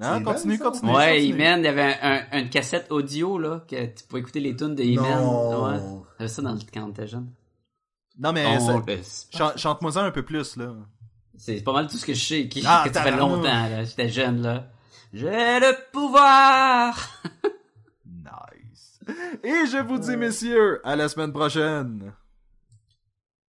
C'est 0.00 0.22
continue, 0.24 0.56
ça. 0.58 0.64
continue. 0.64 0.92
Ouais. 0.92 1.24
Iman, 1.24 1.60
il 1.60 1.64
y 1.64 1.68
avait 1.68 1.96
un, 2.02 2.22
un- 2.32 2.38
une 2.42 2.50
cassette 2.50 2.90
audio, 2.90 3.38
là, 3.38 3.64
que 3.66 3.86
tu 3.86 4.04
pouvais 4.04 4.20
écouter 4.20 4.40
les 4.40 4.54
tunes 4.56 4.74
de. 4.74 4.82
Non. 4.82 5.64
Ouais. 5.66 5.78
J'avais 6.18 6.28
ça 6.28 6.42
dans 6.42 6.52
le, 6.52 6.58
quand 6.72 6.82
on 6.84 6.90
était 6.90 7.06
jeune. 7.06 7.30
Non, 8.18 8.32
mais 8.32 8.44
On- 8.46 8.60
ça- 8.60 8.72
un 10.02 10.10
peu 10.10 10.22
plus, 10.24 10.56
là. 10.56 10.74
C'est 11.38 11.62
pas 11.62 11.72
mal 11.72 11.86
tout 11.86 11.96
ce 11.96 12.04
que 12.04 12.12
je 12.14 12.24
sais, 12.24 12.48
qui, 12.48 12.62
Ah, 12.66 12.84
que 12.86 12.92
ça 12.92 13.02
fait 13.02 13.10
tabarnak. 13.10 13.36
longtemps, 13.36 13.68
là. 13.68 13.84
J'étais 13.84 14.08
jeune, 14.08 14.42
là. 14.42 14.64
J'ai 15.14 15.60
le 15.60 15.90
pouvoir! 15.92 16.96
Et 19.44 19.66
je 19.70 19.82
vous 19.86 19.98
dis, 19.98 20.16
messieurs, 20.16 20.80
à 20.84 20.96
la 20.96 21.08
semaine 21.08 21.32
prochaine. 21.32 22.12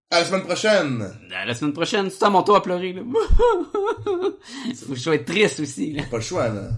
À 0.09 0.19
la 0.19 0.25
semaine 0.25 0.43
prochaine! 0.43 1.05
À 1.35 1.45
la 1.45 1.53
semaine 1.53 1.73
prochaine, 1.73 2.09
c'est 2.09 2.23
à 2.23 2.29
mon 2.29 2.41
tour 2.43 2.55
à 2.55 2.63
pleurer, 2.63 2.93
là. 2.93 3.01
Faut 3.03 4.93
que 4.93 4.95
je 4.95 5.01
sois 5.01 5.19
triste 5.19 5.59
aussi, 5.59 5.91
là. 5.93 6.03
Pas 6.09 6.17
le 6.17 6.23
choix, 6.23 6.47
là. 6.47 6.69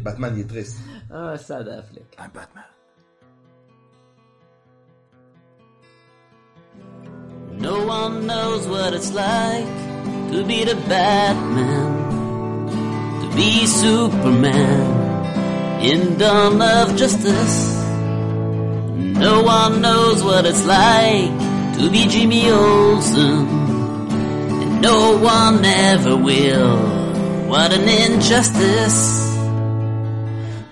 Batman, 0.00 0.32
il 0.36 0.42
est 0.42 0.44
triste. 0.44 0.78
Ah, 1.12 1.36
ça 1.36 1.58
Affleck. 1.58 2.16
Un 2.18 2.28
Batman. 2.28 2.64
No 7.58 7.84
one 7.84 8.26
knows 8.26 8.66
what 8.68 8.94
it's 8.94 9.12
like 9.12 9.66
to 10.32 10.42
be 10.46 10.64
the 10.64 10.76
Batman, 10.88 12.70
to 13.20 13.36
be 13.36 13.66
Superman 13.66 15.82
in 15.82 16.16
dawn 16.16 16.62
of 16.62 16.96
justice. 16.96 17.79
No 19.18 19.42
one 19.42 19.80
knows 19.80 20.22
what 20.22 20.46
it's 20.46 20.64
like 20.64 21.30
to 21.78 21.90
be 21.90 22.06
Jimmy 22.06 22.50
Olsen, 22.50 23.48
and 24.62 24.80
no 24.80 25.16
one 25.18 25.64
ever 25.64 26.16
will. 26.16 26.78
What 27.48 27.72
an 27.72 27.88
injustice. 27.88 29.28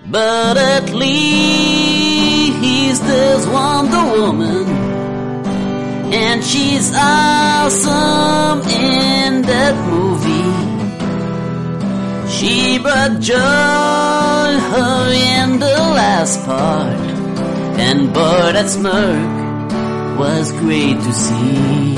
But 0.05 0.57
at 0.57 0.89
least 0.89 2.59
there's 3.03 3.45
Wonder 3.47 4.03
Woman 4.17 4.79
and 6.11 6.43
she's 6.43 6.91
awesome 6.95 8.61
in 8.67 9.43
that 9.43 9.75
movie. 9.89 10.49
She 12.31 12.79
brought 12.79 13.19
joy 13.19 13.37
in 15.13 15.59
the 15.59 15.77
last 15.99 16.43
part, 16.45 17.08
and 17.79 18.13
boy, 18.13 18.51
that 18.53 18.69
smirk 18.69 20.19
was 20.19 20.51
great 20.51 20.97
to 20.97 21.13
see. 21.13 21.95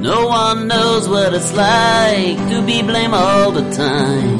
No 0.00 0.28
one 0.28 0.68
knows 0.68 1.08
what 1.08 1.34
it's 1.34 1.52
like 1.54 2.36
to 2.50 2.62
be 2.64 2.82
blamed 2.82 3.14
all 3.14 3.50
the 3.50 3.68
time, 3.70 4.38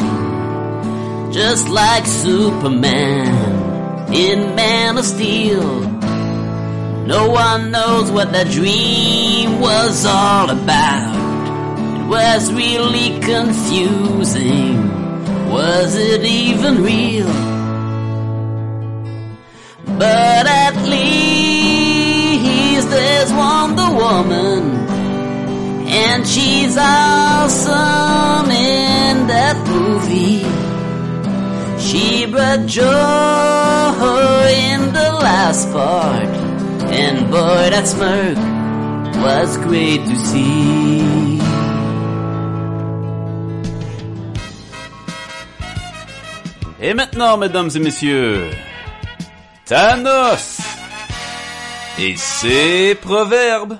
just 1.32 1.68
like 1.68 2.06
Superman 2.06 4.12
in 4.12 4.54
Man 4.54 4.98
of 4.98 5.04
Steel. 5.04 5.80
No 7.06 7.30
one 7.30 7.70
knows 7.70 8.10
what 8.10 8.32
that 8.32 8.50
dream 8.50 9.60
was 9.60 10.04
all 10.04 10.50
about. 10.50 11.16
It 12.00 12.06
was 12.06 12.52
really 12.52 13.18
confusing. 13.20 14.76
Was 15.48 15.96
it 15.96 16.24
even 16.24 16.82
real? 16.82 17.57
But 19.98 20.46
at 20.46 20.76
least 20.84 22.88
there's 22.88 23.32
Wonder 23.32 23.90
Woman. 23.90 24.88
And 25.88 26.26
she's 26.26 26.76
awesome 26.78 28.50
in 28.50 29.26
that 29.26 29.56
movie. 29.66 30.44
She 31.80 32.26
brought 32.26 32.66
joy 32.66 34.52
in 34.70 34.92
the 34.92 35.10
last 35.20 35.70
part. 35.72 36.28
And 36.92 37.30
boy, 37.30 37.70
that 37.70 37.86
smirk 37.86 38.38
was 39.22 39.56
great 39.58 40.04
to 40.06 40.16
see. 40.16 41.38
Et 46.80 46.94
maintenant, 46.94 47.36
mesdames 47.36 47.74
et 47.74 47.80
messieurs, 47.80 48.50
Et 51.98 52.16
ses 52.16 52.94
proverbes. 52.94 53.78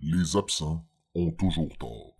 Les 0.00 0.36
absents 0.36 0.84
ont 1.16 1.32
toujours 1.32 1.76
tort. 1.76 2.13